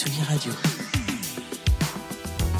Tsugi 0.00 0.24
Radio. 0.24 0.79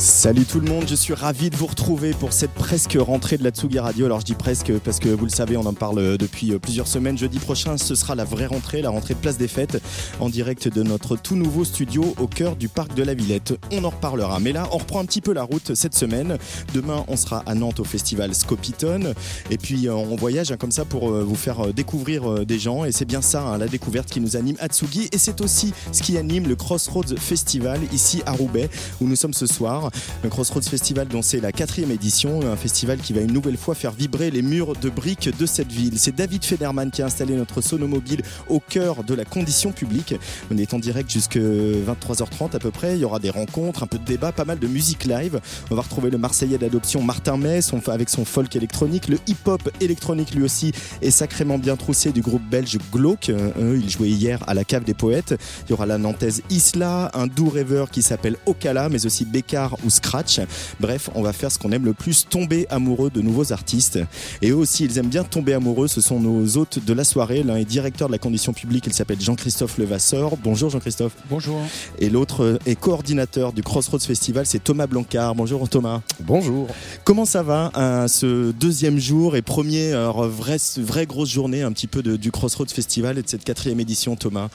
Salut 0.00 0.46
tout 0.46 0.60
le 0.60 0.66
monde, 0.70 0.84
je 0.88 0.94
suis 0.94 1.12
ravi 1.12 1.50
de 1.50 1.56
vous 1.56 1.66
retrouver 1.66 2.12
pour 2.14 2.32
cette 2.32 2.52
presque 2.52 2.96
rentrée 2.98 3.36
de 3.36 3.44
la 3.44 3.50
Tsugi 3.50 3.78
Radio. 3.78 4.06
Alors 4.06 4.20
je 4.20 4.24
dis 4.24 4.34
presque 4.34 4.72
parce 4.78 4.98
que 4.98 5.10
vous 5.10 5.26
le 5.26 5.30
savez, 5.30 5.58
on 5.58 5.66
en 5.66 5.74
parle 5.74 6.16
depuis 6.16 6.58
plusieurs 6.58 6.86
semaines. 6.86 7.18
Jeudi 7.18 7.38
prochain, 7.38 7.76
ce 7.76 7.94
sera 7.94 8.14
la 8.14 8.24
vraie 8.24 8.46
rentrée, 8.46 8.80
la 8.80 8.88
rentrée 8.88 9.12
de 9.12 9.18
Place 9.18 9.36
des 9.36 9.46
Fêtes, 9.46 9.82
en 10.18 10.30
direct 10.30 10.68
de 10.68 10.82
notre 10.82 11.16
tout 11.16 11.36
nouveau 11.36 11.66
studio 11.66 12.14
au 12.18 12.28
cœur 12.28 12.56
du 12.56 12.68
parc 12.68 12.94
de 12.94 13.02
la 13.02 13.12
Villette. 13.12 13.52
On 13.72 13.84
en 13.84 13.90
reparlera, 13.90 14.40
mais 14.40 14.52
là, 14.52 14.66
on 14.72 14.78
reprend 14.78 15.00
un 15.00 15.04
petit 15.04 15.20
peu 15.20 15.34
la 15.34 15.42
route 15.42 15.74
cette 15.74 15.94
semaine. 15.94 16.38
Demain, 16.72 17.04
on 17.08 17.16
sera 17.16 17.42
à 17.44 17.54
Nantes 17.54 17.80
au 17.80 17.84
festival 17.84 18.34
Scopiton. 18.34 19.12
Et 19.50 19.58
puis, 19.58 19.86
euh, 19.86 19.92
on 19.92 20.16
voyage 20.16 20.50
hein, 20.50 20.56
comme 20.56 20.72
ça 20.72 20.86
pour 20.86 21.10
euh, 21.10 21.22
vous 21.22 21.36
faire 21.36 21.66
euh, 21.66 21.72
découvrir 21.74 22.46
des 22.46 22.58
gens. 22.58 22.86
Et 22.86 22.92
c'est 22.92 23.04
bien 23.04 23.20
ça, 23.20 23.42
hein, 23.42 23.58
la 23.58 23.68
découverte 23.68 24.08
qui 24.08 24.22
nous 24.22 24.38
anime 24.38 24.56
à 24.60 24.68
Tsugi. 24.68 25.10
Et 25.12 25.18
c'est 25.18 25.42
aussi 25.42 25.74
ce 25.92 26.02
qui 26.02 26.16
anime 26.16 26.48
le 26.48 26.56
Crossroads 26.56 27.16
Festival 27.18 27.80
ici 27.92 28.22
à 28.24 28.32
Roubaix, 28.32 28.70
où 29.02 29.06
nous 29.06 29.16
sommes 29.16 29.34
ce 29.34 29.44
soir. 29.44 29.89
Le 30.22 30.28
Crossroads 30.28 30.62
Festival 30.62 31.08
dont 31.08 31.22
c'est 31.22 31.40
la 31.40 31.52
quatrième 31.52 31.90
édition, 31.90 32.40
un 32.50 32.56
festival 32.56 32.98
qui 32.98 33.12
va 33.12 33.20
une 33.20 33.32
nouvelle 33.32 33.56
fois 33.56 33.74
faire 33.74 33.92
vibrer 33.92 34.30
les 34.30 34.42
murs 34.42 34.74
de 34.74 34.90
briques 34.90 35.30
de 35.36 35.46
cette 35.46 35.72
ville. 35.72 35.98
C'est 35.98 36.14
David 36.14 36.44
Federman 36.44 36.90
qui 36.90 37.02
a 37.02 37.06
installé 37.06 37.34
notre 37.34 37.60
sonomobile 37.60 38.22
au 38.48 38.60
cœur 38.60 39.04
de 39.04 39.14
la 39.14 39.24
condition 39.24 39.72
publique. 39.72 40.14
On 40.50 40.58
est 40.58 40.74
en 40.74 40.78
direct 40.78 41.10
jusqu'à 41.10 41.40
23h30 41.40 42.56
à 42.56 42.58
peu 42.58 42.70
près. 42.70 42.96
Il 42.96 43.00
y 43.00 43.04
aura 43.04 43.18
des 43.18 43.30
rencontres, 43.30 43.82
un 43.82 43.86
peu 43.86 43.98
de 43.98 44.04
débat, 44.04 44.32
pas 44.32 44.44
mal 44.44 44.58
de 44.58 44.66
musique 44.66 45.04
live. 45.04 45.40
On 45.70 45.74
va 45.74 45.82
retrouver 45.82 46.10
le 46.10 46.18
Marseillais 46.18 46.58
d'adoption 46.58 47.02
Martin 47.02 47.36
May 47.36 47.60
avec 47.86 48.08
son 48.08 48.24
folk 48.24 48.54
électronique. 48.56 49.08
Le 49.08 49.18
hip-hop 49.26 49.68
électronique 49.80 50.34
lui 50.34 50.42
aussi 50.42 50.72
est 51.02 51.10
sacrément 51.10 51.58
bien 51.58 51.76
troussé 51.76 52.12
du 52.12 52.22
groupe 52.22 52.42
belge 52.50 52.78
Glauque. 52.92 53.30
Euh, 53.30 53.50
eux, 53.58 53.80
ils 53.82 53.90
jouaient 53.90 54.08
hier 54.08 54.42
à 54.46 54.54
la 54.54 54.64
cave 54.64 54.84
des 54.84 54.94
poètes. 54.94 55.34
Il 55.66 55.70
y 55.70 55.72
aura 55.72 55.86
la 55.86 55.98
nantaise 55.98 56.42
Isla, 56.50 57.10
un 57.14 57.26
doux 57.26 57.48
rêveur 57.48 57.90
qui 57.90 58.02
s'appelle 58.02 58.36
Okala, 58.46 58.88
mais 58.88 59.06
aussi 59.06 59.24
Bécard 59.24 59.76
ou 59.84 59.90
Scratch. 59.90 60.40
Bref, 60.80 61.10
on 61.14 61.22
va 61.22 61.32
faire 61.32 61.50
ce 61.52 61.58
qu'on 61.58 61.72
aime 61.72 61.84
le 61.84 61.92
plus, 61.94 62.26
tomber 62.28 62.66
amoureux 62.70 63.10
de 63.10 63.20
nouveaux 63.20 63.52
artistes. 63.52 63.98
Et 64.42 64.50
eux 64.50 64.56
aussi, 64.56 64.84
ils 64.84 64.98
aiment 64.98 65.08
bien 65.08 65.24
tomber 65.24 65.54
amoureux. 65.54 65.88
Ce 65.88 66.00
sont 66.00 66.20
nos 66.20 66.56
hôtes 66.56 66.84
de 66.84 66.92
la 66.92 67.04
soirée. 67.04 67.42
L'un 67.42 67.56
est 67.56 67.64
directeur 67.64 68.08
de 68.08 68.12
la 68.12 68.18
condition 68.18 68.52
publique, 68.52 68.86
il 68.86 68.92
s'appelle 68.92 69.20
Jean-Christophe 69.20 69.78
Levasseur. 69.78 70.36
Bonjour 70.36 70.70
Jean-Christophe. 70.70 71.12
Bonjour. 71.28 71.60
Et 71.98 72.10
l'autre 72.10 72.44
euh, 72.44 72.58
est 72.66 72.76
coordinateur 72.76 73.52
du 73.52 73.62
Crossroads 73.62 73.98
Festival, 74.00 74.46
c'est 74.46 74.62
Thomas 74.62 74.86
Blancard. 74.86 75.34
Bonjour 75.34 75.68
Thomas. 75.68 76.00
Bonjour. 76.20 76.68
Comment 77.04 77.24
ça 77.24 77.42
va 77.42 77.70
hein, 77.74 78.08
ce 78.08 78.50
deuxième 78.52 78.98
jour 78.98 79.36
et 79.36 79.42
premier 79.42 79.92
alors, 79.92 80.26
vraie, 80.28 80.58
vraie 80.78 81.06
grosse 81.06 81.30
journée 81.30 81.62
un 81.62 81.72
petit 81.72 81.86
peu 81.86 82.02
de- 82.02 82.16
du 82.16 82.30
Crossroads 82.30 82.66
Festival 82.68 83.18
et 83.18 83.22
de 83.22 83.28
cette 83.28 83.44
quatrième 83.44 83.80
édition 83.80 84.16
Thomas? 84.16 84.48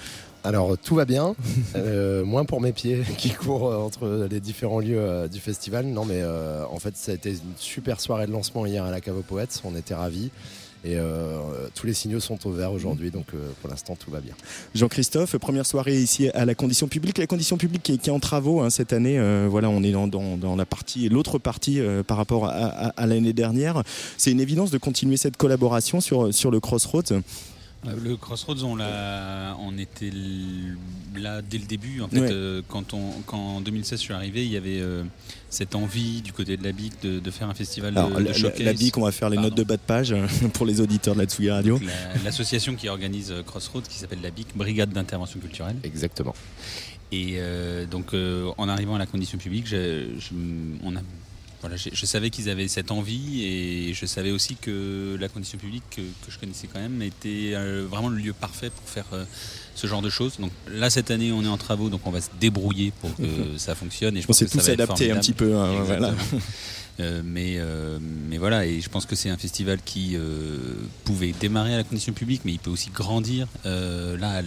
Alors 0.45 0.77
tout 0.77 0.93
va 0.93 1.05
bien, 1.05 1.35
euh, 1.75 2.23
moins 2.23 2.45
pour 2.45 2.61
mes 2.61 2.71
pieds 2.71 3.01
qui 3.17 3.31
courent 3.31 3.71
euh, 3.71 3.77
entre 3.77 4.27
les 4.29 4.39
différents 4.39 4.79
lieux 4.79 4.99
euh, 4.99 5.27
du 5.27 5.39
festival. 5.39 5.87
Non 5.87 6.05
mais 6.05 6.23
en 6.23 6.77
fait 6.77 6.95
ça 6.95 7.11
a 7.11 7.15
été 7.15 7.31
une 7.31 7.57
super 7.57 7.99
soirée 7.99 8.27
de 8.27 8.31
lancement 8.31 8.65
hier 8.65 8.83
à 8.83 8.91
la 8.91 9.01
Cave 9.01 9.17
aux 9.17 9.23
Poètes, 9.23 9.61
on 9.63 9.75
était 9.75 9.95
ravis. 9.95 10.29
Et 10.87 10.97
tous 11.73 11.87
les 11.87 11.95
signaux 11.95 12.19
sont 12.19 12.45
au 12.45 12.51
vert 12.51 12.71
aujourd'hui, 12.71 13.09
donc 13.09 13.25
pour 13.59 13.71
l'instant 13.71 13.95
tout 13.95 14.11
va 14.11 14.19
bien. 14.19 14.35
Jean-Christophe, 14.75 15.35
première 15.37 15.65
soirée 15.65 15.99
ici 15.99 16.29
à 16.29 16.45
la 16.45 16.53
condition 16.53 16.87
publique. 16.87 17.17
La 17.17 17.25
condition 17.25 17.57
publique 17.57 17.81
qui 17.81 17.93
est, 17.93 18.09
en 18.09 18.19
travaux 18.19 18.61
hein, 18.61 18.69
cette 18.69 18.93
année. 18.93 19.17
voilà, 19.47 19.67
on 19.71 19.81
est 19.81 19.91
dans, 19.91 20.55
la 20.55 20.65
partie, 20.67 21.09
l'autre 21.09 21.39
partie 21.39 21.81
par 22.05 22.17
rapport 22.17 22.45
à 22.45 23.07
l'année 23.07 23.33
dernière. 23.33 23.81
C'est 24.17 24.31
une 24.31 24.41
évidence 24.41 24.69
de 24.69 24.77
continuer 24.77 25.17
cette 25.17 25.37
collaboration 25.37 26.01
sur, 26.01 26.31
sur 26.31 26.51
le 26.51 26.59
Crossroads. 26.59 27.23
Euh, 27.87 27.95
Le 28.03 28.15
Crossroads, 28.17 28.63
on, 28.63 28.75
l'a- 28.75 29.55
on 29.59 29.77
était 29.77 30.11
là 31.15 31.41
dès 31.41 31.57
le 31.59 31.65
début. 31.65 32.01
En 32.01 32.07
fait, 32.07 32.19
Ouais. 32.19 32.29
euh, 32.31 32.61
quand, 32.67 32.93
on, 32.93 33.11
quand 33.27 33.37
en 33.37 33.61
2016 33.61 33.99
je 33.99 34.03
suis 34.03 34.13
arrivé, 34.13 34.43
il 34.45 34.51
y 34.51 34.57
avait 34.57 34.79
euh, 34.81 35.03
cette 35.49 35.75
envie 35.75 36.21
du 36.21 36.33
côté 36.33 36.57
de 36.57 36.63
la 36.63 36.71
BIC 36.71 36.93
de, 37.03 37.19
de 37.19 37.31
faire 37.31 37.47
un 37.49 37.53
festival 37.53 37.95
Alors, 37.97 38.09
de, 38.09 38.15
de 38.15 38.19
la, 38.23 38.31
la, 38.31 38.33
showcase. 38.37 38.63
la 38.65 38.73
BIC, 38.73 38.97
on 38.97 39.01
va 39.03 39.11
faire 39.11 39.29
les 39.29 39.35
Pardon. 39.35 39.49
notes 39.49 39.57
de 39.57 39.63
bas 39.63 39.77
de 39.77 39.81
page 39.81 40.15
pour 40.53 40.65
les 40.65 40.81
auditeurs 40.81 41.13
de 41.13 41.19
la 41.19 41.25
Tsugi 41.25 41.51
Radio. 41.51 41.77
Donc, 41.77 41.87
la- 41.87 42.23
L'association 42.23 42.75
qui 42.75 42.89
organise 42.89 43.33
Crossroads, 43.45 43.81
qui 43.83 43.97
s'appelle 43.99 44.21
la 44.23 44.31
BIC, 44.31 44.47
Brigade 44.55 44.89
d'intervention 44.91 45.39
culturelle. 45.39 45.75
Exactement. 45.83 46.33
Et 47.11 47.35
euh, 47.37 47.85
donc, 47.85 48.13
en 48.57 48.67
arrivant 48.67 48.95
à 48.95 48.99
la 48.99 49.05
condition 49.05 49.37
publique, 49.37 49.67
je, 49.67 50.07
je- 50.17 50.33
on 50.83 50.95
a, 50.95 50.99
voilà, 51.67 51.77
je 51.77 52.05
savais 52.05 52.29
qu'ils 52.29 52.49
avaient 52.49 52.67
cette 52.67 52.91
envie 52.91 53.43
et 53.43 53.93
je 53.95 54.05
savais 54.05 54.29
aussi 54.29 54.55
que 54.55 55.17
la 55.19 55.27
condition 55.29 55.57
publique, 55.57 55.83
que, 55.89 56.01
que 56.01 56.29
je 56.29 56.37
connaissais 56.37 56.67
quand 56.71 56.79
même, 56.79 57.01
était 57.01 57.53
euh, 57.55 57.87
vraiment 57.89 58.09
le 58.09 58.17
lieu 58.17 58.33
parfait 58.33 58.69
pour 58.69 58.87
faire 58.87 59.05
euh, 59.13 59.25
ce 59.73 59.87
genre 59.87 60.03
de 60.03 60.11
choses. 60.11 60.37
Donc 60.39 60.51
là, 60.69 60.91
cette 60.91 61.09
année, 61.09 61.31
on 61.31 61.41
est 61.43 61.47
en 61.47 61.57
travaux, 61.57 61.89
donc 61.89 62.01
on 62.05 62.11
va 62.11 62.21
se 62.21 62.29
débrouiller 62.39 62.93
pour 63.01 63.15
que 63.15 63.57
ça 63.57 63.73
fonctionne. 63.73 64.15
Et 64.15 64.21
je 64.21 64.25
On 64.25 64.27
pense 64.27 64.37
ça 64.37 64.45
tous 64.45 64.63
va 64.67 64.73
adaptés 64.73 65.09
un 65.11 65.17
petit 65.17 65.33
peu. 65.33 65.55
hein, 65.55 65.81
voilà. 65.83 66.13
Euh, 67.01 67.21
mais, 67.25 67.55
euh, 67.57 67.99
mais 68.29 68.37
voilà, 68.37 68.65
et 68.65 68.79
je 68.79 68.87
pense 68.89 69.05
que 69.05 69.17
c'est 69.17 69.29
un 69.29 69.35
festival 69.37 69.79
qui 69.83 70.15
euh, 70.15 70.57
pouvait 71.03 71.33
démarrer 71.37 71.73
à 71.73 71.77
la 71.77 71.83
condition 71.83 72.13
publique, 72.13 72.43
mais 72.45 72.53
il 72.53 72.59
peut 72.59 72.69
aussi 72.69 72.89
grandir. 72.89 73.47
Là, 73.65 74.41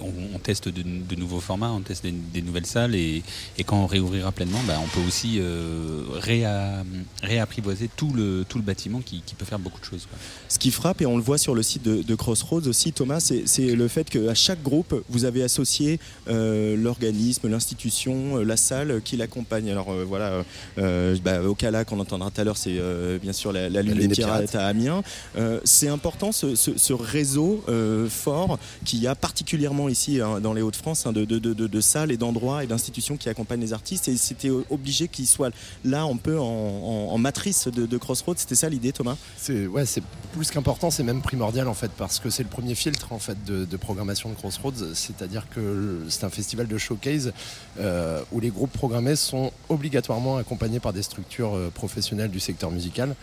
on, 0.00 0.12
on 0.34 0.38
teste 0.38 0.68
de, 0.68 0.82
de 0.82 1.14
nouveaux 1.16 1.40
formats, 1.40 1.70
on 1.70 1.80
teste 1.80 2.02
des, 2.04 2.12
des 2.12 2.42
nouvelles 2.42 2.66
salles, 2.66 2.94
et, 2.94 3.22
et 3.58 3.64
quand 3.64 3.82
on 3.82 3.86
réouvrira 3.86 4.32
pleinement, 4.32 4.60
bah, 4.66 4.78
on 4.82 4.88
peut 4.88 5.06
aussi 5.06 5.38
euh, 5.40 6.02
réa- 6.20 6.84
réapprivoiser 7.22 7.88
tout 7.96 8.12
le, 8.12 8.44
tout 8.48 8.58
le 8.58 8.64
bâtiment 8.64 9.00
qui, 9.00 9.22
qui 9.24 9.34
peut 9.34 9.44
faire 9.44 9.58
beaucoup 9.58 9.80
de 9.80 9.84
choses. 9.84 10.06
quoi. 10.08 10.18
Ce 10.48 10.58
qui 10.58 10.70
frappe, 10.70 11.00
et 11.02 11.06
on 11.06 11.16
le 11.16 11.22
voit 11.22 11.38
sur 11.38 11.54
le 11.54 11.62
site 11.62 11.82
de, 11.82 12.02
de 12.02 12.14
Crossroads 12.14 12.66
aussi, 12.68 12.92
Thomas, 12.92 13.20
c'est 13.20 13.74
le 13.74 13.88
fait 13.88 14.08
qu'à 14.10 14.34
chaque 14.34 14.62
groupe, 14.62 15.02
vous 15.08 15.24
avez 15.24 15.42
associé 15.42 15.98
euh, 16.28 16.76
l'organisme, 16.76 17.48
l'institution, 17.48 18.38
euh, 18.38 18.44
la 18.44 18.56
salle 18.56 19.00
qui 19.04 19.16
l'accompagne. 19.16 19.70
Alors 19.70 19.90
euh, 19.92 20.04
voilà, 20.06 20.44
euh, 20.78 21.16
bah, 21.24 21.42
au 21.42 21.54
Cala 21.54 21.84
qu'on 21.84 22.00
entendra 22.00 22.30
tout 22.30 22.40
à 22.40 22.44
l'heure, 22.44 22.56
c'est 22.56 22.76
euh, 22.78 23.18
bien 23.18 23.32
sûr 23.32 23.52
la, 23.52 23.68
la 23.68 23.82
Lune 23.82 23.94
des 23.94 24.08
Pirates 24.08 24.54
à 24.54 24.66
Amiens. 24.66 25.02
Euh, 25.36 25.60
c'est 25.64 25.88
important 25.88 26.32
ce, 26.32 26.54
ce- 26.54 26.76
ce 26.76 26.92
réseau 26.92 27.62
euh, 27.68 28.08
fort 28.08 28.58
qu'il 28.84 29.00
y 29.00 29.06
a 29.06 29.14
particulièrement 29.14 29.81
ici 29.88 30.20
hein, 30.20 30.40
dans 30.40 30.52
les 30.52 30.62
Hauts-de-France 30.62 31.06
hein, 31.06 31.12
de, 31.12 31.80
salles 31.80 32.12
et 32.12 32.16
d'endroits 32.16 32.64
et 32.64 32.66
d'institutions 32.66 33.16
qui 33.16 33.28
accompagnent 33.28 33.60
les 33.60 33.72
artistes. 33.72 34.08
Et 34.08 34.16
c'était 34.16 34.50
obligé 34.70 35.08
qu'ils 35.08 35.26
soient 35.26 35.50
là 35.84 36.02
un 36.02 36.16
peu 36.16 36.38
en, 36.38 37.16
matrice 37.18 37.68
de, 37.68 37.96
Crossroads. 37.98 38.34
C'était 38.38 38.54
ça 38.54 38.68
l'idée, 38.68 38.92
Thomas? 38.92 39.16
C'est 39.36 39.66
ouais, 39.66 39.86
c'est 39.86 40.02
plus 40.32 40.50
qu'important, 40.50 40.90
c'est 40.90 41.02
même 41.02 41.22
primordial 41.22 41.68
en 41.68 41.74
fait, 41.74 41.90
parce 41.96 42.18
que 42.18 42.30
c'est 42.30 42.42
le 42.42 42.48
premier 42.48 42.74
filtre 42.74 43.12
en 43.12 43.18
fait 43.18 43.44
de, 43.44 43.76
programmation 43.76 44.30
de 44.30 44.34
Crossroads, 44.34 44.94
c'est-à-dire 44.94 45.46
que 45.50 46.04
c'est 46.08 46.24
un 46.24 46.30
festival 46.30 46.68
de 46.68 46.78
showcase 46.78 47.32
euh, 47.80 48.22
où 48.32 48.40
les 48.40 48.50
groupes 48.50 48.72
programmés 48.72 49.16
sont 49.16 49.52
obligatoirement 49.68 50.36
accompagnés 50.36 50.78
par 50.80 50.92
des 50.92 51.02
structures 51.02 51.54
euh, 51.54 51.70
professionnelles 51.74 52.30
du 52.30 52.40
secteur 52.40 52.70
musical. 52.70 53.14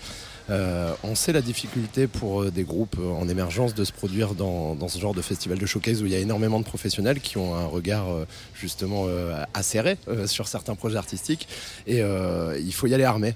Euh, 0.50 0.94
on 1.04 1.16
sait 1.16 1.32
la 1.32 1.42
difficulté 1.42 2.08
pour 2.08 2.42
euh, 2.44 2.52
des 2.52 2.64
groupes 2.64 2.98
euh, 3.00 3.12
en 3.12 3.28
émergence 3.30 3.76
de 3.76 3.84
se 3.84 3.92
produire 3.92 4.34
dans, 4.34 4.76
ce 4.88 5.00
genre 5.00 5.14
de 5.14 5.22
festival 5.22 5.60
de 5.60 5.66
showcase 5.66 6.02
où 6.02 6.06
il 6.06 6.12
y 6.12 6.16
a 6.16 6.20
énormément 6.20 6.60
de 6.60 6.66
professionnels 6.66 7.20
qui 7.20 7.38
ont 7.38 7.54
un 7.56 7.66
regard 7.66 8.08
justement 8.56 9.08
acéré 9.54 9.98
sur 10.26 10.48
certains 10.48 10.76
projets 10.76 10.98
artistiques. 10.98 11.48
Et 11.86 12.00
il 12.00 12.74
faut 12.74 12.88
y 12.88 12.94
aller 12.94 13.04
armé. 13.04 13.36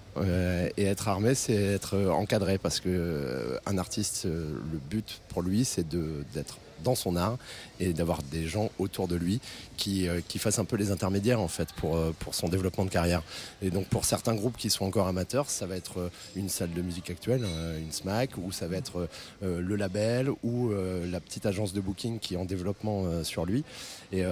Et 0.78 0.86
être 0.86 1.08
armé, 1.08 1.36
c'est 1.36 1.54
être 1.54 1.98
encadré 2.10 2.58
parce 2.58 2.80
que 2.80 3.60
un 3.66 3.78
artiste, 3.78 4.26
le 4.26 4.80
but 4.90 5.22
pour 5.30 5.42
lui, 5.42 5.66
c'est 5.66 5.88
d'être 5.88 6.58
dans 6.84 6.96
son 6.96 7.16
art 7.16 7.38
et 7.80 7.94
d'avoir 7.94 8.22
des 8.24 8.48
gens 8.48 8.70
autour 8.80 9.08
de 9.08 9.16
lui 9.16 9.40
qui, 9.78 10.08
euh, 10.08 10.22
qui 10.28 10.40
fassent 10.40 10.60
un 10.60 10.66
peu 10.66 10.76
les 10.76 10.92
intermédiaires 10.92 11.40
en 11.40 11.48
fait 11.48 11.72
pour, 11.74 11.96
euh, 11.96 12.14
pour 12.20 12.36
son 12.36 12.48
développement 12.48 12.86
de 12.86 12.90
carrière. 12.90 13.24
Et 13.62 13.70
donc 13.70 13.88
pour 13.88 14.06
certains 14.06 14.36
groupes 14.36 14.58
qui 14.58 14.70
sont 14.70 14.86
encore 14.86 15.08
amateurs, 15.08 15.50
ça 15.50 15.66
va 15.66 15.76
être 15.76 16.00
euh, 16.00 16.10
une 16.36 16.50
salle 16.50 16.72
de 16.72 16.82
musique 16.82 17.10
actuelle, 17.10 17.46
une 17.80 17.92
SMAC, 17.92 18.32
ou 18.38 18.52
ça 18.52 18.68
va 18.68 18.78
être 18.78 19.08
le 19.42 19.76
label 19.76 20.30
ou 20.44 20.72
la 20.72 21.20
petite 21.20 21.46
agence 21.46 21.74
de 21.74 21.82
booking 21.82 22.20
qui 22.20 22.34
est 22.34 22.38
en 22.38 22.46
développement 22.46 23.24
sur 23.24 23.46
lui. 23.46 23.64
Et 24.12 24.24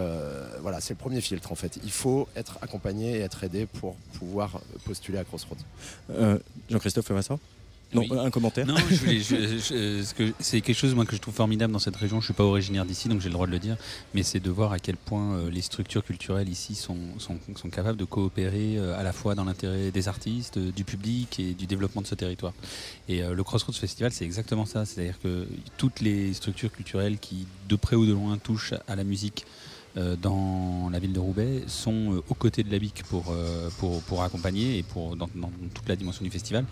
voilà, 0.62 0.82
c'est 0.82 0.94
le 0.94 0.98
premier 1.00 1.22
filtre 1.22 1.52
en 1.52 1.56
fait. 1.56 1.80
Il 1.84 1.92
faut 1.92 2.28
être 2.36 2.58
accompagné 2.62 3.18
et 3.18 3.20
être 3.20 3.44
aidé 3.44 3.66
pour 3.66 3.96
pouvoir 4.14 4.62
postuler 4.86 5.18
à 5.18 5.24
Crossroads. 5.24 5.58
Jean-Christophe 6.70 7.10
Levasseur 7.10 7.40
Non, 7.94 8.02
Oui. 8.10 8.18
un 8.18 8.30
commentaire 8.30 8.66
Non, 8.66 8.76
je 8.90 8.96
voulais- 8.96 9.20
je- 9.20 9.58
je- 9.58 10.04
ce 10.04 10.14
que- 10.14 10.32
c'est 10.40 10.62
quelque 10.62 10.78
chose 10.78 10.96
moi, 10.96 11.06
que 11.06 11.16
je 11.16 11.22
trouve 11.22 11.34
formidable 11.34 11.74
dans 11.74 11.80
cette 11.80 11.96
région. 11.98 12.20
Je 12.22 12.26
suis 12.26 12.34
pas 12.34 12.44
originaire 12.46 12.86
d'ici, 12.86 13.10
donc 13.10 13.20
j'ai 13.20 13.28
le 13.28 13.34
droit 13.34 13.48
de 13.48 13.52
le 13.52 13.60
dire. 13.60 13.76
Mais 14.14 14.24
c'est 14.24 14.40
de 14.40 14.50
voir 14.50 14.72
à 14.72 14.80
quel 14.80 14.96
point 14.96 15.34
euh, 15.36 15.50
les 15.50 15.62
structures 15.62 16.04
culturelles 16.04 16.48
ici 16.50 16.76
sont, 16.76 16.98
sont, 17.18 17.38
sont 17.56 17.70
capables 17.70 17.98
de 17.98 18.06
coopérer 18.06 18.78
euh, 18.78 18.98
à 18.98 19.04
la 19.04 19.12
fois 19.12 19.36
dans 19.36 19.44
l'intérêt 19.44 19.92
des 19.92 20.08
artistes, 20.08 20.58
euh, 20.58 20.72
du 20.72 20.84
public 20.86 21.40
et 21.40 21.54
du 21.54 21.66
développement 21.68 22.02
de 22.02 22.08
ce 22.08 22.16
territoire. 22.16 22.54
Et 23.10 23.24
euh, 23.24 23.34
le 23.34 23.44
Crossroads 23.44 23.74
Festival, 23.74 24.12
c'est 24.14 24.26
exactement 24.26 24.66
ça. 24.66 24.86
C'est-à-dire 24.86 25.20
que 25.22 25.48
toutes 25.78 26.00
les 26.00 26.34
structures 26.34 26.72
culturelles 26.72 27.18
qui, 27.20 27.46
de 27.68 27.76
près 27.76 27.96
ou 27.98 28.06
de 28.06 28.14
loin, 28.14 28.38
touchent 28.38 28.74
à 28.88 28.96
la 28.96 29.04
musique 29.04 29.46
dans 29.96 30.90
la 30.92 31.00
ville 31.00 31.14
de 31.14 31.20
Roubaix 31.20 31.64
sont 31.68 32.14
euh, 32.14 32.24
aux 32.30 32.34
côtés 32.34 32.64
de 32.64 32.72
la 32.72 32.80
BIC 32.80 33.04
pour, 33.10 33.26
euh, 33.32 33.70
pour, 33.78 34.02
pour 34.04 34.24
accompagner 34.24 34.78
et 34.78 34.84
pour, 34.84 35.16
dans, 35.16 35.30
dans 35.36 35.52
toute 35.74 35.88
la 35.90 35.96
dimension 35.96 36.24
du 36.24 36.32
festival. 36.32 36.66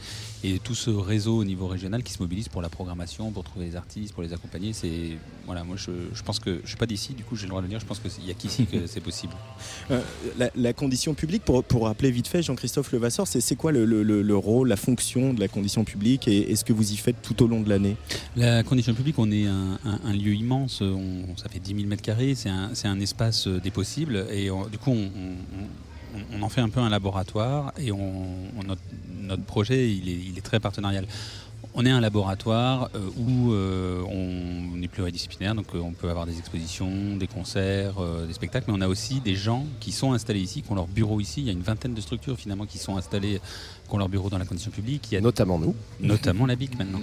Et 0.43 0.59
tout 0.59 0.75
ce 0.75 0.89
réseau 0.89 1.37
au 1.37 1.43
niveau 1.43 1.67
régional 1.67 2.01
qui 2.03 2.13
se 2.13 2.21
mobilise 2.21 2.47
pour 2.47 2.61
la 2.61 2.69
programmation, 2.69 3.29
pour 3.31 3.43
trouver 3.43 3.65
les 3.65 3.75
artistes, 3.75 4.13
pour 4.13 4.23
les 4.23 4.33
accompagner, 4.33 4.73
c'est. 4.73 5.17
Voilà, 5.45 5.63
moi 5.63 5.75
je, 5.77 5.91
je 6.13 6.23
pense 6.23 6.39
que. 6.39 6.61
Je 6.63 6.67
suis 6.69 6.77
pas 6.77 6.85
d'ici, 6.85 7.13
du 7.13 7.23
coup 7.23 7.35
j'ai 7.35 7.43
le 7.43 7.49
droit 7.49 7.61
de 7.61 7.65
le 7.65 7.69
dire, 7.69 7.79
je 7.79 7.85
pense 7.85 7.99
qu'il 7.99 8.25
y 8.25 8.31
a 8.31 8.33
qu'ici 8.33 8.65
que 8.65 8.87
c'est 8.87 9.01
possible. 9.01 9.33
Euh, 9.91 10.01
la, 10.37 10.51
la 10.55 10.71
condition 10.73 11.15
publique, 11.15 11.43
pour, 11.43 11.63
pour 11.63 11.85
rappeler 11.85 12.11
vite 12.11 12.27
fait, 12.27 12.43
Jean-Christophe 12.43 12.91
Levasseur, 12.91 13.25
c'est 13.27 13.41
c'est 13.41 13.55
quoi 13.55 13.71
le, 13.71 13.85
le- 13.85 14.03
le- 14.03 14.21
le 14.21 14.35
rôle, 14.37 14.67
la 14.67 14.75
fonction 14.75 15.33
de 15.33 15.39
la 15.39 15.47
condition 15.47 15.83
publique 15.83 16.27
et 16.27 16.51
est-ce 16.51 16.63
que 16.63 16.73
vous 16.73 16.91
y 16.91 16.95
faites 16.97 17.19
tout 17.23 17.41
au 17.41 17.47
long 17.47 17.61
de 17.61 17.69
l'année? 17.69 17.95
La 18.35 18.61
condition 18.61 18.93
publique, 18.93 19.17
on 19.17 19.31
est 19.31 19.47
un, 19.47 19.79
un- 19.83 19.99
un 20.05 20.13
lieu 20.13 20.35
immense, 20.35 20.81
on, 20.81 21.25
ça 21.37 21.49
fait 21.49 21.59
10 21.59 21.73
000 21.75 21.87
mètres 21.87 22.03
carrés, 22.03 22.35
c'est 22.35 22.49
un, 22.49 22.69
c'est 22.75 22.87
un 22.87 22.99
espace 22.99 23.08
euh, 23.47 23.59
des 23.59 23.71
possibles 23.71 24.25
et 24.31 24.49
du 24.71 24.77
coup 24.77 24.95
on, 26.33 26.41
en 26.41 26.49
fait 26.49 26.61
un 26.61 26.69
peu 26.69 26.79
un 26.79 26.89
laboratoire 26.89 27.73
et 27.77 27.91
notre, 27.91 28.81
notre 29.21 29.43
projet 29.43 29.89
il 29.89 30.37
est, 30.37 30.41
très 30.41 30.59
partenarial. 30.59 31.05
On 31.75 31.85
est 31.85 31.91
un 31.91 32.01
laboratoire 32.01 32.89
euh, 32.95 33.09
où 33.17 33.53
euh, 33.53 34.01
on 34.09 34.81
est 34.81 34.87
pluridisciplinaire, 34.87 35.53
donc 35.53 35.67
on 35.75 35.91
peut 35.91 36.09
avoir 36.09 36.25
des 36.25 36.39
expositions, 36.39 37.15
des 37.15 37.27
concerts, 37.27 37.95
des 38.27 38.33
spectacles, 38.33 38.71
mais 38.71 38.77
on 38.77 38.81
a 38.81 38.87
aussi 38.87 39.19
des 39.19 39.35
gens 39.35 39.65
qui 39.79 39.91
sont 39.91 40.13
installés 40.13 40.39
ici, 40.39 40.63
qui 40.63 40.71
ont 40.71 40.75
leur 40.75 40.87
bureau 40.87 41.19
ici. 41.19 41.41
Il 41.41 41.45
y 41.45 41.49
a 41.49 41.53
une 41.53 41.61
vingtaine 41.61 41.93
de 41.93 42.01
structures 42.01 42.37
finalement 42.37 42.65
qui 42.65 42.79
sont 42.79 42.97
installées, 42.97 43.39
qui 43.89 43.95
ont 43.95 43.97
leur 43.97 44.07
bureau 44.09 44.29
dans 44.29 44.37
la 44.37 44.45
condition 44.45 44.71
publique. 44.71 45.07
Il 45.11 45.15
y 45.15 45.17
a 45.17 45.21
Notamment 45.21 45.59
nous. 45.59 45.75
notamment 45.99 46.45
la 46.45 46.55
BIC 46.55 46.77
maintenant. 46.77 47.01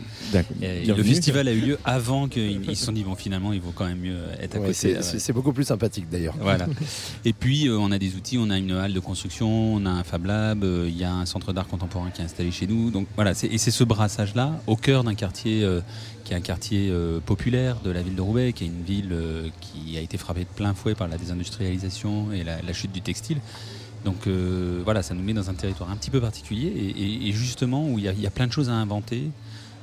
Et 0.63 0.87
le 0.87 1.03
festival 1.03 1.49
a 1.49 1.53
eu 1.53 1.61
lieu 1.61 1.79
avant 1.85 2.29
qu'ils 2.29 2.63
ils 2.71 2.77
se 2.77 2.87
sont 2.87 2.93
dit 2.93 3.03
bon 3.05 3.15
finalement 3.17 3.53
il 3.53 3.61
vaut 3.61 3.73
quand 3.75 3.87
même 3.87 3.99
mieux 3.99 4.19
être 4.41 4.57
à 4.57 4.61
Ouais, 4.61 4.69
côté. 4.69 4.97
c'est- 5.03 5.33
beaucoup 5.33 5.53
plus 5.53 5.65
sympathique 5.65 6.07
d'ailleurs. 6.11 6.35
Voilà. 6.41 6.67
Et 7.27 7.33
puis 7.35 7.69
euh, 7.69 7.77
on 7.79 7.91
a 7.93 7.99
des 7.99 8.15
outils, 8.15 8.39
on 8.39 8.49
a 8.51 8.57
une 8.57 8.71
halle 8.73 8.93
de 8.95 9.01
construction, 9.01 9.75
on 9.75 9.85
a 9.85 9.91
un 9.91 10.03
Fab 10.05 10.25
Lab, 10.25 10.65
euh, 10.65 10.87
il 10.89 10.97
y 10.97 11.05
a 11.05 11.13
un 11.13 11.27
centre 11.27 11.53
d'art 11.53 11.67
contemporain 11.67 12.11
qui 12.11 12.23
est 12.23 12.25
installé 12.25 12.51
chez 12.51 12.67
nous. 12.67 12.91
Donc 12.91 13.07
voilà, 13.17 13.33
et 13.33 13.59
c'est 13.59 13.71
ce 13.71 13.85
brassage-là 13.85 14.59
au 14.67 14.77
cœur 14.77 15.05
d'un 15.05 15.15
quartier 15.15 15.63
euh, 15.65 15.81
qui 16.25 16.33
est 16.33 16.37
un 16.37 16.41
quartier 16.41 16.93
populaire 17.25 17.77
de 17.85 17.91
la 17.91 18.03
ville 18.03 18.15
de 18.17 18.21
Roubaix, 18.21 18.53
qui 18.53 18.65
est 18.65 18.67
une 18.67 18.83
ville 18.83 19.15
qui 19.61 19.97
a 19.97 20.01
été 20.01 20.17
frappée 20.19 20.41
de 20.41 20.49
plein 20.57 20.75
fouet 20.75 20.95
par 20.97 21.07
la 21.07 21.19
désindustrialisation 21.19 22.33
et 22.33 22.43
la, 22.43 22.61
la 22.63 22.73
chute 22.73 22.91
du 22.93 23.01
textile. 23.01 23.39
Donc 24.07 24.29
euh, 24.29 24.83
voilà, 24.85 25.03
ça 25.03 25.15
nous 25.15 25.23
met 25.23 25.35
dans 25.35 25.51
un 25.51 25.55
territoire 25.55 25.91
un 25.91 25.97
petit 25.97 26.11
peu 26.11 26.21
particulier 26.21 26.95
et, 26.97 27.33
justement 27.33 27.89
où 27.91 27.99
il 27.99 28.05
y, 28.05 28.27
a, 28.27 28.31
plein 28.31 28.47
de 28.47 28.53
choses 28.53 28.71
à 28.71 28.75
inventer. 28.75 29.31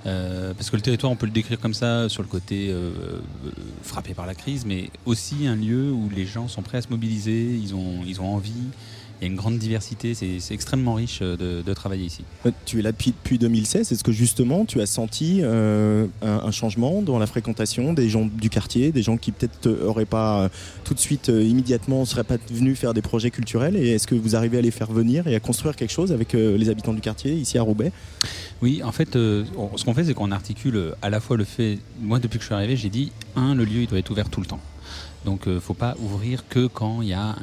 Euh, 0.06 0.54
parce 0.54 0.70
que 0.70 0.78
le 0.78 0.82
territoire, 0.82 1.12
on 1.12 1.18
peut 1.18 1.26
le 1.26 1.34
décrire 1.34 1.60
comme 1.60 1.74
ça, 1.74 2.08
sur 2.08 2.24
le 2.24 2.30
côté 2.30 2.70
euh, 2.70 3.20
frappé 3.84 4.14
par 4.14 4.26
la 4.26 4.34
crise, 4.34 4.66
mais 4.66 4.90
aussi 5.06 5.46
un 5.46 5.58
lieu 5.58 5.92
où 5.92 6.10
les 6.10 6.26
gens 6.26 6.48
sont 6.48 6.62
prêts 6.62 6.78
à 6.78 6.82
se 6.82 6.88
mobiliser, 6.88 7.54
ils 7.54 7.76
ont 7.76 8.34
envie, 8.34 8.54
il 9.22 9.26
y 9.26 9.30
a 9.30 9.32
une 9.32 9.38
grande 9.38 9.58
diversité, 9.58 10.14
c'est 10.14 10.54
extrêmement 10.54 10.96
riche 10.96 11.20
euh, 11.22 11.38
de, 11.38 11.62
de 11.62 11.74
travailler 11.74 12.06
ici. 12.06 12.24
Euh, 12.46 12.52
Tu 12.66 12.80
es 12.80 12.82
là 12.82 12.92
depuis, 12.92 13.12
depuis 13.12 13.38
2016. 13.38 13.92
Est-ce 13.92 14.04
que 14.04 14.12
justement 14.12 14.66
tu 14.66 14.82
as 14.82 14.86
senti 14.86 15.40
euh, 15.42 16.08
un, 16.22 16.42
un 16.46 16.52
changement 16.52 17.02
dans 17.02 17.20
la 17.20 17.28
fréquentation 17.28 17.94
des 17.94 18.10
gens 18.10 18.26
du 18.26 18.50
quartier, 18.50 18.92
des 18.92 19.02
gens 19.04 19.18
qui 19.18 19.32
peut-être 19.32 19.68
n'auraient 19.68 20.06
pas 20.06 20.50
tout 20.84 20.94
de 20.94 21.00
suite, 21.00 21.30
immédiatement, 21.30 22.02
ne 22.02 22.06
seraient 22.06 22.24
pas 22.24 22.38
venus 22.50 22.78
faire 22.78 22.94
des 22.94 23.02
projets 23.02 23.32
culturels 23.32 23.76
Et 23.76 23.92
est-ce 23.92 24.08
que 24.08 24.16
vous 24.16 24.36
arrivez 24.36 24.58
à 24.58 24.62
les 24.62 24.72
faire 24.72 24.92
venir 24.92 25.28
et 25.28 25.36
à 25.36 25.40
construire 25.40 25.76
quelque 25.76 25.92
chose 25.92 26.12
avec 26.12 26.36
euh, 26.36 26.58
les 26.58 26.70
habitants 26.70 26.94
du 26.94 27.02
quartier 27.02 27.34
ici 27.34 27.58
à 27.58 27.62
Roubaix? 27.62 27.92
Oui, 28.62 28.82
en 28.84 28.92
fait, 28.92 29.16
euh, 29.16 29.46
ce 29.76 29.84
qu'on 29.84 29.94
fait, 29.94 30.06
c'est 30.06 30.14
qu'on 30.14 30.32
articule 30.32 30.94
à 31.02 31.10
la 31.10 31.20
fois 31.20 31.38
le 31.38 31.44
fait. 31.44 31.80
Moi, 32.02 32.20
depuis 32.20 32.38
que 32.40 32.44
je 32.44 32.48
suis 32.48 32.56
arrivé, 32.56 32.76
j'ai 32.76 32.90
dit 32.90 33.12
un, 33.36 33.56
le 33.56 33.66
lieu, 33.66 33.82
il 33.82 33.88
doit 33.88 34.00
être 34.00 34.12
ouvert 34.12 34.30
tout 34.30 34.42
le 34.42 34.46
temps. 34.48 34.60
Donc, 35.26 35.44
il 35.46 35.54
ne 35.54 35.60
faut 35.60 35.74
pas 35.74 35.96
ouvrir 36.00 36.48
que 36.50 36.68
quand 36.68 37.02
il 37.02 37.10
y 37.10 37.14
a 37.14 37.36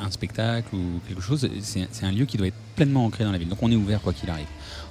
un- 0.00 0.10
spectacle 0.10 0.74
ou 0.74 1.00
quelque 1.08 1.20
chose. 1.22 1.48
C'est 1.60 2.04
un 2.04 2.12
lieu 2.12 2.24
qui 2.24 2.36
doit 2.36 2.46
être 2.46 2.54
pleinement 2.76 3.04
ancré 3.06 3.24
dans 3.24 3.32
la 3.32 3.38
ville. 3.38 3.48
Donc, 3.48 3.62
on 3.62 3.70
est 3.70 3.76
ouvert 3.76 4.00
quoi 4.00 4.12
qu'il 4.12 4.30
arrive. 4.30 4.46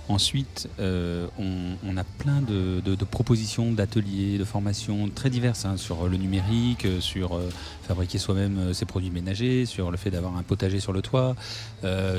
Ensuite, 0.10 0.68
euh, 0.80 1.28
on, 1.40 1.96
a 1.96 2.04
plein 2.04 2.42
de, 2.42 2.82
propositions, 3.06 3.72
d'ateliers, 3.72 4.38
de 4.38 4.44
formations 4.44 5.08
très 5.08 5.30
diverses 5.30 5.64
hein, 5.64 5.78
sur 5.78 6.10
le 6.10 6.18
numérique, 6.18 6.84
euh, 6.86 7.00
sur 7.00 7.36
euh, 7.38 7.50
fabriquer 7.88 8.18
soi-même 8.18 8.74
ses 8.74 8.84
produits 8.86 9.12
ménagers, 9.12 9.66
sur 9.66 9.92
le 9.92 9.98
fait 9.98 10.12
d'avoir 10.12 10.36
un 10.36 10.44
potager 10.44 10.82
sur 10.82 10.92
le 10.92 11.02
toit, 11.02 11.36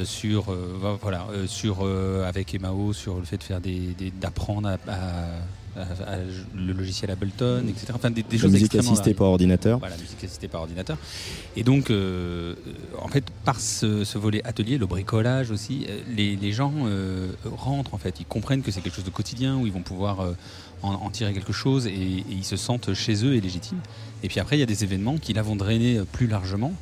sur 0.04 0.44
vo- 0.44 0.98
voilà, 1.02 1.26
avec 2.26 2.54
Emao, 2.54 2.92
sur 2.94 3.16
le 3.16 3.24
fait 3.24 3.36
de 3.38 3.42
faire 3.42 3.60
des, 3.60 3.94
d'apprendre 4.20 4.68
à- 4.68 4.78
le 6.54 6.72
logiciel 6.72 7.10
Ableton, 7.10 7.64
etc. 7.68 7.86
Enfin, 7.94 8.10
des, 8.10 8.22
des 8.22 8.36
La 8.36 8.42
choses 8.42 8.52
musique 8.52 8.74
assistée 8.74 8.96
variées. 8.96 9.14
par 9.14 9.26
ordinateur 9.28 9.78
Voilà, 9.78 9.96
musique 9.96 10.22
assistée 10.22 10.48
par 10.48 10.60
ordinateur. 10.62 10.96
Et 11.56 11.62
donc, 11.64 11.90
euh, 11.90 12.54
euh, 12.66 12.72
en 13.02 13.08
fait, 13.08 13.24
par 13.44 13.60
ce, 13.60 14.04
ce 14.04 14.18
volet 14.18 14.42
atelier, 14.44 14.78
le 14.78 14.86
bricolage 14.86 15.50
aussi, 15.50 15.86
euh, 15.88 16.00
les, 16.16 16.36
les 16.36 16.52
gens 16.52 16.72
euh, 16.86 17.28
rentrent, 17.44 17.94
en 17.94 17.98
fait. 17.98 18.20
Ils 18.20 18.26
comprennent 18.26 18.62
que 18.62 18.70
c'est 18.70 18.80
quelque 18.80 18.94
chose 18.96 19.04
de 19.04 19.10
quotidien, 19.10 19.56
où 19.56 19.66
ils 19.66 19.72
vont 19.72 19.82
pouvoir 19.82 20.20
euh, 20.20 20.32
en, 20.82 20.92
en 20.94 21.10
tirer 21.10 21.32
quelque 21.32 21.52
chose, 21.52 21.86
et, 21.86 21.90
et 21.90 22.24
ils 22.30 22.44
se 22.44 22.56
sentent 22.56 22.94
chez 22.94 23.24
eux 23.24 23.34
et 23.34 23.40
légitimes. 23.40 23.80
Et 24.22 24.28
puis 24.28 24.40
après, 24.40 24.56
il 24.56 24.60
y 24.60 24.64
a 24.64 24.66
des 24.66 24.84
événements 24.84 25.18
qui, 25.18 25.32
là, 25.32 25.42
vont 25.42 25.56
drainer 25.56 25.98
euh, 25.98 26.04
plus 26.04 26.26
largement. 26.26 26.72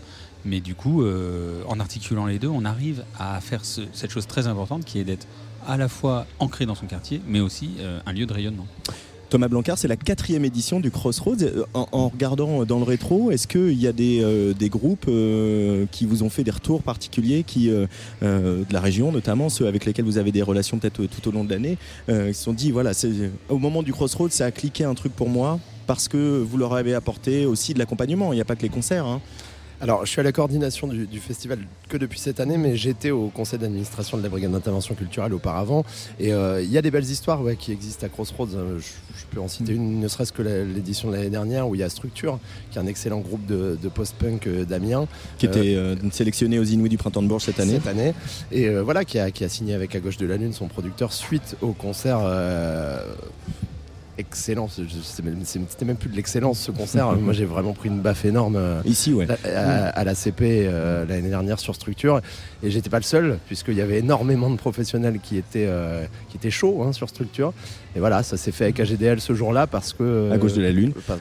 Mais 0.45 0.59
du 0.61 0.75
coup, 0.75 1.03
euh, 1.05 1.63
en 1.69 1.79
articulant 1.79 2.27
les 2.27 2.41
deux, 2.41 2.49
on 2.49 2.65
arrive 2.65 3.05
à 3.19 3.41
faire 3.41 3.65
ce- 3.65 3.83
cette 3.93 4.11
chose 4.11 4.27
très 4.27 4.49
importante 4.49 4.85
qui 4.85 4.99
est 4.99 5.05
d'être 5.05 5.27
à 5.67 5.77
la 5.77 5.89
fois 5.89 6.27
ancré 6.39 6.67
dans 6.67 6.75
son 6.75 6.87
quartier, 6.87 7.21
mais 7.27 7.41
aussi 7.41 7.71
euh, 7.81 8.01
un 8.07 8.13
lieu 8.13 8.27
de 8.27 8.33
rayonnement. 8.33 8.67
Thomas 9.31 9.49
Blancard, 9.49 9.79
c'est 9.79 9.89
la 9.89 9.97
quatrième 9.97 10.45
édition 10.45 10.79
du 10.79 10.91
Crossroads. 10.91 11.43
Euh, 11.43 11.65
En, 11.73 12.09
regardant 12.09 12.67
dans 12.67 12.77
le 12.79 12.85
rétro, 12.85 13.31
est-ce 13.31 13.47
qu'il 13.49 13.81
y 13.81 13.87
a 13.87 13.93
des, 13.93 14.21
euh, 14.23 14.53
groupes 14.69 15.07
euh, 15.09 15.87
qui 15.91 16.05
vous 16.05 16.23
ont 16.23 16.29
fait 16.29 16.45
des 16.45 16.51
retours 16.51 16.83
particuliers, 16.83 17.43
qui, 17.43 17.71
euh, 17.71 17.87
euh, 18.23 18.63
de 18.69 18.73
la 18.75 18.81
région 18.81 19.11
notamment, 19.11 19.49
ceux 19.49 19.67
avec 19.67 19.87
lesquels 19.87 20.05
vous 20.05 20.19
avez 20.19 20.33
des 20.33 20.43
relations 20.43 20.79
peut-être 20.79 21.07
tout 21.07 21.29
au 21.29 21.33
long 21.33 21.45
de 21.45 21.51
l'année, 21.51 21.79
euh, 22.11 22.29
qui 22.29 22.35
se 22.35 22.45
sont 22.45 22.53
dit, 22.53 22.73
voilà, 22.73 22.93
au 23.49 23.57
moment 23.59 23.83
du 23.83 23.93
Crossroads, 23.93 24.29
ça 24.31 24.45
a 24.45 24.51
cliqué 24.51 24.85
un 24.85 24.95
truc 24.95 25.15
pour 25.15 25.31
moi 25.31 25.59
parce 25.87 26.09
que 26.09 26.39
vous 26.47 26.59
leur 26.59 26.75
avez 26.75 26.93
apporté 26.95 27.47
aussi 27.47 27.73
de 27.73 27.79
l'accompagnement. 27.79 28.33
Il 28.35 28.37
n'y 28.37 28.43
a 28.43 28.45
pas 28.45 28.55
que 28.57 28.63
les 28.63 28.69
concerts. 28.69 29.07
hein. 29.07 29.21
Alors, 29.83 30.07
je 30.07 30.11
suis 30.13 30.21
à 30.21 30.23
la 30.23 30.31
coordination 30.31 30.87
du, 30.87 31.09
du 31.09 31.19
festival 31.19 31.59
que 31.89 31.97
depuis 31.97 32.21
cette 32.21 32.39
année, 32.39 32.57
mais 32.57 32.77
j'étais 32.77 33.11
au 33.11 33.31
conseil 33.31 33.59
d'administration 33.59 34.17
de 34.17 34.23
la 34.23 34.29
brigade 34.29 34.53
d'intervention 34.53 34.95
culturelle 34.95 35.35
auparavant. 35.35 35.85
Et 36.21 36.33
euh, 36.33 36.63
il 36.63 36.71
y 36.71 36.79
a 36.79 36.83
des 36.83 36.93
belles 36.93 37.11
histoires 37.11 37.43
ouais, 37.43 37.57
qui 37.57 37.73
existent 37.73 38.07
à 38.07 38.09
Crossroads. 38.09 38.55
Euh, 38.55 38.79
Je, 38.79 39.19
je 39.19 39.27
peux 39.35 39.41
en 39.41 39.49
citer 39.49 39.73
une, 39.73 39.99
ne 39.99 40.07
serait-ce 40.07 40.33
que 40.33 40.43
l'édition 40.43 41.11
de 41.11 41.17
l'année 41.17 41.31
dernière, 41.31 41.69
où 41.69 41.75
il 41.75 41.81
y 41.81 41.83
a 41.83 41.89
Structure, 41.89 42.39
qui 42.71 42.79
est 42.79 42.81
un 42.81 42.87
excellent 42.87 43.19
groupe 43.19 43.45
de, 43.47 43.77
de 43.83 43.89
post-punk 43.89 44.47
euh, 44.47 44.65
d'Amiens. 44.65 45.09
qui 45.37 45.47
était 45.47 45.75
euh, 45.75 45.97
sélectionné 46.13 46.61
aux 46.61 46.65
Inouïs 46.65 46.89
du 46.89 46.97
Printemps 46.97 47.23
de 47.23 47.27
Bourges 47.27 47.43
cette 47.43 47.59
année. 47.59 47.81
Cette 47.83 47.89
année. 47.89 48.15
Et 48.53 48.69
euh, 48.69 48.83
voilà, 48.85 49.05
qui 49.05 49.19
a, 49.19 49.33
qui 49.33 49.43
a 49.43 49.49
signé 49.49 49.75
avec 49.75 49.97
À 49.97 50.01
gauche 50.01 50.17
de 50.17 50.27
la 50.27 50.37
Lune, 50.37 50.53
son 50.53 50.69
producteur, 50.69 51.13
suite 51.13 51.57
au 51.61 51.73
concert. 51.73 52.21
Excellent, 54.23 54.69
c'était 54.69 55.85
même 55.85 55.97
plus 55.97 56.09
de 56.09 56.17
l'excellence 56.17 56.59
ce 56.61 56.71
concert. 56.73 57.13
Moi 57.21 57.33
j'ai 57.33 57.45
vraiment 57.45 57.73
pris 57.75 57.89
une 57.89 58.01
baffe 58.01 58.25
énorme. 58.25 58.57
euh, 58.57 58.81
Ici, 58.85 59.13
ouais. 59.13 59.27
à, 59.55 59.89
à 59.89 60.05
la 60.05 60.15
CP 60.15 60.65
euh, 60.67 61.05
l'année 61.07 61.29
dernière 61.29 61.59
sur 61.61 61.75
Structure 61.75 62.21
et 62.63 62.71
j'étais 62.71 62.91
pas 62.91 62.99
le 62.99 63.03
seul 63.05 63.39
puisqu'il 63.47 63.75
y 63.75 63.81
avait 63.81 63.99
énormément 63.99 64.51
de 64.51 64.57
professionnels 64.57 65.19
qui 65.23 65.37
étaient, 65.37 65.67
euh, 65.69 66.05
qui 66.31 66.37
étaient 66.39 66.51
chauds 66.51 66.83
hein, 66.83 66.93
sur 66.93 67.09
Structure 67.09 67.53
et 67.95 68.01
voilà 68.01 68.23
ça 68.23 68.37
s'est 68.37 68.53
fait 68.53 68.65
avec 68.65 68.81
AGDL 68.81 69.21
ce 69.21 69.35
jour-là 69.35 69.67
parce 69.67 69.93
que 69.93 70.31
À 70.33 70.39
gauche 70.39 70.55
de 70.55 70.63
la 70.63 70.71
Lune. 70.71 70.93
euh, 70.97 71.01
pas- 71.07 71.19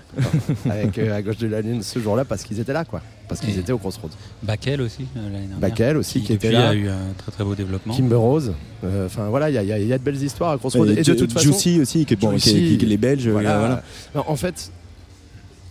pas- 0.66 0.72
avec 0.74 0.98
euh, 0.98 1.16
à 1.16 1.22
gauche 1.22 1.38
de 1.38 1.48
la 1.48 1.62
lune 1.62 1.82
ce 1.84 2.00
jour-là 2.00 2.24
parce 2.26 2.44
qu'ils 2.44 2.60
étaient 2.60 2.74
là 2.74 2.86
quoi 2.86 3.02
parce 3.28 3.40
qu'ils 3.42 3.58
étaient 3.58 3.72
au 3.72 3.78
Crossroads 3.78 4.10
Bakel 4.44 4.82
aussi, 4.82 5.04
euh, 5.16 5.22
l'année 5.24 5.48
dernière. 5.48 5.58
Bakel 5.60 5.96
aussi 5.98 6.22
qui, 6.22 6.34
était 6.34 6.52
là 6.52 6.70
a 6.70 6.74
eu 6.74 6.90
un 6.90 7.14
très 7.18 7.32
très 7.32 7.44
beau 7.46 7.56
développement. 7.56 7.94
Kimber 7.96 8.16
Rose 8.16 8.54
euh, 8.84 9.06
enfin 9.06 9.30
voilà 9.30 9.50
il 9.50 9.54
y, 9.56 9.58
a- 9.58 9.64
y 9.80 9.86
y 9.86 9.90
de 9.90 9.98
belles 9.98 10.22
histoires 10.22 10.52
à 10.52 10.58
Crossroads 10.58 10.88
Et 10.88 11.00
et 11.00 11.04
de 11.04 11.14
toute 11.14 11.32
façon 11.32 11.46
Juicy 11.52 11.80
aussi, 11.80 12.06
qui 12.06 12.14
est 12.14 12.18
bon, 12.18 12.30
qui 12.32 12.36
est- 12.50 12.54
Juicy, 12.54 12.78
qui 12.78 12.86
est 12.86 12.88
les 12.90 12.98
Belges. 12.98 13.28
euh, 13.28 13.32
voilà. 13.32 13.58
voilà. 13.60 13.84
Non, 14.16 14.24
en 14.28 14.36
fait, 14.36 14.72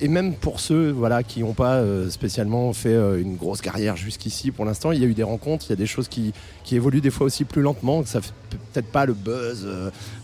et 0.00 0.09
même 0.09 0.35
pour 0.35 0.61
ceux 0.61 0.90
voilà, 0.90 1.23
qui 1.23 1.40
n'ont 1.40 1.52
pas 1.52 1.75
euh, 1.75 2.11
spécialement 2.11 2.73
fait 2.73 2.95
euh, 2.95 3.21
une 3.21 3.37
grosse 3.37 3.61
carrière 3.61 3.97
jusqu'ici 3.97 4.50
pour 4.50 4.64
l'instant, 4.64 4.92
il 4.92 5.00
y 5.00 5.04
a 5.04 5.07
eu 5.07 5.14
des 5.14 5.23
rencontres, 5.23 5.66
il 5.69 5.71
y 5.71 5.73
a 5.75 5.76
des 5.76 5.87
choses 5.87 6.09
qui, 6.09 6.33
évoluent 6.73 7.00
des 7.00 7.11
fois 7.11 7.26
aussi 7.26 7.42
plus 7.42 7.62
lentement, 7.62 8.04
ça 8.07 8.21
fait 8.21 8.30
peut-être 8.49 8.87
pas 8.87 9.04
le 9.04 9.12
buzz 9.12 9.66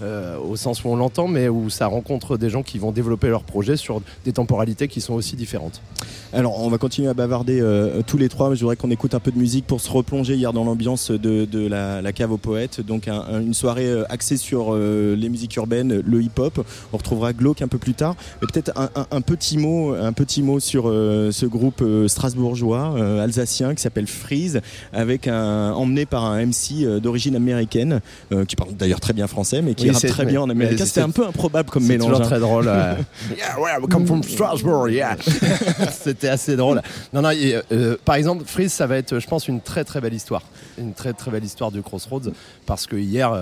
euh, 0.00 0.38
au 0.38 0.54
sens 0.54 0.85
où 0.85 0.88
on 0.88 0.95
l'entend, 0.95 1.26
mais 1.26 1.49
où 1.49 1.71
ça 1.71 1.88
rencontre 1.88 2.37
des 2.37 2.50
gens 2.50 2.62
qui 2.62 2.78
vont 2.78 2.92
développer 2.92 3.26
leur 3.26 3.42
projet 3.42 3.76
sur 3.76 4.00
des 4.25 4.33
temporalités 4.33 4.87
qui 4.87 5.00
sont 5.00 5.14
aussi 5.14 5.35
différentes. 5.35 5.83
Alors, 6.33 6.62
on 6.64 6.68
va 6.68 6.78
continuer 6.78 7.09
à 7.09 7.14
bavarder 7.14 7.64
tous 8.06 8.16
les 8.16 8.28
trois. 8.28 8.54
Je 8.54 8.61
voudrais 8.61 8.76
qu'on 8.76 8.92
écoute 8.92 9.14
un 9.14 9.21
peu 9.21 9.33
de 9.33 9.38
musique 9.38 9.66
pour 9.66 9.80
se 9.80 9.90
replonger 9.90 10.35
hier 10.35 10.52
dans 10.52 10.62
l'ambiance 10.62 11.11
de, 11.11 11.66
la, 11.66 12.12
cave 12.12 12.30
aux 12.30 12.37
poètes. 12.37 12.80
Donc, 12.80 13.09
une 13.09 13.54
soirée 13.54 14.04
axée 14.09 14.37
sur 14.37 14.76
les 14.76 15.28
musiques 15.28 15.56
urbaines, 15.56 16.00
le 16.04 16.23
hip-hop. 16.23 16.64
On 16.92 16.97
retrouvera 16.97 17.33
Glauque 17.33 17.62
un 17.62 17.68
peu 17.68 17.78
plus 17.78 17.95
tard. 17.95 18.14
Mais 18.40 18.47
peut-être 18.52 18.73
un, 18.76 19.21
petit 19.21 19.59
mot, 19.59 19.66
un 19.67 20.13
petit 20.13 20.43
mot 20.43 20.61
sur 20.61 20.89
euh, 20.89 21.31
ce 21.33 21.47
groupe 21.47 21.81
euh, 21.83 22.09
strasbourgeois, 22.09 22.95
euh, 22.97 23.23
alsacien, 23.23 23.75
qui 23.75 23.83
s'appelle 23.83 24.07
Freeze, 24.07 24.61
avec 24.93 25.29
un, 25.29 25.73
emmené 25.73 26.07
par 26.07 26.25
un 26.25 26.45
MC 26.45 27.01
d'origine 27.01 27.37
américaine, 27.37 28.01
qui 28.49 28.57
parle 28.57 28.75
d'ailleurs 28.75 29.01
très 29.01 29.13
bien 29.13 29.27
français, 29.27 29.63
mais 29.63 29.75
qui 29.75 29.91
rappe 29.91 30.07
très 30.07 30.25
bien 30.25 30.41
en 30.41 30.51
américain. 30.51 30.85
C'était 30.85 31.01
un 31.01 31.11
peu 31.11 31.27
improbable 31.27 31.71
comme 31.71 31.85
mélange. 31.85 32.13
C'était 32.13 32.25
hein. 32.25 32.29
très 32.29 32.41
drôle. 32.41 32.65
yeah, 33.37 33.81
we 33.81 33.89
come 33.91 34.07
from 34.07 34.23
Strasbourg, 34.23 34.89
yeah. 34.89 35.17
C'était 35.93 36.29
assez 36.29 36.57
drôle. 36.57 36.83
Non, 37.13 37.23
non, 37.23 37.31
par 38.05 38.17
exemple, 38.17 38.45
Freeze, 38.47 38.73
ça 38.73 38.87
va 38.87 38.97
être, 38.97 39.19
je 39.19 39.27
pense, 39.27 39.49
une 39.49 39.61
très 39.61 39.85
très 39.85 40.01
belle 40.01 40.15
histoire. 40.15 40.43
Une 40.79 40.93
très 40.93 41.13
très 41.13 41.31
belle 41.31 41.45
histoire 41.45 41.71
du 41.71 41.83
Crossroads, 41.83 42.31
parce 42.67 42.87
que 42.87 42.97
hier, 42.97 43.33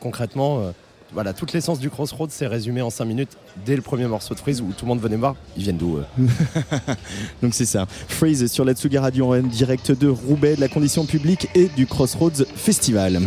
concrètement, 0.00 0.72
voilà, 1.12 1.32
toute 1.32 1.52
l'essence 1.52 1.78
du 1.78 1.90
Crossroads 1.90 2.30
s'est 2.30 2.46
résumée 2.46 2.82
en 2.82 2.90
5 2.90 3.04
minutes 3.04 3.36
dès 3.66 3.76
le 3.76 3.82
premier 3.82 4.06
morceau 4.06 4.34
de 4.34 4.38
Freeze 4.38 4.60
où 4.60 4.72
tout 4.76 4.84
le 4.84 4.88
monde 4.88 5.00
venait 5.00 5.16
voir. 5.16 5.34
Ils 5.56 5.62
viennent 5.62 5.76
d'où 5.76 5.98
Donc 7.42 7.54
c'est 7.54 7.66
ça. 7.66 7.86
Freeze 8.08 8.50
sur 8.50 8.64
la 8.64 8.74
Tsuga 8.74 9.00
Radio 9.00 9.34
en 9.34 9.42
direct 9.42 9.92
de 9.92 10.08
Roubaix, 10.08 10.56
de 10.56 10.60
la 10.60 10.68
condition 10.68 11.04
publique 11.06 11.48
et 11.54 11.68
du 11.68 11.86
Crossroads 11.86 12.44
Festival. 12.54 13.20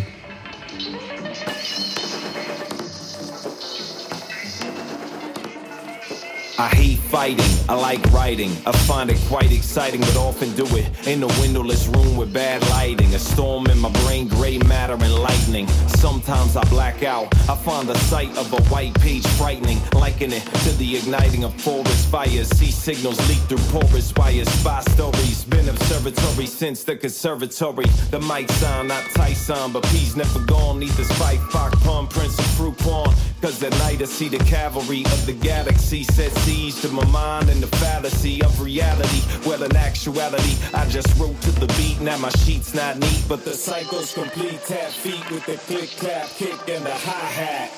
I 6.59 6.67
hate 6.67 6.99
fighting, 6.99 7.43
I 7.67 7.73
like 7.73 8.03
writing. 8.11 8.51
I 8.67 8.71
find 8.85 9.09
it 9.09 9.17
quite 9.27 9.51
exciting, 9.51 10.01
but 10.01 10.15
often 10.15 10.53
do 10.53 10.67
it 10.77 11.07
in 11.07 11.23
a 11.23 11.27
windowless 11.41 11.87
room 11.87 12.15
with 12.15 12.31
bad 12.31 12.61
lighting. 12.69 13.11
A 13.15 13.19
storm 13.19 13.65
in 13.67 13.79
my 13.79 13.89
brain, 14.03 14.27
gray 14.27 14.59
matter 14.59 14.93
and 14.93 15.15
lightning. 15.15 15.67
Sometimes 15.97 16.55
I 16.55 16.63
black 16.65 17.01
out. 17.01 17.35
I 17.49 17.55
find 17.55 17.89
the 17.89 17.95
sight 17.95 18.29
of 18.37 18.53
a 18.53 18.61
white 18.69 18.93
page 19.01 19.25
frightening, 19.29 19.79
liken 19.93 20.31
it 20.31 20.43
to 20.63 20.71
the 20.77 20.97
igniting 20.97 21.43
of 21.43 21.59
forest 21.59 22.09
fires. 22.09 22.49
See 22.49 22.69
signals 22.69 23.17
leak 23.27 23.39
through 23.49 23.81
porous 23.81 24.13
wires. 24.15 24.47
Spy 24.49 24.81
stories, 24.81 25.45
been 25.45 25.67
observatory 25.69 26.45
since 26.45 26.83
the 26.83 26.95
conservatory. 26.95 27.85
The 28.11 28.19
mic 28.19 28.47
sound, 28.51 28.89
not 28.89 29.03
Tyson, 29.15 29.71
but 29.71 29.83
peace 29.85 30.15
never 30.15 30.39
gone. 30.45 30.79
Need 30.79 30.91
the 30.91 31.05
spike, 31.05 31.41
Fox, 31.49 31.81
palm, 31.83 32.07
prince 32.07 32.37
of 32.37 32.45
fruit 32.45 32.77
pawn. 32.77 33.11
Cause 33.41 33.61
at 33.63 33.71
night 33.79 34.01
I 34.01 34.05
see 34.05 34.29
the 34.29 34.37
cavalry 34.45 35.01
of 35.01 35.25
the 35.25 35.33
galaxy 35.33 36.03
set 36.03 36.31
siege 36.43 36.81
to 36.81 36.89
my 36.89 37.05
mind 37.05 37.49
and 37.49 37.61
the 37.63 37.71
fallacy 37.77 38.41
of 38.43 38.61
reality. 38.61 39.21
Well, 39.47 39.63
in 39.63 39.75
actuality, 39.75 40.55
I 40.73 40.85
just 40.89 41.09
wrote 41.19 41.39
to 41.41 41.51
the 41.51 41.67
beat. 41.77 41.99
Now 42.01 42.17
my 42.17 42.29
sheet's 42.43 42.73
not 42.73 42.97
neat, 42.99 43.23
but 43.27 43.45
the 43.45 43.53
cycle's 43.53 44.13
complete. 44.13 44.59
Tap 44.67 44.91
feet 44.91 45.25
with 45.31 45.45
the 45.45 45.57
click, 45.67 45.89
clap, 46.01 46.27
kick, 46.29 46.59
and 46.67 46.85
the 46.85 46.91
hi 46.93 47.25
hat. 47.39 47.71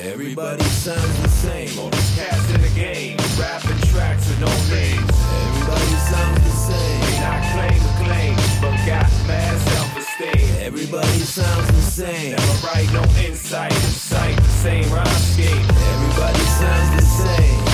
Everybody 0.00 0.64
sounds 0.64 1.22
the 1.22 1.28
same. 1.28 1.78
All 1.78 1.90
these 1.90 2.16
cats 2.16 2.50
in 2.54 2.60
the 2.60 2.72
game, 2.74 3.16
rapping 3.38 3.80
tracks 3.90 4.28
with 4.28 4.40
no 4.40 4.52
names. 4.74 5.16
Everybody 5.46 5.96
sounds 6.10 6.42
the 6.42 6.56
same. 6.68 7.00
May 7.00 7.20
not 7.20 7.42
claim 7.54 7.86
but 8.60 8.76
got 8.86 9.06
self-esteem. 9.26 9.65
Everybody 10.66 11.20
sounds 11.20 11.68
the 11.68 11.80
same. 11.80 12.32
Never 12.32 12.66
write 12.66 12.92
no 12.92 13.00
insight, 13.24 13.72
sight 13.72 14.36
the 14.36 14.48
same 14.48 14.92
rhyme 14.92 15.06
scheme. 15.06 15.46
Everybody 15.46 16.40
sounds 16.40 16.96
the 16.96 17.02
same. 17.02 17.65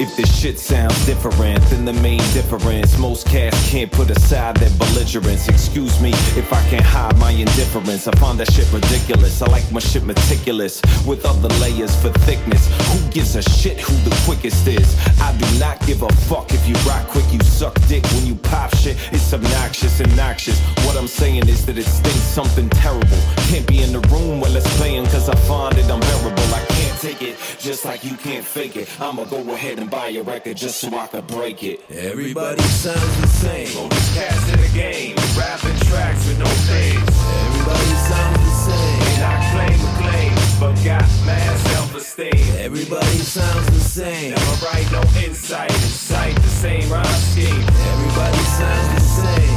If 0.00 0.16
this 0.16 0.34
shit 0.40 0.58
sounds 0.58 0.96
different 1.04 1.62
than 1.68 1.84
the 1.84 1.92
main 1.92 2.22
difference, 2.32 2.96
most 2.96 3.26
cats 3.26 3.70
can't 3.70 3.92
put 3.92 4.08
aside 4.10 4.56
their 4.56 4.70
belligerence. 4.78 5.46
Excuse 5.46 6.00
me 6.00 6.08
if 6.40 6.50
I 6.54 6.62
can't 6.70 6.82
hide 6.82 7.18
my 7.18 7.32
indifference. 7.32 8.08
I 8.08 8.12
find 8.12 8.40
that 8.40 8.50
shit 8.50 8.72
ridiculous. 8.72 9.42
I 9.42 9.46
like 9.50 9.70
my 9.70 9.78
shit 9.78 10.04
meticulous 10.04 10.80
with 11.06 11.26
other 11.26 11.48
layers 11.60 11.94
for 12.00 12.08
thickness. 12.24 12.66
Who 12.88 13.10
gives 13.10 13.36
a 13.36 13.42
shit 13.42 13.78
who 13.78 13.92
the 14.08 14.16
quickest 14.24 14.66
is? 14.66 14.88
I 15.20 15.36
do 15.36 15.58
not 15.58 15.84
give 15.86 16.02
a 16.02 16.08
fuck 16.30 16.50
if 16.50 16.66
you 16.66 16.76
rock 16.88 17.06
quick, 17.08 17.30
you 17.30 17.40
suck 17.40 17.74
dick 17.86 18.02
when 18.14 18.24
you 18.24 18.36
pop 18.36 18.74
shit. 18.76 18.96
It's 19.12 19.34
obnoxious 19.34 20.00
and 20.00 20.16
noxious. 20.16 20.58
What 20.86 20.96
I'm 20.96 21.08
saying 21.08 21.46
is 21.46 21.66
that 21.66 21.76
it 21.76 21.84
stinks 21.84 22.24
something 22.24 22.70
terrible. 22.70 23.20
Can't 23.52 23.66
be 23.66 23.82
in 23.82 23.92
the 23.92 24.00
room 24.08 24.40
while 24.40 24.56
it's 24.56 24.78
playing 24.78 25.04
cause 25.12 25.28
I 25.28 25.36
find 25.44 25.76
it 25.76 25.90
unbearable. 25.90 26.54
I 26.54 26.64
can't 26.68 26.79
take 27.00 27.22
it 27.22 27.36
just 27.58 27.86
like 27.86 28.04
you 28.04 28.14
can't 28.16 28.44
fake 28.44 28.76
it. 28.76 28.88
I'ma 29.00 29.24
go 29.24 29.38
ahead 29.54 29.78
and 29.78 29.90
buy 29.90 30.08
a 30.08 30.22
record 30.22 30.56
just 30.58 30.78
so 30.80 30.88
I 30.94 31.06
can 31.06 31.24
break 31.24 31.62
it. 31.62 31.80
Everybody 31.90 32.62
sounds 32.62 33.20
the 33.22 33.26
same. 33.26 33.78
All 33.78 33.88
these 33.88 34.14
cats 34.14 34.52
in 34.52 34.60
the 34.60 34.68
game, 34.74 35.16
rapping 35.32 35.80
tracks 35.88 36.28
with 36.28 36.38
no 36.38 36.50
names. 36.68 37.08
Everybody 37.48 37.92
sounds 38.04 38.40
the 38.44 38.56
same. 38.68 39.00
And 39.16 39.24
I 39.24 39.36
claim 39.48 39.78
to 39.80 39.92
claim, 39.96 40.32
but 40.60 40.74
got 40.84 41.08
mad 41.24 41.56
self-esteem. 41.72 42.56
Everybody 42.58 43.18
sounds 43.24 43.66
the 43.66 43.80
same. 43.80 44.34
Never 44.34 44.66
write 44.66 44.92
no 44.92 45.00
insight, 45.24 45.72
sight 45.72 46.34
the 46.34 46.48
same 46.48 46.90
rhyme 46.92 47.06
scheme. 47.32 47.64
Everybody 47.96 48.42
sounds 48.60 48.92
the 48.94 49.24
same. 49.24 49.56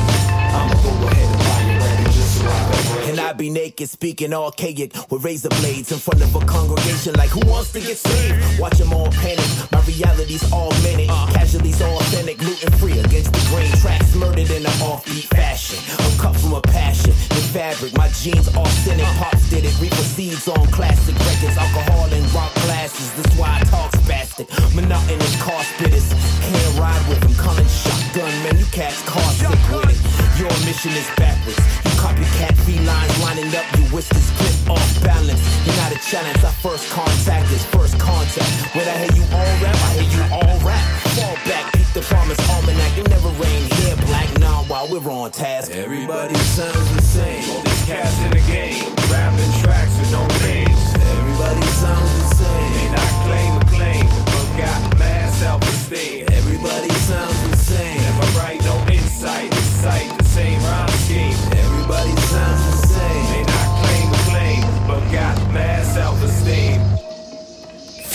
I'ma 0.56 0.76
go 0.82 1.08
ahead 1.08 1.33
and 3.14 3.22
I 3.22 3.34
be 3.34 3.50
naked, 3.50 3.90
speaking 3.90 4.34
archaic 4.34 4.92
with 5.12 5.24
razor 5.24 5.50
blades 5.62 5.92
in 5.92 6.00
front 6.00 6.22
of 6.24 6.34
a 6.36 6.40
congregation 6.46 7.14
like 7.14 7.30
who 7.30 7.46
wants 7.48 7.72
to 7.74 7.80
get 7.80 7.98
saved? 7.98 8.60
Watch 8.60 8.78
them 8.80 8.92
all 8.92 9.10
panic. 9.12 9.46
My 9.72 9.82
reality's 9.82 10.52
all 10.52 10.72
minute. 10.82 11.10
Uh. 11.10 11.28
Casualties 11.32 11.80
all 11.82 11.98
authentic, 11.98 12.40
gluten 12.40 12.72
free 12.82 12.98
against 12.98 13.32
the 13.32 13.44
grain. 13.54 13.70
Tracks 13.78 14.16
murdered 14.16 14.50
in 14.50 14.66
an 14.66 14.78
offbeat 14.82 15.30
fashion. 15.30 15.78
I'm 16.00 16.18
cut 16.18 16.36
from 16.36 16.54
a 16.54 16.62
passion. 16.62 17.12
The 17.30 17.44
fabric, 17.54 17.96
my 17.96 18.10
jeans 18.10 18.48
authentic. 18.50 19.06
Uh. 19.06 19.30
Pops 19.30 19.50
did 19.50 19.66
it. 19.66 19.80
Reaper 19.80 20.08
seeds 20.18 20.48
on 20.48 20.66
classic 20.74 21.14
records. 21.14 21.58
Alcohol 21.58 22.10
and 22.12 22.26
rock 22.34 22.54
glasses. 22.66 23.14
That's 23.14 23.38
why 23.38 23.60
I 23.62 23.64
talk 23.70 23.92
spastic. 23.92 24.50
Monotonous 24.74 25.42
car 25.42 25.62
spitters. 25.78 26.10
Can't 26.42 26.80
ride 26.80 27.04
with 27.08 27.22
them. 27.22 27.36
Calling 27.36 27.68
shotgun, 27.68 28.34
man. 28.42 28.58
You 28.58 28.66
cats 28.74 29.04
car 29.04 29.30
sick 29.38 29.50
with 29.70 29.94
it. 29.94 30.23
Your 30.40 30.50
mission 30.66 30.92
is 30.98 31.06
backwards. 31.16 31.62
You 31.86 31.94
copycat 32.02 32.58
felines 32.66 33.16
lining 33.22 33.54
up. 33.54 33.66
You 33.78 33.86
wish 33.94 34.10
to 34.10 34.18
split 34.18 34.70
off 34.70 35.04
balance. 35.04 35.42
You're 35.66 35.78
not 35.78 35.92
a 35.94 36.00
challenge. 36.10 36.44
Our 36.44 36.52
first 36.58 36.90
contact 36.90 37.52
is 37.52 37.64
first 37.66 38.00
contact. 38.00 38.50
When 38.76 38.88
I 38.88 38.98
hear 38.98 39.14
you 39.14 39.26
all 39.30 39.54
rap, 39.62 39.76
I 39.76 40.02
hear 40.02 40.10
you 40.10 40.24
all 40.34 40.58
rap. 40.66 40.82
Fall 41.14 41.36
back, 41.46 41.74
peep 41.74 41.86
the 41.94 42.02
farmer's 42.02 42.40
almanac. 42.50 42.98
It 42.98 43.08
never 43.10 43.30
rain 43.38 43.64
here, 43.78 43.96
black 44.10 44.30
now 44.40 44.64
while 44.68 44.88
we're 44.90 45.08
on 45.12 45.30
task. 45.32 45.72
Everybody 45.72 46.36
sounds 46.58 46.90
the 46.96 47.02
same. 47.02 47.50
All 47.52 47.62
these 47.62 47.86
cats 47.86 48.18
in 48.26 48.32
the 48.32 48.44
game, 48.50 48.90
rapping 49.14 49.54
tracks 49.62 49.94
with 50.00 50.12
no 50.12 50.26
names. 50.42 50.82
Everybody 50.98 51.62
sounds 51.78 52.12
the 52.18 52.36
same. 52.42 52.72
May 52.74 52.90
not 52.90 53.14
claim 53.22 53.60
to 53.60 53.66
claim, 53.70 54.06
but 54.26 54.48
got 54.58 54.93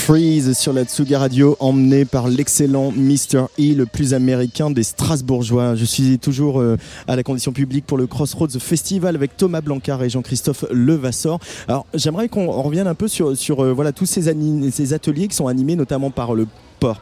Freeze 0.08 0.56
sur 0.56 0.72
la 0.72 0.84
Tsuga 0.84 1.18
Radio, 1.18 1.54
emmené 1.60 2.06
par 2.06 2.28
l'excellent 2.28 2.92
Mr. 2.92 3.44
E, 3.58 3.74
le 3.74 3.84
plus 3.84 4.14
américain 4.14 4.70
des 4.70 4.82
Strasbourgeois. 4.82 5.74
Je 5.74 5.84
suis 5.84 6.18
toujours 6.18 6.62
euh, 6.62 6.78
à 7.06 7.14
la 7.14 7.22
condition 7.22 7.52
publique 7.52 7.84
pour 7.84 7.98
le 7.98 8.06
Crossroads 8.06 8.58
Festival 8.58 9.14
avec 9.16 9.36
Thomas 9.36 9.60
Blancard 9.60 10.02
et 10.02 10.08
Jean-Christophe 10.08 10.64
Levasseur. 10.70 11.38
Alors, 11.68 11.84
j'aimerais 11.92 12.30
qu'on 12.30 12.50
revienne 12.50 12.86
un 12.86 12.94
peu 12.94 13.06
sur, 13.06 13.36
sur 13.36 13.62
euh, 13.62 13.74
voilà, 13.74 13.92
tous 13.92 14.06
ces, 14.06 14.28
ateliers 14.94 15.28
qui 15.28 15.36
sont 15.36 15.46
animés 15.46 15.76
notamment 15.76 16.10
par 16.10 16.32
le 16.32 16.46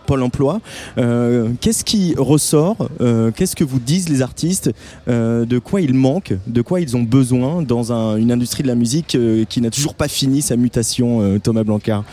Pôle 0.06 0.22
emploi. 0.22 0.60
Euh, 0.96 1.50
qu'est-ce 1.60 1.84
qui 1.84 2.14
ressort 2.16 2.88
Qu'est-ce 3.36 3.54
que 3.54 3.62
vous 3.62 3.78
disent 3.78 4.08
les 4.08 4.22
artistes 4.22 4.70
De 5.06 5.58
quoi 5.58 5.82
ils 5.82 5.92
manquent 5.92 6.32
De 6.46 6.62
quoi 6.62 6.80
ils 6.80 6.96
ont 6.96 7.02
besoin 7.02 7.60
dans 7.60 7.92
un, 7.92 8.16
une 8.16 8.32
industrie 8.32 8.62
de 8.62 8.68
la 8.68 8.74
musique 8.74 9.18
qui 9.50 9.60
n'a 9.60 9.68
toujours 9.68 9.94
pas 9.94 10.08
fini 10.08 10.40
sa 10.40 10.56
mutation, 10.56 11.38
Thomas 11.40 11.62
Blancard? 11.62 12.04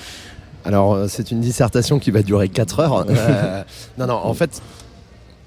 Alors, 0.65 0.93
euh, 0.93 1.07
c'est 1.07 1.31
une 1.31 1.41
dissertation 1.41 1.99
qui 1.99 2.11
va 2.11 2.21
durer 2.23 2.49
4 2.49 2.79
heures. 2.79 3.05
Euh, 3.09 3.63
non, 3.97 4.07
non, 4.07 4.15
en 4.15 4.33
fait, 4.33 4.61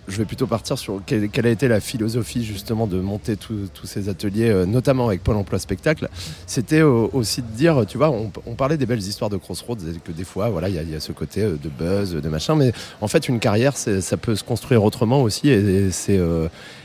je 0.09 0.19
vais 0.19 0.25
plutôt 0.25 0.47
partir 0.47 0.79
sur 0.79 1.01
quelle, 1.05 1.29
quelle 1.31 1.47
a 1.47 1.51
été 1.51 1.67
la 1.67 1.81
philosophie 1.81 2.45
justement 2.45 2.87
de 2.87 3.01
monter 3.01 3.37
tous 3.37 3.69
ces 3.85 4.09
ateliers, 4.09 4.49
euh, 4.51 4.65
notamment 4.65 5.09
avec 5.09 5.23
Pôle 5.25 5.35
Emploi 5.35 5.59
Spectacle. 5.59 6.09
C'était 6.47 6.81
euh, 6.81 7.09
aussi 7.13 7.43
de 7.43 7.49
dire, 7.49 7.85
tu 7.89 7.99
vois, 7.99 8.11
on, 8.11 8.31
on 8.47 8.55
parlait 8.55 8.77
des 8.77 8.87
belles 8.87 9.01
histoires 9.01 9.31
de 9.31 9.37
Crossroads 9.37 9.79
et 9.93 9.99
que 9.99 10.13
des 10.13 10.23
fois, 10.25 10.49
voilà, 10.49 10.69
il 10.69 10.77
y, 10.77 10.79
a- 10.79 10.83
il 10.83 10.91
y 10.91 10.95
a 10.95 11.01
ce 11.01 11.11
côté 11.11 11.43
euh, 11.43 11.57
de 11.61 11.69
buzz, 11.69 12.13
de 12.15 12.29
machin, 12.29 12.55
mais 12.55 12.73
en 13.01 13.09
fait, 13.09 13.29
une 13.29 13.41
carrière, 13.41 13.77
ça 13.77 14.17
peut 14.17 14.37
se 14.37 14.45
construire 14.45 14.85
autrement 14.85 15.23
aussi 15.23 15.49
et, 15.49 15.87
et 15.87 15.91
c'est 15.91 16.21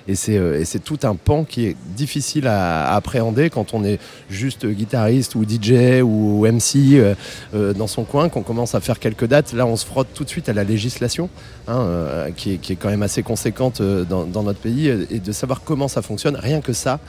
et 0.07 0.15
c'est 0.15 0.37
euh, 0.37 0.59
et 0.59 0.65
c'est 0.65 0.79
tout 0.79 0.99
un 1.03 1.15
pan 1.15 1.43
qui 1.43 1.65
est 1.65 1.75
difficile 1.95 2.47
à, 2.47 2.93
appréhender 2.95 3.49
quand 3.49 3.73
on 3.73 3.83
est 3.83 3.99
juste 4.29 4.65
guitariste 4.65 5.35
ou 5.35 5.43
DJ 5.43 6.01
ou 6.03 6.45
MC 6.45 6.75
euh, 6.93 7.15
euh, 7.53 7.73
dans 7.73 7.87
son 7.87 8.03
coin, 8.03 8.29
qu'on 8.29 8.43
commence 8.43 8.75
à 8.75 8.79
faire 8.79 8.99
quelques 8.99 9.25
dates. 9.25 9.53
Là, 9.53 9.65
on 9.65 9.75
se 9.75 9.85
frotte 9.85 10.07
tout 10.13 10.23
de 10.23 10.29
suite 10.29 10.49
à 10.49 10.53
la 10.53 10.63
législation, 10.63 11.29
hein, 11.67 11.87
qui, 12.35 12.53
est, 12.53 12.75
quand 12.75 12.89
même 12.89 13.03
assez 13.03 13.23
conséquente 13.23 13.81
dans, 13.81 14.25
dans 14.25 14.43
notre 14.43 14.59
pays, 14.59 14.87
et 14.87 15.19
de 15.19 15.31
savoir 15.31 15.61
comment 15.63 15.87
ça 15.87 16.01
fonctionne. 16.01 16.35
Rien 16.35 16.61
que 16.61 16.73
ça, 16.73 16.99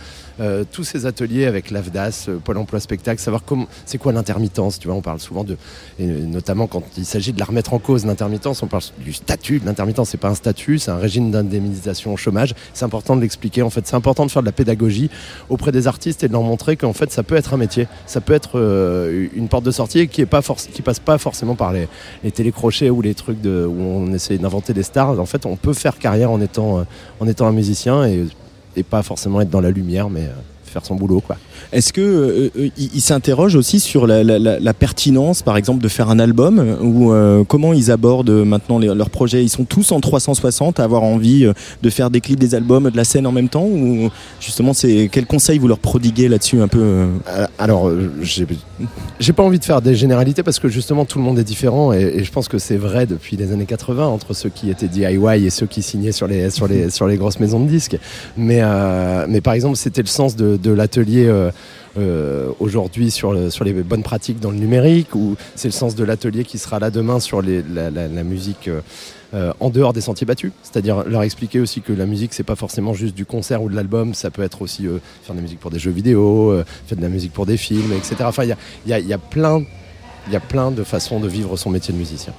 euh, 0.41 0.65
tous 0.71 0.85
ces 0.85 1.07
ateliers 1.07 1.47
avec 1.47 1.71
l'AFDAS, 1.71 2.27
euh, 2.29 2.39
Pôle 2.39 2.59
Emploi 2.59 2.81
Spectacle, 2.81 3.21
savoir 3.21 3.45
comment, 3.45 3.67
c'est 3.87 3.99
quoi 3.99 4.12
l'intermittence. 4.12 4.79
Tu 4.79 4.89
vois, 4.89 4.97
on 4.97 5.03
parle 5.03 5.21
souvent 5.21 5.45
de, 5.45 5.57
et 5.99 6.07
notamment 6.07 6.67
quand 6.67 6.83
il 6.97 7.05
s'agit 7.05 7.33
de 7.33 7.39
la 7.39 7.45
remettre 7.45 7.75
en 7.75 7.79
cause 7.79 8.07
l'intermittence, 8.07 8.62
on 8.62 8.67
parle 8.67 8.83
du 8.99 9.12
statut 9.12 9.61
de 9.61 9.67
l'intermittence. 9.67 10.11
C'est 10.11 10.19
pas 10.19 10.31
un 10.31 10.35
statut, 10.35 10.79
c'est 10.79 10.91
un 10.91 10.99
régime 10.99 11.31
d'indemnisation 11.31 12.12
au 12.12 12.17
chômage. 12.17 12.55
C'est 12.75 12.85
important 12.85 13.17
de 13.17 13.21
l'expliquer. 13.21 13.62
En 13.62 13.71
fait, 13.71 13.87
c'est 13.87 13.97
important 13.97 14.27
de 14.27 14.31
faire 14.31 14.43
de 14.43 14.47
la 14.47 14.53
pédagogie 14.53 15.11
auprès 15.49 15.73
des 15.73 15.87
artistes 15.87 16.25
et 16.25 16.29
de 16.29 16.33
leur 16.33 16.43
montrer 16.43 16.77
qu'en 16.77 16.93
fait, 16.93 17.11
ça 17.12 17.23
peut 17.23 17.37
être 17.37 17.55
un 17.55 17.59
métier, 17.59 17.87
ça 18.07 18.21
peut 18.21 18.33
être 18.35 18.59
euh, 18.59 19.29
une 19.35 19.49
porte 19.49 19.65
de 19.65 19.71
sortie 19.71 20.09
qui 20.09 20.21
est 20.21 20.27
pas 20.27 20.43
qui 20.73 20.83
passe 20.83 20.99
pas 20.99 21.19
forcément 21.19 21.55
par 21.55 21.73
les, 21.73 21.89
les 22.25 22.31
télécrochets 22.31 22.91
ou 22.91 23.01
les 23.03 23.15
trucs 23.15 23.41
de, 23.41 23.67
où 23.67 23.81
on 23.81 24.12
essaie 24.12 24.39
d'inventer 24.39 24.73
des 24.73 24.83
stars. 24.83 25.19
En 25.21 25.27
fait, 25.27 25.47
on 25.47 25.57
peut 25.57 25.73
faire 25.73 25.99
carrière 25.99 26.31
en 26.31 26.41
étant, 26.41 26.81
euh, 26.81 26.83
en 27.21 27.29
étant 27.29 27.47
un 27.47 27.53
musicien 27.53 28.05
et, 28.05 28.27
et 28.76 28.83
pas 28.83 29.02
forcément 29.02 29.41
être 29.41 29.50
dans 29.50 29.61
la 29.61 29.71
lumière, 29.71 30.09
mais 30.11 30.26
euh, 30.26 30.33
faire 30.73 30.85
son 30.85 30.95
boulot, 30.95 31.21
quoi. 31.21 31.37
Est-ce 31.73 31.93
que 31.93 32.00
euh, 32.00 32.50
euh, 32.59 32.69
il 32.76 33.02
il 33.02 33.05
s'interroge 33.05 33.57
aussi 33.57 33.81
sur 33.81 34.07
la, 34.07 34.75
pertinence, 34.75 35.43
par 35.43 35.57
exemple, 35.57 35.83
de 35.83 35.88
faire 35.88 36.09
un 36.09 36.21
album 36.21 36.79
ou 36.81 37.12
euh, 37.12 37.43
comment 37.43 37.73
ils 37.73 37.91
abordent 37.91 38.31
maintenant 38.31 38.79
leurs 38.79 39.11
projets? 39.11 39.43
Ils 39.43 39.49
sont 39.49 39.64
tous 39.64 39.91
en 39.91 40.00
360 40.00 40.79
à 40.79 40.85
avoir 40.85 41.02
envie 41.02 41.45
euh, 41.45 41.52
de 41.83 41.91
faire 41.91 42.11
des 42.11 42.21
clips, 42.21 42.38
des 42.38 42.55
albums, 42.55 42.91
de 42.91 42.97
la 42.97 43.02
scène 43.02 43.26
en 43.26 43.33
même 43.33 43.49
temps 43.49 43.64
ou 43.64 44.09
justement 44.41 44.73
c'est 44.73 45.09
quel 45.11 45.26
conseil 45.26 45.59
vous 45.59 45.67
leur 45.67 45.81
prodiguez 45.81 46.29
là-dessus 46.29 46.61
un 46.61 46.69
peu 46.69 47.07
Alors, 47.59 47.91
j'ai 48.23 49.33
pas 49.33 49.43
envie 49.43 49.59
de 49.59 49.64
faire 49.64 49.83
des 49.83 49.97
généralités 49.97 50.45
parce 50.45 50.61
que 50.61 50.69
justement 50.69 51.05
tout 51.05 51.19
le 51.19 51.25
monde 51.25 51.38
est 51.41 51.45
différent 51.45 51.93
et, 51.93 52.23
je 52.23 52.31
pense 52.31 52.47
que 52.47 52.59
c'est 52.59 52.76
vrai 52.76 53.07
depuis 53.07 53.37
les 53.37 53.52
années 53.52 53.67
80 53.67 54.07
entre 54.07 54.33
ceux 54.33 54.49
qui 54.49 54.71
étaient 54.71 54.87
DIY 54.87 55.45
et 55.45 55.50
ceux 55.50 55.67
qui 55.67 55.83
signaient 55.83 56.12
sur 56.12 56.29
les, 56.29 56.50
sur 56.50 56.69
les, 56.69 56.91
sur 56.91 57.09
les 57.09 57.17
grosses 57.17 57.41
maisons 57.41 57.61
de 57.61 57.69
disques. 57.69 57.99
Mais, 58.37 58.62
mais 59.29 59.41
par 59.41 59.55
exemple, 59.55 59.76
c'était 59.76 60.02
le 60.02 60.07
sens 60.07 60.37
de, 60.37 60.62
de 60.62 60.71
l'atelier. 60.71 61.26
euh, 61.26 61.50
euh, 61.99 62.49
aujourd'hui 62.59 63.11
sur, 63.11 63.35
le- 63.35 63.50
sur 63.50 63.66
les 63.66 63.75
bonnes 63.75 64.02
pratiques 64.02 64.40
dans 64.40 64.50
le 64.50 64.57
numérique 64.57 65.14
ou 65.14 65.37
c'est 65.57 65.69
le 65.69 65.73
sens 65.73 65.95
de 65.95 66.04
l'atelier 66.04 66.42
qui 66.42 66.57
sera 66.57 66.78
là 66.78 66.90
demain 66.90 67.21
sur 67.21 67.42
la, 67.42 68.23
musique 68.25 68.71
euh, 69.35 69.52
en 69.61 69.69
dehors 69.69 69.92
des 69.92 70.00
sentiers 70.00 70.25
battus? 70.26 70.52
C'est-à-dire 70.62 71.04
leur 71.07 71.23
expliquer 71.23 71.61
aussi 71.61 71.83
que 71.83 71.92
la 71.92 72.07
musique 72.07 72.33
c'est 72.33 72.45
pas 72.45 72.57
forcément 72.57 72.95
juste 72.95 73.14
du 73.14 73.26
concert 73.26 73.62
ou 73.62 73.69
de 73.69 73.76
l'album 73.76 74.14
ça 74.14 74.31
peut 74.31 74.40
être 74.42 74.62
aussi 74.62 74.85
faire 75.23 75.35
de 75.35 75.37
la 75.37 75.42
musique 75.42 75.61
pour 75.61 75.71
des 75.71 75.78
jeux 75.78 75.90
vidéo 75.90 76.62
faire 76.87 76.97
de 76.97 77.02
la 77.02 77.11
musique 77.11 77.35
pour 77.35 77.45
des 77.45 77.59
films 77.59 77.92
etc 77.92 78.16
enfin 78.23 78.45
il 78.45 78.49
y 78.49 78.52
a, 78.52 78.57
y 78.87 78.92
a- 78.95 78.99
y 79.00 79.12
a 79.12 79.19
plein 79.19 79.62
il 80.29 80.33
y 80.33 80.37
a 80.37 80.41
plein 80.41 80.71
de 80.71 80.85
façons 80.85 81.21
de 81.21 81.29
vivre 81.29 81.57
son 81.57 81.71
métier 81.71 81.93
de 81.93 81.99
musicien. 81.99 82.33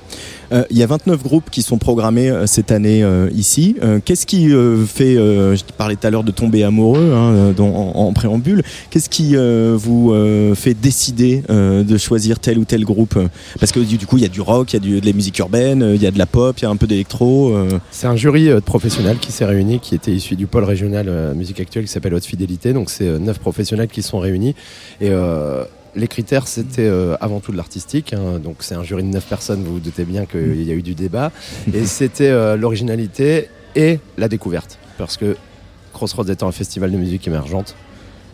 Euh, 0.52 0.63
Il 0.70 0.78
y 0.78 0.84
a 0.84 0.88
29 0.88 1.22
groupes 1.24 1.50
qui 1.50 1.62
sont 1.62 1.78
programmés 1.78 2.30
euh, 2.30 2.46
cette 2.48 2.72
année 2.72 3.04
euh, 3.04 3.30
ici. 3.36 3.75
Qu'est-ce 4.06 4.25
qui 4.25 4.50
fait, 4.88 5.16
je 5.16 5.62
parlais 5.78 5.96
tout 5.96 6.08
à 6.08 6.10
l'heure 6.10 6.24
de 6.24 6.32
tomber 6.32 6.63
amoureux 6.63 7.12
hein, 7.13 7.54
dans- 7.56 7.68
en, 7.74 8.08
en 8.08 8.13
préambule, 8.13 8.63
qu'est-ce 8.90 9.10
qui 9.10 9.36
vous 9.36 10.13
fait 10.56 10.74
décider 10.74 11.44
de 11.50 11.98
choisir 11.98 12.40
tel 12.40 12.58
ou 12.60 12.66
tel 12.66 12.84
groupe? 12.86 13.18
Parce 13.60 13.72
que 13.72 13.80
du, 13.80 13.98
du 13.98 14.06
coup, 14.06 14.18
il 14.18 14.24
y 14.24 14.25
a 14.25 14.30
du 14.30 14.42
rock, 14.42 14.74
il 14.74 14.75
y 14.75 14.78
a 14.78 14.80
du- 14.80 15.02
de 15.02 15.06
la 15.06 15.13
musique 15.13 15.38
urbaine, 15.40 15.92
il 15.96 16.02
y 16.02 16.08
a 16.08 16.12
de 16.12 16.18
la 16.20 16.25
pop, 16.25 16.58
il 16.60 16.63
y 16.63 16.66
a 16.66 16.70
un 16.70 16.75
peu 16.75 16.88
d'électro. 16.88 17.56
C'est 17.92 18.08
un 18.08 18.16
jury 18.16 18.46
de 18.48 18.60
professionnels 18.60 19.18
qui 19.20 19.32
s'est 19.32 19.46
réuni, 19.46 19.80
qui 19.80 19.96
était 19.96 20.12
issu 20.12 20.36
du 20.36 20.48
pôle 20.48 20.63
régional 20.63 21.34
musique 21.36 21.60
actuelle 21.60 21.86
qui 21.86 21.92
s'appelle 21.92 22.13
Haute 22.13 22.25
Fidélité. 22.25 22.74
Donc 22.74 22.90
c'est 22.90 23.20
neuf 23.20 23.40
professionnels 23.40 23.88
qui 23.90 24.02
sont 24.02 24.20
réunis. 24.20 24.56
Et 25.02 25.10
les 25.96 26.08
critères, 26.08 26.48
c'était 26.48 26.88
euh, 26.88 27.16
avant 27.22 27.40
tout 27.40 27.52
de 27.52 27.58
l'artistique. 27.58 28.14
hein. 28.14 28.39
Donc 28.39 28.58
c'est 28.60 28.76
un 28.76 28.84
jury 28.84 29.04
de 29.04 29.10
neuf 29.10 29.26
personnes, 29.28 29.63
vous 29.63 29.74
vous 29.74 29.80
doutez 29.80 30.06
bien 30.06 30.26
qu'il 30.26 30.63
y 30.63 30.72
a 30.72 30.74
eu 30.74 30.82
du 30.82 30.96
débat. 30.96 31.32
Et 31.74 31.86
c'était 31.86 32.30
euh, 32.30 32.56
l'originalité 32.56 33.50
et 33.76 34.00
la 34.17 34.28
découverte. 34.28 34.78
Parce 34.98 35.17
que 35.17 35.36
Crossroads 35.94 36.26
étant 36.32 36.48
un 36.48 36.52
festival 36.52 36.91
de 36.91 36.98
musique 36.98 37.28
émergente, 37.28 37.76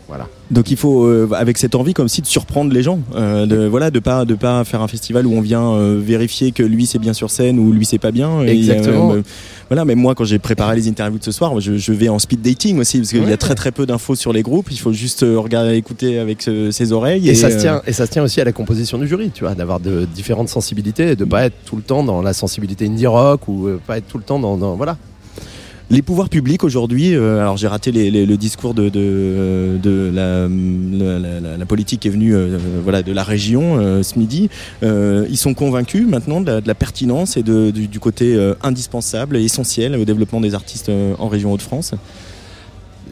voilà. 0.10 0.28
Donc 0.52 0.72
il 0.72 0.78
faut, 0.78 1.06
euh, 1.06 1.30
avec 1.36 1.58
cette 1.60 1.76
envie 1.76 1.94
comme 1.94 2.10
si 2.10 2.22
de 2.22 2.26
surprendre 2.28 2.74
les 2.74 2.82
gens, 2.82 3.00
euh, 3.16 3.46
de 3.46 3.68
voilà, 3.68 3.92
de 3.92 4.00
pas 4.00 4.26
de 4.26 4.34
pas 4.34 4.64
faire 4.66 4.82
un 4.82 4.88
festival 4.88 5.28
où 5.28 5.34
on 5.34 5.42
vient 5.42 5.72
euh, 5.74 6.02
vérifier 6.04 6.52
que 6.52 6.64
lui 6.64 6.88
c'est 6.88 6.98
bien 6.98 7.14
sur 7.14 7.30
scène 7.30 7.60
ou 7.60 7.72
lui 7.72 7.86
c'est 7.86 8.00
pas 8.00 8.12
bien. 8.12 8.42
Exactement. 8.42 9.16
voilà, 9.70 9.86
même 9.86 10.00
moi 10.00 10.16
quand 10.16 10.24
j'ai 10.26 10.40
préparé 10.40 10.76
les 10.76 10.88
interviews 10.90 11.20
de 11.20 11.24
ce 11.24 11.32
soir, 11.32 11.60
je, 11.60 11.78
je 11.78 11.94
vais 11.94 12.10
en 12.10 12.18
speed 12.18 12.42
dating 12.42 12.80
aussi 12.80 12.98
parce 12.98 13.12
qu'il 13.12 13.30
y 13.30 13.32
a 13.32 13.38
très 13.38 13.54
très 13.54 13.72
peu 13.72 13.86
d'infos 13.86 14.16
sur 14.16 14.34
les 14.34 14.42
groupes. 14.42 14.72
Il 14.72 14.80
faut 14.80 14.92
juste 14.92 15.22
regarder, 15.22 15.76
écouter 15.76 16.18
avec 16.18 16.42
ses 16.72 16.92
oreilles. 16.92 17.30
Et, 17.30 17.36
ça 17.36 17.52
se 17.52 17.58
tient, 17.60 17.82
et 17.86 17.94
ça 17.94 18.08
se 18.08 18.12
tient 18.12 18.24
aussi 18.24 18.42
à 18.42 18.44
la 18.44 18.52
composition 18.52 18.98
du 18.98 19.08
jury, 19.08 19.30
tu 19.32 19.44
vois, 19.44 19.54
d'avoir 19.54 19.80
de 19.80 20.08
différentes 20.16 20.50
sensibilités 20.50 21.12
et 21.12 21.16
de 21.16 21.26
pas 21.26 21.46
être 21.46 21.56
tout 21.66 21.76
le 21.76 21.84
temps 21.84 22.04
dans 22.04 22.24
la 22.24 22.34
sensibilité 22.34 22.88
indie 22.88 23.06
rock 23.08 23.48
ou 23.48 23.70
pas 23.86 24.00
être 24.00 24.08
tout 24.08 24.18
le 24.18 24.24
temps 24.24 24.40
dans, 24.40 24.58
dans- 24.58 24.76
voilà. 24.76 24.98
Les 25.92 26.04
pouvoirs 26.04 26.30
publics 26.30 26.64
aujourd'hui, 26.64 27.16
euh, 27.16 27.40
alors 27.42 27.58
j'ai 27.58 27.68
raté 27.68 27.92
les- 27.92 28.12
le 28.28 28.38
discours 28.38 28.76
de, 28.76 28.90
de 28.90 30.12
la, 30.14 31.66
politique 31.66 32.02
qui 32.02 32.08
est 32.08 32.12
venue 32.12 32.36
euh, 32.36 32.60
voilà, 32.84 33.02
de 33.02 33.12
la 33.12 33.24
région 33.24 33.78
euh, 33.80 34.04
ce 34.04 34.20
midi. 34.20 34.50
Euh, 34.84 35.26
ils 35.32 35.38
sont 35.38 35.56
convaincus 35.56 36.08
maintenant 36.08 36.42
de 36.42 36.62
la, 36.64 36.76
pertinence 36.76 37.38
et 37.38 37.44
du, 37.44 38.00
côté 38.00 38.36
euh, 38.36 38.54
indispensable 38.62 39.36
et 39.38 39.44
essentiel 39.44 39.96
au 39.96 40.06
développement 40.06 40.42
des 40.42 40.54
artistes 40.54 40.90
euh, 40.90 41.16
en 41.18 41.28
région 41.28 41.54
Hauts-de-France. 41.54 41.96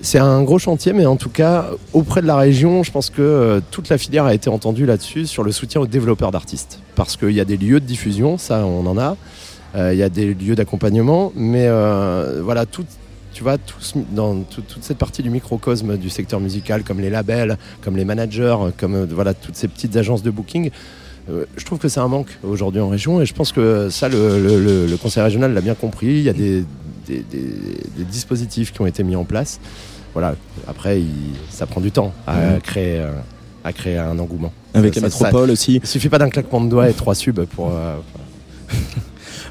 C'est 0.02 0.20
un 0.20 0.44
gros 0.44 0.60
chantier, 0.60 0.94
mais 0.94 1.08
en 1.08 1.16
tout 1.16 1.30
cas, 1.30 1.72
auprès 1.94 2.22
de 2.22 2.28
la 2.28 2.38
région, 2.38 2.84
je 2.84 2.92
pense 2.92 3.10
que 3.10 3.24
euh, 3.24 3.60
toute 3.72 3.90
la 3.90 3.98
filière 3.98 4.26
a 4.26 4.36
été 4.36 4.52
entendue 4.52 4.86
là-dessus 4.86 5.26
sur 5.26 5.44
le 5.44 5.52
soutien 5.52 5.82
aux 5.82 5.88
développeurs 5.88 6.30
d'artistes. 6.32 6.80
Parce 6.96 7.18
qu'il 7.18 7.32
y 7.32 7.40
a 7.40 7.46
des 7.46 7.58
lieux 7.58 7.80
de 7.80 7.86
diffusion, 7.86 8.38
ça 8.38 8.64
on 8.66 8.86
en 8.86 8.98
a. 9.00 9.18
Euh, 9.76 9.94
Il 9.94 10.00
y 10.00 10.04
a 10.04 10.10
des 10.10 10.34
lieux 10.34 10.56
d'accompagnement, 10.56 11.32
mais 11.36 11.68
euh, 11.68 12.42
voilà, 12.44 12.66
tout, 12.66 12.86
tu 13.34 13.44
vois, 13.44 13.58
tout 13.58 13.80
ce- 13.80 13.98
dans 14.12 14.42
tout- 14.42 14.62
toute 14.62 14.84
cette 14.84 14.98
partie 14.98 15.22
du 15.22 15.30
microcosme 15.30 15.98
du 15.98 16.10
secteur 16.10 16.40
musical, 16.40 16.84
comme 16.84 17.00
les 17.00 17.10
labels, 17.10 17.58
comme 17.82 17.98
les 17.98 18.06
managers, 18.06 18.56
comme 18.78 18.96
euh, 18.96 19.06
voilà, 19.10 19.34
toutes 19.34 19.56
ces 19.56 19.68
petites 19.68 19.96
agences 19.98 20.24
de 20.24 20.32
booking, 20.32 20.72
euh, 21.30 21.46
je 21.58 21.66
trouve 21.66 21.78
que 21.80 21.90
c'est 21.90 22.00
un 22.00 22.08
manque 22.08 22.38
aujourd'hui 22.44 22.80
en 22.82 22.88
région 22.90 23.22
et 23.22 23.26
je 23.26 23.34
pense 23.34 23.52
que 23.52 23.90
ça, 23.90 24.08
le, 24.10 24.42
le- 24.42 24.64
le- 24.64 24.86
le 24.88 24.98
conseil 24.98 25.22
régional 25.24 25.54
l'a 25.54 25.62
bien 25.62 25.76
compris. 25.76 26.08
Il 26.08 26.22
y 26.24 26.30
a 26.30 26.34
des, 26.34 26.64
des- 27.06 27.24
des- 27.30 27.54
des 27.98 28.04
dispositifs 28.06 28.72
qui 28.72 28.82
ont 28.82 28.88
été 28.88 29.04
mis 29.04 29.16
en 29.16 29.26
place. 29.26 29.60
Voilà. 30.14 30.36
Après, 30.68 31.02
il- 31.02 31.36
ça 31.50 31.66
prend 31.68 31.82
du 31.82 31.92
temps 31.92 32.14
à, 32.26 32.36
Mhm. 32.54 32.62
créer, 32.62 33.00
euh, 33.02 33.12
à 33.66 33.74
créer 33.74 33.98
un 33.98 34.18
engouement. 34.18 34.54
Avec 34.74 34.94
Ça- 34.96 35.02
la 35.02 35.10
ça- 35.10 35.26
métropole 35.26 35.52
aussi. 35.52 35.80
Il 35.84 35.88
suffit 35.88 36.10
pas 36.10 36.18
d'un 36.18 36.30
claquement 36.30 36.62
de 36.62 36.70
doigts 36.70 36.90
et 36.90 36.94
trois 36.94 37.14
subs 37.14 37.46
pour. 37.46 37.72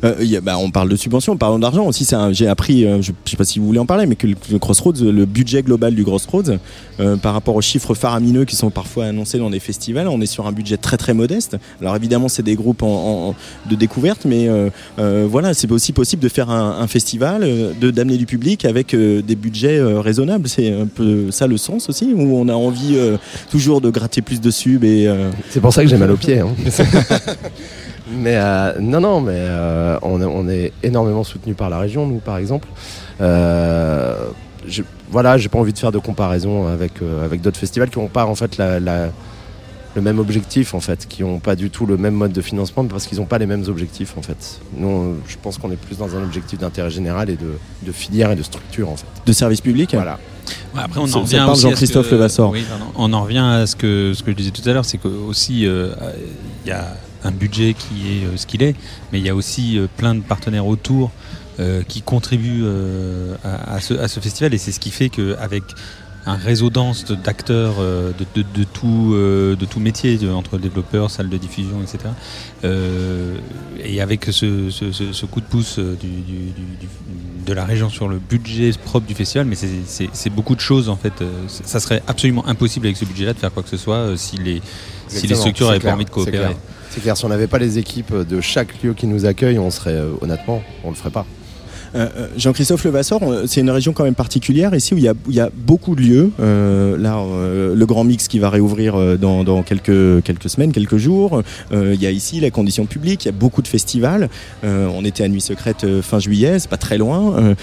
Euh, 0.05 0.15
il 0.21 0.27
y 0.27 0.37
a- 0.37 0.41
bah, 0.41 0.57
on 0.59 0.71
parle 0.71 0.89
de 0.89 0.97
subventions, 0.97 1.37
parlons 1.37 1.59
d'argent 1.59 1.87
aussi. 1.87 2.07
J'ai 2.33 2.49
appris, 2.49 2.85
euh, 2.85 3.03
je 3.03 3.13
ne 3.13 3.17
sais 3.29 3.37
pas 3.37 3.45
si 3.45 3.59
vous 3.59 3.67
voulez 3.67 3.79
en 3.79 3.87
parler, 3.87 4.07
mais 4.07 4.17
que 4.17 4.27
le, 4.27 4.35
le 4.51 4.59
Crossroads, 4.59 5.01
le 5.03 5.25
budget 5.27 5.63
global 5.63 5.95
du 5.95 6.05
Crossroads, 6.05 6.59
euh, 7.01 7.17
par 7.17 7.33
rapport 7.35 7.55
aux 7.57 7.61
chiffres 7.61 7.95
faramineux 7.95 8.45
qui 8.45 8.57
sont 8.57 8.71
parfois 8.71 9.07
annoncés 9.07 9.39
dans 9.39 9.51
des 9.51 9.61
festivals, 9.61 10.09
on 10.09 10.21
est 10.21 10.27
sur 10.27 10.47
un 10.47 10.53
budget 10.53 10.77
très 10.77 10.97
très 10.97 11.15
modeste. 11.15 11.57
Alors 11.81 11.95
évidemment, 11.97 12.29
c'est 12.29 12.43
des 12.43 12.55
groupes 12.57 12.83
en, 12.83 13.29
en- 13.31 13.35
de 13.71 13.75
découverte, 13.75 14.25
mais 14.25 14.49
voilà, 14.99 15.55
c'est 15.55 15.71
aussi 15.73 15.93
possible 15.93 16.23
de 16.23 16.29
faire 16.29 16.51
un, 16.51 16.79
un 16.81 16.87
festival, 16.87 17.41
de 17.81 17.91
d'amener 17.91 18.17
du 18.17 18.27
public 18.27 18.65
avec 18.65 18.95
des 18.95 19.37
budgets 19.37 19.81
raisonnables. 19.83 20.49
C'est 20.49 20.73
un 20.73 20.87
peu 20.87 21.31
ça 21.31 21.47
le 21.47 21.57
sens 21.57 21.89
aussi, 21.89 22.13
où 22.15 22.37
on 22.37 22.49
a 22.49 22.55
envie 22.55 22.97
toujours 23.51 23.81
de 23.81 23.91
gratter 23.91 24.23
plus 24.23 24.41
de 24.41 24.51
subs 24.51 24.85
et 24.85 25.09
C'est 25.51 25.61
pour 25.61 25.73
ça 25.73 25.83
que 25.83 25.89
j'ai 25.89 25.97
mal 25.97 26.11
aux 26.11 26.17
pieds. 26.17 26.41
hein. 26.41 26.49
mais 28.11 28.37
euh, 28.37 28.73
non, 28.81 29.01
non, 29.01 29.21
mais 29.21 29.33
euh, 29.37 29.99
on, 30.03 30.21
est- 30.21 30.25
on 30.25 30.49
est 30.49 30.73
énormément 30.83 31.25
soutenu 31.25 31.55
par 31.55 31.71
la 31.71 31.79
région, 31.79 32.07
nous, 32.07 32.19
par 32.19 32.37
exemple. 32.39 32.69
Euh, 33.21 34.29
je- 34.67 34.83
voilà, 35.11 35.39
j'ai 35.39 35.49
pas 35.49 35.59
envie 35.59 35.73
de 35.73 35.79
faire 35.79 35.93
de 35.93 35.99
comparaison 35.99 36.67
avec, 36.67 37.01
euh, 37.03 37.25
avec 37.25 37.41
d'autres 37.41 37.59
festivals 37.59 37.91
qui 37.91 37.99
n'ont 37.99 38.09
pas 38.09 38.27
en 38.27 38.35
fait 38.35 38.57
la, 38.57 38.81
la- 38.81 39.11
le 39.95 40.03
même 40.03 40.19
objectif 40.19 40.75
en 40.75 40.81
fait, 40.81 41.07
qui 41.09 41.23
n'ont 41.23 41.39
pas 41.39 41.57
du 41.57 41.71
tout 41.71 41.87
le 41.87 41.97
même 41.97 42.13
mode 42.13 42.33
de 42.33 42.43
financement 42.43 42.85
parce 42.85 43.07
qu'ils 43.07 43.19
n'ont 43.19 43.25
pas 43.25 43.39
les 43.39 43.47
mêmes 43.47 43.65
objectifs 43.69 44.15
en 44.19 44.23
fait. 44.23 44.61
Nous, 44.77 44.87
on- 44.89 45.15
je 45.27 45.37
pense 45.43 45.57
qu'on 45.59 45.71
est 45.71 45.77
plus 45.77 45.97
dans 45.99 46.15
un 46.17 46.23
objectif 46.23 46.59
d'intérêt 46.59 46.91
général 46.91 47.31
et 47.31 47.37
de, 47.37 47.53
de 47.83 47.93
filière 47.93 48.31
et 48.31 48.37
de 48.37 48.43
structure 48.43 48.91
en 48.91 48.97
fait. 48.97 49.07
de 49.25 49.33
service 49.33 49.61
public. 49.63 49.91
Voilà. 49.95 50.19
Ouais, 50.75 50.83
après, 50.85 51.01
on 51.01 51.05
en 51.13 51.21
revient 51.23 51.45
aussi 51.51 51.63
Jean-Christophe 51.63 52.11
que- 52.11 52.15
Levasseur. 52.15 52.51
oui, 52.51 52.65
on 52.97 53.13
en 53.13 53.23
revient 53.23 53.39
à 53.39 53.67
ce 53.67 53.75
que, 53.75 54.13
ce 54.15 54.23
que 54.23 54.31
je 54.33 54.37
disais 54.37 54.51
tout 54.51 54.69
à 54.69 54.73
l'heure, 54.73 54.85
c'est 54.85 54.99
que 54.99 55.09
aussi 55.09 55.67
euh, 55.67 55.93
il 56.65 56.69
y 56.69 56.73
a 56.73 56.95
un 57.27 57.33
budget 57.33 57.75
qui 57.75 57.95
est 58.09 58.25
euh, 58.27 58.37
ce 58.37 58.47
qu'il 58.47 58.63
est, 58.63 58.75
mais 59.13 59.19
il 59.21 59.27
y 59.27 59.31
a 59.31 59.35
aussi 59.35 59.79
euh, 59.79 59.87
plein 59.97 60.15
de 60.15 60.21
partenaires 60.21 60.67
autour 60.67 61.11
euh, 61.61 61.83
qui 61.87 62.03
contribuent 62.03 62.65
à, 63.45 63.75
à 63.77 63.81
ce, 63.81 63.95
à 63.95 64.09
ce 64.09 64.21
festival 64.21 64.53
et 64.55 64.59
c'est 64.59 64.73
ce 64.73 64.81
qui 64.81 64.91
fait 64.91 65.09
qu'avec 65.09 65.63
un 66.29 66.35
réseau 66.35 66.71
dense 66.71 67.05
de- 67.05 67.15
d'acteurs 67.15 67.77
de, 67.79 68.13
de, 68.35 68.43
de 68.55 68.65
tout, 68.65 69.15
de 69.15 69.65
tout 69.65 69.79
métier, 69.81 70.19
entre 70.29 70.59
développeurs, 70.59 71.09
salles 71.09 71.29
de 71.29 71.37
diffusion, 71.37 71.81
etc. 71.83 71.99
Euh, 72.65 73.37
et 73.83 74.01
avec 74.01 74.25
ce, 74.27 74.71
ce, 74.71 74.91
ce- 74.93 75.13
ce 75.13 75.27
coup 75.27 75.41
de 75.41 75.47
pouce 75.47 75.79
du, 75.79 75.95
du- 75.95 76.51
du- 76.51 76.77
du- 76.81 76.89
de 77.47 77.53
la 77.53 77.65
région 77.65 77.89
sur 77.89 78.09
le 78.09 78.19
budget 78.19 78.73
propre 78.85 79.07
du 79.07 79.15
festival, 79.15 79.47
mais 79.47 79.55
c'est- 79.55 80.31
beaucoup 80.31 80.57
de 80.57 80.61
choses 80.61 80.89
en 80.89 80.97
fait. 80.97 81.13
Ça 81.49 81.79
serait 81.79 82.03
absolument 82.09 82.47
impossible 82.49 82.87
avec 82.87 82.97
ce 82.97 83.05
budget-là 83.05 83.33
de 83.33 83.39
faire 83.39 83.53
quoi 83.53 83.63
que 83.63 83.69
ce 83.71 83.77
soit 83.77 84.17
si 84.17 84.37
les, 84.37 84.61
si 85.07 85.15
les 85.29 85.33
Exactement, 85.33 85.39
structures 85.41 85.69
pas 85.69 85.79
clair, 85.79 85.95
envie 85.95 86.05
de 86.07 86.11
coopérer. 86.11 86.57
C'est 86.99 87.15
si 87.15 87.25
on 87.27 87.29
n'avait 87.29 87.47
pas 87.47 87.59
les 87.59 87.77
équipes 87.77 88.15
de 88.15 88.41
chaque 88.41 88.83
lieu 88.83 88.95
qui 88.95 89.07
nous 89.07 89.27
accueille, 89.27 89.59
on 89.59 89.71
serait 89.71 89.93
euh, 89.93 90.15
honnêtement, 90.23 90.63
on 90.83 90.89
le 90.89 90.95
ferait 90.95 91.11
pas. 91.11 91.27
Euh, 91.95 92.09
euh, 92.17 92.27
Jean-Christophe 92.37 92.85
Levasseur, 92.85 93.21
c'est 93.47 93.61
une 93.61 93.71
région 93.71 93.93
quand 93.93 94.05
même 94.05 94.15
particulière 94.15 94.75
ici 94.75 94.95
où 94.95 94.97
il 94.99 95.05
y 95.05 95.09
a, 95.09 95.13
où 95.13 95.31
il 95.31 95.35
y 95.37 95.41
a 95.41 95.51
beaucoup 95.55 95.95
de 95.95 96.01
lieux. 96.03 96.31
Euh, 96.41 96.97
là, 96.99 97.19
euh, 97.19 97.75
le 97.75 97.87
Grand 97.87 98.05
Mix 98.05 98.29
qui 98.29 98.39
va 98.39 98.51
réouvrir 98.51 99.19
dans, 99.19 99.45
dans 99.45 99.63
quelques, 99.63 100.23
quelques 100.25 100.49
semaines, 100.51 100.73
quelques 100.73 100.97
jours. 100.97 101.43
Il 101.73 102.01
y 102.01 102.07
a 102.07 102.11
ici 102.11 102.41
la 102.41 102.51
condition 102.51 102.87
publique, 102.87 103.25
il 103.25 103.29
y 103.29 103.31
a 103.31 103.33
beaucoup 103.33 103.63
de 103.63 103.69
festivals. 103.69 104.29
On 104.65 105.05
était 105.05 105.25
à 105.25 105.29
Nuit 105.29 105.41
Secrète 105.41 105.87
fin 106.03 106.19
juillet, 106.19 106.59
c'est 106.59 106.69
pas 106.71 106.77
très 106.77 106.99
loin. 106.99 107.55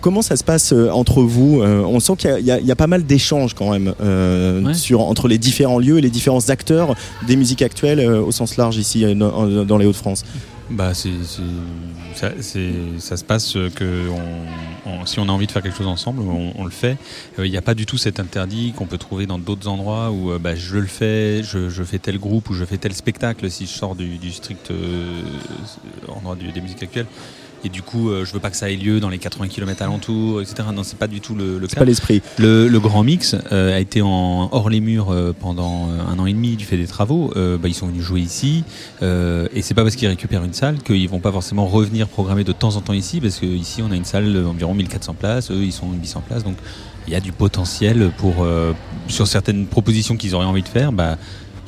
Comment 0.00 0.22
ça 0.22 0.36
se 0.36 0.44
passe 0.44 0.72
entre 0.92 1.22
vous 1.22 1.60
On 1.62 2.00
sent 2.00 2.14
qu'il 2.16 2.30
y 2.44 2.50
a- 2.50 2.60
y, 2.60 2.66
y 2.70 2.74
pas 2.74 2.86
mal 2.86 3.04
d'échanges 3.04 3.54
quand 3.54 3.70
même 3.70 3.92
Ouais. 3.98 4.74
sur, 4.74 5.00
entre 5.02 5.28
les 5.28 5.38
différents 5.38 5.78
lieux 5.78 5.98
et 5.98 6.00
les 6.00 6.10
différents 6.10 6.48
acteurs 6.48 6.94
des 7.26 7.36
musiques 7.36 7.62
actuelles 7.62 8.00
au 8.00 8.30
sens 8.32 8.56
large 8.56 8.76
ici 8.76 9.04
dans, 9.14 9.64
dans 9.64 9.78
les 9.78 9.86
Hauts-de-France. 9.86 10.24
Bah, 10.70 10.92
c'est, 10.92 11.10
ça, 12.14 12.30
ça 12.42 13.16
se 13.16 13.24
passe 13.24 13.54
que 13.74 14.08
on- 14.10 15.06
si 15.06 15.18
on 15.18 15.28
a 15.28 15.32
envie 15.32 15.46
de 15.46 15.52
faire 15.52 15.62
quelque 15.62 15.76
chose 15.76 15.86
ensemble, 15.86 16.20
on, 16.20 16.64
le 16.64 16.70
fait. 16.70 16.96
Euh, 17.38 17.46
Il 17.46 17.50
n'y 17.50 17.56
a 17.56 17.62
pas 17.62 17.74
du 17.74 17.86
tout 17.86 17.96
cet 17.96 18.20
interdit 18.20 18.72
qu'on 18.72 18.86
peut 18.86 18.98
trouver 18.98 19.26
dans 19.26 19.38
d'autres 19.38 19.68
endroits 19.68 20.10
où 20.10 20.30
euh, 20.30 20.38
bah, 20.38 20.54
je 20.54 20.76
le 20.76 20.86
fais, 20.86 21.42
je, 21.42 21.82
fais 21.84 21.98
tel 21.98 22.18
groupe 22.18 22.50
ou 22.50 22.54
je 22.54 22.64
fais 22.64 22.76
tel 22.78 22.92
spectacle 22.94 23.50
si 23.50 23.66
je 23.66 23.70
sors 23.72 23.94
du, 23.94 24.18
strict 24.30 24.70
euh, 24.70 25.22
endroit 26.08 26.36
du- 26.36 26.52
des 26.52 26.60
musiques 26.60 26.82
actuelles. 26.82 27.06
Et 27.64 27.68
du 27.68 27.82
coup, 27.82 28.10
euh, 28.10 28.24
je 28.24 28.32
veux 28.32 28.40
pas 28.40 28.50
que 28.50 28.56
ça 28.56 28.70
ait 28.70 28.76
lieu 28.76 29.00
dans 29.00 29.08
les 29.08 29.18
80 29.18 29.48
km 29.48 29.82
alentours, 29.82 30.40
etc. 30.40 30.68
Non, 30.72 30.82
c'est 30.82 30.98
pas 30.98 31.06
du 31.06 31.20
tout 31.20 31.34
le, 31.34 31.58
le 31.58 31.68
C'est 31.68 31.78
pas 31.78 31.84
l'esprit. 31.84 32.22
Le, 32.38 32.68
le 32.68 32.80
Grand 32.80 33.02
Mix 33.02 33.36
euh, 33.52 33.76
a 33.76 33.80
été 33.80 34.02
en, 34.02 34.48
hors 34.52 34.70
les 34.70 34.80
murs 34.80 35.10
euh, 35.10 35.32
pendant 35.38 35.88
euh, 35.88 36.12
un 36.12 36.18
an 36.18 36.26
et 36.26 36.32
demi 36.32 36.56
du 36.56 36.64
fait 36.64 36.76
des 36.76 36.86
travaux. 36.86 37.32
Bah, 37.34 37.68
ils 37.68 37.74
sont 37.74 37.86
venus 37.86 38.02
jouer 38.02 38.20
ici 38.20 38.64
et 39.02 39.62
c'est 39.62 39.74
pas 39.74 39.82
parce 39.82 39.96
qu'ils 39.96 40.08
récupèrent 40.08 40.44
une 40.44 40.52
salle 40.52 40.78
qu'ils 40.82 41.08
vont 41.08 41.20
pas 41.20 41.32
forcément 41.32 41.66
revenir 41.66 42.08
programmer 42.08 42.44
de 42.44 42.52
temps 42.52 42.76
en 42.76 42.80
temps 42.80 42.92
ici 42.92 43.20
parce 43.20 43.38
que 43.38 43.46
ici 43.46 43.82
on 43.82 43.90
a 43.90 43.96
une 43.96 44.04
salle 44.04 44.32
d'environ 44.32 44.74
1400 44.74 45.14
places, 45.14 45.50
eux 45.50 45.62
ils 45.62 45.72
sont 45.72 45.92
800 45.92 46.22
places 46.26 46.44
donc 46.44 46.56
il 47.06 47.12
y 47.12 47.16
a 47.16 47.20
du 47.20 47.32
potentiel 47.32 48.10
pour 48.18 48.46
sur 49.08 49.26
certaines 49.26 49.66
propositions 49.66 50.16
qu'ils 50.16 50.34
auraient 50.34 50.46
envie 50.46 50.62
de 50.62 50.68
faire. 50.68 50.92
Bah, 50.92 51.16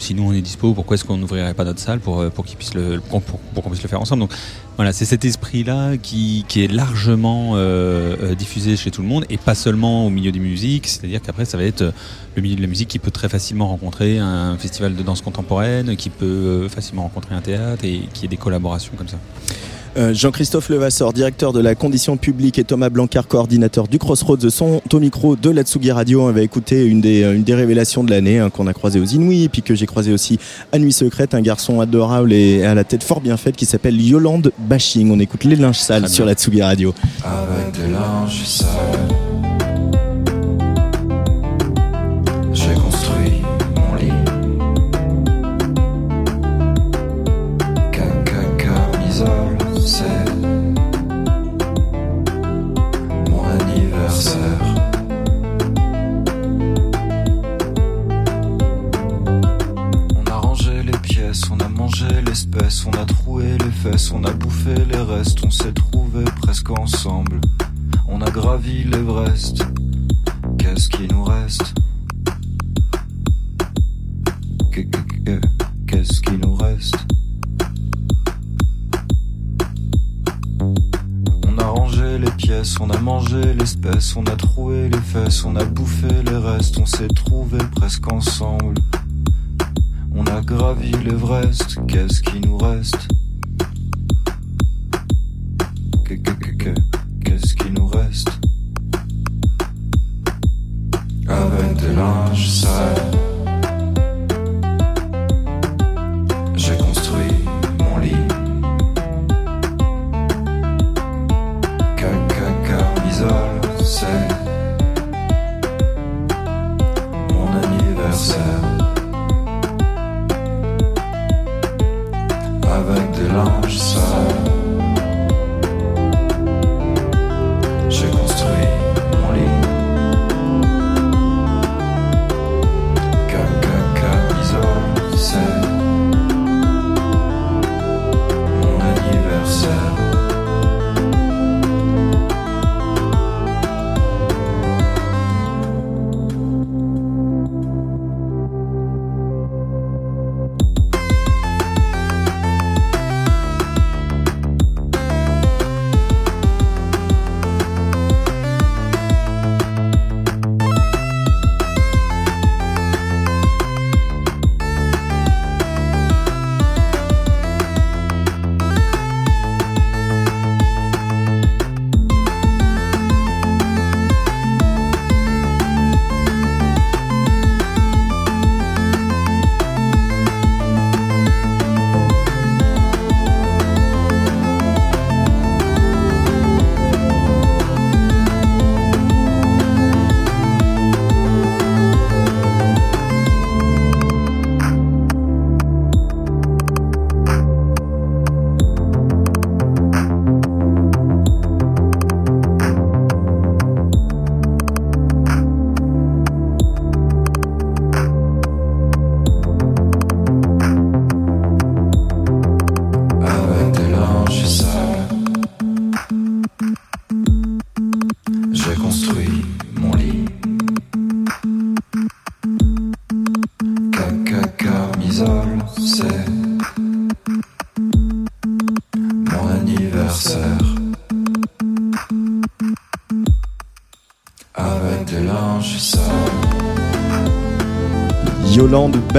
si 0.01 0.15
nous 0.15 0.25
on 0.25 0.33
est 0.33 0.41
dispo, 0.41 0.73
pourquoi 0.75 0.95
est-ce 0.95 1.05
qu'on 1.05 1.17
n'ouvrirait 1.17 1.55
pas 1.55 1.65
notre 1.65 1.79
salle 1.79 2.01
pour, 2.01 2.21
euh, 2.21 2.31
pour 2.31 2.45
qu'ils 2.45 2.57
puissent 2.57 2.73
pour, 3.09 3.23
qu'on 3.23 3.71
puisse 3.71 3.83
le 3.83 3.89
faire 3.89 4.01
ensemble? 4.01 4.21
Donc 4.21 4.33
voilà, 4.77 4.93
c'est 4.93 5.05
cet 5.05 5.25
esprit-là 5.25 5.97
qui, 5.99 6.45
qui 6.49 6.65
est 6.65 6.73
largement 6.73 7.53
euh, 7.55 8.17
euh, 8.23 8.35
diffusé 8.35 8.77
chez 8.77 8.91
tout 8.91 9.03
le 9.03 9.09
monde 9.09 9.27
et 9.29 9.37
pas 9.37 9.55
seulement 9.55 10.07
au 10.07 10.11
milieu 10.11 10.33
des 10.33 10.39
musiques. 10.39 10.89
C'est-à-dire 10.89 11.21
qu'après, 11.21 11.45
ça 11.45 11.59
va 11.59 11.65
être 11.65 11.93
le 12.35 12.43
milieu 12.43 12.57
de 12.57 12.63
la 12.63 12.67
musique 12.67 12.89
qui 12.89 12.99
peut 12.99 13.11
très 13.11 13.29
facilement 13.29 13.69
rencontrer 13.69 14.19
un 14.19 14.57
festival 14.57 14.97
de 14.97 15.03
danse 15.03 15.21
contemporaine, 15.21 15.97
qui 15.97 16.09
peut 16.09 16.67
facilement 16.69 17.03
rencontrer 17.03 17.35
un 17.35 17.43
théâtre 17.43 17.85
et 17.85 18.01
qui 18.15 18.25
ait 18.25 18.29
des 18.29 18.39
collaborations 18.39 18.93
comme 18.97 19.09
ça. 19.09 19.19
Euh, 20.01 20.15
Jean-Christophe 20.15 20.71
Levasseur, 20.71 21.13
directeur 21.13 21.53
de 21.53 21.61
la 21.61 21.75
condition 21.75 22.17
publique, 22.17 22.59
et 22.59 22.65
Thomas 22.65 22.89
Blancard, 22.89 23.29
coordinateur 23.29 23.87
du 23.87 23.99
Crossroads, 23.99 24.49
sont 24.49 24.81
au 24.91 24.99
micro 24.99 25.37
de 25.37 25.51
la 25.51 25.63
Tsugi 25.63 25.93
Radio. 25.93 26.23
On 26.23 26.33
va 26.33 26.41
écouter 26.41 26.87
une 26.87 27.03
des, 27.03 27.23
une 27.23 27.43
des 27.43 27.55
révélations 27.55 28.03
de 28.03 28.11
l'année 28.11 28.39
hein, 28.39 28.49
qu'on 28.49 28.67
a 28.67 28.73
croisé 28.73 28.99
aux 28.99 29.05
Inouïs, 29.05 29.45
et 29.45 29.49
puis 29.51 29.61
que 29.61 29.75
j'ai 29.75 29.87
croisé 29.87 30.11
aussi 30.11 30.39
à 30.73 30.79
Nuit 30.79 30.93
Secrète, 30.93 31.35
un 31.35 31.43
garçon 31.43 31.81
adorable 31.81 32.33
et 32.33 32.65
à 32.65 32.75
la 32.75 32.85
tête 32.85 33.03
fort 33.03 33.21
bien 33.21 33.37
faite 33.37 33.57
qui 33.57 33.67
s'appelle 33.67 34.01
Yolande 34.01 34.53
Bashing. 34.59 35.11
On 35.11 35.21
écoute 35.21 35.45
les 35.45 35.57
linges 35.57 35.79
sales 35.79 36.09
sur 36.09 36.25
la 36.25 36.33
Tsugi 36.33 36.63
Radio. 36.63 36.95
Avec 37.23 37.73
des 37.73 37.93
linges 37.93 38.45
sales 38.45 39.20
on 64.13 64.25
a 64.25 64.33
bouffé 64.33 64.75
les 64.91 64.99
restes, 65.01 65.39
on 65.45 65.51
s'est 65.51 65.73
trouvé 65.73 66.25
presque 66.43 66.71
ensemble. 66.71 67.41
On 68.09 68.21
a 68.21 68.31
gravi 68.31 68.85
l'Everest. 68.85 69.63
Qu'est-ce 70.59 70.89
qui 70.89 71.09
nous 71.09 71.25
reste? 71.25 71.75
Que- 74.71 75.41
Qu'est-ce 75.87 76.21
qui 76.21 76.37
nous 76.37 76.55
reste? 76.55 76.95
On 81.49 81.59
a 81.59 81.65
rangé 81.65 82.19
les 82.19 82.31
pièces, 82.33 82.79
on 82.81 82.91
a 82.91 82.99
mangé 82.99 83.55
l'espèce, 83.55 84.15
on 84.15 84.25
a 84.27 84.37
troué 84.37 84.89
les 84.91 85.01
fesses, 85.01 85.45
on 85.45 85.57
a 85.57 85.65
bouffé 85.65 86.23
les 86.27 86.37
restes, 86.37 86.79
on 86.79 86.87
s'est 86.87 87.09
trouvé 87.09 87.59
presque 87.75 88.13
ensemble. 88.13 88.75
On 90.15 90.27
a 90.27 90.41
gravi 90.43 90.91
l'Everest, 91.03 91.79
qu'est-ce 91.89 92.21
qui 92.21 92.41
nous 92.41 92.59
reste? 92.59 93.09
Qu'est-ce 96.13 97.55
qui 97.55 97.71
nous 97.71 97.87
reste? 97.87 98.31
Avec 101.29 101.77
des 101.77 101.95
linges 101.95 102.49
sales 102.49 103.30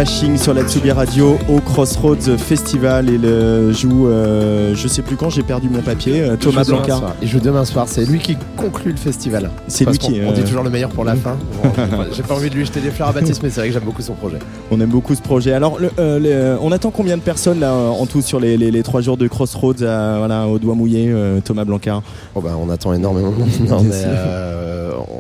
Bashing 0.01 0.35
sur 0.35 0.55
la 0.55 0.63
Tsubi 0.63 0.89
Radio 0.89 1.37
au 1.47 1.59
Crossroads 1.59 2.35
Festival 2.35 3.07
et 3.07 3.19
le 3.19 3.71
joue, 3.71 4.07
euh, 4.07 4.73
je 4.73 4.87
sais 4.87 5.03
plus 5.03 5.15
quand, 5.15 5.29
j'ai 5.29 5.43
perdu 5.43 5.69
mon 5.69 5.83
papier, 5.83 6.21
euh, 6.21 6.37
Thomas 6.37 6.63
Blancard. 6.63 7.15
Il 7.21 7.27
joue 7.27 7.39
demain 7.39 7.65
soir, 7.65 7.85
c'est 7.87 8.05
lui 8.05 8.17
qui 8.17 8.35
conclut 8.57 8.93
le 8.93 8.97
festival. 8.97 9.51
C'est 9.67 9.87
lui 9.87 9.99
qui. 9.99 10.19
On, 10.25 10.31
dit 10.31 10.41
toujours 10.41 10.63
le 10.63 10.71
meilleur 10.71 10.89
pour 10.89 11.05
la 11.05 11.13
fin. 11.15 11.37
j'ai 12.13 12.23
pas 12.23 12.33
envie 12.33 12.49
de 12.49 12.55
lui 12.55 12.65
jeter 12.65 12.79
des 12.79 12.89
fleurs 12.89 13.09
à 13.09 13.11
Baptiste, 13.11 13.43
mais 13.43 13.51
c'est 13.51 13.59
vrai 13.59 13.67
que 13.67 13.75
j'aime 13.75 13.83
beaucoup 13.83 14.01
son 14.01 14.15
projet. 14.15 14.39
On 14.71 14.81
aime 14.81 14.89
beaucoup 14.89 15.13
ce 15.13 15.21
projet. 15.21 15.53
Alors, 15.53 15.77
on 15.99 16.71
attend 16.71 16.89
combien 16.89 17.17
de 17.17 17.21
personnes 17.21 17.59
là 17.59 17.71
en 17.71 18.07
tout 18.07 18.23
sur 18.23 18.39
les, 18.39 18.81
trois 18.81 19.01
jours 19.01 19.17
de 19.17 19.27
Crossroads 19.27 19.85
voilà, 19.85 20.47
au 20.47 20.57
doigt 20.57 20.73
mouillé, 20.73 21.13
Thomas 21.45 21.63
Blancard? 21.63 22.01
Oh 22.33 22.41
bah, 22.41 22.57
On 22.59 22.71
attend 22.71 22.91
énormément. 22.93 23.33
non, 23.69 23.83
mais, 23.83 24.03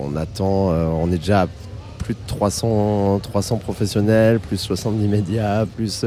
on 0.03 0.17
attend, 0.17 0.71
on 1.03 1.11
est 1.11 1.19
déjà 1.19 1.45
plus 2.03 2.13
de 2.13 2.19
300, 2.27 3.19
300 3.23 3.57
professionnels, 3.57 4.39
plus 4.39 4.57
70 4.57 5.07
médias, 5.07 5.65
plus, 5.65 6.05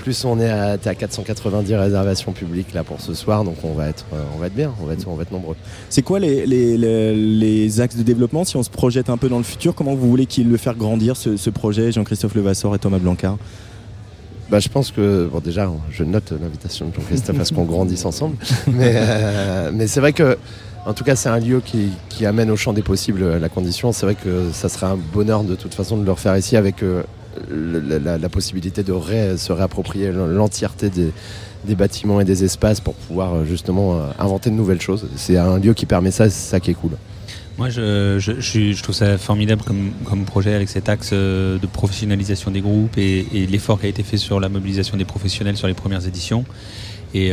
plus 0.00 0.24
on 0.24 0.40
est 0.40 0.50
à, 0.50 0.76
490 0.76 1.74
réservations 1.74 2.32
publiques 2.32 2.72
là 2.74 2.84
pour 2.84 3.00
ce 3.00 3.14
soir, 3.14 3.44
donc 3.44 3.56
on 3.64 3.74
va 3.74 3.88
être, 3.88 4.06
on 4.34 4.38
va 4.38 4.46
être 4.46 4.54
bien, 4.54 4.72
on 4.82 4.86
va 4.86 4.94
être, 4.94 5.06
on 5.08 5.14
va 5.14 5.22
être 5.22 5.32
nombreux. 5.32 5.56
C'est 5.88 6.02
quoi 6.02 6.18
les, 6.18 6.46
les, 6.46 7.80
axes 7.80 7.96
de 7.96 8.02
développement 8.02 8.44
si 8.44 8.56
on 8.56 8.62
se 8.62 8.70
projette 8.70 9.10
un 9.10 9.16
peu 9.16 9.28
dans 9.28 9.38
le 9.38 9.44
futur? 9.44 9.74
Comment 9.74 9.94
vous 9.94 10.08
voulez 10.08 10.26
qu'il 10.26 10.48
le 10.48 10.56
faire 10.56 10.74
grandir 10.74 11.16
ce, 11.16 11.50
projet, 11.50 11.92
Jean-Christophe 11.92 12.34
Levasseur 12.34 12.74
et 12.74 12.78
Thomas 12.78 12.98
Blancard 12.98 13.38
bah, 14.50 14.58
je 14.58 14.68
pense 14.68 14.90
que, 14.90 15.28
bon, 15.30 15.38
déjà, 15.38 15.70
je 15.92 16.02
note 16.02 16.32
l'invitation 16.32 16.88
de 16.88 16.94
Jean-Christophe 16.94 17.38
à 17.38 17.44
ce 17.44 17.52
qu'on 17.52 17.66
grandisse 17.66 18.04
ensemble. 18.04 18.36
Mais, 18.66 18.94
euh, 18.96 19.70
mais 19.72 19.86
c'est 19.86 20.00
vrai 20.00 20.12
que 20.12 20.36
en 20.90 20.94
tout 20.94 21.04
cas, 21.04 21.14
c'est 21.14 21.28
un 21.28 21.38
lieu 21.38 21.62
qui, 21.64 22.26
amène 22.26 22.50
au 22.50 22.56
champ 22.56 22.72
des 22.72 22.82
possibles 22.82 23.22
euh, 23.22 23.38
la 23.38 23.48
condition. 23.48 23.92
C'est 23.92 24.06
vrai 24.06 24.16
que 24.16 24.50
ça 24.52 24.68
serait 24.68 24.86
un 24.86 24.96
bonheur 24.96 25.44
de 25.44 25.54
toute 25.54 25.72
façon 25.72 25.96
de 25.96 26.04
le 26.04 26.10
refaire 26.10 26.36
ici 26.36 26.56
avec 26.56 26.82
euh, 26.82 27.02
la, 27.48 28.28
possibilité 28.28 28.82
de 28.82 28.92
se 29.36 29.52
réapproprier 29.52 30.10
l'entièreté 30.10 30.90
des, 30.90 31.74
bâtiments 31.76 32.20
et 32.20 32.24
des 32.24 32.42
espaces 32.42 32.80
pour 32.80 32.94
pouvoir 32.94 33.34
euh, 33.34 33.44
justement 33.44 34.00
inventer 34.18 34.50
de 34.50 34.56
nouvelles 34.56 34.80
choses. 34.80 35.06
C'est 35.14 35.36
un 35.36 35.60
lieu 35.60 35.74
qui 35.74 35.86
permet 35.86 36.10
ça, 36.10 36.28
c'est 36.28 36.50
ça 36.50 36.58
qui 36.58 36.72
est 36.72 36.74
cool. 36.74 36.92
Moi, 37.56 37.70
je, 37.70 38.82
trouve 38.82 38.94
ça 38.94 39.16
formidable 39.16 39.62
comme, 39.62 40.24
projet 40.24 40.54
avec 40.54 40.68
cet 40.68 40.88
axe 40.88 41.12
de 41.12 41.66
professionnalisation 41.72 42.50
des 42.50 42.62
groupes 42.62 42.98
et, 42.98 43.46
l'effort 43.48 43.78
qui 43.78 43.86
a 43.86 43.88
été 43.88 44.02
fait 44.02 44.16
sur 44.16 44.40
la 44.40 44.48
mobilisation 44.48 44.96
des 44.96 45.04
professionnels 45.04 45.56
sur 45.56 45.68
les 45.68 45.74
premières 45.74 46.06
éditions. 46.06 46.44
Et 47.14 47.32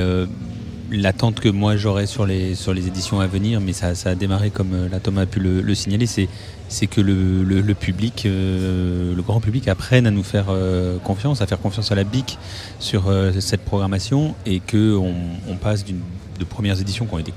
l'attente 0.92 1.40
que 1.40 1.50
moi 1.50 1.76
j'aurais 1.76 2.06
sur 2.06 2.26
les, 2.26 2.56
sur 2.56 2.74
les 2.74 2.88
éditions 2.88 3.20
à 3.20 3.28
venir, 3.28 3.62
mais 3.62 3.74
ça, 3.74 3.92
a 4.06 4.16
démarré 4.16 4.50
comme 4.50 4.74
euh, 4.74 4.90
la 4.90 5.00
Thomas 5.00 5.22
a 5.22 5.26
pu 5.26 5.40
le, 5.40 5.76
signaler, 5.76 6.06
c'est, 6.06 6.28
c'est 6.70 6.88
que 6.88 7.02
le, 7.02 7.74
public, 7.74 8.24
euh, 8.26 9.16
le 9.16 9.22
grand 9.22 9.40
public 9.40 9.68
apprenne 9.68 10.08
à 10.08 10.12
nous 10.12 10.24
faire 10.24 10.46
euh, 10.50 10.98
confiance, 11.00 11.42
à 11.42 11.48
faire 11.48 11.60
confiance 11.60 11.92
à 11.92 11.96
la 11.96 12.04
BIC 12.04 12.38
sur 12.80 13.12
cette 13.40 13.62
programmation 13.62 14.36
et 14.46 14.60
qu'on 14.60 15.14
on 15.48 15.56
passe 15.56 15.86
de 15.86 16.46
premières 16.46 16.80
éditions 16.80 17.06
qui 17.06 17.14
ont 17.14 17.20
été 17.20 17.34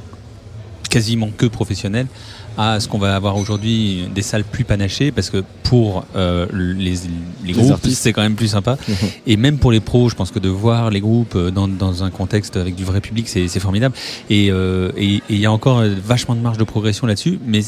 quasiment 0.91 1.31
que 1.35 1.47
professionnelles 1.47 2.09
à 2.59 2.81
ce 2.81 2.89
qu'on 2.89 2.99
va 2.99 3.15
avoir 3.15 3.37
aujourd'hui 3.37 4.09
des 4.15 4.23
salles 4.23 4.45
plus 4.45 4.65
panachées 4.65 5.13
parce 5.13 5.31
que 5.31 5.43
pour 5.63 6.05
euh, 6.17 6.47
les, 6.53 6.95
les, 7.45 7.53
groupes 7.53 7.87
c'est 7.89 8.13
quand 8.13 8.23
même 8.23 8.35
plus 8.35 8.49
sympa. 8.49 8.77
Et 9.27 9.37
même 9.37 9.59
pour 9.59 9.73
les 9.73 9.81
pros 9.81 10.11
je 10.11 10.15
pense 10.15 10.31
que 10.31 10.39
de 10.39 10.49
voir 10.49 10.91
les 10.91 11.01
groupes 11.01 11.37
euh, 11.37 11.51
dans, 11.51 11.69
dans 11.69 12.05
un 12.05 12.11
contexte 12.11 12.57
avec 12.57 12.75
du 12.75 12.85
vrai 12.85 13.01
public 13.01 13.29
c'est 13.29 13.49
formidable. 13.61 13.95
Euh, 14.31 14.91
et 14.97 15.23
il 15.31 15.39
y 15.39 15.47
a 15.47 15.53
encore 15.53 15.83
vachement 16.05 16.35
de 16.35 16.41
marge 16.41 16.59
de 16.59 16.65
progression 16.65 17.07
là-dessus 17.07 17.39
mais 17.47 17.61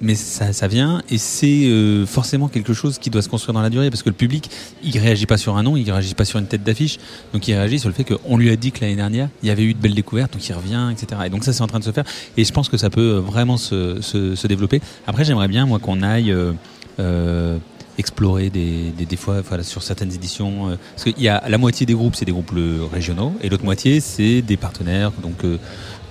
mais 0.00 0.14
ça, 0.14 0.52
ça, 0.52 0.68
vient 0.68 1.02
et 1.10 1.18
c'est 1.18 1.66
euh, 1.66 2.06
forcément 2.06 2.48
quelque 2.48 2.72
chose 2.72 2.98
qui 2.98 3.10
doit 3.10 3.22
se 3.22 3.28
construire 3.28 3.54
dans 3.54 3.62
la 3.62 3.70
durée 3.70 3.90
parce 3.90 4.02
que 4.02 4.10
le 4.10 4.14
public 4.14 4.50
il 4.82 4.98
réagit 4.98 5.26
pas 5.26 5.38
sur 5.38 5.56
un 5.56 5.62
nom, 5.62 5.76
il 5.76 5.90
réagit 5.90 6.14
pas 6.14 6.24
sur 6.24 6.38
une 6.38 6.46
tête 6.46 6.62
d'affiche, 6.62 6.98
donc 7.32 7.46
il 7.48 7.54
réagit 7.54 7.78
sur 7.78 7.88
le 7.88 7.94
fait 7.94 8.04
qu'on 8.04 8.36
lui 8.36 8.50
a 8.50 8.56
dit 8.56 8.72
que 8.72 8.80
l'année 8.82 8.96
dernière 8.96 9.28
il 9.42 9.48
y 9.48 9.50
avait 9.50 9.64
eu 9.64 9.74
de 9.74 9.78
belles 9.78 9.94
découvertes, 9.94 10.32
donc 10.32 10.46
il 10.46 10.52
revient, 10.52 10.88
etc. 10.92 11.22
Et 11.26 11.30
donc 11.30 11.44
ça 11.44 11.52
c'est 11.52 11.62
en 11.62 11.66
train 11.66 11.78
de 11.78 11.84
se 11.84 11.92
faire 11.92 12.04
et 12.36 12.44
je 12.44 12.52
pense 12.52 12.68
que 12.68 12.76
ça 12.76 12.90
peut 12.90 13.16
vraiment 13.16 13.56
se, 13.56 14.00
se, 14.02 14.34
se 14.34 14.46
développer. 14.46 14.80
Après 15.06 15.24
j'aimerais 15.24 15.48
bien 15.48 15.66
moi 15.66 15.78
qu'on 15.78 16.02
aille 16.02 16.32
euh, 16.32 16.52
euh 16.98 17.58
explorer 17.98 18.50
des, 18.50 18.90
des, 18.90 19.06
des 19.06 19.16
fois 19.16 19.40
voilà, 19.40 19.62
sur 19.62 19.82
certaines 19.82 20.12
éditions 20.12 20.68
euh, 20.68 20.76
parce 20.94 21.04
qu'il 21.04 21.22
y 21.22 21.30
a 21.30 21.42
la 21.48 21.56
moitié 21.56 21.86
des 21.86 21.94
groupes 21.94 22.14
c'est 22.14 22.26
des 22.26 22.32
groupes 22.32 22.52
régionaux 22.92 23.32
et 23.40 23.48
l'autre 23.48 23.64
moitié 23.64 24.00
c'est 24.00 24.42
des 24.42 24.58
partenaires 24.58 25.12
donc 25.22 25.46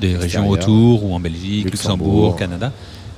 des 0.01 0.17
régions 0.17 0.49
autour 0.49 1.03
ou 1.03 1.13
en 1.13 1.19
Belgique, 1.19 1.69
Luxembourg 1.69 2.35
Canada 2.37 2.73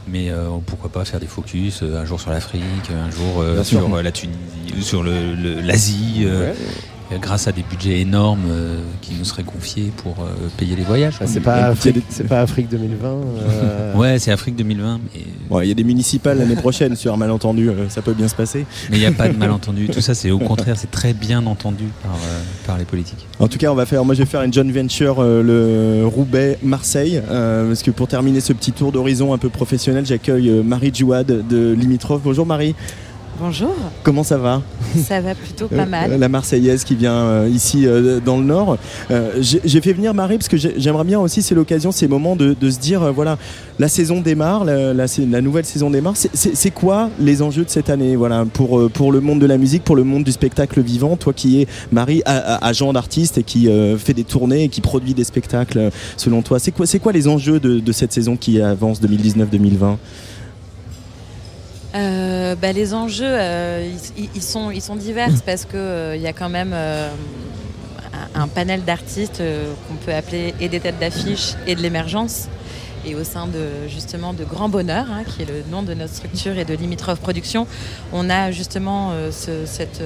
mais 0.07 0.29
euh, 0.29 0.49
pourquoi 0.65 0.89
pas 0.89 1.05
faire 1.05 1.19
des 1.19 1.27
focus 1.27 1.83
euh, 1.83 1.99
un 1.99 2.05
jour 2.05 2.19
sur 2.19 2.31
l'Afrique, 2.31 2.63
un 2.91 3.11
jour 3.11 3.41
euh, 3.41 3.63
sur 3.63 4.01
la 4.01 4.11
Tunisie, 4.11 4.81
sur 4.81 5.03
l'Asie 5.03 6.27
grâce 7.15 7.47
à 7.47 7.51
des 7.51 7.63
budgets 7.63 8.01
énormes 8.01 8.45
euh, 8.49 8.81
qui 9.01 9.13
nous 9.17 9.23
seraient 9.23 9.43
confiés 9.43 9.91
pour 9.97 10.15
euh, 10.19 10.33
payer 10.57 10.75
les 10.75 10.83
voyages. 10.83 11.15
Ah, 11.21 11.23
c'est 11.27 11.39
pas, 11.39 11.67
Afrique, 11.67 12.03
pas 12.27 12.41
Afrique 12.41 12.69
2020 12.69 13.07
euh. 13.07 13.95
Ouais, 13.95 14.19
c'est 14.19 14.31
Afrique 14.31 14.55
2020. 14.55 14.99
Il 15.61 15.67
y 15.67 15.71
a 15.71 15.73
des 15.73 15.83
municipales 15.83 16.37
l'année 16.39 16.55
prochaine 16.55 16.95
sur 16.95 17.13
un 17.13 17.17
malentendu, 17.17 17.69
ça 17.89 18.01
peut 18.01 18.13
bien 18.13 18.27
se 18.27 18.35
passer. 18.35 18.65
Mais 18.89 18.97
il 18.97 18.99
n'y 18.99 19.05
a 19.05 19.11
pas 19.11 19.29
de 19.29 19.37
malentendu. 19.37 19.87
Tout 19.87 20.01
ça, 20.01 20.13
c'est 20.13 20.31
au 20.31 20.39
contraire, 20.39 20.75
c'est 20.77 20.91
très 20.91 21.13
bien 21.13 21.45
entendu 21.45 21.85
par, 22.03 22.17
par 22.65 22.77
les 22.77 22.85
politiques. 22.85 23.25
En 23.39 23.47
tout 23.47 23.57
cas, 23.57 23.71
on 23.71 23.75
va 23.75 23.85
faire, 23.85 24.03
moi 24.03 24.13
je 24.13 24.19
vais 24.19 24.25
faire 24.25 24.41
une 24.41 24.53
joint 24.53 24.69
venture, 24.69 25.23
le 25.23 26.03
Roubaix-Marseille, 26.05 27.21
parce 27.27 27.83
que 27.83 27.91
pour 27.91 28.07
terminer 28.07 28.41
ce 28.41 28.53
petit 28.53 28.71
tour 28.71 28.91
d'horizon 28.91 29.33
un 29.33 29.37
peu 29.37 29.49
professionnel, 29.49 30.05
j'accueille 30.05 30.49
Marie 30.63 30.91
Djouad 30.93 31.47
de 31.47 31.73
Limitrof. 31.73 32.21
Bonjour 32.23 32.45
Marie. 32.45 32.75
Bonjour. 33.39 33.75
Comment 34.01 34.23
ça 34.23 34.37
va? 34.37 34.63
Ça 35.07 35.21
va 35.21 35.35
plutôt 35.35 35.67
pas 35.67 35.85
mal. 35.85 36.11
Euh, 36.11 36.17
la 36.17 36.27
Marseillaise 36.27 36.83
qui 36.83 36.95
vient 36.95 37.13
euh, 37.13 37.49
ici 37.51 37.85
euh, 37.85 38.19
dans 38.19 38.37
le 38.37 38.45
Nord. 38.45 38.77
J'ai 39.39 39.81
fait 39.81 39.93
venir 39.93 40.13
Marie 40.13 40.37
parce 40.37 40.47
que 40.47 40.57
j'aimerais 40.57 41.03
bien 41.03 41.19
aussi, 41.19 41.43
c'est 41.43 41.53
l'occasion, 41.53 41.91
ces 41.91 42.07
moments 42.07 42.35
de, 42.35 42.55
se 42.69 42.79
dire, 42.79 43.13
voilà, 43.13 43.37
la 43.77 43.89
saison 43.89 44.21
démarre, 44.21 44.65
la, 44.65 44.93
la, 44.93 45.41
nouvelle 45.41 45.65
saison 45.65 45.91
démarre. 45.91 46.15
C'est 46.15 46.71
quoi 46.71 47.09
les 47.19 47.41
enjeux 47.41 47.63
de 47.63 47.69
cette 47.69 47.89
année? 47.89 48.15
Voilà, 48.15 48.45
pour, 48.51 48.89
pour 48.89 49.11
le 49.11 49.19
monde 49.19 49.39
de 49.39 49.45
la 49.45 49.57
musique, 49.57 49.83
pour 49.83 49.95
le 49.95 50.03
monde 50.03 50.23
du 50.23 50.31
spectacle 50.31 50.81
vivant 50.81 51.15
Toi 51.15 51.33
qui 51.33 51.61
es, 51.61 51.67
Marie, 51.91 52.23
agent 52.25 52.91
d'artiste 52.93 53.37
et 53.37 53.43
qui 53.43 53.69
fait 53.99 54.13
des 54.13 54.23
tournées 54.23 54.63
et 54.63 54.69
qui 54.69 54.81
produit 54.81 55.13
des 55.13 55.23
spectacles, 55.23 55.91
selon 56.15 56.41
toi, 56.41 56.59
c'est 56.59 56.71
quoi, 56.71 56.85
quoi 57.01 57.11
les 57.11 57.27
enjeux 57.27 57.59
de, 57.59 57.79
de 57.79 57.91
cette 57.91 58.13
saison 58.13 58.35
qui 58.35 58.61
avance 58.61 59.01
2019-2020 59.01 59.97
euh, 61.97 62.55
bah, 62.55 62.71
les 62.71 62.93
enjeux, 62.93 63.25
euh, 63.25 63.91
ils, 64.35 64.41
sont, 64.41 64.71
ils 64.71 64.81
sont 64.81 64.95
divers 64.95 65.29
parce 65.45 65.65
qu'il 65.65 65.79
euh, 65.79 66.15
y 66.15 66.27
a 66.27 66.33
quand 66.33 66.49
même 66.49 66.75
un, 68.35 68.47
panel 68.47 68.83
d'artistes 68.83 69.41
qu'on 69.87 69.95
peut 69.95 70.13
appeler 70.13 70.53
et 70.59 70.69
des 70.69 70.79
têtes 70.79 70.99
d'affiche 70.99 71.53
et 71.65 71.75
de 71.75 71.81
l'émergence. 71.81 72.47
Et 73.05 73.15
au 73.15 73.23
sein 73.23 73.47
de 73.47 73.87
justement 73.87 74.33
de 74.33 74.43
Grand 74.43 74.69
Bonheur, 74.69 75.05
hein, 75.09 75.23
qui 75.23 75.43
est 75.43 75.45
le 75.45 75.63
nom 75.71 75.81
de 75.81 75.93
notre 75.93 76.13
structure 76.13 76.57
et 76.57 76.65
de 76.65 76.73
Limitrof 76.73 77.19
Production, 77.19 77.65
on 78.11 78.29
a 78.29 78.51
justement 78.51 79.11
cette, 79.31 80.01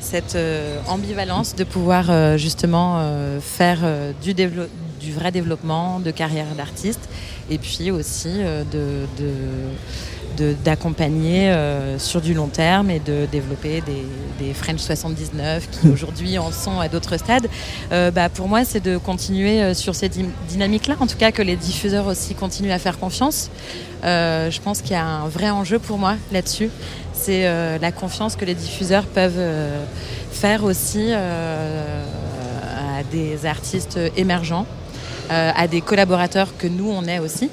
cette 0.00 0.38
ambivalence 0.86 1.54
de 1.54 1.64
pouvoir 1.64 2.36
justement 2.36 3.00
faire 3.40 3.78
du, 4.22 4.34
du 4.34 5.12
vrai 5.12 5.32
développement 5.32 5.98
de 5.98 6.10
carrière 6.10 6.54
d'artiste 6.56 7.08
et 7.48 7.58
puis 7.58 7.90
aussi 7.90 8.40
de 8.72 9.06
d'accompagner 10.64 11.50
euh, 11.50 11.98
sur 11.98 12.20
du 12.20 12.34
long 12.34 12.48
terme 12.48 12.90
et 12.90 12.98
de 13.00 13.26
développer 13.30 13.82
des, 13.82 14.04
French 14.54 14.80
79 14.80 15.68
qui 15.70 15.88
aujourd'hui 15.88 16.38
en 16.38 16.50
sont 16.50 16.80
à 16.80 16.88
d'autres 16.88 17.16
stades. 17.18 17.46
Euh, 17.92 18.10
bah, 18.10 18.28
pour 18.28 18.48
moi, 18.48 18.64
c'est 18.64 18.80
de 18.80 18.96
continuer 18.96 19.62
euh, 19.62 19.74
sur 19.74 19.94
cette 19.94 20.18
dynamique-là, 20.48 20.96
en 20.98 21.06
tout 21.06 21.16
cas 21.16 21.30
que 21.30 21.42
les 21.42 21.56
diffuseurs 21.56 22.06
aussi 22.06 22.34
continuent 22.34 22.72
à 22.72 22.78
faire 22.78 22.98
confiance. 22.98 23.50
je 24.02 24.60
pense 24.60 24.80
qu'il 24.80 24.92
y 24.92 24.96
a 24.96 25.04
un 25.04 25.28
vrai 25.28 25.50
enjeu 25.50 25.78
pour 25.78 25.98
moi 25.98 26.16
là-dessus. 26.32 26.70
C'est 27.12 27.44
la 27.78 27.92
confiance 27.92 28.34
que 28.34 28.46
les 28.46 28.54
diffuseurs 28.54 29.04
peuvent 29.04 29.42
faire 30.32 30.64
aussi 30.64 31.12
à 31.12 33.02
des 33.12 33.44
artistes 33.44 33.98
émergents, 34.16 34.64
à 35.28 35.68
des 35.68 35.82
collaborateurs 35.82 36.56
que 36.56 36.66
nous, 36.66 36.90
on 36.90 37.04
est 37.04 37.18
aussi 37.18 37.50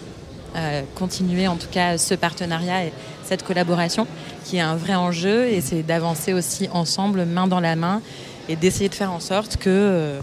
continuer 0.95 1.47
en 1.47 1.55
tout 1.55 1.67
cas 1.69 1.97
ce 1.97 2.13
partenariat 2.15 2.85
et 2.85 2.93
cette 3.23 3.43
collaboration 3.43 4.07
qui 4.45 4.57
est 4.57 4.61
un 4.61 4.75
vrai 4.75 4.95
enjeu 4.95 5.45
et 5.47 5.61
c'est 5.61 5.83
d'avancer 5.83 6.33
aussi 6.33 6.69
ensemble, 6.71 7.25
main 7.25 7.47
dans 7.47 7.59
la 7.59 7.75
main 7.75 8.01
et 8.49 8.55
d'essayer 8.55 8.89
de 8.89 8.95
faire 8.95 9.11
en 9.11 9.19
sorte 9.19 9.57
que 9.57 9.69
euh, 9.69 10.19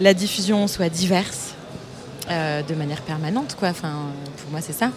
la 0.00 0.14
diffusion 0.14 0.66
soit 0.66 0.88
diverse 0.88 1.51
euh, 2.30 2.62
de 2.62 2.74
manière 2.74 3.00
permanente. 3.00 3.56
Quoi. 3.58 3.68
Enfin, 3.68 3.92
pour 4.40 4.50
moi, 4.50 4.60
c'est 4.60 4.72
ça. 4.72 4.90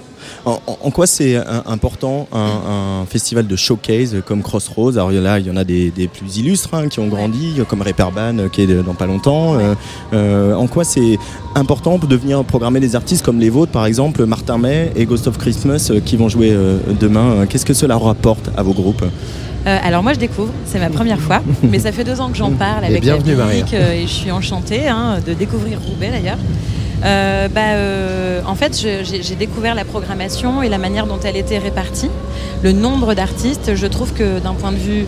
En, 0.45 0.91
quoi 0.91 1.07
c'est 1.07 1.37
important 1.65 2.27
un, 2.31 3.05
festival 3.07 3.47
de 3.47 3.55
showcase 3.55 4.17
comme 4.25 4.43
Crossroads? 4.43 4.93
Alors 4.93 5.11
là, 5.11 5.39
il 5.39 5.47
y 5.47 5.51
en 5.51 5.57
a 5.57 5.63
des, 5.63 5.91
plus 6.13 6.37
illustres 6.37 6.73
hein, 6.73 6.87
qui 6.87 6.99
ont 6.99 7.07
grandi, 7.07 7.59
comme 7.67 7.81
Reperban 7.81 8.37
euh, 8.37 8.49
qui 8.49 8.61
est 8.61 8.67
dans 8.67 8.93
pas 8.93 9.07
longtemps. 9.07 9.57
Euh, 10.13 10.53
en 10.53 10.67
quoi 10.67 10.83
c'est 10.83 11.17
important 11.55 11.97
de 11.97 12.15
venir 12.15 12.43
programmer 12.43 12.79
des 12.79 12.95
artistes 12.95 13.25
comme 13.25 13.39
les 13.39 13.49
vôtres, 13.49 13.71
par 13.71 13.85
exemple 13.85 14.25
Martin 14.25 14.57
May 14.57 14.91
et 14.95 15.05
Ghost 15.05 15.27
of 15.27 15.37
Christmas 15.37 15.91
qui 16.05 16.17
vont 16.17 16.29
jouer 16.29 16.55
demain? 16.99 17.45
Qu'est-ce 17.47 17.65
que 17.65 17.73
cela 17.73 17.97
rapporte 17.97 18.49
à 18.55 18.63
vos 18.63 18.73
groupes? 18.73 19.03
Euh, 19.65 19.79
alors 19.81 20.03
moi 20.03 20.13
je 20.13 20.19
découvre, 20.19 20.53
c'est 20.65 20.79
ma 20.79 20.89
première 20.89 21.19
fois, 21.19 21.41
mais 21.63 21.79
ça 21.79 21.91
fait 21.91 22.03
deux 22.03 22.21
ans 22.21 22.29
que 22.29 22.37
j'en 22.37 22.51
parle 22.51 22.83
Et 22.83 22.87
avec 22.87 23.01
bienvenue, 23.01 23.35
la 23.35 23.45
musique, 23.45 23.73
euh, 23.73 23.93
et 23.93 24.01
je 24.01 24.13
suis 24.13 24.31
enchantée 24.31 24.87
hein, 24.87 25.17
de 25.25 25.33
découvrir 25.33 25.79
Roubaix 25.81 26.11
d'ailleurs. 26.11 26.37
Euh, 27.05 27.47
bah, 27.47 27.61
euh, 27.73 28.41
en 28.47 28.55
fait, 28.55 28.75
j'ai 28.75 29.35
découvert 29.35 29.75
la 29.75 29.85
programmation 29.85 30.63
et 30.63 30.69
la 30.69 30.77
manière 30.77 31.05
dont 31.05 31.19
elle 31.23 31.37
était 31.37 31.59
répartie, 31.59 32.09
le 32.63 32.71
nombre 32.71 33.13
d'artistes. 33.13 33.75
Je 33.75 33.87
trouve 33.87 34.13
que 34.13 34.39
d'un 34.39 34.53
point 34.53 34.71
de 34.71 34.77
vue 34.77 35.05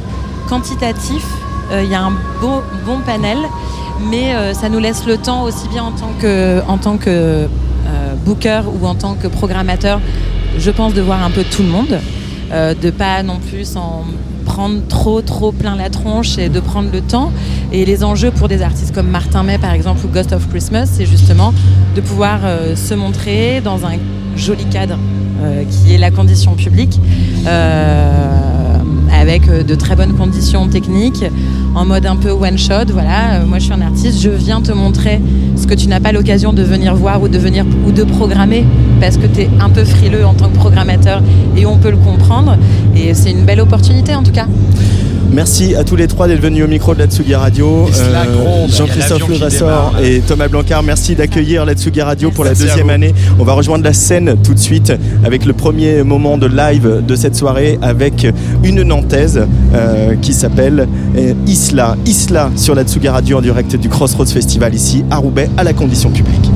quantitatif, 0.48 1.26
euh, 1.72 1.82
il 1.84 1.90
y 1.90 1.96
a 1.96 2.04
un 2.04 2.14
bon, 2.40 2.62
panel, 3.06 3.38
mais 4.10 4.34
ça 4.54 4.70
nous 4.70 4.80
laisse 4.80 5.06
le 5.06 5.18
temps 5.18 5.44
aussi 5.44 5.68
bien 5.70 5.84
en 5.84 5.92
tant 5.92 6.12
que, 6.20 6.62
en 6.68 6.78
tant 6.78 6.98
que 6.98 7.48
booker 8.26 8.62
ou 8.80 8.86
en 8.86 8.96
tant 8.96 9.16
que 9.16 9.28
programmateur, 9.28 10.00
je 10.58 10.72
pense, 10.72 10.94
de 10.94 11.02
voir 11.02 11.24
un 11.24 11.32
peu 11.32 11.44
tout 11.44 11.64
le 11.64 11.70
monde, 11.70 12.00
de 12.52 12.90
pas 12.92 13.24
non 13.24 13.40
plus 13.40 13.66
s'en 13.66 14.06
trop 14.88 15.22
trop 15.22 15.52
plein 15.52 15.76
la 15.76 15.90
tronche 15.90 16.38
et 16.38 16.50
de 16.50 16.60
prendre 16.60 16.90
le 16.92 17.02
temps. 17.02 17.32
Et 17.72 17.86
les 17.86 18.04
enjeux 18.04 18.32
pour 18.32 18.48
des 18.48 18.62
artistes 18.62 18.94
comme 18.94 19.10
Martin 19.10 19.44
May 19.44 19.58
par 19.58 19.72
exemple 19.72 20.06
ou 20.06 20.10
Ghost 20.10 20.34
of 20.34 20.48
Christmas, 20.50 20.88
c'est 20.92 21.06
justement 21.06 21.54
de 21.96 22.02
pouvoir 22.02 22.40
euh, 22.44 22.76
se 22.76 22.94
montrer 22.94 23.62
dans 23.62 23.86
un 23.86 23.98
joli 24.36 24.66
cadre 24.66 24.98
euh, 25.42 25.64
qui 25.70 25.94
est 25.94 25.98
la 25.98 26.12
condition 26.12 26.56
publique, 26.56 27.00
euh, 27.46 28.67
avec 29.18 29.48
euh, 29.48 29.64
de 29.64 29.76
très 29.76 29.96
bonnes 29.96 30.14
conditions 30.14 30.68
techniques, 30.68 31.26
en 31.76 31.86
mode 31.86 32.06
un 32.06 32.16
peu 32.16 32.32
one 32.32 32.58
shot. 32.58 32.86
Voilà, 32.92 33.18
Euh, 33.34 33.46
moi 33.46 33.60
je 33.60 33.66
suis 33.66 33.74
un 33.74 33.82
artiste, 33.82 34.22
je 34.22 34.30
viens 34.30 34.62
te 34.62 34.72
montrer 34.72 35.20
ce 35.56 35.66
que 35.68 35.74
tu 35.74 35.88
n'as 35.88 36.00
pas 36.00 36.12
l'occasion 36.12 36.54
de 36.54 36.64
venir 36.64 36.96
voir 36.96 37.22
ou 37.22 37.28
de 37.28 37.38
venir 37.38 37.66
ou 37.86 37.92
de 37.92 38.04
programmer 38.04 38.66
parce 39.02 39.18
que 39.18 39.28
tu 39.28 39.42
es 39.42 39.50
un 39.60 39.70
peu 39.70 39.84
frileux 39.84 40.26
en 40.26 40.34
tant 40.34 40.50
que 40.50 40.56
programmateur 40.56 41.22
et 41.56 41.66
on 41.66 41.78
peut 41.78 41.92
le 41.92 41.98
comprendre. 41.98 42.58
Et 42.96 43.14
c'est 43.14 43.32
une 43.32 43.44
belle 43.46 43.62
opportunité 43.62 44.16
en 44.16 44.24
tout 44.24 44.32
cas. 44.32 44.48
Merci 45.32 45.76
à 45.76 45.84
tous 45.84 45.96
les 45.96 46.08
trois 46.08 46.28
d'être 46.28 46.42
venus 46.42 46.64
au 46.64 46.68
micro 46.68 46.94
de 46.94 47.00
la 47.00 47.06
Tsugi 47.08 47.36
Radio. 47.36 47.88
Y 47.88 48.16
a 48.16 48.68
Jean-Christophe 48.68 49.60
démarre. 49.60 49.94
et 50.02 50.22
Thomas 50.22 50.48
Blancard, 50.48 50.84
merci 50.84 51.16
d'accueillir 51.16 51.66
la 51.66 51.74
Tsugi 51.74 52.02
Radio 52.02 52.32
pour 52.32 52.44
la 52.44 52.52
Merci 52.52 52.64
deuxième 52.66 52.90
année. 52.90 53.14
On 53.40 53.44
va 53.44 53.54
rejoindre 53.54 53.84
la 53.84 53.94
scène 53.94 54.36
tout 54.44 54.54
de 54.54 54.60
suite 54.60 54.94
avec 55.24 55.46
le 55.46 55.54
premier 55.54 56.04
moment 56.04 56.38
de 56.38 56.48
live 56.48 57.04
de 57.06 57.16
cette 57.16 57.36
soirée 57.36 57.78
avec 57.82 58.26
une 58.64 58.84
Nantaise 58.84 59.46
euh, 59.74 60.16
qui 60.22 60.34
s'appelle 60.34 60.88
euh, 61.18 61.34
Isla. 61.46 61.98
Isla 62.06 62.52
sur 62.56 62.74
la 62.74 62.84
Tsugi 62.84 63.10
Radio 63.10 63.38
en 63.38 63.42
direct 63.42 63.76
du 63.76 63.90
Crossroads 63.90 64.26
Festival 64.28 64.74
ici 64.74 65.04
à 65.12 65.18
Roubaix 65.18 65.50
à 65.58 65.64
la 65.64 65.74
condition 65.74 66.10
publique. 66.10 66.50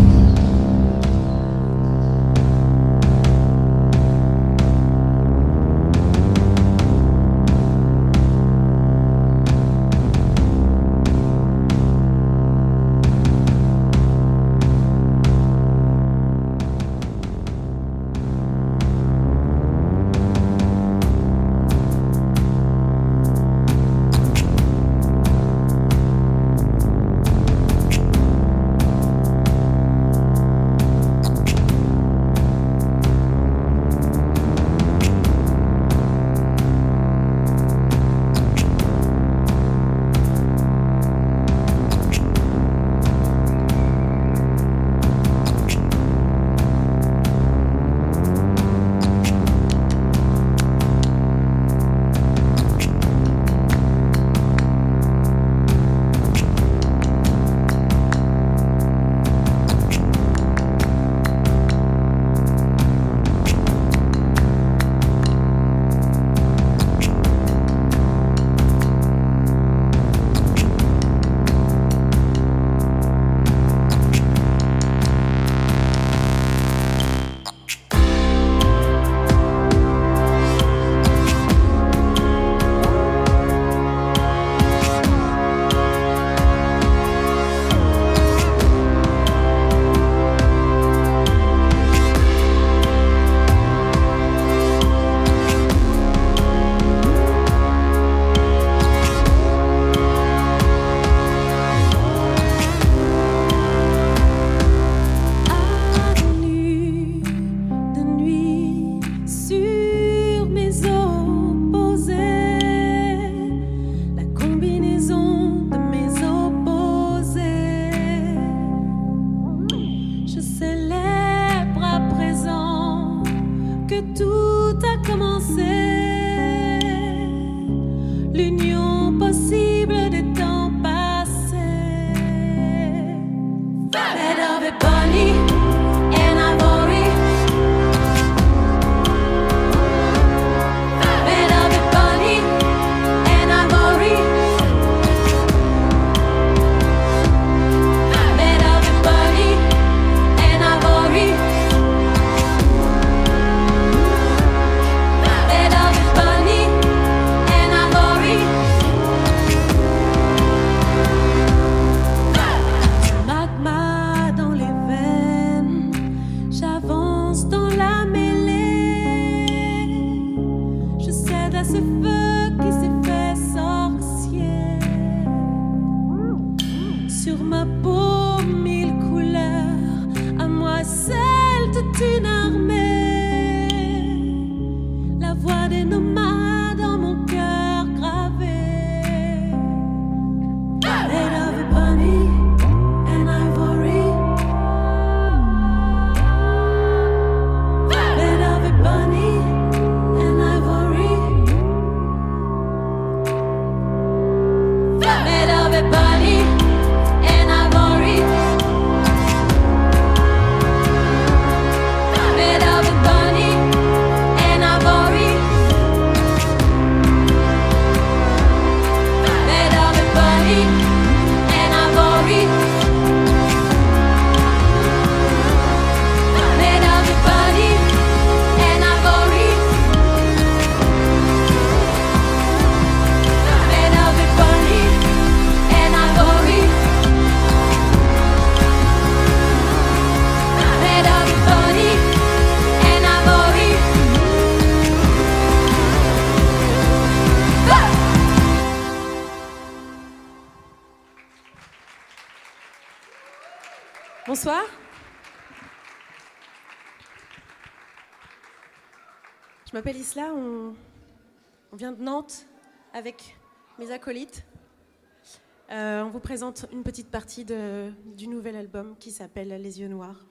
Euh, 265.71 266.03
on 266.03 266.09
vous 266.09 266.19
présente 266.19 266.65
une 266.71 266.83
petite 266.83 267.09
partie 267.09 267.45
du 267.45 268.27
nouvel 268.27 268.55
album 268.55 268.95
qui 268.99 269.11
s'appelle 269.11 269.49
Les 269.49 269.79
yeux 269.79 269.87
noirs. 269.87 270.25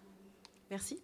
Merci. 0.70 1.00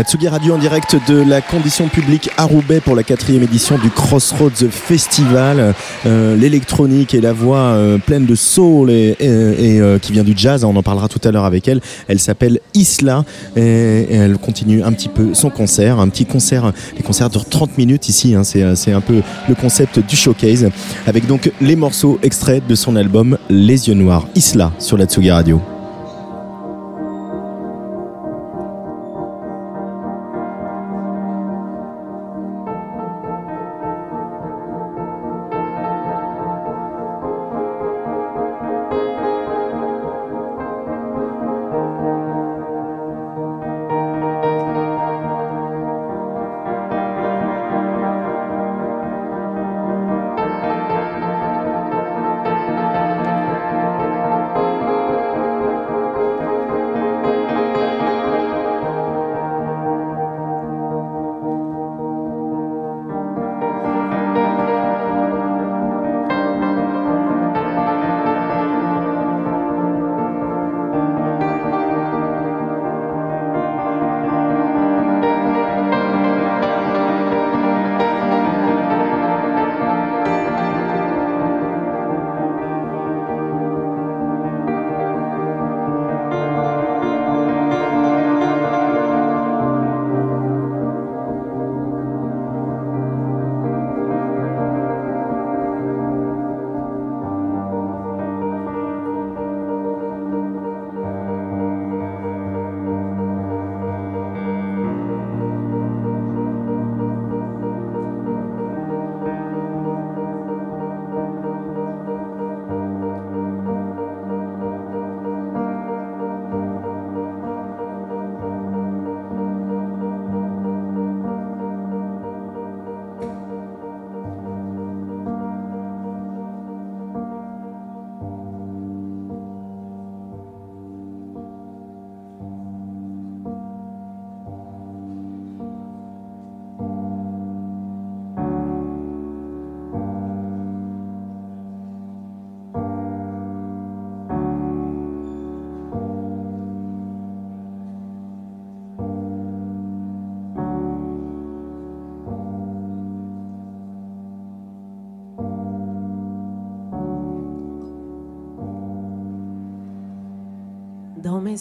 La 0.00 0.04
Tsugi 0.04 0.28
Radio 0.28 0.54
en 0.54 0.58
direct 0.58 0.96
de 1.08 1.20
la 1.20 1.42
condition 1.42 1.88
publique 1.88 2.30
à 2.38 2.44
Roubaix 2.44 2.80
pour 2.80 2.96
la 2.96 3.02
quatrième 3.02 3.42
édition 3.42 3.76
du 3.76 3.90
Crossroads 3.90 4.70
Festival. 4.70 5.74
Euh, 6.06 6.36
L'électronique 6.36 7.12
et 7.12 7.20
la 7.20 7.34
voix 7.34 7.74
euh, 7.74 7.98
pleine 7.98 8.24
de 8.24 8.34
soul 8.34 8.90
et, 8.90 9.14
euh, 9.20 9.98
qui 9.98 10.12
vient 10.12 10.24
du 10.24 10.32
jazz, 10.34 10.64
on 10.64 10.74
en 10.74 10.82
parlera 10.82 11.06
tout 11.08 11.20
à 11.28 11.30
l'heure 11.30 11.44
avec 11.44 11.68
elle. 11.68 11.82
Elle 12.08 12.18
s'appelle 12.18 12.60
Isla 12.72 13.26
et, 13.56 14.10
elle 14.10 14.38
continue 14.38 14.82
un 14.82 14.92
petit 14.92 15.10
peu 15.10 15.34
son 15.34 15.50
concert, 15.50 16.00
un 16.00 16.08
petit 16.08 16.24
concert. 16.24 16.72
Les 16.96 17.02
concerts 17.02 17.28
durent 17.28 17.44
30 17.44 17.76
minutes 17.76 18.08
ici, 18.08 18.34
hein, 18.34 18.42
c'est 18.42 18.74
c'est 18.76 18.92
un 18.92 19.02
peu 19.02 19.20
le 19.50 19.54
concept 19.54 19.98
du 19.98 20.16
showcase 20.16 20.70
avec 21.06 21.26
donc 21.26 21.52
les 21.60 21.76
morceaux 21.76 22.18
extraits 22.22 22.66
de 22.66 22.74
son 22.74 22.96
album 22.96 23.36
Les 23.50 23.88
Yeux 23.88 23.94
Noirs. 23.94 24.26
Isla 24.34 24.72
sur 24.78 24.96
la 24.96 25.04
Radio. 25.34 25.60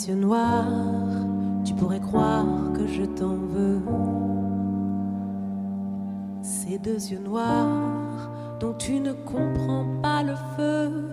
Yeux 0.07 0.15
noirs, 0.15 0.65
tu 1.65 1.73
pourrais 1.73 1.99
croire 1.99 2.45
que 2.73 2.87
je 2.87 3.03
t'en 3.03 3.35
veux. 3.35 3.81
Ces 6.41 6.79
deux 6.79 7.11
yeux 7.11 7.19
noirs 7.19 8.31
dont 8.61 8.73
tu 8.73 9.01
ne 9.01 9.11
comprends 9.11 9.85
pas 10.01 10.23
le 10.23 10.35
feu. 10.55 11.09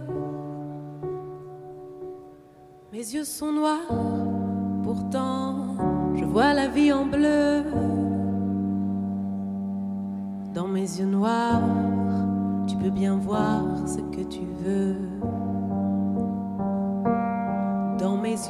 Mes 2.92 2.98
yeux 2.98 3.24
sont 3.24 3.52
noirs, 3.52 3.80
pourtant 4.84 5.76
je 6.14 6.24
vois 6.24 6.54
la 6.54 6.68
vie 6.68 6.92
en 6.92 7.06
bleu. 7.06 7.64
Dans 10.54 10.68
mes 10.68 10.98
yeux 10.98 11.06
noirs, 11.06 11.62
tu 12.68 12.76
peux 12.76 12.90
bien 12.90 13.16
voir 13.16 13.62
ce 13.84 13.98
que 14.16 14.22
tu 14.22 14.44
veux. 14.64 15.05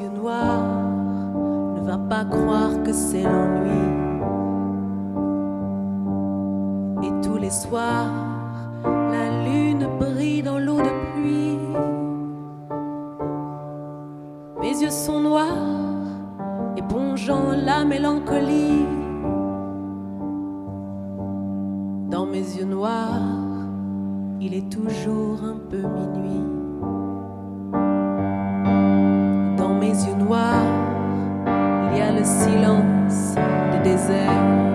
Yeux 0.01 0.11
noirs, 0.11 0.63
ne 1.77 1.81
va 1.81 1.99
pas 1.99 2.25
croire 2.25 2.83
que 2.83 2.93
c'est 2.93 3.23
l'ennui. 3.23 3.71
Et 7.03 7.21
tous 7.23 7.37
les 7.37 7.51
soirs, 7.51 8.11
la 8.85 9.45
lune 9.45 9.87
brille 9.99 10.43
dans 10.43 10.59
l'eau 10.59 10.79
de 10.79 11.13
pluie. 11.13 11.59
Mes 14.61 14.83
yeux 14.83 14.91
sont 14.91 15.21
noirs, 15.21 15.47
épongeant 16.77 17.53
la 17.53 17.85
mélancolie. 17.85 18.85
Dans 22.11 22.27
mes 22.27 22.57
yeux 22.57 22.65
noirs, 22.65 23.23
il 24.41 24.55
est 24.55 24.71
toujours 24.71 25.43
un 25.45 25.59
peu 25.71 25.79
minuit. 25.79 26.56
Désert. 33.87 34.66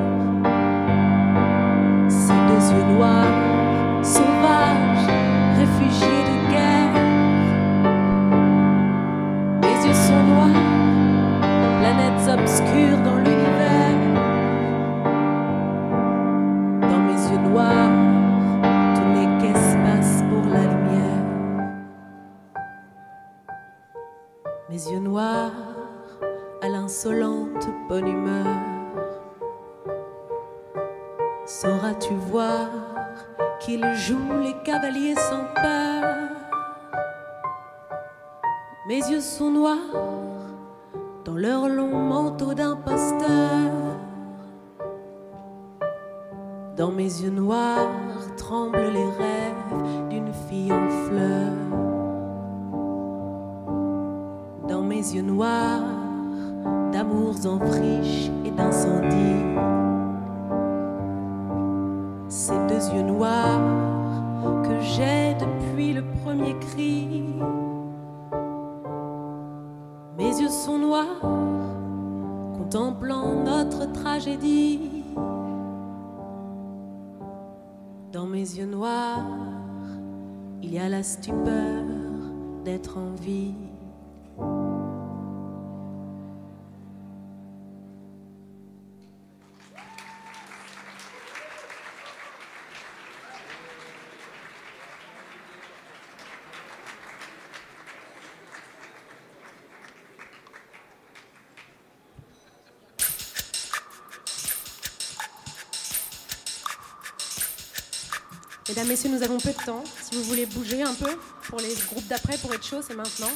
Mesdames, 108.82 108.94
Messieurs, 108.94 109.10
nous 109.10 109.22
avons 109.22 109.38
peu 109.38 109.52
de 109.52 109.64
temps. 109.64 109.84
Si 110.02 110.16
vous 110.18 110.24
voulez 110.24 110.48
bouger 110.48 110.82
un 110.82 110.96
peu 110.96 111.16
pour 111.44 111.60
les 111.60 111.76
groupes 111.88 112.08
d'après, 112.08 112.36
pour 112.40 112.52
être 112.52 112.66
chaud, 112.66 112.82
c'est 112.82 112.96
maintenant. 112.96 113.30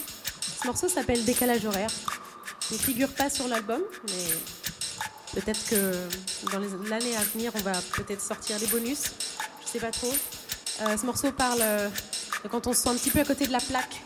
Ce 0.60 0.66
morceau 0.66 0.90
s'appelle 0.90 1.24
Décalage 1.24 1.64
horaire. 1.68 1.92
Il 2.72 2.78
ne 2.78 2.82
figure 2.82 3.10
pas 3.10 3.30
sur 3.30 3.48
l'album, 3.48 3.80
mais 4.08 5.40
peut-être 5.40 5.64
que 5.70 5.92
dans 6.52 6.60
l'année 6.90 7.16
à 7.16 7.22
venir, 7.36 7.52
on 7.54 7.60
va 7.60 7.74
peut-être 7.96 8.22
sortir 8.22 8.58
des 8.58 8.66
bonus. 8.66 9.04
Je 9.64 9.70
sais 9.70 9.80
pas 9.80 9.92
trop. 9.92 10.12
Euh, 10.82 10.98
ce 10.98 11.06
morceau 11.06 11.32
parle 11.32 11.60
euh, 11.62 11.90
de 12.44 12.48
quand 12.50 12.66
on 12.66 12.74
se 12.74 12.82
sent 12.82 12.90
un 12.90 12.96
petit 12.96 13.12
peu 13.12 13.20
à 13.20 13.26
côté 13.26 13.46
de 13.46 13.52
la 13.52 13.60
plaque 13.60 14.02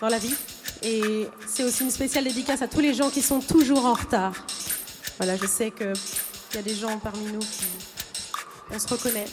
dans 0.00 0.08
la 0.08 0.18
vie. 0.18 0.34
Et 0.80 1.28
c'est 1.46 1.64
aussi 1.64 1.82
une 1.82 1.90
spéciale 1.90 2.24
dédicace 2.24 2.62
à 2.62 2.68
tous 2.68 2.80
les 2.80 2.94
gens 2.94 3.10
qui 3.10 3.20
sont 3.20 3.40
toujours 3.40 3.84
en 3.84 3.92
retard. 3.92 4.32
Voilà, 5.18 5.36
je 5.36 5.44
sais 5.44 5.70
qu'il 5.70 5.92
y 6.54 6.58
a 6.58 6.62
des 6.62 6.74
gens 6.74 6.98
parmi 6.98 7.26
nous 7.26 7.40
qui. 7.40 7.66
On 8.70 8.78
se 8.78 8.88
reconnaît. 8.88 9.26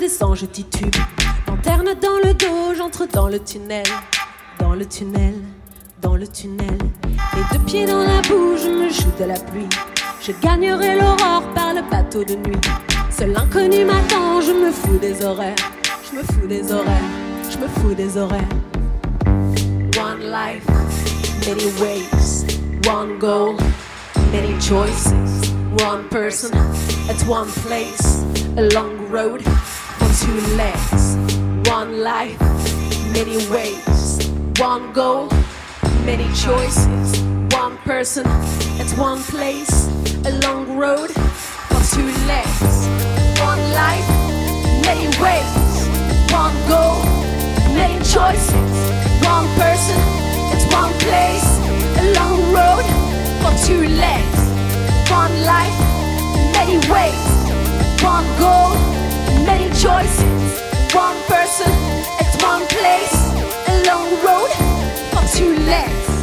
Descends, 0.00 0.34
je 0.34 0.46
titube. 0.46 0.96
Lanterne 1.46 1.94
dans 2.00 2.26
le 2.26 2.32
dos, 2.32 2.74
j'entre 2.76 3.06
dans 3.06 3.28
le 3.28 3.38
tunnel. 3.38 3.84
Dans 4.58 4.72
le 4.72 4.86
tunnel, 4.86 5.34
dans 6.00 6.16
le 6.16 6.26
tunnel. 6.26 6.78
Les 7.34 7.58
deux 7.58 7.64
pieds 7.66 7.84
dans 7.84 8.02
la 8.02 8.22
boue, 8.22 8.56
je 8.56 8.68
me 8.68 8.88
joue 8.88 9.12
de 9.18 9.24
la 9.24 9.38
pluie. 9.38 9.68
Je 10.22 10.32
gagnerai 10.40 10.98
l'aurore 10.98 11.42
par 11.54 11.74
le 11.74 11.82
bateau 11.90 12.24
de 12.24 12.34
nuit. 12.34 12.60
Seul 13.10 13.36
inconnu 13.36 13.84
m'attend, 13.84 14.40
je 14.40 14.52
me 14.52 14.70
fous 14.72 14.98
des 14.98 15.22
horaires. 15.22 15.54
Je 16.10 16.16
me 16.16 16.22
fous 16.22 16.46
des 16.46 16.72
horaires, 16.72 17.10
je 17.50 17.58
me 17.58 17.68
fous 17.68 17.94
des 17.94 18.16
horaires. 18.16 18.48
One 19.98 20.30
life, 20.30 20.66
many 21.46 21.70
ways, 21.78 22.46
one 22.86 23.18
goal, 23.18 23.54
many 24.32 24.58
choices, 24.60 25.52
one 25.78 26.08
person 26.08 26.56
at 27.08 27.22
one 27.28 27.48
place, 27.66 28.24
a 28.56 28.62
long 28.74 29.10
road 29.10 29.42
two 30.20 30.40
legs, 30.56 31.16
one 31.70 32.02
life, 32.02 32.38
many 33.12 33.38
ways, 33.48 34.28
one 34.58 34.92
goal, 34.92 35.28
many 36.04 36.28
choices, 36.34 37.20
one 37.52 37.78
person 37.88 38.26
at 38.26 38.90
one 38.98 39.22
place, 39.32 39.88
a 40.26 40.32
long 40.44 40.76
road 40.76 41.10
on 41.72 41.80
two 41.94 42.10
legs, 42.28 42.86
one 43.40 43.62
life, 43.72 44.08
many 44.84 45.08
ways, 45.24 45.52
one 46.28 46.56
goal, 46.68 47.00
many 47.72 47.96
choices, 48.04 48.72
one 49.24 49.48
person 49.56 49.98
at 50.52 50.62
one 50.80 50.92
place, 51.04 51.48
a 52.02 52.04
long 52.18 52.40
road 52.52 52.84
for 53.40 53.52
two 53.66 53.88
legs, 54.04 54.40
one 55.08 55.34
life, 55.44 55.78
many 56.52 56.76
ways, 56.92 57.24
one 58.02 58.28
goal, 58.38 58.76
many 59.44 59.68
choices, 59.70 60.60
one 60.94 61.16
person 61.24 61.72
at 62.18 62.42
one 62.42 62.66
place, 62.66 63.14
a 63.68 63.82
long 63.86 64.08
road 64.24 64.50
for 65.10 65.36
two 65.36 65.56
legs. 65.64 66.19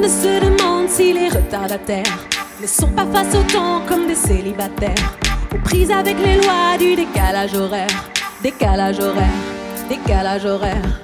Ne 0.00 0.08
se 0.08 0.40
demande 0.40 0.88
si 0.88 1.12
les 1.12 1.28
retardataires 1.28 2.18
ne 2.60 2.66
sont 2.66 2.88
pas 2.92 3.04
face 3.06 3.34
au 3.34 3.42
temps 3.52 3.82
comme 3.88 4.06
des 4.06 4.14
célibataires, 4.14 5.16
aux 5.52 5.58
prises 5.58 5.90
avec 5.90 6.16
les 6.18 6.36
lois 6.36 6.78
du 6.78 6.94
décalage 6.94 7.54
horaire, 7.54 8.08
décalage 8.40 9.00
horaire, 9.00 9.40
décalage 9.88 10.44
horaire. 10.44 11.00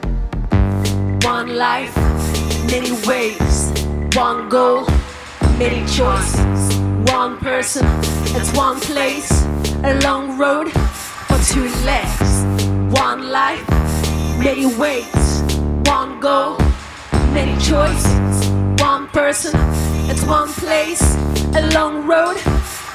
One 1.27 1.49
life, 1.49 1.95
many 2.71 2.93
ways, 3.05 3.73
one 4.17 4.49
goal, 4.49 4.87
many 5.59 5.85
choices, 5.87 6.79
one 7.13 7.37
person, 7.39 7.85
at 8.37 8.47
one 8.57 8.79
place, 8.79 9.45
a 9.83 9.95
long 10.05 10.39
road 10.39 10.71
for 11.27 11.39
two 11.53 11.69
legs. 11.85 12.45
One 13.01 13.33
life, 13.33 13.69
many 14.39 14.67
ways, 14.77 15.43
one 15.85 16.21
goal, 16.21 16.57
many 17.33 17.57
choices, 17.59 18.44
one 18.95 19.09
person, 19.09 19.57
at 20.09 20.21
one 20.29 20.49
place, 20.53 21.03
a 21.57 21.63
long 21.75 22.07
road 22.07 22.39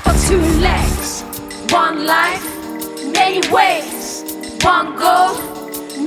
for 0.03 0.13
two 0.27 0.41
legs. 0.61 1.23
One 1.73 2.05
life, 2.05 2.45
many 3.11 3.41
ways, 3.51 4.23
one 4.63 4.95
goal, 4.95 5.33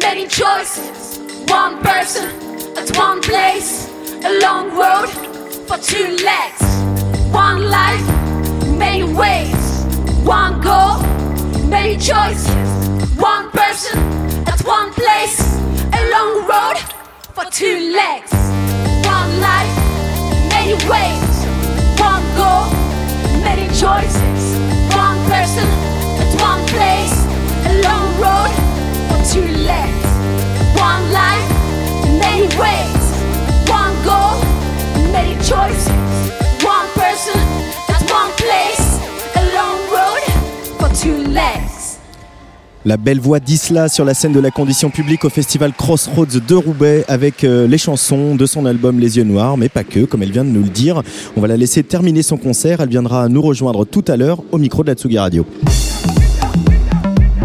many 0.05 0.27
choices, 0.29 1.19
one 1.47 1.83
person, 1.83 2.27
at 2.79 2.89
one 2.97 3.21
place, 3.21 3.91
a 4.25 4.33
long 4.41 4.75
road 4.83 5.11
for 5.69 5.77
two 5.77 6.09
legs. 6.31 6.63
One 7.31 7.61
life, 7.69 8.07
many 8.85 9.05
ways, 9.05 9.63
one 10.25 10.63
goal, 10.63 11.03
many 11.69 11.99
choices, 11.99 12.49
one 13.19 13.51
person, 13.51 13.99
at 14.53 14.61
one 14.65 14.91
place, 14.95 15.39
a 15.99 16.03
long 16.15 16.33
road 16.49 16.79
for 17.35 17.45
two 17.51 17.93
legs. 17.93 18.33
One 19.05 19.41
life, 19.41 19.82
many 20.73 20.89
ways, 20.89 21.45
one 22.01 22.23
goal, 22.35 22.71
many 23.45 23.67
choices, 23.69 24.57
one 24.95 25.19
person, 25.29 25.69
at 26.19 26.33
one 26.41 26.65
place, 26.69 27.13
a 27.67 27.73
long 27.83 28.09
road 28.19 28.53
for 29.09 29.35
two 29.35 29.49
legs. 29.65 30.07
One 30.81 31.13
life, 31.13 31.49
many 32.21 32.47
ways, 32.57 33.05
one 33.69 33.95
goal, 34.03 34.41
many 35.13 35.35
choices, 35.45 35.89
one 36.65 36.89
person, 36.95 37.39
at 37.89 38.03
one 38.11 38.33
place, 38.41 38.99
a 39.37 39.43
long 39.55 39.79
road 39.93 40.23
for 40.79 40.89
two 40.95 41.19
legs. 41.33 41.82
La 42.85 42.97
belle 42.97 43.21
voix 43.21 43.39
d'Isla 43.39 43.89
sur 43.89 44.05
la 44.05 44.13
scène 44.13 44.33
de 44.33 44.41
la 44.41 44.51
condition 44.51 44.91
publique 44.91 45.25
au 45.25 45.29
festival 45.29 45.73
Crossroads 45.73 46.41
de 46.47 46.55
Roubaix 46.57 47.05
avec 47.07 47.45
euh, 47.45 47.69
les 47.69 47.79
chansons 47.79 48.35
de 48.35 48.45
son 48.45 48.67
album 48.67 48.99
Les 48.99 49.19
Yeux 49.19 49.23
Noirs, 49.23 49.57
mais 49.57 49.69
pas 49.69 49.85
que, 49.85 50.05
comme 50.05 50.25
elle 50.25 50.33
vient 50.33 50.45
de 50.45 50.51
nous 50.51 50.65
le 50.65 50.69
dire. 50.69 51.01
On 51.37 51.41
va 51.41 51.47
la 51.47 51.57
laisser 51.57 51.85
terminer 51.85 52.23
son 52.23 52.37
concert. 52.37 52.81
Elle 52.81 52.89
viendra 52.89 53.29
nous 53.29 53.41
rejoindre 53.41 53.85
tout 53.85 54.05
à 54.09 54.17
l'heure 54.17 54.43
au 54.51 54.59
micro 54.59 54.83
de 54.83 54.89
la 54.89 54.95
Tsugi 54.95 55.17
Radio. 55.17 55.47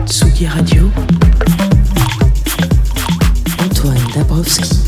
Tsugi 0.08 0.48
Radio. 0.48 0.90
Antoine 3.64 3.96
Dabrowski 4.16 4.87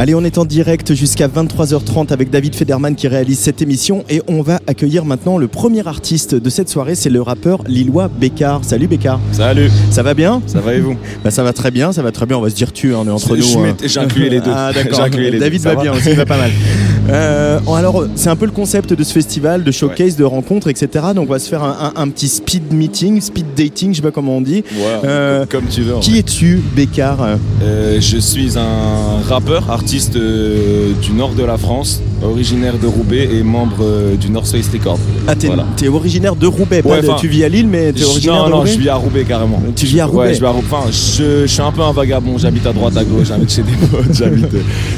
Allez, 0.00 0.14
on 0.14 0.22
est 0.22 0.38
en 0.38 0.44
direct 0.44 0.94
jusqu'à 0.94 1.26
23h30 1.26 2.12
avec 2.12 2.30
David 2.30 2.54
Federman 2.54 2.94
qui 2.94 3.08
réalise 3.08 3.40
cette 3.40 3.60
émission 3.62 4.04
et 4.08 4.22
on 4.28 4.42
va 4.42 4.60
accueillir 4.68 5.04
maintenant 5.04 5.38
le 5.38 5.48
premier 5.48 5.84
artiste 5.88 6.36
de 6.36 6.50
cette 6.50 6.68
soirée, 6.68 6.94
c'est 6.94 7.10
le 7.10 7.20
rappeur 7.20 7.64
lillois 7.66 8.06
Bécard. 8.08 8.60
Salut 8.62 8.86
Bécard. 8.86 9.18
Salut. 9.32 9.68
Ça 9.90 10.04
va 10.04 10.14
bien? 10.14 10.40
Ça 10.46 10.60
va 10.60 10.74
et 10.74 10.80
vous? 10.80 10.96
Bah, 11.24 11.32
Ça 11.32 11.42
va 11.42 11.52
très 11.52 11.72
bien, 11.72 11.92
ça 11.92 12.02
va 12.02 12.12
très 12.12 12.26
bien. 12.26 12.36
On 12.38 12.40
va 12.40 12.48
se 12.50 12.54
dire 12.54 12.72
tu, 12.72 12.94
hein, 12.94 12.98
on 13.00 13.08
est 13.08 13.10
entre 13.10 13.36
nous. 13.36 13.64
hein. 13.64 13.74
j'ai 13.84 13.98
inclus 13.98 14.28
les 14.28 14.40
deux. 14.40 14.52
Ah 14.54 14.70
d'accord. 14.72 15.08
Les 15.08 15.32
deux. 15.32 15.38
David 15.40 15.62
va, 15.62 15.74
va 15.74 15.82
bien 15.82 15.92
aussi, 15.92 16.10
il 16.10 16.16
va 16.16 16.26
pas 16.26 16.38
mal. 16.38 16.50
Euh, 17.10 17.58
alors, 17.74 18.04
c'est 18.16 18.28
un 18.28 18.36
peu 18.36 18.44
le 18.44 18.50
concept 18.52 18.92
de 18.92 19.02
ce 19.02 19.12
festival, 19.12 19.64
de 19.64 19.70
showcase, 19.70 20.16
de 20.16 20.24
rencontres, 20.24 20.68
etc. 20.68 21.06
Donc, 21.14 21.28
on 21.28 21.32
va 21.32 21.38
se 21.38 21.48
faire 21.48 21.62
un, 21.62 21.92
un- 21.96 22.02
un 22.02 22.08
petit 22.08 22.28
speed 22.28 22.72
meeting, 22.72 23.20
speed 23.20 23.46
dating, 23.56 23.92
je 23.92 23.96
sais 23.96 24.02
pas 24.02 24.10
comment 24.10 24.36
on 24.36 24.40
dit. 24.42 24.62
Ouais, 24.74 24.84
Euh, 25.04 25.46
comme, 25.46 25.62
comme 25.62 25.70
tu 25.70 25.82
veux. 25.82 25.94
Qui 26.00 26.18
es-tu, 26.18 26.62
Bécard? 26.76 27.18
Euh, 27.62 27.98
Je 28.00 28.18
suis 28.18 28.58
un 28.58 29.20
rappeur, 29.26 29.70
artiste 29.70 30.16
du 30.16 31.12
nord 31.12 31.32
de 31.34 31.44
la 31.44 31.56
France, 31.56 32.00
originaire 32.22 32.74
de 32.78 32.86
Roubaix 32.86 33.28
et 33.32 33.42
membre 33.42 33.84
du 34.20 34.28
North 34.30 34.48
Face 34.48 34.68
Records. 34.72 34.98
Ah, 35.26 35.34
t'es 35.34 35.46
Voilà. 35.48 35.64
originaire 35.92 36.36
de 36.36 36.46
Roubaix, 36.46 36.82
pas 36.82 36.90
Ouais, 36.90 37.02
de- 37.02 37.08
tu 37.18 37.28
vis 37.28 37.44
à 37.44 37.48
Lille, 37.48 37.68
mais 37.68 37.92
t'es 37.92 38.04
originaire 38.04 38.36
non, 38.42 38.46
de 38.46 38.50
non, 38.50 38.56
Roubaix 38.58 38.72
je 38.72 38.78
vis 38.78 38.88
à 38.88 38.94
Roubaix 38.96 39.24
carrément. 39.24 39.62
Tu 39.74 39.86
vis 39.86 40.00
à 40.00 40.06
Ouais, 40.06 40.12
Roubaix 40.12 40.34
je 40.34 40.40
vis 40.40 40.44
à 40.46 40.50
Roubaix. 40.50 40.66
Enfin, 40.70 40.90
je, 40.90 41.42
je 41.42 41.46
suis 41.46 41.62
un 41.62 41.72
peu 41.72 41.82
un 41.82 41.92
vagabond. 41.92 42.36
J'habite 42.38 42.66
à 42.66 42.72
droite, 42.72 42.96
à 42.96 43.04
gauche. 43.04 43.28
J'habite 43.28 43.50
chez 43.50 43.62
des 43.62 43.72
potes. 43.90 44.12
J'habite. 44.14 44.46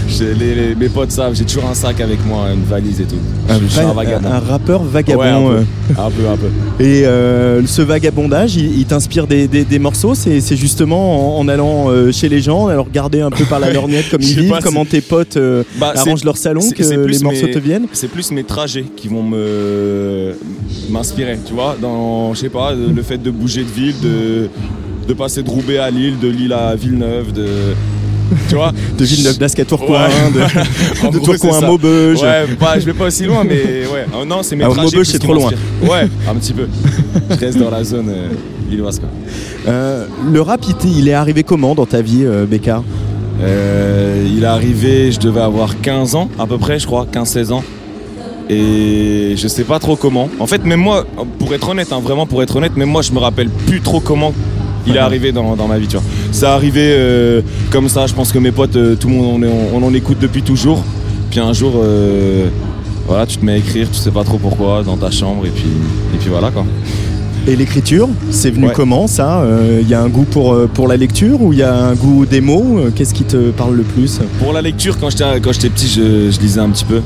chez 0.08 0.34
les, 0.34 0.54
les- 0.54 0.74
mes 0.74 0.88
potes 0.88 1.12
savent. 1.12 1.34
J'ai 1.34 1.44
toujours 1.44 1.66
un 1.70 1.74
sac 1.74 1.99
avec 2.02 2.24
moi, 2.26 2.46
une 2.52 2.62
valise 2.64 3.00
et 3.00 3.04
tout. 3.04 3.16
Je, 3.48 3.54
je 3.54 3.66
suis 3.66 3.80
un 3.80 3.92
vagabond. 3.92 4.28
un 4.28 4.38
rappeur 4.38 4.82
vagabond. 4.82 5.20
Ouais, 5.20 5.28
un 5.28 5.40
peu. 5.40 5.54
euh. 5.54 5.60
Un 5.98 6.10
peu, 6.10 6.28
un 6.28 6.36
peu. 6.36 6.84
Et 6.84 7.04
euh, 7.06 7.66
ce 7.66 7.82
vagabondage, 7.82 8.56
il, 8.56 8.78
il 8.78 8.84
t'inspire 8.86 9.26
des, 9.26 9.48
des- 9.48 9.64
des 9.64 9.78
morceaux? 9.78 10.14
C'est 10.14 10.40
justement 10.56 11.38
en, 11.38 11.40
en 11.40 11.48
allant 11.48 11.90
euh, 11.90 12.12
chez 12.12 12.28
les 12.28 12.40
gens, 12.40 12.62
en 12.64 12.68
allant 12.68 12.84
regarder 12.84 13.20
un 13.20 13.30
peu 13.30 13.44
par 13.44 13.60
la 13.60 13.72
lorgnette 13.72 14.08
comme 14.10 14.20
ils 14.22 14.40
vivent, 14.40 14.58
comment 14.62 14.84
tes 14.84 15.00
potes 15.00 15.36
euh, 15.36 15.62
Bah, 15.78 15.92
arrangent 15.96 16.24
leur 16.24 16.36
salon, 16.36 16.60
que 16.70 16.82
les 17.06 17.18
morceaux 17.20 17.46
mes- 17.46 17.50
te 17.52 17.58
viennent? 17.58 17.86
C'est 17.92 18.08
plus 18.10 18.30
mes 18.32 18.44
trajets 18.44 18.84
qui 18.96 19.08
vont 19.08 19.22
me 19.22 20.34
m'inspirer, 20.90 21.38
tu 21.46 21.52
vois, 21.54 21.76
dans 21.80 22.34
je 22.34 22.40
sais 22.40 22.48
pas, 22.48 22.72
le 22.72 23.02
fait 23.02 23.18
de 23.18 23.30
bouger 23.30 23.62
de 23.64 23.70
ville, 23.70 23.94
de 24.02 24.48
de 25.08 25.14
passer 25.14 25.42
de 25.42 25.50
Roubaix 25.50 25.78
à 25.78 25.90
Lille, 25.90 26.18
de 26.20 26.28
Lille 26.28 26.52
à 26.52 26.74
Villeneuve, 26.76 27.32
de 27.32 27.46
tu 28.48 28.54
vois, 28.54 28.72
De 28.98 29.04
Villeneuve 29.04 29.38
d'Ascq 29.38 29.60
à 29.60 29.64
Tourcoing, 29.64 30.06
Ouais. 30.06 30.30
de, 30.32 30.40
En 31.06 31.10
de 31.10 31.18
gros, 31.18 31.26
Tourcoing 31.36 31.58
à. 31.58 31.66
Maubeuge. 31.66 32.22
Ouais, 32.22 32.46
bah, 32.58 32.74
je 32.78 32.84
vais 32.84 32.92
pas 32.92 33.06
aussi 33.06 33.24
loin, 33.24 33.44
mais 33.44 33.86
ouais. 33.92 34.06
Oh, 34.18 34.24
non, 34.24 34.42
c'est 34.42 34.56
mes 34.56 34.64
trajets. 34.64 34.82
Maubeuge, 34.82 35.06
c'est 35.06 35.18
trop 35.18 35.34
loin. 35.34 35.50
Ouais, 35.82 36.08
un 36.28 36.34
petit 36.34 36.52
peu. 36.52 36.68
Je 37.30 37.36
reste 37.36 37.58
dans 37.58 37.70
la 37.70 37.84
zone 37.84 38.08
euh, 38.08 38.28
lilloise, 38.70 38.98
quoi. 39.00 39.08
Euh, 39.68 40.06
le 40.30 40.40
rap, 40.40 40.64
il, 40.84 41.08
est 41.08 41.12
arrivé 41.12 41.42
comment 41.42 41.74
dans 41.74 41.86
ta 41.86 42.02
vie, 42.02 42.24
euh, 42.24 42.46
Bécard 42.46 42.82
Euh, 43.42 44.26
il 44.26 44.42
est 44.42 44.46
arrivé, 44.46 45.12
je 45.12 45.18
devais 45.18 45.40
avoir 45.40 45.80
15 45.80 46.14
ans 46.14 46.28
à 46.38 46.46
peu 46.46 46.58
près, 46.58 46.78
je 46.78 46.86
crois, 46.86 47.06
15-16 47.10 47.52
ans. 47.52 47.64
Et 48.48 49.34
je 49.36 49.46
sais 49.48 49.62
pas 49.64 49.78
trop 49.78 49.94
comment. 49.96 50.28
En 50.40 50.46
fait, 50.46 50.64
même 50.64 50.80
moi, 50.80 51.06
pour 51.38 51.54
être 51.54 51.68
honnête, 51.68 51.92
hein, 51.92 52.00
vraiment 52.02 52.26
pour 52.26 52.42
être 52.42 52.56
honnête, 52.56 52.76
même 52.76 52.88
moi, 52.90 53.02
je 53.02 53.12
me 53.12 53.18
rappelle 53.18 53.48
plus 53.48 53.80
trop 53.80 54.00
comment 54.00 54.34
il 54.86 54.96
est 54.96 54.98
arrivé 54.98 55.32
dans, 55.32 55.56
dans 55.56 55.66
ma 55.68 55.78
vie. 55.78 55.86
Tu 55.86 55.96
vois. 55.96 56.04
Ça 56.32 56.54
arrivé 56.54 56.80
euh, 56.82 57.40
comme 57.70 57.88
ça. 57.88 58.06
Je 58.06 58.14
pense 58.14 58.32
que 58.32 58.38
mes 58.38 58.52
potes, 58.52 58.76
euh, 58.76 58.94
tout 58.96 59.08
le 59.08 59.14
monde, 59.14 59.42
on, 59.42 59.46
est- 59.46 59.52
on 59.74 59.82
en 59.86 59.92
écoute 59.94 60.18
depuis 60.20 60.42
toujours. 60.42 60.82
Puis 61.30 61.40
un 61.40 61.52
jour, 61.52 61.74
euh, 61.76 62.48
voilà, 63.06 63.26
tu 63.26 63.36
te 63.36 63.44
mets 63.44 63.52
à 63.52 63.56
écrire, 63.56 63.88
tu 63.90 63.98
sais 63.98 64.10
pas 64.10 64.24
trop 64.24 64.38
pourquoi, 64.38 64.82
dans 64.82 64.96
ta 64.96 65.10
chambre, 65.10 65.46
et 65.46 65.50
puis, 65.50 65.64
et 66.14 66.18
puis 66.18 66.28
voilà 66.28 66.50
quoi. 66.50 66.64
Et 67.48 67.56
l'écriture, 67.56 68.08
c'est 68.30 68.50
venu 68.50 68.66
Ouais. 68.66 68.72
comment 68.74 69.06
ça 69.06 69.42
Il 69.80 69.88
y 69.88 69.94
a 69.94 70.02
un 70.02 70.08
goût 70.08 70.24
pour, 70.30 70.54
pour 70.74 70.86
la 70.88 70.96
lecture 70.98 71.40
ou 71.42 71.52
il 71.54 71.60
y 71.60 71.62
a 71.62 71.74
un 71.74 71.94
goût 71.94 72.26
des 72.26 72.42
mots 72.42 72.80
Qu'est-ce 72.94 73.14
qui 73.14 73.24
te 73.24 73.50
parle 73.50 73.76
le 73.76 73.82
plus? 73.82 74.20
Pour 74.38 74.52
la 74.52 74.60
lecture, 74.60 74.98
quand 74.98 75.08
j'étais 75.08 75.24
quand 75.40 75.50
j'étais 75.52 75.70
petit, 75.70 75.88
je, 75.88 76.30
je 76.30 76.38
lisais 76.38 76.60
un 76.60 76.68
petit 76.68 76.84
peu. 76.84 77.00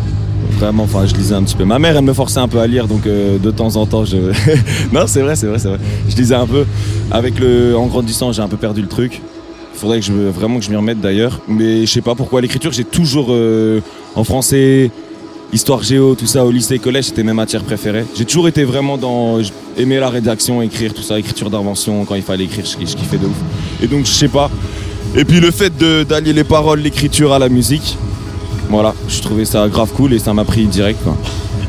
Vraiment, 0.59 0.84
enfin, 0.84 1.05
je 1.07 1.14
lisais 1.14 1.34
un 1.34 1.42
petit 1.42 1.57
peu. 1.57 1.64
Ma 1.64 1.78
mère, 1.78 1.97
elle 1.97 2.05
me 2.05 2.12
forçait 2.12 2.38
un 2.38 2.49
peu 2.49 2.61
à 2.61 2.66
lire, 2.66 2.86
donc 2.86 3.07
euh, 3.07 3.38
de 3.38 3.51
temps 3.51 3.76
en 3.76 3.86
temps, 3.86 4.05
je. 4.05 4.16
non, 4.92 5.03
c'est 5.07 5.20
vrai, 5.22 5.36
c'est 5.36 5.47
vrai, 5.47 5.59
c'est 5.59 5.68
vrai. 5.68 5.78
Je 6.09 6.16
lisais 6.16 6.34
un 6.34 6.47
peu. 6.47 6.64
Avec 7.11 7.38
le, 7.38 7.76
en 7.76 7.86
grandissant, 7.86 8.32
j'ai 8.32 8.42
un 8.42 8.49
peu 8.49 8.57
perdu 8.57 8.80
le 8.82 8.88
truc. 8.88 9.20
Faudrait 9.74 9.99
que 10.01 10.07
je 10.07 10.12
me- 10.12 10.30
vraiment 10.30 10.59
que 10.59 10.64
je 10.64 10.70
m'y 10.70 10.76
remette 10.76 11.01
d'ailleurs. 11.01 11.40
Mais 11.49 11.86
je 11.86 11.90
sais 11.92 12.01
pas 12.01 12.14
pourquoi 12.14 12.40
l'écriture, 12.40 12.72
j'ai 12.72 12.84
toujours 12.84 13.26
euh, 13.30 13.80
en 14.14 14.22
français, 14.22 14.90
histoire 15.53 15.82
géo, 15.82 16.14
tout 16.14 16.26
ça 16.26 16.45
au 16.45 16.51
lycée, 16.53 16.78
collège, 16.78 17.07
c'était 17.07 17.24
mes 17.24 17.32
matières 17.32 17.62
préférées. 17.64 18.05
J'ai 18.16 18.24
toujours 18.24 18.47
été 18.49 18.62
vraiment 18.64 18.97
dans 18.97 19.38
aimer 19.76 19.99
la 19.99 20.09
rédaction, 20.09 20.62
écrire 20.62 20.95
tout 20.95 21.03
ça, 21.03 21.18
écriture 21.18 21.51
d'invention. 21.51 22.05
Quand 22.05 22.14
il 22.14 22.22
fallait 22.22 22.45
écrire, 22.45 22.64
je, 22.64 22.86
je 22.86 22.95
kiffais 22.97 23.18
de 23.18 23.26
ouf. 23.26 23.36
Et 23.82 23.86
donc, 23.88 24.05
je 24.07 24.11
sais 24.12 24.28
pas. 24.28 24.51
Et 25.16 25.24
puis 25.24 25.40
le 25.40 25.51
fait 25.51 25.72
d'allier 26.09 26.32
les 26.32 26.45
paroles, 26.45 26.80
l'écriture 26.80 27.32
à 27.32 27.38
la 27.38 27.49
musique, 27.49 27.97
voilà, 28.71 28.95
je 29.09 29.21
trouvais 29.21 29.45
ça 29.45 29.69
grave 29.69 29.91
cool 29.97 30.12
et 30.15 30.19
ça 30.19 30.33
m'a 30.35 30.45
pris 30.45 30.67
direct. 30.67 31.03
Quoi. 31.05 31.17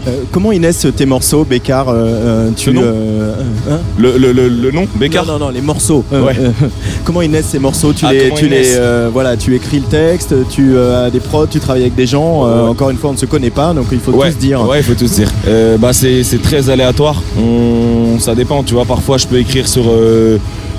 Euh, 0.07 0.11
Comment 0.31 0.51
ils 0.51 0.61
naissent 0.61 0.85
tes 0.95 1.05
morceaux, 1.07 1.43
Bécard 1.45 1.89
euh, 1.89 1.93
euh, 1.95 2.49
tu, 2.55 2.69
Le 2.71 2.75
nom 2.75 2.81
euh, 2.85 3.33
hein 3.71 3.79
Le, 3.97 4.17
le- 4.19 4.31
le- 4.33 4.49
le 4.49 4.71
nom, 4.71 4.85
Bécard 4.95 5.25
Non, 5.25 5.33
non, 5.39 5.45
non, 5.45 5.49
les 5.49 5.61
morceaux. 5.61 6.03
Ouais. 6.11 6.35
comment 7.03 7.23
ils 7.23 7.31
naissent 7.31 7.47
ces 7.47 7.59
morceaux 7.59 7.91
Tu 7.91 8.05
Ah, 8.07 8.13
les, 8.13 8.31
tu 8.31 8.47
les, 8.47 8.77
voilà, 9.11 9.35
tu 9.35 9.55
écris 9.55 9.79
le 9.79 9.85
texte, 9.85 10.35
tu 10.49 10.77
as 10.77 11.09
des 11.09 11.19
prods, 11.19 11.47
tu 11.47 11.59
travailles 11.59 11.81
avec 11.83 11.95
des 11.95 12.05
gens. 12.05 12.45
Ouais. 12.45 12.69
Encore 12.69 12.91
une 12.91 12.97
fois, 12.97 13.09
on 13.09 13.13
ne 13.13 13.17
se 13.17 13.25
connaît 13.25 13.49
pas, 13.49 13.73
donc 13.73 13.87
il 13.91 13.99
faut 13.99 14.11
ouais, 14.11 14.31
tous 14.31 14.37
dire. 14.37 14.61
Ouais, 14.67 14.79
il 14.79 14.83
faut 14.83 14.93
tous 14.93 15.11
dire. 15.11 15.31
Bah, 15.79 15.91
c'est 15.91 16.23
c'est 16.23 16.41
très 16.41 16.69
aléatoire. 16.69 17.21
On, 17.39 18.19
ça 18.19 18.35
dépend, 18.35 18.61
tu 18.63 18.75
vois. 18.75 18.85
Parfois, 18.85 19.17
je 19.17 19.25
peux 19.25 19.37
écrire 19.39 19.67
sur 19.67 19.85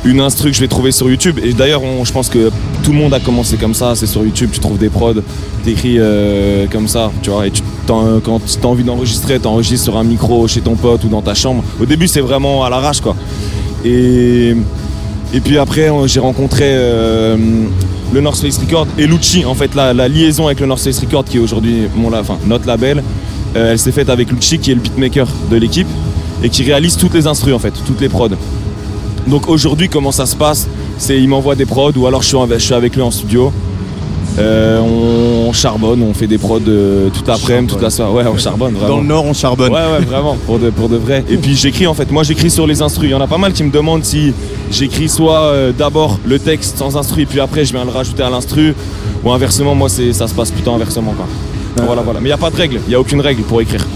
une 0.07 0.21
instru 0.21 0.51
que 0.51 0.57
je 0.57 0.61
vais 0.61 0.69
trouver 0.69 0.93
sur 0.93 1.11
YouTube. 1.11 1.39
Et 1.43 1.53
d'ailleurs, 1.53 1.83
je 2.05 2.13
pense 2.13 2.29
que 2.29 2.51
tout 2.85 2.93
le 2.93 2.99
monde 2.99 3.13
a 3.13 3.21
commencé 3.21 3.57
comme 3.57 3.75
ça. 3.75 3.95
C'est 3.95 4.07
sur 4.07 4.25
YouTube, 4.25 4.51
tu 4.53 4.61
trouves 4.61 4.79
des 4.79 4.89
prods, 4.89 5.15
t'écris 5.65 5.97
euh, 5.99 6.67
comme 6.71 6.89
ça, 6.89 7.11
tu 7.23 7.31
vois. 7.31 7.47
Et 7.47 7.51
tu, 7.51 7.63
quand 7.87 8.41
tu 8.45 8.59
as 8.63 8.67
envie 8.67 8.85
d'enregistrer, 8.85 9.39
t'enregistres 9.39 9.85
sur 9.85 9.97
un 9.97 10.05
micro 10.05 10.47
chez 10.47 10.61
ton 10.61 10.77
pote 10.77 11.05
ou 11.05 11.09
dans 11.09 11.23
ta 11.23 11.35
chambre. 11.35 11.63
Au 11.81 11.87
début, 11.87 12.09
c'est 12.09 12.21
vraiment 12.21 12.65
à 12.65 12.71
l'arrache, 12.71 13.01
quoi. 13.01 13.17
Et, 13.85 14.55
puis 15.45 15.59
après, 15.59 15.91
j'ai 16.07 16.21
rencontré 16.21 16.65
euh, 16.67 17.37
le 18.13 18.21
North 18.21 18.41
Face 18.41 18.59
Record 18.59 18.87
et 18.99 19.07
Lucci. 19.07 19.45
En 19.45 19.55
fait, 19.55 19.75
la, 19.75 19.93
liaison 20.09 20.47
avec 20.47 20.61
le 20.61 20.67
North 20.67 20.83
Face 20.83 21.01
Record, 21.01 21.25
qui 21.25 21.37
est 21.37 21.41
aujourd'hui 21.41 21.83
mon, 21.97 22.13
enfin, 22.13 22.39
notre 22.47 22.67
label, 22.67 23.03
euh, 23.57 23.73
elle 23.73 23.79
s'est 23.79 23.93
faite 23.93 24.09
avec 24.09 24.31
Lucci, 24.31 24.59
qui 24.59 24.71
est 24.71 24.75
le 24.75 24.81
beatmaker 24.81 25.27
de 25.51 25.57
l'équipe 25.57 25.89
et 26.43 26.49
qui 26.49 26.63
réalise 26.63 26.97
toutes 26.97 27.15
les 27.15 27.27
instrus, 27.27 27.55
en 27.55 27.59
fait, 27.59 27.73
toutes 27.87 28.01
les 28.01 28.09
prods. 28.09 28.29
Donc 29.27 29.49
aujourd'hui, 29.49 29.89
comment 29.89 30.13
ça 30.13 30.27
se 30.27 30.37
passe? 30.37 30.69
C'est 30.99 31.19
il 31.21 31.29
m'envoie 31.29 31.55
des 31.55 31.67
prods 31.67 31.93
ou 31.97 32.07
alors 32.07 32.23
je 32.23 32.29
suis, 32.29 32.37
en- 32.37 32.47
je 32.49 32.59
suis 32.59 32.75
avec 32.75 32.95
lui 32.95 33.03
en 33.03 33.11
studio. 33.11 33.53
Euh, 34.39 34.81
on 34.81 35.51
charbonne, 35.55 36.03
on 36.03 36.13
fait 36.13 36.27
des 36.27 36.37
prods 36.37 36.61
euh, 36.69 37.09
toute 37.09 37.27
l'après-midi, 37.27 37.73
toute 37.73 37.81
la 37.83 37.89
soirée. 37.89 38.13
Ouais, 38.13 38.25
on 38.31 38.37
charbonne 38.37 38.75
vraiment. 38.75 38.97
Dans 38.97 39.01
le 39.01 39.07
Nord, 39.07 39.25
on 39.25 39.33
charbonne. 39.33 39.73
Ouais, 39.73 39.79
ouais, 39.81 40.05
vraiment, 40.05 40.37
pour 40.45 40.59
de, 40.59 40.69
pour 40.69 40.91
de 40.91 40.97
vrai. 40.97 41.25
Et 41.31 41.39
puis 41.39 41.57
j'écris 41.57 41.87
en 41.87 41.95
fait, 41.95 42.11
moi 42.13 42.23
j'écris 42.23 42.51
sur 42.51 42.67
les 42.67 42.83
instrus. 42.83 43.09
Il 43.09 43.13
y 43.13 43.15
en 43.15 43.21
a 43.23 43.27
pas 43.27 43.39
mal 43.39 43.53
qui 43.55 43.65
me 43.65 43.71
demandent 43.71 44.05
si 44.05 44.35
j'écris 44.71 45.09
soit 45.09 45.41
euh, 45.41 45.73
d'abord 45.77 46.19
le 46.27 46.39
texte 46.39 46.77
sans 46.77 46.99
instru 46.99 47.23
et 47.23 47.27
puis 47.27 47.41
après 47.41 47.65
je 47.65 47.73
viens 47.73 47.85
le 47.87 47.91
rajouter 47.91 48.23
à 48.25 48.29
l'instru 48.31 48.75
ou 49.25 49.31
inversement. 49.33 49.75
Moi 49.75 49.89
c'est 49.89 50.13
ça 50.13 50.29
se 50.29 50.35
passe 50.35 50.51
plutôt 50.51 50.73
inversement 50.73 51.15
quoi. 51.17 51.27
Voilà, 51.87 52.03
voilà. 52.03 52.21
Mais 52.21 52.27
il 52.27 52.31
n'y 52.31 52.35
a 52.35 52.39
pas 52.39 52.51
de 52.51 52.57
règle, 52.57 52.81
il 52.87 52.91
n'y 52.91 52.95
a 52.95 53.01
aucune 53.01 53.21
règle 53.23 53.43
pour 53.43 53.61
écrire. 53.63 53.87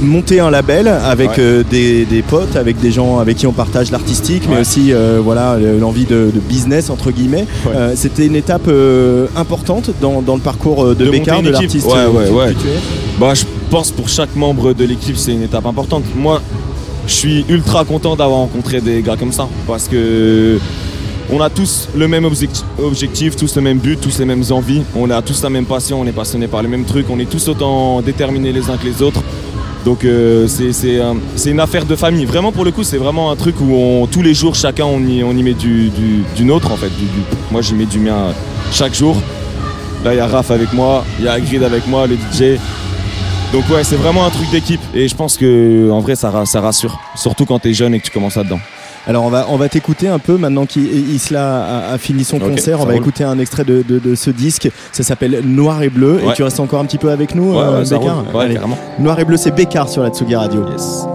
Monter 0.00 0.40
un 0.40 0.50
label 0.50 0.88
avec 0.88 1.30
Ouais. 1.30 1.36
euh, 1.40 1.62
des, 1.70 2.04
des 2.04 2.22
potes, 2.22 2.56
avec 2.56 2.80
des 2.80 2.90
gens 2.90 3.18
avec 3.18 3.36
qui 3.36 3.46
on 3.46 3.52
partage 3.52 3.90
l'artistique, 3.90 4.44
mais 4.48 4.60
aussi 4.60 4.92
euh, 4.92 5.20
voilà 5.22 5.58
le- 5.58 5.78
l'envie 5.78 6.04
de, 6.04 6.30
de 6.34 6.40
business 6.40 6.88
entre 6.90 7.10
guillemets. 7.10 7.46
Ouais. 7.66 7.72
Euh, 7.74 7.92
C'était 7.96 8.26
une 8.26 8.36
étape 8.36 8.68
euh, 8.68 9.26
importante 9.36 9.90
dans, 10.00 10.22
dans 10.22 10.34
le 10.36 10.40
parcours 10.42 10.84
euh, 10.84 10.94
de, 10.94 11.04
De 11.06 11.10
Bécard, 11.10 11.42
de 11.42 11.50
l'artiste 11.50 11.86
euh. 11.94 12.52
Bah, 13.20 13.34
je 13.34 13.44
pense 13.70 13.90
pour 13.90 14.08
chaque 14.08 14.34
membre 14.36 14.72
de 14.72 14.84
l'équipe, 14.84 15.16
c'est 15.16 15.32
une 15.32 15.42
étape 15.42 15.66
importante. 15.66 16.04
Moi, 16.14 16.40
je 17.06 17.12
suis 17.12 17.44
ultra 17.48 17.84
content 17.84 18.16
d'avoir 18.16 18.40
rencontré 18.40 18.80
des 18.80 19.02
gars 19.02 19.16
comme 19.16 19.32
ça 19.32 19.48
parce 19.66 19.88
que 19.88 20.58
on 21.32 21.40
a 21.40 21.50
tous 21.50 21.88
le 21.96 22.06
même 22.06 22.24
objectif, 22.24 22.64
objectif, 22.80 23.34
tous 23.36 23.56
le 23.56 23.62
même 23.62 23.78
but, 23.78 24.00
tous 24.00 24.18
les 24.20 24.24
mêmes 24.24 24.44
envies. 24.50 24.82
On 24.94 25.10
a 25.10 25.20
tous 25.22 25.42
la 25.42 25.50
même 25.50 25.64
passion, 25.64 26.00
on 26.00 26.06
est 26.06 26.12
passionné 26.12 26.46
par 26.46 26.62
les 26.62 26.68
mêmes 26.68 26.84
trucs, 26.84 27.10
on 27.10 27.18
est 27.18 27.28
tous 27.28 27.48
autant 27.48 28.00
déterminés 28.00 28.52
les 28.52 28.70
uns 28.70 28.76
que 28.76 28.86
les 28.86 29.02
autres. 29.02 29.22
Donc 29.86 30.04
euh, 30.04 30.48
c'est 30.48 30.72
c'est 30.72 31.00
un- 31.00 31.16
c'est 31.36 31.52
une 31.52 31.60
affaire 31.60 31.84
de 31.86 31.94
famille. 31.94 32.24
Vraiment 32.24 32.50
pour 32.50 32.64
le 32.64 32.72
coup, 32.72 32.82
c'est 32.82 32.96
vraiment 32.96 33.30
un 33.30 33.36
truc 33.36 33.54
où 33.60 34.08
tous 34.10 34.20
les 34.20 34.34
jours, 34.34 34.56
chacun 34.56 34.84
on 34.84 34.98
y, 35.00 35.42
met 35.44 35.54
du, 35.54 35.92
nôtre 36.40 36.72
en 36.72 36.76
fait. 36.76 36.90
Moi 37.52 37.62
j'y 37.62 37.74
mets 37.74 37.86
du 37.86 38.00
mien 38.00 38.34
chaque 38.72 38.94
jour. 38.94 39.16
Là 40.04 40.12
il 40.12 40.16
y 40.16 40.20
a 40.20 40.26
Raph 40.26 40.50
avec 40.50 40.72
moi, 40.72 41.04
il 41.20 41.26
y 41.26 41.28
a 41.28 41.34
Agrid 41.34 41.62
avec 41.62 41.86
moi, 41.86 42.08
le 42.08 42.16
DJ. 42.16 42.58
Donc 43.52 43.70
ouais, 43.70 43.84
c'est 43.84 43.94
vraiment 43.94 44.26
un 44.26 44.30
truc 44.30 44.50
d'équipe 44.50 44.80
et 44.92 45.06
je 45.06 45.14
pense 45.14 45.36
que 45.36 45.88
en 45.88 46.00
vrai 46.00 46.16
ça, 46.16 46.32
ça 46.46 46.60
rassure, 46.60 46.98
surtout 47.14 47.46
quand 47.46 47.60
t'es 47.60 47.72
jeune 47.72 47.94
et 47.94 48.00
que 48.00 48.06
tu 48.06 48.10
commences 48.10 48.34
là-dedans. 48.34 48.58
Alors 49.06 49.24
on 49.24 49.30
va, 49.30 49.46
on 49.50 49.56
va 49.56 49.68
t'écouter 49.68 50.08
un 50.08 50.18
peu 50.18 50.36
maintenant 50.36 50.66
qu'Isla 50.66 51.64
a, 51.90 51.92
a 51.92 51.98
fini 51.98 52.24
son 52.24 52.38
concert. 52.38 52.80
On 52.80 52.84
va 52.84 52.92
roule. 52.92 53.02
écouter 53.02 53.24
un 53.24 53.38
extrait 53.38 53.64
de, 53.64 53.82
de- 53.86 53.98
de 54.00 54.14
ce 54.14 54.30
disque. 54.30 54.68
Ça 54.92 55.02
s'appelle 55.04 55.40
Noir 55.44 55.82
et 55.82 55.88
Bleu. 55.90 56.20
Et 56.28 56.32
tu 56.34 56.42
restes 56.42 56.58
encore 56.60 56.80
un 56.80 56.86
petit 56.86 56.98
peu 56.98 57.10
avec 57.10 57.34
nous, 57.34 57.52
Ouais, 57.52 57.60
euh, 57.62 57.84
Bécard. 57.84 58.24
Ouais. 58.34 58.58
Noir 58.98 59.18
et 59.20 59.24
Bleu, 59.24 59.36
c'est 59.36 59.52
Bécard 59.54 59.88
sur 59.88 60.02
la 60.02 60.10
Tsugi 60.10 60.34
Radio. 60.34 60.64
Yes. 60.70 61.06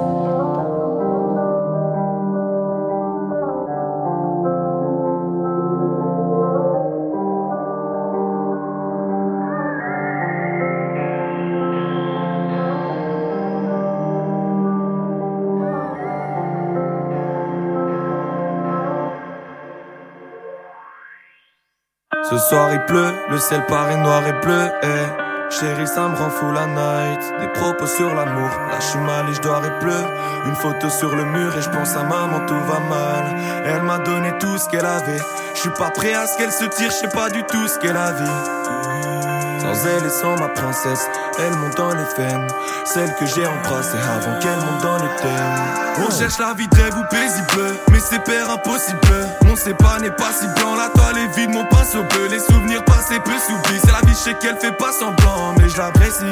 Soir 22.52 22.74
il 22.74 22.82
pleut, 22.82 23.14
le 23.30 23.38
ciel 23.40 23.66
paraît 23.66 23.96
noir 23.96 24.28
et 24.28 24.34
bleu. 24.44 24.70
Eh. 24.84 25.52
Chérie, 25.56 25.88
ça 25.88 26.10
me 26.10 26.16
rend 26.18 26.30
fou 26.30 26.52
la 26.52 26.66
night. 26.66 27.22
Des 27.40 27.48
propos 27.48 27.88
sur 27.88 28.14
l'amour. 28.14 28.50
Là, 28.70 28.78
je 28.80 28.88
suis 28.92 29.00
mal 29.00 29.30
et 29.30 29.34
je 29.34 29.42
dois 29.42 29.62
pleu. 29.80 30.02
Une 30.46 30.56
photo 30.56 30.90
sur 30.90 31.16
le 31.16 31.24
mur 31.24 31.58
et 31.58 31.62
je 31.62 31.70
pense 31.70 31.96
à 31.96 32.04
maman, 32.04 32.46
tout 32.46 32.64
va 32.72 32.80
mal. 32.80 33.24
Elle 33.66 33.84
m'a 33.84 34.00
donné 34.00 34.34
tout 34.40 34.58
ce 34.58 34.68
qu'elle 34.68 34.86
avait. 34.86 35.22
Je 35.56 35.60
suis 35.62 35.70
pas 35.70 35.92
prêt 35.92 36.14
à 36.14 36.28
ce 36.28 36.38
qu'elle 36.38 36.52
se 36.52 36.66
tire, 36.66 36.92
je 36.92 36.96
sais 36.96 37.10
pas 37.10 37.30
du 37.30 37.42
tout 37.44 37.68
ce 37.70 37.80
qu'elle 37.80 37.98
a 37.98 38.12
vu. 38.12 39.21
Sans 39.62 39.86
elle 39.86 40.06
et 40.06 40.10
sans 40.10 40.36
ma 40.40 40.48
princesse, 40.48 41.08
elle 41.38 41.56
monte 41.58 41.78
dans 41.78 41.94
les 41.94 42.04
veines. 42.18 42.48
Celle 42.84 43.14
que 43.14 43.28
j'ai 43.28 43.46
embrassée 43.46 44.00
avant 44.00 44.40
qu'elle 44.40 44.58
monte 44.58 44.82
dans 44.82 44.98
les 44.98 45.16
thèmes. 45.22 46.08
On 46.08 46.10
cherche 46.10 46.40
la 46.40 46.54
vie 46.56 46.68
rêve 46.74 46.96
ou 46.98 47.04
paisible, 47.12 47.78
mais 47.92 48.00
c'est 48.00 48.24
père 48.24 48.50
impossible. 48.50 48.98
Mon 49.46 49.54
pas 49.76 50.00
n'est 50.00 50.10
pas 50.10 50.32
si 50.34 50.48
blanc, 50.56 50.74
la 50.76 50.90
toile 50.90 51.18
est 51.20 51.38
vide, 51.38 51.52
mon 51.52 51.64
pinceau 51.66 52.02
bleu. 52.10 52.28
Les 52.32 52.40
souvenirs 52.40 52.84
passés 52.86 53.20
peu 53.20 53.38
s'oublient. 53.38 53.80
C'est 53.84 53.92
la 53.92 54.00
vie, 54.00 54.14
je 54.14 54.32
sais 54.32 54.34
qu'elle 54.34 54.58
fait 54.58 54.76
pas 54.76 54.92
semblant, 54.92 55.54
mais 55.60 55.70
je 55.70 55.78
l'apprécie 55.78 56.26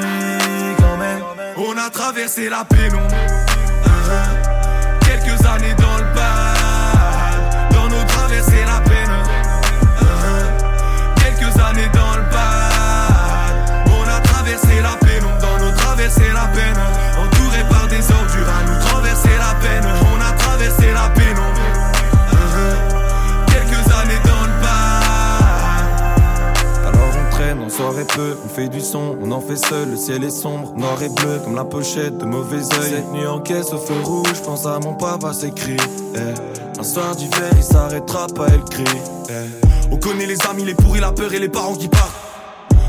quand 0.80 0.98
même. 0.98 1.22
On 1.56 1.78
a 1.78 1.90
traversé 1.92 2.50
la 2.50 2.66
pénombre, 2.66 3.14
uh-huh. 3.86 5.06
quelques 5.06 5.46
années 5.46 5.76
dans 5.78 5.89
traversées, 16.10 16.34
la 16.34 16.48
peine. 16.48 16.78
Entouré 17.18 17.64
par 17.70 17.88
des 17.88 18.02
ordures, 18.12 18.50
à 18.50 18.64
nous 18.64 18.80
traverser 18.88 19.30
la 19.38 19.54
peine. 19.60 19.86
On 20.02 20.22
a 20.22 20.32
traversé 20.38 20.92
la 20.94 21.10
pénombre. 21.10 21.62
uh-huh. 22.32 22.76
Quelques 23.48 23.94
années 23.94 24.22
dans 24.26 24.44
le 24.44 24.62
bas. 24.62 25.00
Alors 26.88 27.12
on 27.20 27.32
traîne, 27.32 27.60
on 27.60 27.70
soirée 27.70 28.06
peu, 28.06 28.38
on 28.46 28.50
fait 28.50 28.70
du 28.70 28.82
son, 28.82 29.18
on 29.22 29.32
en 29.32 29.42
fait 29.42 29.58
seul, 29.58 29.92
le 29.92 29.98
ciel 29.98 30.24
est 30.24 30.30
sombre, 30.30 30.74
noir 30.76 31.02
et 31.02 31.10
bleu 31.10 31.40
comme 31.44 31.56
la 31.56 31.66
pochette 31.66 32.18
de 32.18 32.26
mauvais 32.26 32.58
oeil. 32.58 32.92
Cette 32.92 33.12
nuit 33.12 33.28
en 33.28 33.40
caisse 33.40 33.72
au 33.74 33.78
feu 33.78 33.96
rouge, 34.04 34.42
pense 34.44 34.66
à 34.66 34.80
mon 34.80 34.94
papa 34.94 35.34
s'écrit. 35.34 35.78
Eh. 36.16 36.80
Un 36.80 36.84
soir 36.84 37.16
d'hiver, 37.16 37.52
il 37.56 37.64
s'arrêtera 37.64 38.28
pas, 38.28 38.48
elle 38.48 38.64
crie. 38.64 39.02
Eh. 39.30 39.34
On 39.92 39.98
connaît 39.98 40.26
les 40.26 40.38
amis, 40.50 40.64
les 40.64 40.76
pourris, 40.76 41.00
la 41.00 41.12
peur 41.12 41.34
et 41.34 41.40
les 41.40 41.50
parents 41.50 41.76
qui 41.76 41.88
partent. 41.88 42.16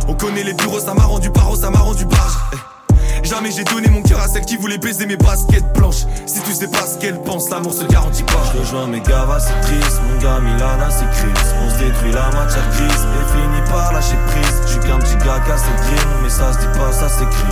On 0.06 0.14
connaît 0.14 0.42
les 0.42 0.54
bureaux, 0.54 0.80
ça 0.80 0.94
m'a 0.94 1.04
rendu 1.04 1.30
paro, 1.30 1.56
ça 1.56 1.70
m'a 1.70 1.78
rendu 1.78 2.04
barge. 2.04 2.36
Eh. 2.52 2.56
Jamais 3.22 3.50
j'ai 3.50 3.64
donné 3.64 3.88
mon 3.88 4.02
cœur 4.02 4.20
à 4.20 4.28
celle 4.28 4.44
qui 4.44 4.56
voulait 4.56 4.78
baiser 4.78 5.06
mes 5.06 5.16
baskets 5.16 5.64
blanches. 5.74 6.06
Si 6.26 6.40
tu 6.42 6.52
sais 6.52 6.68
pas 6.68 6.86
ce 6.86 6.98
qu'elle 6.98 7.20
pense, 7.22 7.50
l'amour 7.50 7.72
se 7.72 7.84
garantit 7.84 8.22
pas. 8.24 8.42
Je 8.52 8.58
rejoins 8.60 8.86
mes 8.86 9.00
gars, 9.00 9.26
c'est 9.38 9.60
triste. 9.60 10.00
Mon 10.08 10.20
gars 10.20 10.40
Milana, 10.40 10.90
c'est 10.90 11.10
Chris. 11.10 11.40
On 11.62 11.70
se 11.70 11.78
détruit 11.78 12.12
la 12.12 12.30
matière 12.30 12.68
grise 12.70 13.06
et 13.14 13.24
finit 13.32 13.70
par 13.70 13.92
lâcher 13.92 14.16
prise. 14.28 14.60
Je 14.66 14.72
suis 14.72 14.80
qu'un 14.80 14.98
petit 14.98 15.16
gars 15.24 15.40
cassé 15.46 15.66
dream, 15.76 16.08
mais 16.22 16.30
ça 16.30 16.52
se 16.52 16.58
dit 16.58 16.78
pas, 16.78 16.92
ça 16.92 17.08
s'écrit. 17.08 17.44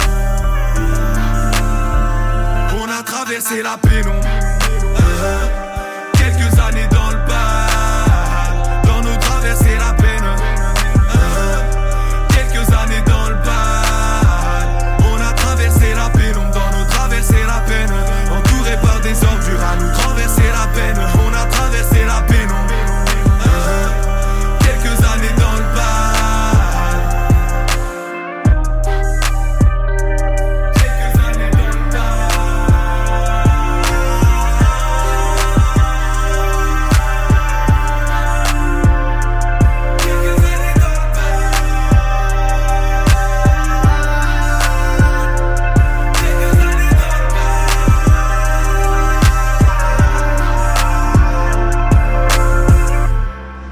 On 2.80 2.88
a 2.90 3.02
traversé 3.02 3.62
la 3.62 3.76
pénombre. 3.76 4.47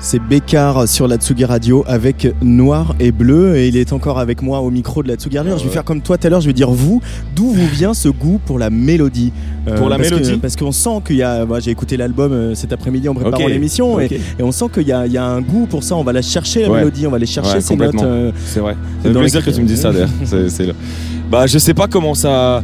C'est 0.08 0.20
Bécard 0.20 0.86
sur 0.86 1.08
la 1.08 1.16
Tsugi 1.16 1.44
Radio 1.44 1.82
avec 1.88 2.28
Noir 2.40 2.94
et 3.00 3.10
Bleu 3.10 3.56
et 3.56 3.66
il 3.66 3.76
est 3.76 3.92
encore 3.92 4.20
avec 4.20 4.40
moi 4.40 4.60
au 4.60 4.70
micro 4.70 5.02
de 5.02 5.08
la 5.08 5.16
Tsugi 5.16 5.36
Radio. 5.36 5.58
Je 5.58 5.64
vais 5.64 5.70
faire 5.70 5.82
comme 5.82 6.00
toi 6.00 6.16
tout 6.16 6.28
à 6.28 6.30
l'heure, 6.30 6.40
je 6.40 6.46
vais 6.46 6.52
dire 6.52 6.70
vous, 6.70 7.02
d'où 7.34 7.50
vous 7.50 7.66
vient 7.66 7.92
ce 7.92 8.08
goût 8.08 8.38
pour 8.46 8.60
la 8.60 8.70
mélodie 8.70 9.32
Euh, 9.66 9.76
Pour 9.76 9.88
la 9.88 9.96
parce 9.96 10.10
que- 10.10 10.14
mélodie 10.14 10.36
Parce 10.38 10.54
qu'on 10.54 10.70
sent 10.70 11.00
qu'il 11.04 11.16
y 11.16 11.24
a, 11.24 11.44
moi, 11.44 11.58
j'ai 11.58 11.72
écouté 11.72 11.96
l'album 11.96 12.30
euh, 12.32 12.54
cet 12.54 12.72
après-midi 12.72 13.08
en 13.08 13.14
préparant 13.14 13.48
l'émission 13.48 13.98
et, 13.98 14.04
et 14.38 14.42
on 14.44 14.52
sent 14.52 14.66
qu'il 14.72 14.86
y, 14.86 14.92
a- 14.92 15.06
il 15.08 15.12
y 15.12 15.18
a 15.18 15.24
un 15.26 15.40
goût 15.40 15.66
pour 15.66 15.82
ça, 15.82 15.96
on 15.96 16.04
va 16.04 16.12
la 16.12 16.22
chercher 16.22 16.62
la 16.62 16.70
Ouais. 16.70 16.78
mélodie, 16.78 17.04
on 17.08 17.10
va 17.10 17.16
aller 17.16 17.26
chercher 17.26 17.54
Ouais, 17.54 17.60
ces 17.60 17.74
notes. 17.74 17.94
euh, 18.00 18.30
C'est 18.46 18.60
vrai. 18.60 18.74
Ça 19.02 19.08
fait 19.08 19.12
dans 19.12 19.18
plaisir 19.20 19.40
les- 19.40 19.46
que 19.50 19.56
tu 19.56 19.60
me 19.62 19.66
dises 19.66 19.80
ça 19.80 19.90
d'ailleurs. 19.92 20.08
C'est- 20.24 20.48
c'est 20.50 20.66
le- 20.66 20.74
Bah, 21.28 21.48
je 21.48 21.58
sais 21.58 21.74
pas 21.74 21.88
comment 21.88 22.14
ça. 22.14 22.62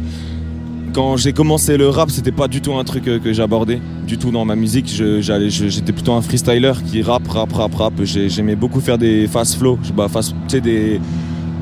Quand 0.93 1.17
j'ai 1.17 1.33
commencé 1.33 1.75
le 1.75 1.89
rap, 1.89 2.11
c'était 2.11 2.31
pas 2.31 2.47
du 2.47 2.61
tout 2.61 2.73
un 2.75 2.83
truc 2.83 3.07
euh, 3.07 3.17
que 3.17 3.33
j'abordais, 3.33 3.81
du 4.05 4.19
tout 4.19 4.29
dans 4.29 4.45
ma 4.45 4.55
musique. 4.55 4.85
J'étais 5.21 5.91
plutôt 5.91 6.13
un 6.13 6.21
freestyler 6.21 6.73
qui 6.85 7.01
rap, 7.01 7.27
rap, 7.27 7.51
rap, 7.51 7.73
rap. 7.73 7.93
J'ai- 8.03 8.29
J'aimais 8.29 8.55
beaucoup 8.55 8.79
faire 8.79 8.99
des 8.99 9.25
fast 9.27 9.55
flow, 9.57 9.79
bah, 9.95 10.07
fast, 10.07 10.31
tu 10.47 10.55
sais, 10.55 10.61
des 10.61 11.01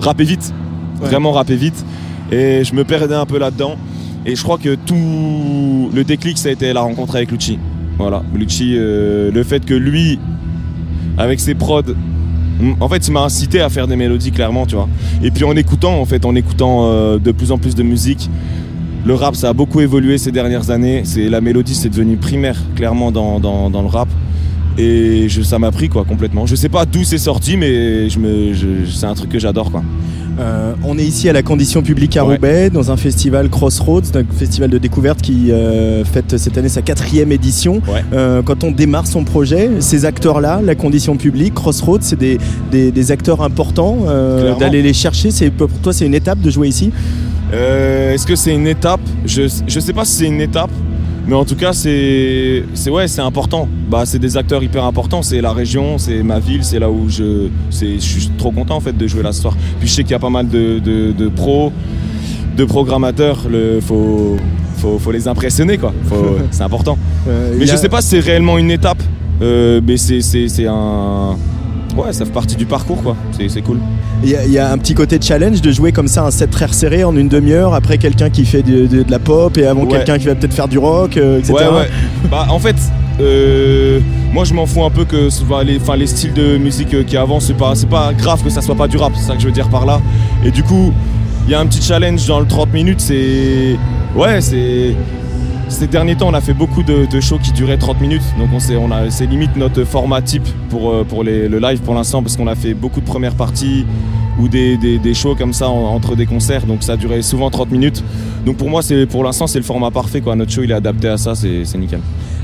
rapper 0.01 0.25
vite, 0.25 0.53
Ouais. 1.01 1.07
vraiment 1.07 1.31
rapper 1.31 1.55
vite. 1.55 1.85
Et 2.31 2.63
je 2.65 2.75
me 2.75 2.83
perdais 2.83 3.15
un 3.15 3.25
peu 3.25 3.39
là-dedans. 3.39 3.75
Et 4.25 4.35
je 4.35 4.43
crois 4.43 4.57
que 4.57 4.75
tout 4.75 5.89
le 5.93 6.03
déclic, 6.03 6.37
ça 6.37 6.49
a 6.49 6.51
été 6.51 6.73
la 6.73 6.81
rencontre 6.81 7.15
avec 7.15 7.31
Lucci. 7.31 7.57
Voilà, 7.97 8.23
Lucci, 8.35 8.73
euh, 8.75 9.31
le 9.31 9.43
fait 9.43 9.63
que 9.65 9.73
lui, 9.73 10.19
avec 11.17 11.39
ses 11.39 11.55
prods, 11.55 11.81
en 12.81 12.89
fait, 12.89 13.07
il 13.07 13.11
m'a 13.11 13.21
incité 13.23 13.61
à 13.61 13.69
faire 13.69 13.87
des 13.87 13.95
mélodies 13.95 14.31
clairement, 14.31 14.65
tu 14.65 14.75
vois. 14.75 14.89
Et 15.23 15.31
puis 15.31 15.45
en 15.45 15.55
écoutant, 15.55 15.99
en 16.01 16.05
fait, 16.05 16.25
en 16.25 16.35
écoutant 16.35 16.81
euh, 16.85 17.17
de 17.17 17.31
plus 17.31 17.51
en 17.51 17.57
plus 17.57 17.75
de 17.75 17.81
musique, 17.83 18.29
le 19.03 19.15
rap, 19.15 19.35
ça 19.35 19.49
a 19.49 19.53
beaucoup 19.53 19.81
évolué 19.81 20.17
ces 20.17 20.31
dernières 20.31 20.69
années. 20.69 21.03
La 21.15 21.41
mélodie, 21.41 21.75
c'est 21.75 21.89
devenu 21.89 22.17
primaire, 22.17 22.57
clairement 22.75 23.11
dans 23.11 23.39
le 23.39 23.87
rap. 23.87 24.07
Et 24.81 25.29
je, 25.29 25.41
ça 25.43 25.59
m'a 25.59 25.71
pris 25.71 25.89
quoi 25.89 26.03
complètement. 26.05 26.45
Je 26.47 26.55
sais 26.55 26.69
pas 26.69 26.85
d'où 26.85 27.03
c'est 27.03 27.17
sorti, 27.19 27.55
mais 27.55 28.09
je 28.09 28.17
me, 28.17 28.53
je- 28.53 28.89
c'est 28.91 29.05
un 29.05 29.13
truc 29.13 29.29
que 29.29 29.37
j'adore 29.39 29.69
quoi. 29.71 29.83
Euh, 30.39 30.73
on 30.83 30.97
est 30.97 31.03
ici 31.03 31.29
à 31.29 31.33
la 31.33 31.43
Condition 31.43 31.83
Publique 31.83 32.17
à 32.17 32.25
Ouais. 32.25 32.35
Roubaix, 32.35 32.69
dans 32.71 32.89
un 32.89 32.97
festival 32.97 33.49
Crossroads, 33.49 34.01
un 34.15 34.23
festival 34.35 34.69
de 34.71 34.77
découverte 34.79 35.21
qui 35.21 35.51
euh, 35.51 36.03
fête 36.05 36.37
cette 36.37 36.57
année 36.57 36.69
sa 36.69 36.81
quatrième 36.81 37.31
édition. 37.31 37.75
Ouais. 37.87 38.03
Euh, 38.13 38.41
quand 38.41 38.63
on 38.63 38.71
démarre 38.71 39.05
son 39.07 39.23
projet, 39.23 39.69
ces 39.81 40.05
acteurs-là, 40.05 40.61
la 40.63 40.73
Condition 40.73 41.15
Publique, 41.17 41.53
Crossroads, 41.53 41.99
c'est 42.01 42.17
des, 42.17 42.39
des- 42.71 42.91
des 42.91 43.11
acteurs 43.11 43.41
importants. 43.41 43.97
D'aller 44.59 44.81
les 44.81 44.93
chercher, 44.93 45.29
c'est 45.31 45.51
pour 45.51 45.69
toi 45.83 45.93
c'est 45.93 46.05
une 46.05 46.15
étape 46.15 46.39
de 46.41 46.49
jouer 46.49 46.69
ici? 46.69 46.91
Est-ce 47.53 48.25
que 48.25 48.35
c'est 48.35 48.55
une 48.55 48.67
étape? 48.67 49.01
Je, 49.25 49.43
je 49.67 49.79
sais 49.79 49.93
pas 49.93 50.05
si 50.05 50.13
c'est 50.15 50.27
une 50.27 50.41
étape, 50.41 50.71
mais 51.27 51.35
en 51.35 51.45
tout 51.45 51.55
cas 51.55 51.73
c'est 51.73 52.63
ouais 52.89 53.07
c'est 53.07 53.21
important. 53.21 53.67
Bah 53.89 54.03
c'est 54.05 54.19
des 54.19 54.37
acteurs 54.37 54.63
hyper 54.63 54.83
importants. 54.85 55.21
C'est 55.21 55.41
la 55.41 55.53
région, 55.53 55.97
c'est 55.97 56.23
ma 56.23 56.39
ville, 56.39 56.63
c'est 56.63 56.79
là 56.79 56.89
où 56.89 57.09
je 57.09 57.47
c'est 57.69 57.95
je 57.95 57.99
suis 57.99 58.29
trop 58.37 58.51
content 58.51 58.75
en 58.75 58.79
fait 58.79 58.97
de 58.97 59.07
jouer 59.07 59.23
là 59.23 59.31
ce 59.31 59.41
soir. 59.41 59.55
Puis 59.79 59.87
je 59.87 59.93
sais 59.93 60.03
qu'il 60.03 60.11
y 60.11 60.15
a 60.15 60.19
pas 60.19 60.29
mal 60.29 60.47
de, 60.49 60.79
de, 60.79 61.11
de 61.11 61.27
pros, 61.29 61.71
de 62.57 62.65
programmateurs. 62.65 63.45
Le 63.49 63.79
faut 63.81 64.37
faut, 64.77 64.97
faut 64.97 65.11
les 65.11 65.27
impressionner 65.27 65.77
quoi. 65.77 65.93
C'est 66.51 66.63
important. 66.63 66.97
Euh, 67.27 67.53
Mais 67.57 67.65
y 67.65 67.67
je 67.67 67.73
a- 67.73 67.77
sais 67.77 67.89
pas 67.89 68.01
si 68.01 68.09
c'est 68.09 68.19
réellement 68.19 68.57
une 68.57 68.71
étape. 68.71 69.01
Euh, 69.41 69.81
mais 69.85 69.97
c'est 69.97 70.21
c'est 70.21 70.47
c'est 70.49 70.67
un 70.67 71.35
ouais 71.95 72.13
ça 72.13 72.25
fait 72.25 72.31
partie 72.31 72.55
du 72.55 72.65
parcours 72.65 73.01
quoi. 73.03 73.15
C'est 73.37 73.49
c'est 73.49 73.61
cool. 73.61 73.79
Il 74.23 74.29
y, 74.29 74.35
a- 74.35 74.45
il 74.45 74.51
y 74.51 74.59
a 74.59 74.71
un 74.71 74.77
petit 74.77 74.93
côté 74.93 75.17
challenge 75.21 75.61
de 75.61 75.71
jouer 75.71 75.91
comme 75.91 76.07
ça 76.07 76.23
un 76.25 76.31
set 76.31 76.51
très 76.51 76.65
resserré 76.65 77.03
en 77.03 77.15
une 77.15 77.27
demi-heure, 77.27 77.73
après 77.73 77.97
quelqu'un 77.97 78.29
qui 78.29 78.45
fait 78.45 78.61
de, 78.61 78.85
de- 78.85 79.03
de 79.03 79.11
la 79.11 79.19
pop 79.19 79.57
et 79.57 79.65
avant 79.65 79.81
Ouais. 79.83 79.89
quelqu'un 79.89 80.17
qui 80.19 80.25
va 80.25 80.35
peut-être 80.35 80.53
faire 80.53 80.67
du 80.67 80.77
rock, 80.77 81.17
euh, 81.17 81.39
etc. 81.39 81.53
Ouais, 81.53 81.65
ouais. 81.79 81.89
Bah, 82.29 82.45
en 82.49 82.59
fait, 82.59 82.75
euh, 83.19 83.99
moi 84.31 84.43
je 84.43 84.53
m'en 84.53 84.65
fous 84.65 84.83
un 84.83 84.89
peu 84.89 85.05
que 85.05 85.29
les, 85.65 85.79
les 85.97 86.07
styles 86.07 86.33
de 86.33 86.57
musique 86.57 86.93
euh, 86.93 87.03
qui 87.03 87.17
avancent, 87.17 87.45
c'est 87.47 87.57
pas, 87.57 87.73
c'est 87.75 87.89
pas 87.89 88.13
grave 88.13 88.43
que 88.43 88.49
ça 88.49 88.61
soit 88.61 88.75
pas 88.75 88.87
du 88.87 88.97
rap, 88.97 89.13
c'est 89.15 89.25
ça 89.27 89.35
que 89.35 89.41
je 89.41 89.47
veux 89.47 89.51
dire 89.53 89.69
par 89.69 89.85
là. 89.85 89.99
Et 90.45 90.51
du 90.51 90.63
coup, 90.63 90.93
il 91.47 91.51
y 91.51 91.55
a 91.55 91.59
un 91.59 91.65
petit 91.65 91.81
challenge 91.81 92.25
dans 92.27 92.39
le 92.39 92.45
30 92.45 92.71
minutes, 92.73 93.01
c'est. 93.01 93.75
Ouais, 94.15 94.39
c'est. 94.41 94.93
Ces 95.71 95.87
derniers 95.87 96.15
temps, 96.15 96.27
on 96.29 96.33
a 96.33 96.41
fait 96.41 96.53
beaucoup 96.53 96.83
de, 96.83 97.05
de 97.05 97.19
shows 97.21 97.39
qui 97.41 97.51
duraient 97.53 97.77
30 97.77 98.01
minutes, 98.01 98.21
donc 98.37 98.49
on 98.53 98.59
s'est- 98.59 98.75
on 98.75 98.91
a, 98.91 99.09
c'est 99.09 99.25
limite 99.25 99.55
notre 99.55 99.83
format 99.83 100.21
type 100.21 100.47
pour, 100.69 100.91
euh, 100.91 101.03
pour 101.03 101.23
les- 101.23 101.47
le 101.47 101.59
live 101.59 101.79
pour 101.81 101.95
l'instant, 101.95 102.21
parce 102.21 102.37
qu'on 102.37 102.45
a 102.47 102.55
fait 102.55 102.73
beaucoup 102.75 102.99
de 102.99 103.05
premières 103.05 103.33
parties, 103.35 103.85
ou 104.39 104.47
des, 104.47 104.77
des, 104.77 104.99
des 104.99 105.13
shows 105.13 105.33
comme 105.35 105.53
ça 105.53 105.69
en- 105.69 105.95
entre 105.95 106.15
des 106.15 106.25
concerts. 106.25 106.65
Donc 106.65 106.83
ça 106.83 106.97
durait 106.97 107.21
souvent 107.21 107.49
30 107.49 107.71
minutes. 107.71 108.03
Donc 108.45 108.57
pour 108.57 108.69
moi, 108.69 108.81
c'est 108.83 109.05
pour 109.07 109.23
l'instant, 109.23 109.47
c'est 109.47 109.59
le 109.59 109.65
format 109.65 109.91
parfait. 109.91 110.21
Quoi. 110.21 110.35
Notre 110.35 110.51
show, 110.51 110.61
il 110.63 110.71
est 110.71 110.75
adapté 110.75 111.07
à 111.07 111.17
ça, 111.17 111.33
c'est 111.35 111.63
c'est 111.65 111.77
nickel. 111.77 111.99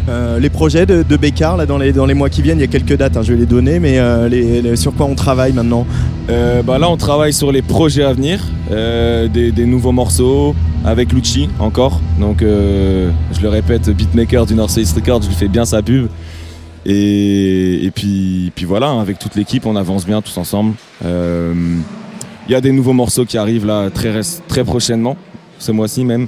Euh, 0.09 0.39
les 0.39 0.49
projets 0.49 0.86
de, 0.86 1.03
de 1.03 1.17
Bécard 1.17 1.57
là, 1.57 1.65
dans, 1.65 1.78
les, 1.78 1.91
dans 1.91 2.05
les 2.05 2.13
mois 2.13 2.30
qui 2.30 2.41
viennent, 2.41 2.57
il 2.59 2.61
y 2.61 2.63
a 2.63 2.67
quelques 2.67 2.95
dates, 2.97 3.17
hein, 3.17 3.21
je 3.23 3.34
vais 3.34 3.39
les 3.39 3.45
donner, 3.45 3.80
mais 3.80 3.99
euh, 3.99 4.30
les- 4.30 4.61
les- 4.61 4.75
sur 4.78 4.93
quoi 4.95 5.05
on 5.05 5.15
travaille 5.15 5.51
maintenant? 5.53 5.86
Euh, 6.30 6.63
bah 6.63 6.78
là, 6.80 6.89
on 6.89 6.95
travaille 6.97 7.34
sur 7.34 7.51
les 7.51 7.61
projets 7.61 8.03
à 8.03 8.13
venir, 8.13 8.39
des, 8.71 9.51
des 9.51 9.65
nouveaux 9.65 9.91
morceaux 9.91 10.55
avec 10.86 11.11
Lucci 11.13 11.49
encore. 11.59 11.99
Donc, 12.19 12.41
euh, 12.41 13.11
je 13.34 13.41
le 13.41 13.49
répète, 13.49 13.89
beatmaker 13.89 14.45
du 14.45 14.55
North 14.55 14.75
East 14.78 14.95
Records, 14.95 15.23
je 15.23 15.28
lui 15.28 15.36
fais 15.36 15.47
bien 15.47 15.65
sa 15.65 15.82
pub. 15.82 16.07
Et, 16.86 17.91
puis, 17.93 18.51
voilà, 18.65 18.88
hein, 18.88 19.01
avec 19.01 19.19
toute 19.19 19.36
l'équipe, 19.36 19.65
on 19.65 19.75
avance 19.75 20.05
bien 20.05 20.21
tous 20.21 20.38
ensemble. 20.38 20.75
Euh, 21.03 21.53
Il 22.47 22.51
y 22.51 22.55
a 22.55 22.61
des 22.61 22.71
nouveaux 22.71 22.93
morceaux 22.93 23.25
qui 23.25 23.38
arrivent 23.38 23.65
là 23.65 23.89
très 23.89 24.63
prochainement, 24.63 25.17
ce 25.59 25.71
mois-ci 25.73 26.05
même. 26.05 26.28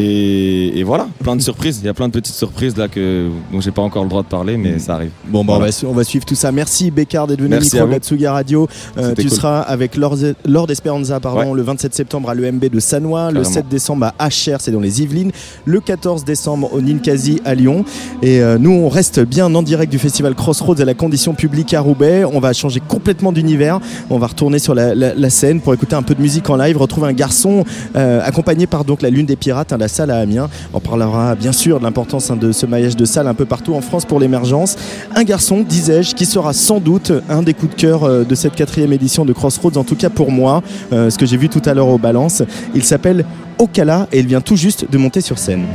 Et, 0.00 0.78
et 0.78 0.84
voilà, 0.84 1.08
plein 1.24 1.34
de 1.34 1.42
surprises. 1.42 1.80
Il 1.82 1.86
y 1.86 1.88
a 1.88 1.94
plein 1.94 2.06
de 2.06 2.12
petites 2.12 2.34
surprises 2.34 2.76
là 2.76 2.86
que, 2.86 3.28
dont 3.52 3.60
j'ai 3.60 3.72
pas 3.72 3.82
encore 3.82 4.04
le 4.04 4.08
droit 4.08 4.22
de 4.22 4.28
parler, 4.28 4.56
mais 4.56 4.78
ça 4.78 4.94
arrive. 4.94 5.10
Bon, 5.26 5.44
bah, 5.44 5.54
Voilà. 5.56 5.64
on, 5.64 5.66
va, 5.66 5.72
su- 5.72 5.86
on 5.86 5.92
va 5.92 6.04
suivre 6.04 6.24
tout 6.24 6.36
ça. 6.36 6.52
Merci 6.52 6.90
Bécard 6.92 7.26
d'être 7.26 7.40
venu 7.40 7.50
Merci 7.50 7.66
micro 7.76 7.78
à 7.78 7.98
de 7.98 8.22
la 8.22 8.32
Radio. 8.32 8.68
Euh, 8.96 9.12
tu 9.16 9.22
cool. 9.22 9.30
seras 9.30 9.60
avec 9.60 9.96
Lord, 9.96 10.16
Lord 10.46 10.70
Esperanza 10.70 11.18
pardon, 11.18 11.50
Ouais. 11.50 11.56
le 11.56 11.62
27 11.62 11.94
septembre 11.94 12.30
à 12.30 12.34
l'EMB 12.34 12.64
de 12.70 12.78
Sanois, 12.80 13.28
le 13.32 13.40
Carrément. 13.42 13.54
7 13.54 13.68
décembre 13.68 14.12
à 14.18 14.28
HR, 14.28 14.60
c'est 14.60 14.70
dans 14.70 14.80
les 14.80 15.02
Yvelines, 15.02 15.32
le 15.64 15.80
14 15.80 16.24
décembre 16.24 16.72
au 16.72 16.80
Ninkasi 16.80 17.40
à 17.44 17.54
Lyon. 17.56 17.84
Et 18.22 18.40
euh, 18.40 18.56
nous, 18.58 18.70
on 18.70 18.88
reste 18.88 19.20
bien 19.20 19.52
en 19.52 19.62
direct 19.62 19.90
du 19.90 19.98
festival 19.98 20.34
Crossroads 20.36 20.80
à 20.80 20.84
la 20.84 20.94
condition 20.94 21.34
publique 21.34 21.74
à 21.74 21.80
Roubaix. 21.80 22.24
On 22.24 22.38
va 22.38 22.52
changer 22.52 22.80
complètement 22.86 23.32
d'univers. 23.32 23.80
On 24.10 24.18
va 24.18 24.28
retourner 24.28 24.60
sur 24.60 24.74
la, 24.74 24.94
la- 24.94 25.14
la 25.14 25.30
scène 25.30 25.60
pour 25.60 25.74
écouter 25.74 25.96
un 25.96 26.02
peu 26.02 26.14
de 26.14 26.22
musique 26.22 26.48
en 26.50 26.56
live, 26.56 26.76
retrouver 26.76 27.08
un 27.08 27.12
garçon 27.12 27.64
euh, 27.96 28.20
accompagné 28.22 28.66
par 28.68 28.84
donc 28.84 29.02
la 29.02 29.10
Lune 29.10 29.26
des 29.26 29.36
Pirates, 29.36 29.72
hein, 29.72 29.76
la 29.78 29.87
salle 29.88 30.10
à 30.10 30.18
Amiens. 30.18 30.48
On 30.72 30.80
parlera 30.80 31.34
bien 31.34 31.52
sûr 31.52 31.78
de 31.78 31.84
l'importance 31.84 32.30
hein, 32.30 32.36
de 32.36 32.52
ce 32.52 32.66
maillage 32.66 32.96
de 32.96 33.04
salles 33.04 33.26
un 33.26 33.34
peu 33.34 33.44
partout 33.44 33.74
en 33.74 33.80
France 33.80 34.04
pour 34.04 34.20
l'émergence. 34.20 34.76
Un 35.14 35.24
garçon, 35.24 35.64
disais-je, 35.66 36.14
qui 36.14 36.26
sera 36.26 36.52
sans 36.52 36.80
doute 36.80 37.12
un 37.28 37.42
des 37.42 37.54
coups 37.54 37.74
de 37.74 37.80
cœur 37.80 38.04
euh, 38.04 38.24
de 38.24 38.34
cette 38.34 38.54
quatrième 38.54 38.92
édition 38.92 39.24
de 39.24 39.32
Crossroads, 39.32 39.76
en 39.76 39.84
tout 39.84 39.96
cas 39.96 40.10
pour 40.10 40.30
moi, 40.30 40.62
euh, 40.92 41.10
ce 41.10 41.18
que 41.18 41.26
j'ai 41.26 41.36
vu 41.36 41.48
tout 41.48 41.62
à 41.64 41.74
l'heure 41.74 41.88
au 41.88 41.98
Balance. 41.98 42.42
Il 42.74 42.84
s'appelle 42.84 43.24
Okala 43.58 44.08
et 44.12 44.20
il 44.20 44.26
vient 44.26 44.40
tout 44.40 44.56
juste 44.56 44.90
de 44.90 44.98
monter 44.98 45.20
sur 45.20 45.38
scène. 45.38 45.66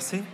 Merci. 0.00 0.29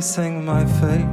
Facing 0.00 0.42
my 0.46 0.64
fate. 0.80 1.09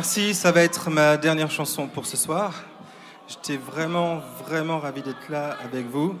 Merci, 0.00 0.32
ça 0.32 0.50
va 0.50 0.62
être 0.62 0.88
ma 0.88 1.18
dernière 1.18 1.50
chanson 1.50 1.86
pour 1.86 2.06
ce 2.06 2.16
soir. 2.16 2.54
J'étais 3.28 3.58
vraiment, 3.58 4.22
vraiment 4.46 4.78
ravi 4.78 5.02
d'être 5.02 5.28
là 5.28 5.58
avec 5.62 5.84
vous. 5.84 6.16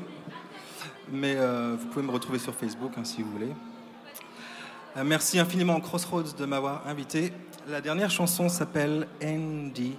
Mais 1.10 1.36
euh, 1.38 1.76
vous 1.80 1.86
pouvez 1.86 2.04
me 2.04 2.10
retrouver 2.10 2.38
sur 2.38 2.54
Facebook 2.54 2.92
hein, 2.98 3.04
si 3.04 3.22
vous 3.22 3.30
voulez. 3.30 3.54
Euh, 4.98 5.02
merci 5.02 5.38
infiniment 5.38 5.80
Crossroads 5.80 6.34
de 6.38 6.44
m'avoir 6.44 6.86
invité. 6.86 7.32
La 7.68 7.80
dernière 7.80 8.10
chanson 8.10 8.50
s'appelle 8.50 9.08
NDE. 9.22 9.94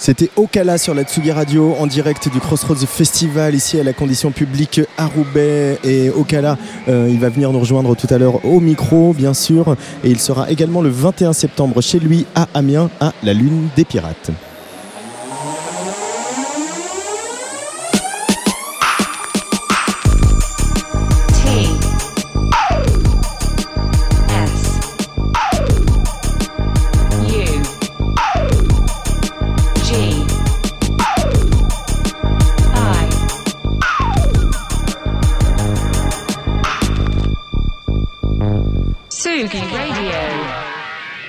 C'était 0.00 0.30
Okala 0.36 0.78
sur 0.78 0.94
la 0.94 1.02
Tsugi 1.02 1.30
Radio 1.30 1.74
en 1.78 1.86
direct 1.86 2.30
du 2.32 2.40
Crossroads 2.40 2.86
Festival 2.86 3.54
ici 3.54 3.78
à 3.78 3.84
la 3.84 3.92
condition 3.92 4.30
publique 4.30 4.80
à 4.96 5.04
Roubaix 5.04 5.78
et 5.84 6.08
Okala 6.08 6.56
euh, 6.88 7.06
il 7.10 7.20
va 7.20 7.28
venir 7.28 7.52
nous 7.52 7.60
rejoindre 7.60 7.94
tout 7.94 8.06
à 8.08 8.16
l'heure 8.16 8.42
au 8.46 8.60
micro 8.60 9.12
bien 9.12 9.34
sûr 9.34 9.76
et 10.02 10.08
il 10.08 10.18
sera 10.18 10.50
également 10.50 10.80
le 10.80 10.88
21 10.88 11.34
septembre 11.34 11.82
chez 11.82 11.98
lui 11.98 12.24
à 12.34 12.48
Amiens 12.54 12.88
à 12.98 13.12
la 13.22 13.34
Lune 13.34 13.68
des 13.76 13.84
Pirates. 13.84 14.30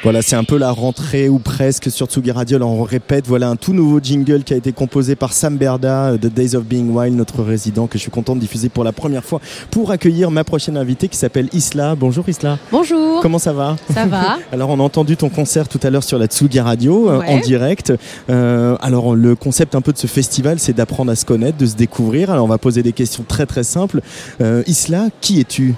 Voilà, 0.04 0.24
c'est 0.24 0.36
un 0.36 0.44
peu 0.44 0.58
la 0.58 0.72
rentrée 0.72 1.30
ou 1.30 1.38
presque 1.38 1.92
sur 1.92 2.08
Tsugi 2.08 2.32
Radio. 2.32 2.56
Alors 2.58 2.72
on 2.72 2.82
répète, 2.82 3.28
voilà 3.28 3.50
un 3.50 3.56
tout 3.56 3.72
nouveau 3.72 4.00
jingle 4.02 4.44
qui 4.44 4.52
a 4.52 4.58
été 4.58 4.72
composé 4.72 5.16
par 5.16 5.32
Sam 5.32 5.58
Berda, 5.58 6.14
euh, 6.14 6.18
The 6.18 6.26
Days 6.26 6.56
of 6.56 6.64
Being 6.64 6.90
Wild, 6.90 7.16
notre 7.16 7.44
résident 7.44 7.86
que 7.86 8.00
je 8.00 8.02
suis 8.02 8.10
content 8.10 8.36
de 8.36 8.40
diffuser 8.40 8.70
pour 8.70 8.84
la 8.84 8.94
première 8.94 9.24
fois 9.24 9.40
pour 9.70 9.92
accueillir 9.92 10.32
ma 10.32 10.44
prochaine 10.44 10.76
invitée 10.76 11.08
qui 11.08 11.18
s'appelle 11.18 11.50
Isla. 11.54 11.94
Bonjour 11.94 12.28
Isla. 12.28 12.58
Bonjour. 12.72 13.22
Comment 13.22 13.38
ça 13.38 13.54
va? 13.54 13.76
Ça 13.94 14.08
va. 14.08 14.40
Alors 14.52 14.72
on 14.72 14.80
a 14.80 14.84
entendu 14.84 15.18
ton 15.18 15.30
concert 15.30 15.68
tout 15.68 15.80
à 15.84 15.92
l'heure 15.92 16.04
sur 16.04 16.18
la 16.18 16.26
Tsugi 16.26 16.60
Radio 16.60 17.08
euh, 17.12 17.20
Ouais. 17.20 17.28
en 17.28 17.40
direct. 17.40 17.94
Euh, 18.32 18.76
alors 18.82 19.14
le 19.16 19.36
concept 19.36 19.76
un 19.76 19.82
peu 19.82 19.94
de 19.94 20.00
ce 20.00 20.08
festival, 20.08 20.58
c'est 20.58 20.74
d'apprendre 20.74 21.12
à 21.12 21.16
se 21.16 21.26
connaître, 21.26 21.60
de 21.60 21.66
se 21.68 21.76
découvrir. 21.76 22.32
Alors 22.32 22.46
on 22.46 22.50
va 22.50 22.58
poser 22.58 22.82
des 22.82 22.94
questions 22.94 23.24
très 23.28 23.46
très 23.46 23.64
simples. 23.64 24.02
Euh, 24.42 24.64
Isla, 24.66 25.10
qui 25.22 25.40
es-tu? 25.40 25.76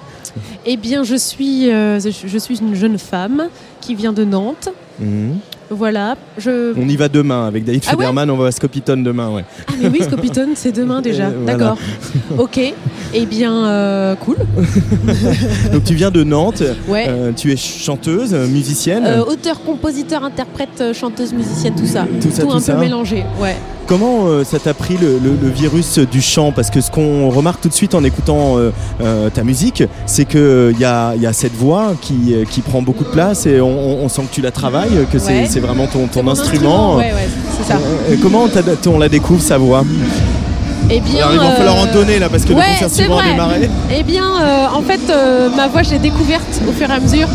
Eh 0.65 0.77
bien, 0.77 1.03
je 1.03 1.15
suis, 1.15 1.69
euh, 1.71 1.99
je, 1.99 2.37
suis 2.37 2.59
une 2.59 2.75
jeune 2.75 2.97
femme 2.97 3.47
qui 3.81 3.95
vient 3.95 4.13
de 4.13 4.23
Nantes. 4.23 4.69
Mhm. 4.99 5.37
Voilà. 5.69 6.15
Je... 6.37 6.73
On 6.77 6.87
y 6.87 6.95
va 6.95 7.09
demain 7.09 7.47
avec 7.47 7.63
David 7.65 7.81
Ah 7.87 7.91
ouais 7.91 7.97
Federman, 7.97 8.29
on 8.29 8.37
va 8.37 8.47
à 8.47 8.51
Scopiton 8.51 8.97
demain, 8.97 9.29
ouais. 9.29 9.43
Ah, 9.67 9.71
mais 9.81 9.87
oui, 9.89 10.01
Scopitone, 10.03 10.49
c'est 10.55 10.71
demain 10.71 11.01
déjà. 11.09 11.29
Voilà. 11.29 11.57
D'accord. 11.57 11.77
Ok. 12.37 12.59
Eh 13.15 13.25
bien, 13.25 13.65
euh, 13.65 14.15
cool. 14.15 14.37
Donc 15.71 15.83
tu 15.83 15.95
viens 15.95 16.11
de 16.11 16.23
Nantes, 16.23 16.63
Ouais. 16.87 17.05
euh, 17.07 17.31
tu 17.35 17.51
es 17.51 17.55
chanteuse, 17.57 18.33
musicienne. 18.33 19.03
Euh, 19.05 19.23
auteur, 19.23 19.63
compositeur, 19.63 20.23
interprète, 20.23 20.93
chanteuse, 20.93 21.33
musicienne, 21.33 21.73
tout 21.75 21.85
ça. 21.87 22.05
Tout 22.21 22.29
ça, 22.31 22.43
tout 22.43 22.51
un 22.51 22.59
ça. 22.59 22.73
peu 22.75 22.81
mélangé. 22.81 23.23
Ouais. 23.41 23.55
Comment 23.85 24.27
euh, 24.27 24.43
ça 24.45 24.59
t'a 24.59 24.73
pris 24.73 24.95
le, 24.97 25.19
le- 25.23 25.37
le 25.41 25.49
virus 25.49 25.99
du 25.99 26.21
chant? 26.21 26.51
Parce 26.53 26.69
que 26.69 26.79
ce 26.81 26.89
qu'on 26.89 27.29
remarque 27.29 27.61
tout 27.61 27.67
de 27.69 27.73
suite 27.73 27.93
en 27.95 28.03
écoutant 28.03 28.57
euh, 28.57 28.71
euh, 29.01 29.29
ta 29.29 29.43
musique, 29.43 29.83
c'est 30.05 30.25
qu'il 30.25 30.75
y 30.79 30.85
a, 30.85 31.15
y 31.15 31.25
a 31.25 31.33
cette 31.33 31.53
voix 31.55 31.93
qui, 32.01 32.33
euh, 32.33 32.45
qui 32.49 32.61
prend 32.61 32.81
beaucoup 32.81 33.03
de 33.03 33.09
place 33.09 33.45
et 33.45 33.59
on, 33.59 33.67
on- 33.67 34.05
on 34.05 34.09
sent 34.09 34.21
que 34.29 34.35
tu 34.35 34.41
la 34.41 34.51
travailles, 34.51 35.05
que 35.11 35.19
c'est 35.19 35.33
Ouais. 35.33 35.47
c'est 35.49 35.59
vraiment 35.59 35.87
ton, 35.87 36.07
instrument. 36.29 36.95
Ouais, 36.95 37.11
ouais, 37.13 37.27
c'est 37.57 37.67
ça. 37.73 37.77
Euh, 38.09 38.15
comment 38.21 38.43
on 38.87 38.99
la 38.99 39.09
découvre 39.09 39.41
sa 39.41 39.57
voix? 39.57 39.83
Eh 40.89 40.99
bien, 40.99 41.27
Alors, 41.27 41.33
il 41.33 41.39
va 41.39 41.45
euh, 41.53 41.55
falloir 41.55 41.75
en 41.77 41.85
donner 41.87 42.19
là 42.19 42.29
parce 42.29 42.43
que 42.43 42.53
ouais, 42.53 42.59
le 42.59 42.71
concert 42.73 42.89
c'est 42.89 43.03
suivant 43.03 43.17
a 43.19 43.23
démarré. 43.23 43.69
Eh 43.97 44.03
bien, 44.03 44.23
euh, 44.41 44.65
en 44.75 44.81
fait, 44.81 44.99
euh, 45.09 45.49
ma 45.55 45.67
voix, 45.67 45.81
je 45.83 45.91
l'ai 45.91 45.99
découverte 45.99 46.61
au 46.67 46.71
fur 46.71 46.89
et 46.89 46.93
à 46.93 46.99
mesure. 46.99 47.27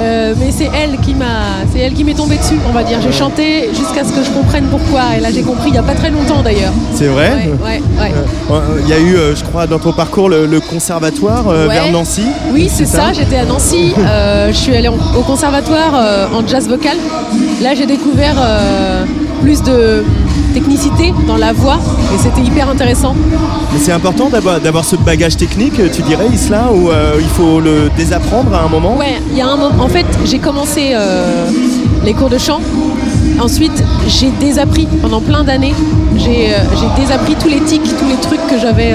Euh, 0.00 0.34
mais 0.38 0.50
c'est 0.50 0.70
elle 0.74 0.98
qui 0.98 1.14
m'a, 1.14 1.62
c'est 1.72 1.78
elle 1.78 1.92
qui 1.92 2.02
m'est 2.04 2.14
tombée 2.14 2.36
dessus, 2.36 2.58
on 2.68 2.72
va 2.72 2.82
dire. 2.82 2.98
J'ai 3.00 3.12
chanté 3.12 3.68
jusqu'à 3.72 4.04
ce 4.04 4.12
que 4.12 4.24
je 4.24 4.30
comprenne 4.30 4.64
pourquoi. 4.70 5.16
Et 5.16 5.20
là, 5.20 5.28
j'ai 5.32 5.42
compris 5.42 5.68
il 5.68 5.72
n'y 5.72 5.78
a 5.78 5.82
pas 5.84 5.94
très 5.94 6.10
longtemps 6.10 6.42
d'ailleurs. 6.42 6.72
C'est 6.94 7.06
vrai 7.06 7.30
Ouais, 7.30 7.52
ouais, 7.64 7.82
ouais. 8.00 8.12
Euh, 8.50 8.80
Il 8.82 8.88
y 8.88 8.92
a 8.92 8.98
eu, 8.98 9.14
euh, 9.16 9.36
je 9.36 9.44
crois, 9.44 9.66
dans 9.66 9.78
ton 9.78 9.92
parcours 9.92 10.28
le, 10.28 10.46
le 10.46 10.60
conservatoire 10.60 11.46
Ouais. 11.46 11.68
vers 11.68 11.92
Nancy. 11.92 12.24
Oui, 12.52 12.68
c'est 12.72 12.86
ça. 12.86 13.12
J'étais 13.12 13.36
à 13.38 13.44
Nancy. 13.44 13.92
euh, 13.98 14.48
je 14.48 14.56
suis 14.56 14.74
allée 14.74 14.88
en- 14.88 14.94
au 15.16 15.22
conservatoire 15.22 15.94
en 16.34 16.46
jazz 16.46 16.68
vocal. 16.68 16.96
Là, 17.62 17.74
j'ai 17.74 17.86
découvert 17.86 18.36
plus 19.42 19.62
de 19.62 20.02
technicité 20.54 21.12
dans 21.26 21.36
la 21.36 21.52
voix 21.52 21.78
et 22.14 22.18
c'était 22.18 22.40
hyper 22.40 22.70
intéressant. 22.70 23.14
Mais 23.72 23.80
c'est 23.80 23.92
important 23.92 24.30
d'avoir 24.30 24.84
ce 24.84 24.96
bagage 24.96 25.36
technique, 25.36 25.74
tu 25.92 26.02
dirais, 26.02 26.28
Isla, 26.32 26.70
ou 26.72 26.90
euh, 26.90 27.16
il 27.20 27.28
faut 27.36 27.60
le 27.60 27.90
désapprendre 27.96 28.54
à 28.54 28.62
un 28.64 28.68
moment? 28.68 28.96
Ouais, 28.96 29.16
il 29.32 29.36
y 29.36 29.42
a 29.42 29.48
un 29.48 29.56
moment. 29.56 29.82
En 29.82 29.88
fait, 29.88 30.06
j'ai 30.24 30.38
commencé 30.38 30.92
euh, 30.92 31.50
les 32.04 32.14
cours 32.14 32.30
de 32.30 32.38
chant. 32.38 32.60
Ensuite, 33.40 33.78
j'ai 34.06 34.30
désappris 34.38 34.86
pendant 35.02 35.20
plein 35.20 35.42
d'années. 35.42 35.74
J'ai 36.16 36.54
euh, 36.54 36.58
désappris 36.96 37.34
tous 37.34 37.48
les 37.48 37.60
tics, 37.60 37.82
tous 37.98 38.08
les 38.08 38.20
trucs 38.26 38.46
que 38.46 38.58
j'avais 38.58 38.94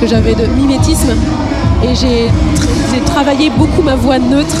que 0.00 0.06
j'avais 0.06 0.34
de 0.34 0.46
mimétisme. 0.60 1.12
Et 1.82 1.94
j'ai 1.94 3.00
travaillé 3.06 3.50
beaucoup 3.56 3.82
ma 3.82 3.96
voix 3.96 4.18
neutre. 4.18 4.58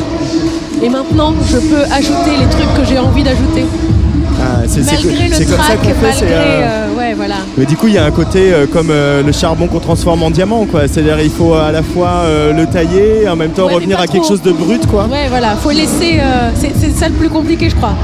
Et 0.82 0.88
maintenant, 0.88 1.34
je 1.52 1.58
peux 1.58 1.84
ajouter 2.00 2.32
les 2.40 2.48
trucs 2.54 2.72
que 2.78 2.84
j'ai 2.88 2.98
envie 2.98 3.24
d'ajouter. 3.24 3.66
Ah, 4.40 4.62
c'est 4.66 4.80
comme 4.80 5.58
ça 5.58 5.76
qu'on 5.76 5.88
fait. 5.88 6.24
euh, 6.24 6.26
euh, 6.30 6.96
ouais, 6.96 7.14
voilà. 7.14 7.36
Mais 7.56 7.66
du 7.66 7.76
coup, 7.76 7.88
il 7.88 7.94
y 7.94 7.98
a 7.98 8.04
un 8.04 8.10
côté 8.10 8.52
euh, 8.52 8.66
comme 8.66 8.88
le 8.90 9.32
charbon 9.32 9.66
qu'on 9.66 9.80
transforme 9.80 10.22
en 10.22 10.30
diamant, 10.30 10.64
quoi. 10.66 10.82
C'est-à-dire, 10.86 11.20
il 11.20 11.30
faut 11.30 11.54
à 11.54 11.72
la 11.72 11.82
fois 11.82 12.22
le 12.54 12.66
tailler, 12.66 13.22
et 13.24 13.28
en 13.28 13.36
même 13.36 13.50
temps 13.50 13.66
Ouais, 13.66 13.74
revenir 13.74 13.98
à 14.00 14.06
quelque 14.06 14.26
chose 14.26 14.42
de 14.42 14.52
brut, 14.52 14.86
quoi. 14.86 15.06
Ouais, 15.06 15.28
voilà, 15.28 15.56
faut 15.56 15.70
laisser. 15.70 16.20
c'est 16.54 16.96
ça 16.96 17.08
le 17.08 17.14
plus 17.14 17.28
compliqué, 17.28 17.68
je 17.70 17.76
crois. 17.76 17.94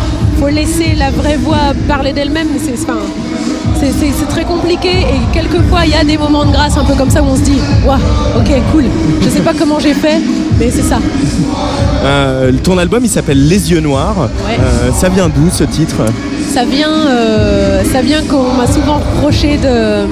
Faut 0.40 0.48
laisser 0.48 0.94
la 0.96 1.10
vraie 1.10 1.36
voix 1.36 1.72
parler 1.86 2.12
d'elle-même. 2.12 2.48
C'est 2.62 2.74
enfin, 2.82 2.98
c'est- 3.92 4.24
très 4.28 4.44
compliqué 4.44 4.88
et 5.00 5.20
quelquefois 5.32 5.80
il 5.84 5.90
y 5.92 5.94
a 5.94 6.02
des 6.04 6.16
moments 6.18 6.44
de 6.44 6.50
grâce 6.52 6.76
un 6.76 6.84
peu 6.84 6.94
comme 6.94 7.10
ça 7.10 7.22
où 7.22 7.26
on 7.26 7.36
se 7.36 7.42
dit 7.42 7.58
Waouh, 7.86 7.98
ok, 8.38 8.50
cool. 8.72 8.84
Je 9.22 9.28
sais 9.28 9.40
pas 9.40 9.52
comment 9.58 9.78
j'ai 9.78 9.94
fait, 9.94 10.20
mais 10.58 10.70
c'est 10.70 10.82
ça. 10.82 10.98
Euh, 12.04 12.52
ton 12.62 12.78
album, 12.78 13.04
il 13.04 13.08
s'appelle 13.10 13.46
Les 13.46 13.70
Yeux 13.70 13.80
Noirs. 13.80 14.16
Ouais. 14.46 14.58
Euh, 14.58 14.90
ça 14.92 15.08
vient 15.08 15.28
d'où 15.28 15.50
ce 15.50 15.64
titre? 15.64 15.96
Ça 16.52 16.64
vient, 16.64 16.88
euh, 17.08 17.82
ça 17.92 18.00
vient 18.02 18.22
qu'on 18.22 18.52
m'a 18.54 18.66
souvent 18.66 18.94
reproché 18.98 19.56
de, 19.58 20.06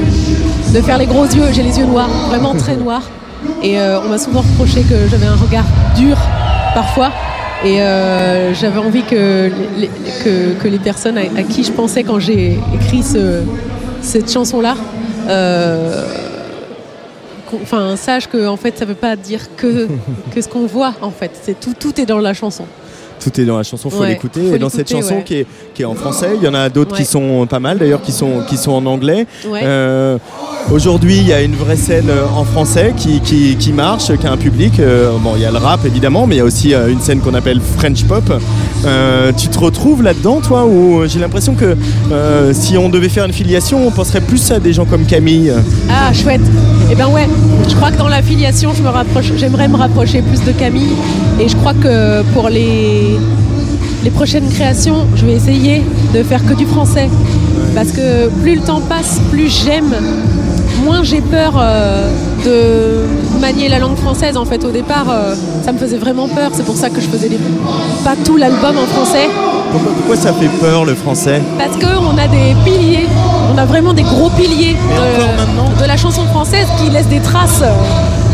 de 0.74 0.80
faire 0.82 0.98
les 0.98 1.06
gros 1.06 1.24
yeux. 1.24 1.48
J'ai 1.52 1.62
les 1.62 1.78
yeux 1.78 1.86
noirs, 1.86 2.08
vraiment 2.28 2.54
très 2.54 2.76
noirs. 2.76 3.02
Et 3.62 3.76
on 4.04 4.08
m'a 4.08 4.18
souvent 4.18 4.40
reproché 4.40 4.82
que 4.82 4.94
j'avais 5.10 5.26
un 5.26 5.36
regard 5.36 5.64
dur 5.96 6.16
parfois. 6.74 7.10
Et 7.64 7.80
euh, 7.80 8.52
j'avais 8.54 8.78
envie 8.80 9.02
que 9.04 9.50
les, 10.68 10.78
personnes 10.78 11.16
à, 11.18 11.42
qui 11.44 11.62
je 11.62 11.70
pensais 11.70 12.02
quand 12.02 12.18
j'ai 12.18 12.58
écrit 12.74 13.02
ce- 13.04 13.42
cette 14.00 14.30
chanson-là, 14.32 14.74
euh, 15.28 16.04
enfin, 17.62 17.94
sachent 17.96 18.26
que 18.28 18.48
en 18.48 18.56
fait, 18.56 18.76
ça 18.78 18.84
veut 18.84 18.96
pas 18.96 19.14
dire 19.14 19.54
que, 19.56 19.86
que 20.34 20.40
ce 20.40 20.48
qu'on 20.48 20.66
voit. 20.66 20.94
En 21.02 21.10
fait, 21.10 21.30
c'est 21.40 21.58
tout, 21.58 21.74
tout 21.78 22.00
est 22.00 22.06
dans 22.06 22.18
la 22.18 22.34
chanson. 22.34 22.64
Tout 23.22 23.40
est 23.40 23.44
dans 23.44 23.56
la 23.56 23.62
chanson, 23.62 23.88
faut 23.90 24.00
Ouais, 24.00 24.08
l'écouter. 24.08 24.54
Et 24.54 24.58
dans 24.58 24.68
cette 24.68 24.90
chanson 24.90 25.16
ouais. 25.16 25.24
qui, 25.24 25.34
est, 25.36 25.46
qui 25.74 25.82
est 25.82 25.86
en 25.86 25.94
français, 25.94 26.30
il 26.36 26.42
y 26.44 26.48
en 26.48 26.54
a 26.54 26.68
d'autres 26.68 26.96
qui 26.96 27.04
sont 27.04 27.46
pas 27.46 27.60
mal 27.60 27.78
d'ailleurs, 27.78 28.02
qui 28.02 28.12
sont, 28.12 28.42
qui 28.48 28.56
sont 28.56 28.72
en 28.72 28.86
anglais. 28.86 29.26
Euh, 29.46 30.18
Aujourd'hui, 30.70 31.16
il 31.18 31.26
y 31.26 31.32
a 31.32 31.42
une 31.42 31.54
vraie 31.56 31.76
scène 31.76 32.08
euh, 32.08 32.24
en 32.34 32.44
français 32.44 32.94
qui, 32.96 33.20
qui, 33.20 33.56
qui 33.56 33.72
marche, 33.72 34.16
qui 34.16 34.26
a 34.26 34.32
un 34.32 34.36
public. 34.36 34.78
Euh, 34.78 35.10
bon, 35.18 35.32
il 35.36 35.42
y 35.42 35.44
a 35.44 35.50
le 35.50 35.58
rap 35.58 35.84
évidemment, 35.84 36.26
mais 36.26 36.36
il 36.36 36.38
y 36.38 36.40
a 36.40 36.44
aussi 36.44 36.72
une 36.72 37.00
scène 37.00 37.20
qu'on 37.20 37.34
appelle 37.34 37.60
French 37.60 38.04
Pop. 38.04 38.24
Euh, 38.86 39.32
tu 39.36 39.48
te 39.48 39.58
retrouves 39.58 40.02
là-dedans, 40.02 40.40
toi, 40.40 40.64
ou 40.64 41.02
j'ai 41.06 41.18
l'impression 41.18 41.54
que 41.54 41.76
si 42.52 42.78
on 42.78 42.88
devait 42.88 43.08
faire 43.08 43.24
une 43.26 43.32
filiation, 43.32 43.86
on 43.86 43.90
penserait 43.90 44.20
plus 44.20 44.50
à 44.50 44.60
des 44.60 44.72
gens 44.72 44.84
comme 44.84 45.04
Camille. 45.04 45.52
Ah, 45.90 46.12
chouette. 46.12 46.40
Eh 46.90 46.94
ben 46.94 47.08
ouais, 47.08 47.28
je 47.68 47.74
crois 47.74 47.90
que 47.90 47.98
dans 47.98 48.08
la 48.08 48.22
filiation, 48.22 48.72
je 48.74 48.82
me 48.82 48.88
rapproche, 48.88 49.32
j'aimerais 49.36 49.68
me 49.68 49.76
rapprocher 49.76 50.22
plus 50.22 50.42
de 50.44 50.52
Camille. 50.52 50.92
Et 51.40 51.48
je 51.48 51.56
crois 51.56 51.74
que 51.74 52.22
pour 52.34 52.48
les, 52.48 53.11
les 54.04 54.10
prochaines 54.10 54.48
créations, 54.48 55.06
je 55.14 55.24
vais 55.24 55.34
essayer 55.34 55.82
de 56.14 56.22
faire 56.22 56.44
que 56.44 56.54
du 56.54 56.66
français. 56.66 57.08
Parce 57.74 57.92
que 57.92 58.28
plus 58.42 58.56
le 58.56 58.60
temps 58.62 58.80
passe, 58.80 59.20
plus 59.30 59.48
j'aime, 59.48 59.94
moins 60.84 61.02
j'ai 61.02 61.20
peur 61.20 61.54
euh, 61.56 62.10
de 62.44 63.40
manier 63.40 63.68
la 63.68 63.78
langue 63.78 63.96
française. 63.96 64.36
En 64.36 64.44
fait, 64.44 64.64
au 64.64 64.70
départ, 64.70 65.06
euh, 65.08 65.34
ça 65.64 65.72
me 65.72 65.78
faisait 65.78 65.98
vraiment 65.98 66.28
peur. 66.28 66.50
C'est 66.54 66.64
pour 66.64 66.76
ça 66.76 66.90
que 66.90 67.00
je 67.00 67.06
faisais 67.06 67.30
pas 68.04 68.14
tout 68.24 68.36
l'album 68.36 68.76
en 68.76 68.86
français. 68.86 69.28
Pourquoi, 69.70 69.92
pourquoi 69.92 70.16
ça 70.16 70.32
fait 70.32 70.50
peur 70.60 70.84
le 70.84 70.94
français? 70.94 71.40
Parce 71.58 71.76
qu'on 71.76 72.18
a 72.18 72.28
des 72.28 72.54
piliers, 72.64 73.06
on 73.54 73.56
a 73.56 73.64
vraiment 73.64 73.94
des 73.94 74.02
gros 74.02 74.28
piliers 74.30 74.74
de, 74.74 75.82
de 75.82 75.86
la 75.86 75.96
chanson 75.96 76.24
française 76.26 76.66
qui 76.78 76.90
laissent 76.90 77.08
des 77.08 77.20
traces 77.20 77.62
euh, 77.62 77.72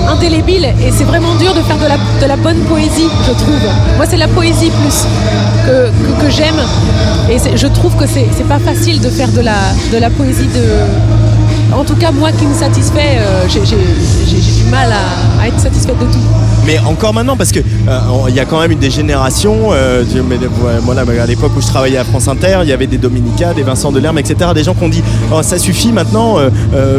indélébiles 0.06 0.64
et 0.64 0.90
c'est 0.90 1.04
vraiment 1.04 1.34
dur 1.36 1.54
de 1.54 1.60
faire 1.60 1.76
de 1.78 2.26
la, 2.26 2.36
bonne 2.36 2.60
poésie, 2.60 3.08
je 3.26 3.32
trouve. 3.32 3.60
Moi, 3.96 4.06
c'est 4.08 4.16
la 4.16 4.28
poésie 4.28 4.70
plus 4.70 5.06
que, 5.66 6.30
j'aime 6.30 6.60
et 7.30 7.38
je 7.56 7.66
trouve 7.66 7.96
que 7.96 8.06
c'est 8.06 8.48
pas 8.48 8.58
facile 8.58 9.00
de 9.00 9.08
faire 9.08 9.28
de 9.28 9.40
la 9.98 10.10
poésie 10.10 10.46
de. 10.46 11.27
En 11.74 11.84
tout 11.84 11.94
cas, 11.96 12.10
moi 12.10 12.32
qui 12.32 12.44
me 12.46 12.54
satisfait, 12.54 13.18
euh, 13.18 13.44
j'ai 13.48 13.60
du 13.60 14.70
mal 14.70 14.88
à, 14.90 15.42
à 15.42 15.48
être 15.48 15.60
satisfaite 15.60 15.98
de 15.98 16.04
tout. 16.06 16.18
Mais 16.66 16.78
encore 16.80 17.14
maintenant, 17.14 17.36
parce 17.36 17.52
que 17.52 17.60
euh, 17.60 17.98
il 18.28 18.34
y 18.34 18.40
a 18.40 18.44
quand 18.44 18.60
même 18.60 18.72
une 18.72 18.78
des 18.78 18.90
générations. 18.90 19.68
euh, 19.72 20.02
mais, 20.28 20.36
à 21.20 21.26
l'époque 21.26 21.52
où 21.56 21.60
je 21.60 21.66
travaillais 21.66 21.98
à 21.98 22.04
France 22.04 22.26
Inter, 22.28 22.58
il 22.62 22.68
y 22.68 22.72
avait 22.72 22.86
des 22.86 22.98
Dominica, 22.98 23.54
des 23.54 23.62
Vincent 23.62 23.92
Delerme, 23.92 24.18
etc. 24.18 24.50
Des 24.54 24.64
gens 24.64 24.74
qui 24.74 24.84
ont 24.84 24.88
dit 24.88 25.02
oh, 25.32 25.42
ça 25.42 25.58
suffit 25.58 25.92
maintenant. 25.92 26.36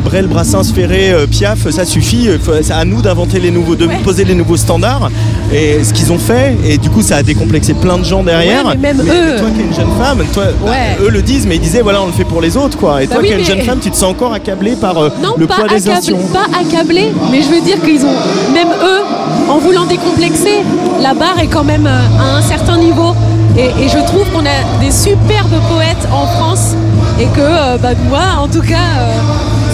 Brel, 0.03 0.27
Brassens, 0.27 0.71
Ferré, 0.73 1.13
Piaf, 1.29 1.69
ça 1.69 1.85
suffit. 1.85 2.29
C'est 2.61 2.73
à 2.73 2.85
nous 2.85 3.01
d'inventer 3.01 3.39
les 3.39 3.51
nouveaux, 3.51 3.75
de 3.75 3.87
poser 4.03 4.23
les 4.23 4.35
nouveaux 4.35 4.57
standards. 4.57 5.09
Et 5.53 5.83
ce 5.83 5.93
qu'ils 5.93 6.11
ont 6.11 6.19
fait, 6.19 6.55
et 6.65 6.77
du 6.77 6.89
coup, 6.89 7.01
ça 7.01 7.17
a 7.17 7.23
décomplexé 7.23 7.73
plein 7.73 7.97
de 7.97 8.03
gens 8.05 8.23
derrière. 8.23 8.65
Ouais, 8.65 8.75
mais 8.79 8.93
même 8.93 9.01
eux. 9.07 9.37
Toi 9.39 9.49
qui 9.55 9.61
es 9.61 9.65
une 9.65 9.73
jeune 9.75 9.97
femme, 9.99 10.23
toi, 10.33 10.43
bah, 10.65 10.71
eux 11.01 11.09
le 11.09 11.21
disent, 11.21 11.45
mais 11.47 11.55
ils 11.55 11.61
disaient 11.61 11.81
voilà, 11.81 12.01
on 12.01 12.07
le 12.07 12.11
fait 12.13 12.23
pour 12.23 12.41
les 12.41 12.55
autres, 12.57 12.77
quoi. 12.77 13.01
Et 13.03 13.07
Bah 13.07 13.15
toi 13.15 13.21
oui, 13.23 13.27
qui 13.29 13.33
es 13.33 13.37
une 13.37 13.41
mais- 13.41 13.47
jeune 13.47 13.61
femme, 13.61 13.79
tu 13.81 13.89
te 13.91 13.95
sens 13.95 14.11
encore 14.11 14.33
par 14.81 14.97
euh, 14.97 15.09
Non, 15.21 15.35
le 15.37 15.47
pas 15.47 15.55
poids 15.55 15.67
des 15.67 15.75
accablé, 15.89 15.97
instruments. 15.97 16.27
pas 16.33 16.59
accablé, 16.59 17.11
mais 17.31 17.41
je 17.41 17.49
veux 17.49 17.61
dire 17.61 17.81
qu'ils 17.81 18.05
ont, 18.05 18.53
même 18.53 18.67
eux, 18.83 19.01
en 19.49 19.57
voulant 19.57 19.85
décomplexer, 19.85 20.63
la 21.01 21.13
barre 21.13 21.39
est 21.39 21.47
quand 21.47 21.63
même 21.63 21.87
euh, 21.87 21.99
à 22.19 22.37
un 22.37 22.41
certain 22.41 22.77
niveau. 22.77 23.13
Et, 23.57 23.65
et 23.83 23.87
je 23.89 23.97
trouve 24.05 24.25
qu'on 24.31 24.45
a 24.45 24.79
des 24.81 24.91
superbes 24.91 25.59
poètes 25.73 26.07
en 26.13 26.27
France 26.27 26.75
et 27.19 27.25
que 27.25 27.39
euh, 27.39 27.77
bah, 27.81 27.89
moi, 28.09 28.21
en 28.41 28.47
tout 28.47 28.61
cas, 28.61 28.75
euh, 28.99 29.13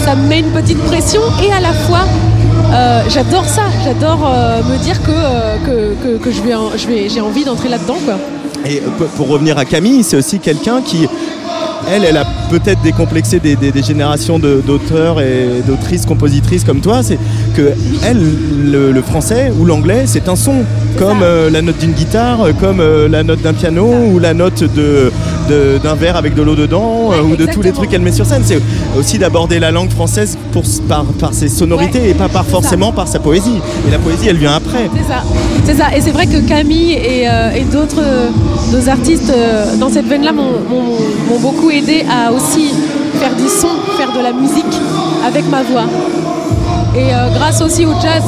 ça 0.04 0.14
me 0.14 0.26
met 0.28 0.38
une 0.40 0.50
petite 0.50 0.78
pression 0.84 1.20
et 1.42 1.52
à 1.52 1.60
la 1.60 1.72
fois, 1.72 2.00
euh, 2.72 3.02
j'adore 3.08 3.44
ça. 3.44 3.62
J'adore 3.84 4.20
euh, 4.26 4.60
me 4.62 4.76
dire 4.78 5.00
que, 5.02 5.10
euh, 5.10 5.56
que, 5.66 6.08
que- 6.18 6.24
que 6.24 6.30
je 6.32 6.40
vais, 6.42 6.54
en- 6.54 6.70
je 6.76 6.86
vais, 6.86 7.08
j'ai 7.08 7.20
envie 7.20 7.44
d'entrer 7.44 7.68
là-dedans. 7.68 7.96
quoi. 8.04 8.14
Et 8.68 8.82
pour 9.16 9.28
revenir 9.28 9.58
à 9.58 9.64
Camille, 9.64 10.02
c'est 10.02 10.16
aussi 10.16 10.40
quelqu'un 10.40 10.80
qui, 10.80 11.06
elle, 11.88 12.04
elle 12.04 12.16
a 12.16 12.24
peut-être 12.50 12.82
décomplexé 12.82 13.40
des, 13.40 13.82
générations 13.82 14.38
d'auteurs 14.38 15.20
et 15.20 15.62
d'autrices, 15.66 16.06
compositrices 16.06 16.64
comme 16.64 16.80
toi. 16.80 17.02
C'est 17.02 17.18
que 17.54 17.72
elle, 18.04 18.20
le, 18.70 18.92
le 18.92 19.02
français 19.02 19.52
ou 19.58 19.64
l'anglais, 19.64 20.04
c'est 20.06 20.28
un 20.28 20.36
son, 20.36 20.64
comme 20.98 21.22
euh, 21.22 21.50
la 21.50 21.62
note 21.62 21.78
d'une 21.78 21.92
guitare, 21.92 22.42
euh, 22.46 22.52
comme 22.58 22.80
euh, 22.80 23.08
la 23.08 23.22
note 23.22 23.40
d'un 23.42 23.52
piano 23.52 23.86
ou 24.12 24.18
la 24.18 24.34
note 24.34 24.62
de 24.62 25.12
de- 25.48 25.78
d'un 25.80 25.94
verre 25.94 26.16
avec 26.16 26.34
de 26.34 26.42
l'eau 26.42 26.56
dedans 26.56 27.10
ou 27.24 27.36
de 27.36 27.46
tous 27.46 27.62
les 27.62 27.70
trucs 27.70 27.90
qu'elle 27.90 28.00
met 28.02 28.10
sur 28.10 28.26
scène. 28.26 28.42
C'est 28.44 28.58
aussi 28.98 29.16
d'aborder 29.16 29.60
la 29.60 29.70
langue 29.70 29.90
française 29.90 30.36
pour, 30.52 30.64
par, 30.88 31.04
par 31.04 31.32
ses 31.34 31.48
sonorités 31.48 32.10
et 32.10 32.14
pas 32.14 32.28
par 32.28 32.44
forcément 32.44 32.90
par 32.90 33.06
sa 33.06 33.20
poésie. 33.20 33.58
Et 33.86 33.90
la 33.92 33.98
poésie, 33.98 34.26
elle 34.28 34.38
vient 34.38 34.54
après. 34.56 34.90
C'est 34.96 35.06
ça, 35.12 35.22
c'est 35.64 35.74
ça. 35.76 35.96
Et 35.96 36.00
c'est 36.00 36.10
vrai 36.10 36.26
que 36.26 36.38
Camille 36.48 36.92
et, 36.94 37.28
euh, 37.28 37.50
et 37.54 37.62
d'autres 37.62 38.02
artistes 38.88 39.32
dans 39.78 39.88
cette 39.88 40.06
veine-là 40.08 40.32
m'ont 40.32 40.50
m'ont- 40.68 41.38
beaucoup 41.40 41.70
aidé 41.70 42.04
à 42.10 42.32
aussi 42.32 42.70
faire 43.20 43.34
du 43.36 43.46
son, 43.48 43.68
faire 43.96 44.12
de 44.18 44.22
la 44.22 44.32
musique 44.32 44.80
avec 45.24 45.48
ma 45.48 45.62
voix. 45.62 45.84
Et 46.96 47.06
grâce 47.38 47.60
aussi 47.62 47.84
au 47.86 47.92
jazz 48.02 48.22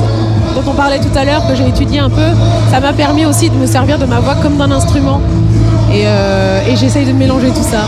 dont 0.55 0.71
on 0.71 0.75
parlait 0.75 0.99
tout 0.99 1.17
à 1.17 1.25
l'heure, 1.25 1.47
que 1.49 1.55
j'ai 1.55 1.67
étudié 1.69 1.99
un 2.01 2.11
peu, 2.11 2.29
ça 2.71 2.81
m'a 2.81 2.93
permis 2.93 3.25
aussi 3.27 3.51
de 3.51 3.55
me 3.57 3.67
servir 3.67 3.99
de 3.99 4.07
ma 4.07 4.21
voix 4.21 4.35
comme 4.43 4.57
d'un 4.57 4.71
instrument. 4.71 5.21
Et, 5.93 6.03
euh, 6.07 6.61
et 6.69 6.77
j'essaye 6.77 7.07
de 7.07 7.13
mélanger 7.13 7.49
tout 7.49 7.63
ça. 7.63 7.81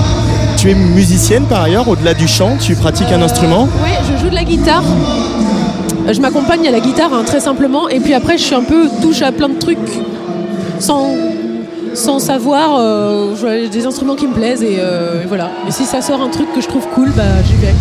Tu 0.56 0.70
es 0.70 0.74
musicienne 0.74 1.44
par 1.44 1.62
ailleurs, 1.62 1.88
au-delà 1.88 2.14
du 2.14 2.28
chant, 2.28 2.56
tu 2.60 2.74
pratiques 2.74 3.12
un 3.12 3.22
instrument 3.22 3.68
Oui, 3.82 3.90
je 4.10 4.22
joue 4.22 4.30
de 4.30 4.34
la 4.34 4.44
guitare. 4.44 4.82
Euh, 6.06 6.12
Je 6.12 6.20
m'accompagne 6.20 6.66
à 6.68 6.70
la 6.70 6.80
guitare 6.80 7.10
hein, 7.12 7.22
très 7.24 7.40
simplement. 7.40 7.88
Et 7.88 8.00
puis 8.00 8.14
après, 8.14 8.36
je 8.38 8.42
suis 8.44 8.54
un 8.54 8.62
peu 8.62 8.88
touche 9.02 9.22
à 9.22 9.32
plein 9.32 9.48
de 9.48 9.58
trucs 9.58 9.78
sans, 10.78 11.10
sans 11.94 12.18
savoir. 12.18 12.76
euh, 12.78 13.34
des 13.70 13.86
instruments 13.86 14.16
qui 14.16 14.26
me 14.26 14.34
plaisent 14.34 14.62
et, 14.62 14.76
euh, 14.80 15.22
et 15.22 15.26
voilà. 15.26 15.50
Et 15.68 15.70
si 15.70 15.84
ça 15.84 16.02
sort 16.02 16.20
un 16.22 16.28
truc 16.28 16.52
que 16.54 16.60
je 16.60 16.68
trouve 16.68 16.86
cool, 16.94 17.10
bah 17.16 17.22
j'y 17.46 17.54
vais. 17.54 17.74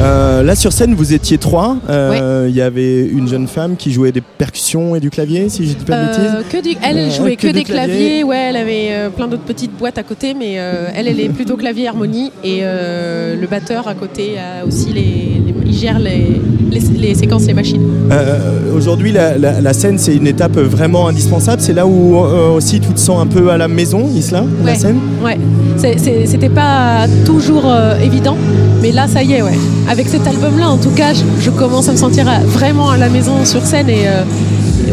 Euh, 0.00 0.42
là 0.42 0.54
sur 0.56 0.72
scène, 0.72 0.94
vous 0.94 1.12
étiez 1.12 1.38
trois. 1.38 1.76
Euh, 1.88 2.46
Il 2.48 2.54
y 2.56 2.60
avait 2.60 3.02
une 3.06 3.28
jeune 3.28 3.46
femme 3.46 3.76
qui 3.76 3.92
jouait 3.92 4.10
des 4.12 4.20
percussions 4.22 4.96
et 4.96 5.00
du 5.00 5.10
clavier, 5.10 5.48
si 5.48 5.66
je 5.66 5.74
dis 5.74 5.84
pas 5.84 5.96
de 6.02 6.06
bêtises. 6.08 6.34
Euh, 6.38 6.42
que 6.50 6.62
du- 6.62 6.76
elle, 6.82 7.10
jouait 7.12 7.36
que, 7.36 7.46
que 7.48 7.52
des 7.52 7.60
du 7.60 7.64
clavier. 7.64 7.94
claviers. 7.96 8.24
Ouais, 8.24 8.36
elle 8.50 8.56
avait 8.56 9.10
plein 9.14 9.28
d'autres 9.28 9.44
petites 9.44 9.76
boîtes 9.76 9.98
à 9.98 10.02
côté, 10.02 10.34
mais 10.34 10.52
elle, 10.54 11.08
elle 11.08 11.20
est 11.20 11.28
plutôt 11.28 11.56
clavier 11.56 11.88
harmonie. 11.88 12.32
Et 12.42 12.62
le 12.62 13.46
batteur 13.46 13.86
à 13.86 13.94
côté 13.94 14.36
a 14.38 14.66
aussi 14.66 14.92
les, 14.92 15.41
gère 15.72 15.98
les, 15.98 16.40
les, 16.70 16.80
les 17.00 17.14
séquences, 17.14 17.46
les 17.46 17.54
machines. 17.54 17.82
Euh, 18.10 18.74
Aujourd'hui, 18.76 19.12
la, 19.12 19.36
la- 19.38 19.60
la 19.60 19.72
scène, 19.74 19.98
c'est 19.98 20.14
une 20.16 20.26
étape 20.26 20.56
vraiment 20.58 21.06
indispensable. 21.08 21.60
C'est 21.60 21.72
là 21.74 21.86
où 21.86 22.16
euh, 22.24 22.48
aussi 22.56 22.80
tu 22.80 22.88
te 22.88 22.98
sens 22.98 23.20
un 23.22 23.26
peu 23.26 23.50
à 23.50 23.56
la 23.58 23.68
maison, 23.68 24.08
Isla, 24.14 24.44
la 24.64 24.74
scène? 24.74 24.96
ouais. 25.24 25.38
C'était 25.76 26.48
pas 26.48 27.06
toujours 27.24 27.64
euh, 27.66 27.98
évident, 27.98 28.36
mais 28.82 28.92
là, 28.92 29.06
ça 29.08 29.22
y 29.22 29.32
est, 29.34 29.42
ouais. 29.42 29.58
Avec 29.90 30.08
cet 30.08 30.26
album-là, 30.26 30.70
en 30.70 30.78
tout 30.78 30.90
cas, 30.90 31.12
je, 31.12 31.22
je 31.40 31.50
commence 31.50 31.88
à 31.88 31.92
me 31.92 31.96
sentir 31.96 32.26
vraiment 32.46 32.90
à 32.90 32.96
la 32.96 33.08
maison 33.08 33.44
sur 33.44 33.64
scène 33.64 33.88
et 33.88 34.06
euh, 34.06 34.22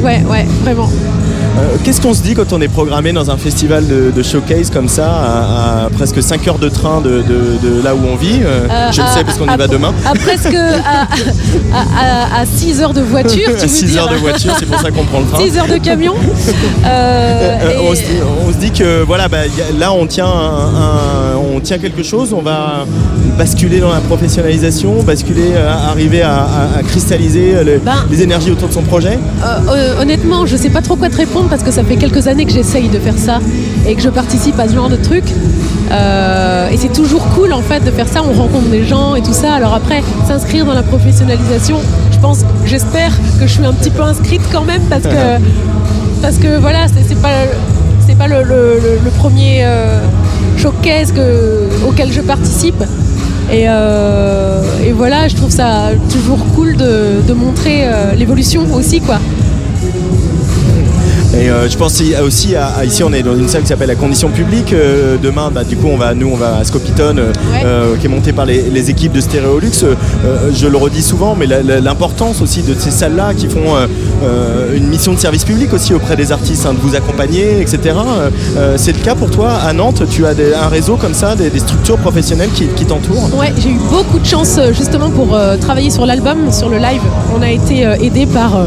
ouais, 0.03 0.21
ouais, 0.29 0.45
vraiment. 0.63 0.89
Euh, 1.59 1.77
Qu'est-ce 1.83 1.99
qu'on 2.01 2.13
se 2.13 2.21
dit 2.21 2.33
quand 2.35 2.53
on 2.53 2.61
est 2.61 2.67
programmé 2.67 3.11
dans 3.11 3.29
un 3.31 3.37
festival 3.37 3.85
de, 3.87 4.11
de 4.15 4.23
showcase 4.23 4.69
comme 4.69 4.87
ça, 4.87 5.07
à, 5.09 5.85
à 5.85 5.89
presque 5.89 6.21
5 6.21 6.47
heures 6.47 6.59
de 6.59 6.69
train 6.69 7.01
de, 7.01 7.09
de- 7.21 7.77
de 7.77 7.83
là 7.83 7.95
où 7.95 7.99
on 8.11 8.15
vit 8.15 8.39
Euh, 8.43 8.67
Euh, 8.69 8.91
Je 8.91 9.01
le 9.01 9.07
sais 9.07 9.23
parce 9.23 9.37
qu'on 9.37 9.51
y 9.51 9.57
va 9.57 9.67
demain. 9.67 9.93
À 10.05 10.13
presque 10.13 10.53
à, 10.55 12.39
à, 12.41 12.45
6 12.45 12.81
heures 12.81 12.93
de 12.93 13.01
voiture, 13.01 13.45
tu 13.47 13.51
veux 13.51 13.67
6 13.67 13.85
dire 13.85 14.03
heures 14.03 14.09
de 14.09 14.15
voiture, 14.17 14.53
c'est 14.59 14.65
pour 14.65 14.79
ça 14.79 14.91
qu'on 14.91 15.03
prend 15.05 15.19
le 15.21 15.25
train. 15.27 15.39
6 15.43 15.57
heures 15.57 15.67
de 15.67 15.77
camion. 15.77 16.13
Euh, 16.85 17.71
et- 17.73 17.77
on, 17.89 17.93
se, 17.95 18.01
on 18.47 18.51
se 18.53 18.57
dit 18.57 18.71
que 18.71 19.03
voilà, 19.03 19.27
bah, 19.27 19.39
a- 19.41 19.79
là 19.79 19.91
on 19.91 20.05
tient, 20.07 20.25
un- 20.25 20.29
un- 20.29 21.37
on 21.55 21.59
tient 21.59 21.77
quelque 21.77 22.03
chose, 22.03 22.33
on 22.33 22.41
va 22.41 22.85
basculer 23.37 23.79
dans 23.79 23.91
la 23.91 23.99
professionnalisation, 23.99 25.03
basculer, 25.03 25.53
arriver 25.89 26.21
à, 26.21 26.47
cristalliser 26.87 27.63
le- 27.63 27.79
Ben. 27.79 28.05
les 28.09 28.21
énergies 28.23 28.51
autour 28.51 28.69
de 28.69 28.73
son 28.73 28.81
projet. 28.81 29.19
Honnêtement, 30.01 30.45
je 30.45 30.55
sais 30.55 30.69
pas 30.69 30.81
trop 30.81 30.95
quoi 30.95 31.09
te 31.09 31.17
répondre 31.17 31.48
parce 31.49 31.63
que 31.63 31.71
ça 31.71 31.83
fait 31.83 31.95
quelques 31.95 32.27
années 32.27 32.45
que 32.45 32.51
j'essaye 32.51 32.89
de 32.89 32.99
faire 32.99 33.17
ça 33.17 33.39
et 33.87 33.95
que 33.95 34.01
je 34.01 34.09
participe 34.09 34.59
à 34.59 34.67
ce 34.67 34.73
genre 34.75 34.89
de 34.89 34.95
truc. 34.95 35.23
Euh, 35.91 36.69
et 36.69 36.77
c'est 36.77 36.93
toujours 36.93 37.25
cool 37.29 37.51
en 37.53 37.61
fait 37.61 37.83
de 37.83 37.91
faire 37.91 38.07
ça. 38.07 38.21
On 38.27 38.33
rencontre 38.33 38.67
des 38.69 38.85
gens 38.85 39.15
et 39.15 39.21
tout 39.21 39.33
ça. 39.33 39.53
Alors 39.53 39.73
après, 39.73 40.01
s'inscrire 40.27 40.65
dans 40.65 40.73
la 40.73 40.83
professionnalisation, 40.83 41.77
je 42.11 42.19
pense, 42.19 42.39
j'espère 42.65 43.11
que 43.39 43.47
je 43.47 43.53
suis 43.53 43.65
un 43.65 43.73
petit 43.73 43.89
peu 43.89 44.03
inscrite 44.03 44.41
quand 44.51 44.63
même 44.63 44.81
parce 44.89 45.03
que 45.03 45.09
parce 46.21 46.37
que 46.37 46.59
voilà, 46.59 46.85
c'est 47.07 47.19
pas 47.21 47.29
c'est 48.05 48.17
pas 48.17 48.27
le, 48.27 48.43
le- 48.43 48.79
le- 48.83 48.99
le 49.03 49.11
premier 49.11 49.59
euh, 49.63 49.99
showcase 50.57 51.11
que- 51.11 51.69
auquel 51.87 52.11
je 52.11 52.21
participe. 52.21 52.83
Et, 53.51 53.65
euh, 53.67 54.61
et 54.85 54.91
voilà, 54.91 55.27
je 55.27 55.35
trouve 55.35 55.49
ça 55.49 55.89
toujours 56.11 56.37
cool 56.55 56.75
de, 56.77 57.21
de 57.27 57.33
montrer 57.33 57.81
euh, 57.87 58.13
l'évolution 58.15 58.61
aussi, 58.75 59.01
quoi. 59.01 59.17
Et 61.39 61.49
euh, 61.49 61.69
je 61.69 61.77
pense 61.77 62.01
aussi 62.21 62.55
à, 62.55 62.65
à- 62.67 62.83
ici 62.85 63.01
on 63.01 63.13
est 63.13 63.23
dans 63.23 63.35
une 63.35 63.47
salle 63.47 63.61
qui 63.61 63.67
s'appelle 63.69 63.87
la 63.87 63.95
condition 63.95 64.27
publique. 64.29 64.73
Euh, 64.73 65.15
demain, 65.21 65.49
bah, 65.53 65.63
du 65.63 65.77
coup, 65.77 65.87
on 65.87 65.95
va 65.95 66.13
nous 66.13 66.27
on 66.33 66.35
va 66.35 66.57
à 66.57 66.63
Scopitone, 66.65 67.19
euh, 67.19 67.31
euh, 67.63 67.95
qui 67.97 68.07
est 68.07 68.09
montée 68.09 68.33
par 68.33 68.45
les, 68.45 68.63
les 68.63 68.89
équipes 68.89 69.13
de 69.13 69.21
Stéréolux. 69.21 69.85
Je 70.53 70.67
le 70.67 70.77
redis 70.77 71.01
souvent, 71.01 71.35
mais 71.39 71.45
l'importance 71.47 72.41
aussi 72.41 72.61
de 72.61 72.73
ces 72.77 72.91
salles-là 72.91 73.33
qui 73.33 73.47
font 73.47 73.75
une 74.75 74.87
mission 74.87 75.13
de 75.13 75.19
service 75.19 75.45
public 75.45 75.73
aussi 75.73 75.93
auprès 75.93 76.15
des 76.17 76.31
artistes, 76.33 76.65
hein, 76.65 76.73
de 76.73 76.79
vous 76.79 76.95
accompagner, 76.95 77.61
etc. 77.61 77.79
C'est 78.75 78.91
le 78.91 78.99
cas 79.03 79.15
pour 79.15 79.31
toi 79.31 79.51
à 79.53 79.71
Nantes. 79.71 80.03
Tu 80.11 80.25
as 80.25 80.33
des- 80.33 80.53
un 80.53 80.67
réseau 80.67 80.97
comme 80.97 81.13
ça, 81.13 81.35
des, 81.35 81.49
des 81.49 81.59
structures 81.59 81.97
professionnelles 81.97 82.49
qui, 82.53 82.65
qui 82.67 82.85
t'entourent? 82.85 83.29
Ouais, 83.37 83.53
j'ai 83.57 83.69
eu 83.69 83.79
beaucoup 83.89 84.19
de 84.19 84.25
chance 84.25 84.59
justement 84.77 85.09
pour 85.09 85.37
travailler 85.61 85.89
sur 85.89 86.05
l'album, 86.05 86.51
sur 86.51 86.67
le 86.69 86.77
live. 86.77 87.01
On 87.37 87.41
a 87.41 87.49
été 87.49 87.83
aidé 88.01 88.25
par 88.25 88.57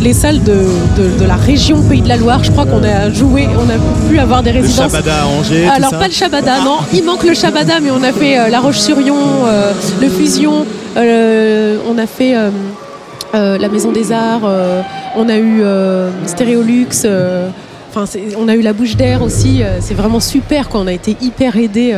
les 0.00 0.12
salles 0.12 0.42
de, 0.42 0.52
de- 0.96 1.18
de 1.20 1.24
la 1.24 1.34
région 1.36 1.82
Pays 1.82 2.00
de 2.02 2.08
la 2.08 2.16
Loire. 2.16 2.42
Je 2.44 2.50
crois 2.50 2.66
qu'on 2.66 2.82
a 2.84 3.10
joué, 3.12 3.48
on 3.58 3.68
a 3.68 4.08
pu 4.10 4.18
avoir 4.18 4.42
des 4.42 4.52
Le 4.52 4.60
résidences. 4.60 4.92
Shabada 4.92 5.22
à 5.22 5.26
Angers. 5.26 5.66
Alors 5.68 5.90
pas 5.90 6.06
le 6.06 6.12
Shabada, 6.12 6.60
non. 6.64 6.78
Il 6.92 7.04
manque 7.04 7.24
le 7.24 7.34
Shabada, 7.34 7.80
mais 7.80 7.90
on 7.90 8.02
a 8.02 8.12
fait 8.12 8.38
euh, 8.38 8.48
La 8.48 8.60
Roche-sur-Yon, 8.60 9.16
euh, 9.46 9.72
le 10.00 10.08
Fusion. 10.08 10.64
euh, 10.96 11.76
on 11.88 11.98
a 11.98 12.06
fait 12.06 12.34
la 13.32 13.68
Maison 13.68 13.92
des 13.92 14.12
Arts. 14.12 14.48
on 15.16 15.28
a 15.28 15.36
eu 15.36 15.62
Stéréolux. 16.26 17.06
Enfin, 17.90 18.04
on 18.38 18.48
a 18.48 18.54
eu 18.54 18.62
la 18.62 18.72
bouche 18.72 18.96
d'air 18.96 19.22
aussi. 19.22 19.62
c'est 19.80 19.94
vraiment 19.94 20.20
super. 20.20 20.68
Quoi. 20.68 20.80
On 20.80 20.86
a 20.86 20.92
été 20.92 21.16
hyper 21.20 21.56
aidés 21.56 21.94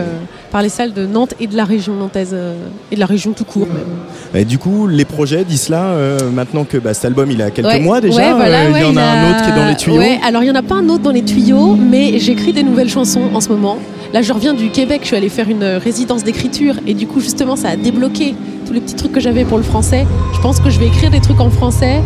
par 0.51 0.63
les 0.63 0.69
salles 0.69 0.93
de 0.93 1.07
Nantes 1.07 1.35
et 1.41 1.47
de 1.47 1.57
la 1.57 1.65
région 1.65 1.95
nantaise 1.95 2.31
euh, 2.33 2.55
et 2.91 2.95
de 2.97 3.01
la 3.01 3.07
région 3.07 3.33
tout 3.33 3.45
court. 3.45 3.67
même. 3.67 4.41
Et 4.41 4.45
du 4.45 4.59
coup, 4.59 4.87
les 4.87 5.05
projets 5.05 5.45
d'Isla, 5.45 5.85
euh, 5.85 6.31
maintenant 6.31 6.65
que 6.65 6.77
bah, 6.77 6.95
cet 6.95 7.05
album 7.07 7.31
il 7.31 7.41
a 7.43 7.51
quelques 7.51 7.69
Ouais, 7.69 7.81
mois 7.81 8.01
déjà, 8.01 8.17
ouais, 8.17 8.35
voilà, 8.35 8.61
euh, 8.63 8.73
il 8.75 8.81
y 8.83 8.85
en 8.85 8.97
a 8.97 9.03
un 9.03 9.31
autre 9.31 9.43
qui 9.45 9.51
est 9.51 9.55
dans 9.57 9.67
les 9.69 9.77
tuyaux. 9.77 10.03
Alors 10.27 10.43
il 10.43 10.47
n'y 10.47 10.51
en 10.53 10.59
a 10.59 10.63
pas 10.63 10.77
un 10.77 10.89
autre 10.89 11.03
dans 11.03 11.11
les 11.11 11.25
tuyaux, 11.25 11.75
mais 11.77 12.19
j'écris 12.19 12.53
des 12.53 12.63
nouvelles 12.63 12.91
chansons 12.91 13.23
en 13.35 13.41
ce 13.41 13.49
moment. 13.49 13.79
Là, 14.13 14.23
je 14.23 14.33
reviens 14.33 14.55
du 14.55 14.71
Québec, 14.71 15.01
je 15.03 15.09
suis 15.09 15.17
allée 15.17 15.29
faire 15.29 15.49
une 15.49 15.63
résidence 15.65 16.25
d'écriture 16.25 16.75
et 16.87 16.95
du 16.95 17.07
coup, 17.07 17.21
justement, 17.21 17.55
ça 17.55 17.69
a 17.69 17.77
débloqué 17.77 18.35
tous 18.67 18.73
les 18.73 18.81
petits 18.81 18.97
trucs 18.97 19.13
que 19.13 19.21
j'avais 19.21 19.45
pour 19.45 19.57
le 19.57 19.63
français. 19.63 20.05
Je 20.35 20.41
pense 20.41 20.59
que 20.59 20.69
je 20.69 20.81
vais 20.81 20.89
écrire 20.89 21.11
des 21.11 21.21
trucs 21.21 21.41
en 21.41 21.51
français. 21.51 22.01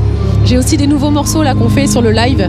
J'ai 0.44 0.58
aussi 0.58 0.76
des 0.76 0.86
nouveaux 0.86 1.10
morceaux 1.10 1.42
là 1.42 1.54
qu'on 1.54 1.70
fait 1.70 1.86
sur 1.86 2.02
le 2.02 2.10
live. 2.10 2.46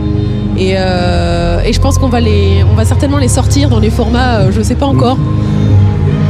Et, 0.57 0.73
euh, 0.77 1.61
et 1.65 1.73
je 1.73 1.80
pense 1.81 1.97
qu'on 1.97 2.07
va 2.07 2.22
les, 2.22 2.63
on 2.69 2.76
va 2.76 2.85
certainement 2.85 3.17
les 3.17 3.27
sortir 3.27 3.69
dans 3.69 3.80
les 3.80 3.89
formats, 3.89 4.39
euh, 4.39 4.51
je 4.51 4.61
sais 4.61 4.76
pas 4.76 4.85
encore. 4.85 5.17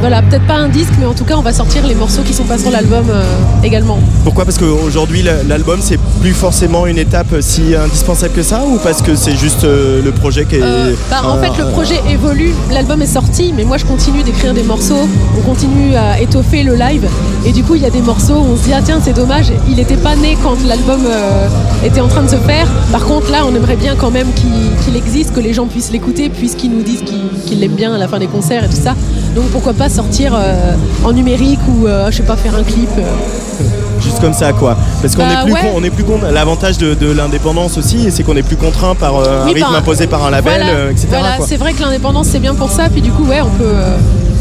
Voilà, 0.00 0.22
peut-être 0.22 0.46
pas 0.46 0.54
un 0.54 0.68
disque, 0.68 0.92
mais 1.00 1.06
en 1.06 1.14
tout 1.14 1.24
cas, 1.24 1.34
on 1.36 1.42
va 1.42 1.52
sortir 1.52 1.86
les 1.86 1.94
morceaux 1.94 2.22
qui 2.22 2.32
sont 2.34 2.44
pas 2.44 2.58
sur 2.58 2.70
l'album 2.70 3.06
euh, 3.10 3.22
également. 3.64 3.98
Pourquoi? 4.24 4.44
Parce 4.44 4.58
qu'aujourd'hui, 4.58 5.22
la- 5.22 5.42
l'album, 5.42 5.78
c'est 5.80 5.98
plus 6.20 6.32
forcément 6.32 6.86
une 6.86 6.98
étape 6.98 7.34
si 7.40 7.74
indispensable 7.74 8.34
que 8.34 8.42
ça 8.42 8.64
Ou 8.66 8.78
parce 8.78 9.02
que 9.02 9.14
c'est 9.16 9.36
juste 9.36 9.64
euh, 9.64 10.02
le 10.04 10.12
projet 10.12 10.44
qui 10.44 10.56
est. 10.56 10.62
Euh, 10.62 10.92
bah, 11.10 11.22
en 11.24 11.36
euh, 11.38 11.42
fait, 11.42 11.56
le 11.58 11.68
euh, 11.68 11.72
projet 11.72 12.00
évolue. 12.10 12.52
L'album 12.72 13.00
est 13.02 13.06
sorti, 13.06 13.52
mais 13.56 13.64
moi, 13.64 13.78
je 13.78 13.84
continue 13.84 14.22
d'écrire 14.22 14.54
des 14.54 14.62
morceaux. 14.62 15.08
On 15.38 15.40
continue 15.42 15.96
à 15.96 16.20
étoffer 16.20 16.62
le 16.62 16.74
live. 16.74 17.08
Et 17.44 17.52
du 17.52 17.62
coup, 17.62 17.74
il 17.74 17.82
y 17.82 17.86
a 17.86 17.90
des 17.90 18.02
morceaux 18.02 18.34
où 18.34 18.52
on 18.52 18.56
se 18.56 18.64
dit, 18.64 18.72
ah 18.74 18.80
tiens, 18.84 19.00
c'est 19.02 19.12
dommage, 19.14 19.46
il 19.68 19.76
n'était 19.76 19.96
pas 19.96 20.14
né 20.16 20.36
quand 20.42 20.56
l'album 20.66 21.00
euh, 21.06 21.48
était 21.84 22.00
en 22.00 22.08
train 22.08 22.22
de 22.22 22.28
se 22.30 22.36
faire. 22.36 22.68
Par 22.92 23.04
contre, 23.04 23.30
là, 23.30 23.44
on 23.50 23.54
aimerait 23.54 23.76
bien 23.76 23.94
quand 23.96 24.10
même 24.10 24.28
qu'il 24.34 24.96
existe, 24.96 25.32
que 25.32 25.40
les 25.40 25.52
gens 25.54 25.66
puissent 25.66 25.90
l'écouter, 25.92 26.28
puisqu'ils 26.28 26.70
nous 26.70 26.82
disent 26.82 27.02
qu'ils 27.02 27.16
qu'ils 27.46 27.60
l'aiment 27.60 27.74
bien 27.76 27.94
à 27.94 27.98
la 27.98 28.08
fin 28.08 28.18
des 28.18 28.26
concerts 28.26 28.64
et 28.64 28.68
tout 28.68 28.80
ça. 28.82 28.94
Donc, 29.34 29.44
pourquoi 29.52 29.72
pas 29.74 29.85
sortir 29.88 30.32
euh, 30.34 30.74
en 31.04 31.12
numérique 31.12 31.60
ou, 31.68 31.86
euh, 31.86 32.10
je 32.10 32.16
sais 32.18 32.22
pas, 32.22 32.36
faire 32.36 32.54
un 32.54 32.62
clip. 32.62 32.88
euh. 32.98 33.02
Juste 34.00 34.20
comme 34.20 34.34
ça, 34.34 34.52
quoi. 34.52 34.76
Parce 35.00 35.16
qu'on 35.16 35.22
Bah, 35.22 35.40
est 35.40 35.44
plus, 35.44 35.52
ouais. 35.54 35.60
con- 35.62 35.72
on 35.76 35.82
est 35.82 35.90
plus 35.90 36.04
con. 36.04 36.18
L'avantage 36.32 36.76
de, 36.78 36.94
de 36.94 37.10
l'indépendance 37.10 37.78
aussi, 37.78 38.10
c'est 38.10 38.22
qu'on 38.22 38.36
est 38.36 38.42
plus 38.42 38.56
contraint 38.56 38.94
par 38.94 39.16
euh, 39.16 39.42
un 39.42 39.46
Oui, 39.46 39.54
rythme 39.54 39.68
ben, 39.72 39.78
imposé 39.78 40.06
par 40.06 40.24
un 40.26 40.30
label, 40.30 40.62
voilà, 40.62 40.90
etc. 40.90 41.06
Voilà, 41.10 41.28
c'est 41.46 41.56
vrai 41.56 41.72
que 41.72 41.80
l'indépendance 41.82 42.26
c'est 42.30 42.38
bien 42.38 42.54
pour 42.54 42.70
ça. 42.70 42.88
Puis 42.90 43.00
du 43.00 43.10
coup, 43.10 43.24
ouais, 43.24 43.40
on 43.40 43.48
peut, 43.56 43.64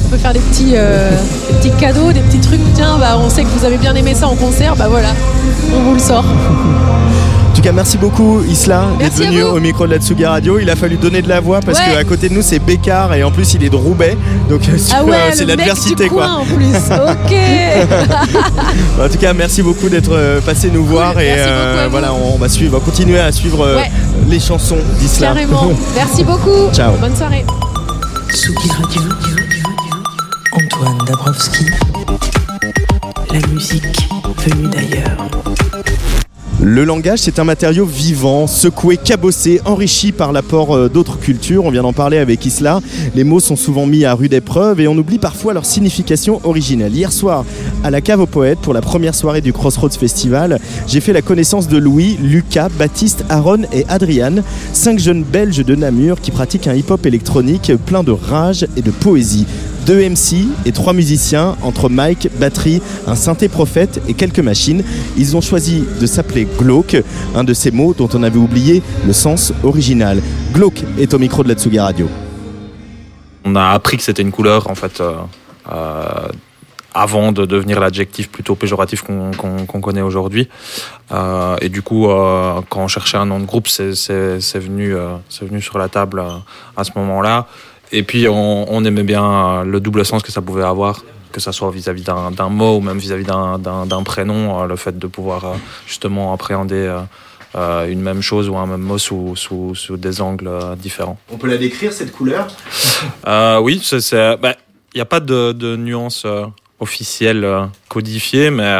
on 0.06 0.10
peut 0.10 0.18
faire 0.18 0.34
des 0.34 0.40
petits, 0.40 0.74
euh, 0.76 1.10
des 1.50 1.70
petits 1.70 1.80
cadeaux, 1.80 2.12
des 2.12 2.20
petits 2.20 2.40
trucs. 2.42 2.60
Tiens, 2.76 2.98
bah, 3.00 3.18
on 3.18 3.30
sait 3.30 3.44
que 3.44 3.50
vous 3.58 3.66
avez 3.66 3.78
bien 3.78 3.96
aimé 3.96 4.14
ça 4.14 4.28
en 4.28 4.36
concert, 4.36 4.76
bah 4.76 4.88
voilà, 4.90 5.10
on 5.76 5.84
vous 5.84 5.94
le 5.94 6.00
sort. 6.00 6.26
En 7.66 7.68
tout 7.68 7.72
cas, 7.74 7.78
merci 7.78 7.98
beaucoup 7.98 8.44
Isla 8.48 8.90
d'être 9.00 9.16
venu 9.16 9.42
au 9.42 9.60
micro 9.60 9.88
de 9.88 9.94
la 9.94 9.98
Tsugi 9.98 10.24
Radio. 10.24 10.60
Il 10.60 10.70
a 10.70 10.76
fallu 10.76 10.98
donner 10.98 11.24
de 11.24 11.28
la 11.30 11.40
voix 11.40 11.62
parce 11.62 11.80
Ouais. 11.80 11.96
qu'à 11.96 12.04
côté 12.04 12.30
de 12.30 12.36
nous 12.36 12.44
c'est 12.44 12.60
Bécard 12.60 13.12
et 13.16 13.24
en 13.24 13.32
plus 13.32 13.56
il 13.56 13.64
est 13.64 13.70
de 13.72 13.76
Roubaix. 13.76 14.16
Donc 14.48 14.62
euh, 14.70 14.78
Ah 14.94 15.04
ouais, 15.04 15.16
c'est 15.34 15.48
mec 15.48 15.58
l'adversité 15.58 16.08
quoi. 16.08 16.26
coin 16.28 16.34
en 16.36 16.46
plus. 16.46 16.76
Ok. 16.76 17.36
En 19.04 19.10
tout 19.10 19.18
cas, 19.18 19.34
merci 19.34 19.64
beaucoup 19.64 19.90
d'être 19.90 20.12
euh, 20.14 20.42
passé 20.42 20.70
nous 20.72 20.86
voir 20.86 21.20
et 21.20 21.26
Merci 21.26 21.44
euh, 21.48 21.88
voilà, 21.90 22.14
on 22.14 22.38
va 22.38 22.50
suivre, 22.50 22.76
on 22.76 22.80
va 22.80 22.86
continuer 22.86 23.18
à 23.20 23.32
suivre 23.32 23.66
euh, 23.66 23.78
Ouais. 23.78 23.92
les 24.30 24.40
chansons 24.40 24.78
d'Isla. 25.00 25.30
Carrément. 25.30 25.72
Merci 25.96 26.24
beaucoup. 26.24 26.72
Ciao. 26.72 26.94
Bonne 27.02 27.16
soirée. 27.16 27.46
Tsugi 28.32 28.70
Radio. 28.80 29.02
Antoine 30.54 30.98
Dabrowski. 31.08 31.66
La 33.34 33.48
musique 33.48 34.08
venue 34.46 34.68
d'ailleurs. 34.70 35.18
Le 36.68 36.84
langage, 36.84 37.20
c'est 37.20 37.38
un 37.38 37.44
matériau 37.44 37.86
vivant, 37.86 38.48
secoué, 38.48 38.98
cabossé, 38.98 39.62
enrichi 39.66 40.12
par 40.12 40.32
l'apport 40.32 40.76
euh, 40.76 40.90
d'autres 40.90 41.20
cultures. 41.20 41.64
On 41.64 41.70
vient 41.70 41.84
d'en 41.84 41.94
parler 41.94 42.18
avec 42.18 42.44
Isla. 42.44 42.82
Les 43.14 43.24
mots 43.24 43.40
sont 43.40 43.56
souvent 43.56 43.86
mis 43.86 44.04
à 44.04 44.16
rude 44.16 44.34
épreuve 44.34 44.82
et 44.82 44.88
on 44.88 44.98
oublie 44.98 45.20
parfois 45.20 45.54
leur 45.54 45.64
signification 45.64 46.42
originelle. 46.44 46.96
Hier 46.96 47.14
soir, 47.14 47.46
à 47.84 47.92
la 47.92 48.02
cave 48.02 48.22
aux 48.22 48.26
poètes, 48.26 48.58
pour 48.58 48.74
la 48.74 48.82
première 48.82 49.14
soirée 49.14 49.42
du 49.42 49.54
Crossroads 49.54 49.92
Festival, 49.92 50.60
j'ai 50.88 51.02
fait 51.02 51.14
la 51.14 51.22
connaissance 51.22 51.68
de 51.68 51.78
Louis, 51.78 52.18
Lucas, 52.20 52.70
Baptiste, 52.80 53.26
Aaron 53.30 53.62
et 53.72 53.86
Adriane, 53.88 54.42
cinq 54.74 54.98
jeunes 54.98 55.22
Belges 55.22 55.64
de 55.64 55.76
Namur 55.76 56.20
qui 56.20 56.32
pratiquent 56.32 56.66
un 56.66 56.74
hip-hop 56.74 57.06
électronique 57.06 57.74
plein 57.86 58.02
de 58.02 58.12
rage 58.12 58.66
et 58.76 58.82
de 58.82 58.90
poésie. 58.90 59.46
Deux 59.86 60.10
MC 60.10 60.48
et 60.66 60.72
trois 60.72 60.94
musiciens, 60.94 61.56
entre 61.62 61.90
mic, 61.92 62.28
batterie, 62.40 62.82
un 63.06 63.14
synthé 63.14 63.50
prophète 63.50 64.02
et 64.08 64.16
quelques 64.16 64.40
machines. 64.40 64.84
Ils 65.16 65.38
ont 65.38 65.42
choisi 65.42 65.84
de 66.02 66.08
s'appeler 66.08 66.48
Glauque, 66.58 66.98
un 67.36 67.44
de 67.44 67.54
ces 67.54 67.70
mots 67.70 67.94
dont 67.94 68.10
on 68.16 68.24
avait 68.24 68.40
oublié 68.40 68.82
le 69.06 69.14
sens 69.14 69.54
original. 69.64 70.24
Glauque 70.54 70.84
est 70.98 71.14
au 71.14 71.20
micro 71.20 71.44
de 71.44 71.50
la 71.50 71.54
Tsuga 71.54 71.84
Radio. 71.84 72.10
On 73.44 73.56
a 73.56 73.70
appris 73.70 73.98
que 73.98 74.04
c'était 74.04 74.24
une 74.24 74.32
couleur 74.32 74.72
en 74.72 74.76
fait 74.76 75.02
euh, 75.02 75.18
euh, 75.72 76.30
avant 76.96 77.32
de 77.32 77.46
devenir 77.46 77.80
l'adjectif 77.80 78.32
plutôt 78.32 78.56
péjoratif 78.56 79.04
qu'on 79.04 79.82
connaît 79.82 80.02
aujourd'hui. 80.02 80.50
Euh, 81.12 81.58
et 81.62 81.70
du 81.70 81.84
coup, 81.84 82.08
quand 82.08 82.82
on 82.82 82.88
cherchait 82.88 83.18
un 83.18 83.28
nom 83.28 83.40
de 83.40 83.46
groupe, 83.46 83.68
c'est 83.68 83.92
venu, 83.92 84.96
venu 85.42 85.62
sur 85.62 85.78
la 85.78 85.90
table 85.90 86.24
à 86.76 86.84
ce 86.84 86.92
moment-là. 86.96 87.46
Et 87.98 88.04
puis, 88.04 88.28
on, 88.28 88.66
on 88.74 88.84
aimait 88.84 89.04
bien 89.04 89.64
le 89.64 89.80
double 89.80 90.04
sens 90.06 90.22
que 90.22 90.32
ça 90.32 90.42
pouvait 90.42 90.64
avoir, 90.66 91.04
que 91.32 91.40
ça 91.40 91.52
soit 91.54 91.72
vis-à-vis 91.72 92.04
d'un 92.04 92.30
d'un 92.32 92.50
mot 92.50 92.78
ou 92.78 92.82
même 92.82 92.98
vis-à-vis 92.98 93.24
d'un- 93.24 93.58
d'un 93.58 93.86
d'un 93.86 94.04
prénom, 94.04 94.62
euh, 94.62 94.66
le 94.68 94.76
fait 94.76 94.98
de 95.00 95.08
pouvoir 95.08 95.46
euh, 95.46 95.54
justement 95.88 96.34
appréhender 96.34 96.94
euh, 97.56 97.88
une 97.90 98.02
même 98.02 98.22
chose 98.22 98.50
ou 98.50 98.58
un 98.58 98.66
même 98.66 98.82
mot 98.82 98.98
sous, 98.98 99.38
sous, 99.38 99.76
sous 99.76 99.96
des 99.96 100.20
angles 100.20 100.52
différents. 100.78 101.18
On 101.32 101.38
peut 101.38 101.48
la 101.48 101.56
décrire 101.58 101.94
cette 101.94 102.12
couleur? 102.12 102.48
Oui, 103.62 103.82
bah, 104.42 104.56
il 104.94 104.98
n'y 104.98 105.02
a 105.02 105.06
pas 105.06 105.22
de, 105.22 105.54
de 105.54 105.78
nuance 105.78 106.26
officielle 106.82 107.48
codifiée, 107.88 108.50
mais 108.50 108.74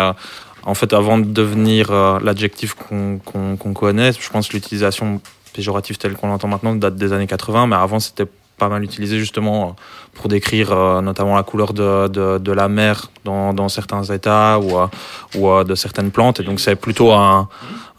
en 0.64 0.74
fait, 0.74 0.92
avant 0.92 1.18
de 1.18 1.24
devenir 1.26 1.92
l'adjectif 2.22 2.74
qu'on 2.74 3.20
qu'on- 3.24 3.56
qu'on 3.56 3.74
connaît, 3.74 4.12
je 4.12 4.30
pense 4.30 4.50
que 4.50 4.54
l'utilisation 4.58 5.22
péjorative 5.54 5.98
telle 5.98 6.14
qu'on 6.18 6.28
l'entend 6.28 6.50
maintenant 6.50 6.76
date 6.76 6.96
des 6.98 7.14
années 7.14 7.28
80, 7.28 7.68
mais 7.68 7.78
avant, 7.78 8.00
c'était 8.02 8.26
pas 8.58 8.70
mal 8.70 8.84
utilisé 8.84 9.20
justement 9.20 9.76
pour 10.14 10.28
décrire 10.30 10.72
euh, 10.72 11.02
notamment 11.02 11.36
la 11.36 11.44
couleur 11.44 11.74
de, 11.74 12.08
de, 12.08 12.38
de 12.38 12.52
la 12.52 12.68
mer 12.70 13.12
dans, 13.26 13.54
dans 13.54 13.70
certains 13.70 14.04
états 14.04 14.60
ou, 14.60 14.78
euh, 14.80 14.88
ou 15.36 15.50
euh, 15.50 15.64
de 15.64 15.76
certaines 15.76 16.12
plantes. 16.12 16.40
Et 16.40 16.44
donc, 16.44 16.60
c'est 16.60 16.76
plutôt 16.76 17.12
un, 17.12 17.50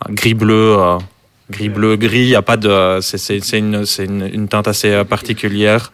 un 0.06 0.12
gris-bleu. 0.12 0.76
euh, 0.78 0.98
gris 1.48 1.68
bleu 1.68 1.94
gris 1.96 2.22
il 2.22 2.28
y 2.30 2.34
a 2.34 2.42
pas 2.42 2.56
de 2.56 2.98
c'est 3.00 3.18
c'est 3.18 3.38
c'est 3.38 3.60
une 3.60 3.86
c'est 3.86 4.04
une, 4.06 4.28
une 4.38 4.48
teinte 4.48 4.66
assez 4.66 5.04
particulière 5.04 5.92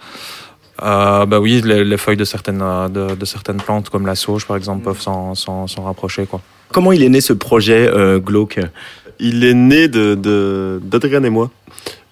euh, 0.83 1.27
bah 1.27 1.41
oui 1.41 1.61
les, 1.63 1.85
les 1.85 1.99
feuilles 1.99 2.17
de 2.17 2.25
certaines 2.25 2.65
de, 2.91 3.15
de 3.15 3.25
certaines 3.27 3.59
plantes 3.61 3.91
comme 3.91 4.07
la 4.07 4.15
sauge 4.15 4.47
par 4.47 4.57
exemple 4.57 4.83
peuvent 4.85 5.01
s'en 5.03 5.35
s'en 5.35 5.67
s'en 5.67 5.83
rapprocher 5.85 6.25
quoi 6.25 6.41
Comment 6.73 6.93
il 6.93 7.03
est 7.03 7.11
né 7.11 7.21
ce 7.21 7.35
projet 7.35 7.87
euh, 7.87 8.19
glauque? 8.19 8.61
Il 9.21 9.45
est 9.45 9.53
né 9.53 9.89
de, 9.89 10.15
de- 10.15 10.81
d'Adrien 10.83 11.23
et 11.23 11.29
moi. 11.29 11.51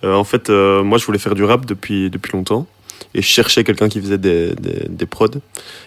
Euh, 0.05 0.15
en 0.15 0.25
fait, 0.25 0.51
euh, 0.51 0.83
moi, 0.83 0.99
je 0.99 1.05
voulais 1.05 1.19
faire 1.19 1.35
du 1.35 1.45
rap 1.45 1.67
depuis, 1.67 2.11
depuis 2.11 2.33
longtemps. 2.33 2.67
Et 3.15 3.23
je 3.23 3.27
cherchais 3.27 3.65
quelqu'un 3.65 3.89
qui 3.89 4.01
faisait 4.01 4.19
des, 4.19 4.55
des, 4.55 4.87
des 4.89 5.07
prods. 5.07 5.29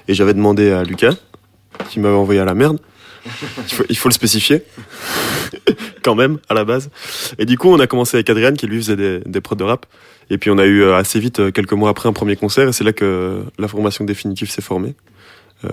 Et 0.08 0.14
j'avais 0.14 0.34
demandé 0.34 0.72
à 0.72 0.84
Lucas, 0.84 1.16
qui 1.90 2.00
m'avait 2.00 2.16
envoyé 2.16 2.40
à 2.40 2.46
la 2.46 2.54
merde. 2.54 2.80
Il 3.26 3.74
faut, 3.74 3.84
il 3.90 3.98
faut 3.98 4.10
le 4.10 4.14
spécifier. 4.14 4.64
Quand 6.04 6.16
même, 6.16 6.40
à 6.50 6.54
la 6.54 6.66
base. 6.66 6.90
Et 7.38 7.46
du 7.46 7.58
coup, 7.58 7.70
on 7.70 7.80
a 7.80 7.88
commencé 7.88 8.18
avec 8.18 8.30
Adrien, 8.30 8.54
qui 8.54 8.68
lui 8.68 8.78
faisait 8.78 8.96
des, 8.96 9.20
des 9.26 9.42
prods 9.42 9.56
de 9.56 9.64
rap. 9.64 9.86
Et 10.30 10.38
puis, 10.38 10.50
on 10.50 10.58
a 10.58 10.66
eu 10.66 10.82
euh, 10.82 10.96
assez 10.96 11.20
vite, 11.20 11.52
quelques 11.54 11.74
mois 11.74 11.90
après, 11.90 12.10
un 12.10 12.14
premier 12.14 12.36
concert. 12.36 12.68
Et 12.68 12.74
c'est 12.74 12.84
là 12.84 12.94
que 12.94 13.44
la 13.58 13.68
formation 13.68 14.04
définitive 14.04 14.50
s'est 14.50 14.62
formée. 14.62 14.96
Euh, 15.66 15.70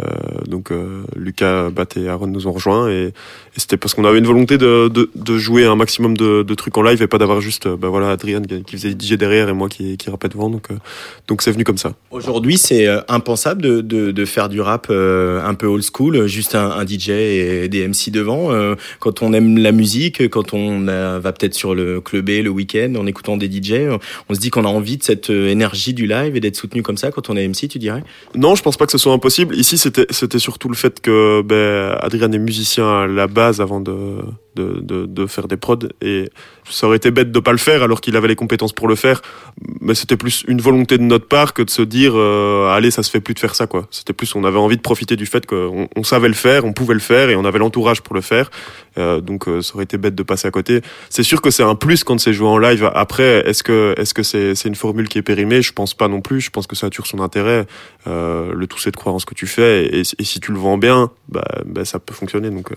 donc 0.46 0.70
euh, 0.70 1.02
Lucas, 1.16 1.70
Bat 1.70 1.86
et 1.96 2.08
Aaron 2.08 2.26
nous 2.26 2.46
ont 2.46 2.52
rejoints 2.52 2.90
et, 2.90 3.06
et 3.06 3.12
c'était 3.56 3.76
parce 3.76 3.94
qu'on 3.94 4.04
avait 4.04 4.18
une 4.18 4.26
volonté 4.26 4.58
de, 4.58 4.88
de, 4.88 5.10
de 5.14 5.38
jouer 5.38 5.64
un 5.64 5.76
maximum 5.76 6.16
de, 6.16 6.42
de 6.42 6.54
trucs 6.54 6.76
en 6.78 6.82
live 6.82 7.02
et 7.02 7.06
pas 7.06 7.18
d'avoir 7.18 7.40
juste 7.40 7.66
euh, 7.66 7.76
bah 7.76 7.88
voilà 7.88 8.10
Adrien 8.10 8.40
qui, 8.42 8.76
faisait 8.76 8.90
DJ 8.90 9.14
derrière 9.14 9.48
et 9.48 9.52
moi 9.52 9.68
qui, 9.68 9.96
qui 9.96 10.10
rappait 10.10 10.28
devant 10.28 10.48
donc 10.48 10.68
donc 11.26 11.42
c'est 11.42 11.50
venu 11.50 11.64
comme 11.64 11.78
ça. 11.78 11.92
Aujourd'hui, 12.10 12.56
c'est 12.58 12.86
impensable 13.08 13.62
de, 13.62 14.24
faire 14.24 14.48
du 14.48 14.60
rap 14.60 14.90
un 14.90 15.54
peu 15.54 15.66
old 15.66 15.82
school, 15.82 16.26
juste 16.26 16.54
un, 16.54 16.70
un 16.70 16.86
DJ 16.86 17.10
et 17.10 17.68
des 17.68 17.86
MC 17.86 18.10
devant. 18.10 18.50
quand 18.98 19.22
on 19.22 19.32
aime 19.32 19.58
la 19.58 19.72
musique, 19.72 20.28
quand 20.28 20.54
on 20.54 20.84
va 20.84 21.32
peut-être 21.32 21.54
sur 21.54 21.74
le 21.74 22.00
clubé 22.00 22.42
le 22.42 22.50
week-end 22.50 22.94
en 22.96 23.06
écoutant 23.06 23.36
des 23.36 23.50
DJ, 23.50 23.74
on 24.28 24.34
se 24.34 24.40
dit 24.40 24.50
qu'on 24.50 24.64
a 24.64 24.68
envie 24.68 24.96
de 24.96 25.02
cette 25.02 25.30
énergie 25.30 25.94
du 25.94 26.06
live 26.06 26.36
et 26.36 26.40
d'être 26.40 26.56
soutenu 26.56 26.82
comme 26.82 26.96
ça 26.96 27.10
quand 27.10 27.30
on 27.30 27.36
est 27.36 27.46
MC, 27.46 27.68
tu 27.68 27.78
dirais? 27.78 28.02
Non, 28.34 28.54
je 28.54 28.62
pense 28.62 28.76
pas 28.76 28.86
que 28.86 28.92
ce 28.92 28.98
soit 28.98 29.12
impossible. 29.12 29.56
Ici, 29.56 29.78
c'était 29.80 30.06
c'était 30.10 30.38
surtout 30.38 30.68
le 30.68 30.74
fait 30.74 31.00
que 31.00 31.42
ben, 31.42 31.96
Adrien 32.00 32.30
est 32.32 32.38
musicien 32.38 33.02
à 33.02 33.06
la 33.06 33.26
base 33.26 33.60
avant 33.60 33.80
de, 33.80 34.20
de, 34.54 34.80
de, 34.80 35.06
de 35.06 35.26
faire 35.26 35.48
des 35.48 35.56
prods 35.56 35.78
et 36.00 36.30
ça 36.68 36.86
aurait 36.86 36.96
été 36.96 37.10
bête 37.10 37.32
de 37.32 37.40
pas 37.40 37.52
le 37.52 37.58
faire 37.58 37.82
alors 37.82 38.00
qu'il 38.00 38.16
avait 38.16 38.28
les 38.28 38.36
compétences 38.36 38.72
pour 38.72 38.88
le 38.88 38.94
faire. 38.94 39.22
Mais 39.80 39.94
c'était 39.94 40.16
plus 40.16 40.44
une 40.48 40.60
volonté 40.60 40.98
de 40.98 41.02
notre 41.02 41.26
part 41.26 41.54
que 41.54 41.62
de 41.62 41.70
se 41.70 41.82
dire 41.82 42.12
euh, 42.14 42.68
allez, 42.70 42.90
ça 42.90 43.02
se 43.02 43.10
fait 43.10 43.20
plus 43.20 43.34
de 43.34 43.38
faire 43.38 43.54
ça 43.54 43.66
quoi. 43.66 43.86
C'était 43.90 44.12
plus 44.12 44.34
on 44.34 44.44
avait 44.44 44.58
envie 44.58 44.76
de 44.76 44.82
profiter 44.82 45.16
du 45.16 45.26
fait 45.26 45.46
qu'on 45.46 45.88
on 45.94 46.02
savait 46.04 46.28
le 46.28 46.34
faire, 46.34 46.64
on 46.64 46.72
pouvait 46.72 46.94
le 46.94 47.00
faire 47.00 47.30
et 47.30 47.36
on 47.36 47.44
avait 47.44 47.58
l'entourage 47.58 48.02
pour 48.02 48.14
le 48.14 48.20
faire. 48.20 48.50
Euh, 48.98 49.20
donc 49.20 49.48
euh, 49.48 49.62
ça 49.62 49.74
aurait 49.74 49.84
été 49.84 49.98
bête 49.98 50.14
de 50.14 50.22
passer 50.22 50.48
à 50.48 50.50
côté. 50.50 50.80
C'est 51.08 51.22
sûr 51.22 51.40
que 51.40 51.50
c'est 51.50 51.62
un 51.62 51.74
plus 51.74 52.04
quand 52.04 52.18
c'est 52.18 52.32
joué 52.32 52.48
en 52.48 52.58
live. 52.58 52.90
Après, 52.94 53.48
est-ce 53.48 53.62
que 53.62 53.94
est-ce 53.96 54.14
que 54.14 54.22
c'est 54.22 54.54
c'est 54.54 54.68
une 54.68 54.74
formule 54.74 55.08
qui 55.08 55.18
est 55.18 55.22
périmée? 55.22 55.62
Je 55.62 55.72
pense 55.72 55.94
pas 55.94 56.08
non 56.08 56.20
plus. 56.20 56.40
Je 56.40 56.50
pense 56.50 56.66
que 56.66 56.76
ça 56.76 56.86
a 56.86 56.90
toujours 56.90 57.06
son 57.06 57.20
intérêt. 57.20 57.66
Euh, 58.06 58.52
le 58.54 58.66
tout 58.66 58.78
c'est 58.78 58.90
de 58.90 58.96
croire 58.96 59.14
en 59.14 59.18
ce 59.18 59.26
que 59.26 59.34
tu 59.34 59.46
fais 59.46 59.86
et, 59.86 60.00
et 60.00 60.24
si 60.24 60.40
tu 60.40 60.52
le 60.52 60.58
vends 60.58 60.78
bien, 60.78 61.10
bah, 61.28 61.44
bah, 61.66 61.84
ça 61.84 61.98
peut 61.98 62.14
fonctionner. 62.14 62.50
Donc 62.50 62.72
euh. 62.72 62.76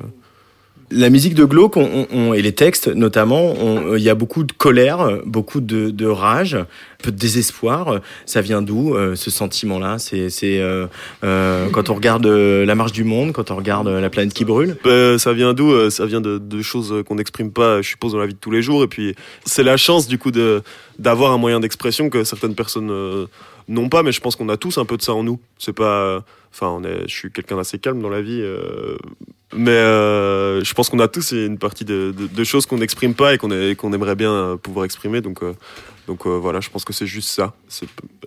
La 0.94 1.10
musique 1.10 1.34
de 1.34 1.45
Glauque 1.45 1.76
on- 1.78 2.07
on- 2.11 2.34
et 2.34 2.41
les 2.41 2.52
textes 2.53 2.88
notamment, 2.88 3.53
on- 3.53 3.95
il 3.95 4.03
y 4.03 4.10
a 4.10 4.15
beaucoup 4.15 4.44
de 4.44 4.52
colère, 4.52 5.20
beaucoup 5.26 5.60
de, 5.60 5.90
de 5.90 6.06
rage, 6.06 6.53
un 6.56 6.68
peu 7.02 7.11
de 7.11 7.18
désespoir. 7.18 7.99
Ça 8.26 8.41
vient 8.41 8.61
d'où 8.61 8.94
euh, 8.95 9.15
ce 9.15 9.32
sentiment-là? 9.32 9.98
C'est 9.98 10.30
euh, 10.44 10.86
euh, 11.24 11.68
quand 11.72 11.90
on 11.90 11.95
regarde 11.95 12.26
euh, 12.26 12.65
la 12.65 12.76
marche 12.76 12.91
du 12.91 13.03
monde, 13.03 13.32
quand 13.34 13.49
on 13.52 13.56
regarde 13.56 13.88
euh, 13.88 13.99
la 14.02 14.10
planète 14.10 14.34
qui 14.34 14.45
brûle? 14.45 14.78
Euh, 14.86 15.18
ça 15.18 15.34
vient 15.34 15.53
d'où 15.53 15.72
Euh, 15.72 15.90
Ça 15.90 16.06
vient 16.06 16.22
de, 16.22 16.38
de 16.38 16.61
choses 16.61 16.94
qu'on 17.07 17.15
n'exprime 17.15 17.52
pas, 17.52 17.82
je 17.82 17.90
suppose, 17.90 18.11
dans 18.14 18.20
la 18.20 18.28
vie 18.28 18.34
de 18.34 18.40
tous 18.40 18.52
les 18.52 18.61
jours. 18.61 18.84
Et 18.84 18.88
puis, 18.88 19.15
c'est 19.45 19.64
la 19.64 19.78
chance, 19.78 20.07
du 20.07 20.18
coup, 20.18 20.32
d'avoir 20.99 21.32
un 21.32 21.38
moyen 21.38 21.60
d'expression 21.60 22.10
que 22.10 22.24
certaines 22.24 22.56
personnes 22.56 22.91
euh, 22.91 23.26
n'ont 23.68 23.90
pas. 23.90 24.03
Mais 24.03 24.11
je 24.11 24.22
pense 24.22 24.36
qu'on 24.36 24.49
a 24.49 24.57
tous 24.57 24.78
un 24.78 24.86
peu 24.86 24.98
de 24.98 25.02
ça 25.02 25.14
en 25.14 25.24
nous. 25.24 25.40
C'est 25.57 25.74
pas. 25.74 26.24
Enfin, 26.53 26.82
est. 26.84 27.07
Je 27.10 27.14
suis 27.15 27.32
quelqu'un 27.32 27.56
d'assez 27.57 27.80
calme 27.80 28.02
dans 28.02 28.10
la 28.10 28.22
vie. 28.22 28.40
euh, 28.41 28.95
mais 29.55 29.71
euh, 29.71 30.63
je 30.63 30.73
pense 30.73 30.89
qu'on 30.89 30.99
a 30.99 31.07
tous 31.07 31.31
une 31.31 31.57
partie 31.57 31.85
de, 31.85 32.13
de- 32.17 32.27
de 32.27 32.43
choses 32.43 32.65
qu'on 32.65 32.77
n'exprime 32.77 33.13
pas 33.13 33.34
et 33.34 33.38
qu'on 33.38 33.49
qu'on 33.75 33.93
aimerait 33.93 34.15
bien 34.15 34.31
euh, 34.31 34.55
pouvoir 34.57 34.85
exprimer. 34.85 35.21
Donc, 35.21 35.43
euh, 35.43 35.53
donc 36.07 36.25
euh, 36.25 36.38
voilà, 36.38 36.59
je 36.59 36.69
pense 36.69 36.84
que 36.85 36.93
c'est 36.93 37.07
juste 37.07 37.30
ça. 37.30 37.53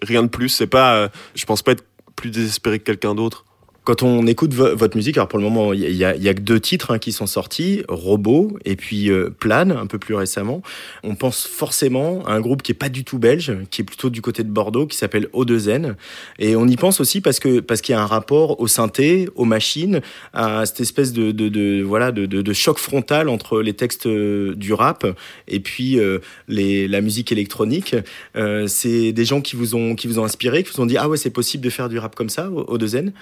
Rien 0.02 0.22
de 0.22 0.28
plus. 0.28 0.48
C'est 0.48 0.66
pas. 0.66 0.94
euh, 0.96 1.08
je 1.34 1.44
pense 1.44 1.62
pas 1.62 1.72
être 1.72 1.84
plus 2.16 2.30
désespéré 2.30 2.78
que 2.78 2.84
quelqu'un 2.84 3.14
d'autre. 3.14 3.44
Quand 3.86 4.02
on 4.02 4.26
écoute 4.26 4.52
vo- 4.52 4.74
votre 4.74 4.96
musique, 4.96 5.16
alors 5.16 5.28
pour 5.28 5.38
le 5.38 5.44
moment, 5.44 5.72
il 5.72 5.88
y 5.88 5.98
y 5.98 6.04
a- 6.04 6.34
que 6.34 6.40
deux 6.40 6.58
titres 6.58 6.90
hein, 6.92 6.98
qui 6.98 7.12
sont 7.12 7.28
sortis, 7.28 7.84
Robot 7.88 8.58
et 8.64 8.74
puis 8.74 9.10
euh, 9.12 9.30
Plane, 9.30 9.70
un 9.70 9.86
peu 9.86 9.98
plus 10.00 10.16
récemment. 10.16 10.60
On 11.04 11.14
pense 11.14 11.46
forcément 11.46 12.24
à 12.26 12.32
un 12.32 12.40
groupe 12.40 12.62
qui 12.62 12.72
est 12.72 12.74
pas 12.74 12.88
du 12.88 13.04
tout 13.04 13.20
belge, 13.20 13.52
qui 13.70 13.82
est 13.82 13.84
plutôt 13.84 14.10
du 14.10 14.20
côté 14.22 14.42
de 14.42 14.48
Bordeaux, 14.50 14.86
qui 14.88 14.96
s'appelle 14.96 15.28
O2N. 15.32 15.94
Et 16.40 16.56
on 16.56 16.66
y 16.66 16.74
pense 16.74 17.00
aussi 17.00 17.20
parce 17.20 17.38
que 17.38 17.60
parce 17.60 17.80
qu'il 17.80 17.92
y 17.94 17.96
a 17.96 18.02
un 18.02 18.06
rapport 18.06 18.58
au 18.60 18.66
synthé, 18.66 19.28
aux 19.36 19.44
machines, 19.44 20.00
à 20.32 20.66
cette 20.66 20.80
espèce 20.80 21.12
de, 21.12 21.30
de, 21.30 21.48
de 21.48 21.80
voilà 21.84 22.10
de, 22.10 22.26
de 22.26 22.52
choc 22.52 22.78
frontal 22.78 23.28
entre 23.28 23.62
les 23.62 23.74
textes 23.74 24.06
euh, 24.06 24.56
du 24.56 24.72
rap 24.72 25.06
et 25.46 25.60
puis 25.60 26.00
euh, 26.00 26.18
les, 26.48 26.88
la 26.88 27.00
musique 27.00 27.30
électronique. 27.30 27.94
Euh, 28.34 28.66
c'est 28.66 29.12
des 29.12 29.24
gens 29.24 29.40
qui 29.40 29.54
vous 29.54 29.76
ont 29.76 29.94
qui 29.94 30.08
vous 30.08 30.18
ont 30.18 30.24
inspiré, 30.24 30.64
qui 30.64 30.72
vous 30.74 30.82
ont 30.82 30.86
dit 30.86 30.96
ah 30.96 31.08
ouais 31.08 31.16
c'est 31.18 31.30
possible 31.30 31.62
de 31.62 31.70
faire 31.70 31.88
du 31.88 32.00
rap 32.00 32.16
comme 32.16 32.30
ça, 32.30 32.48
O2N. 32.48 33.12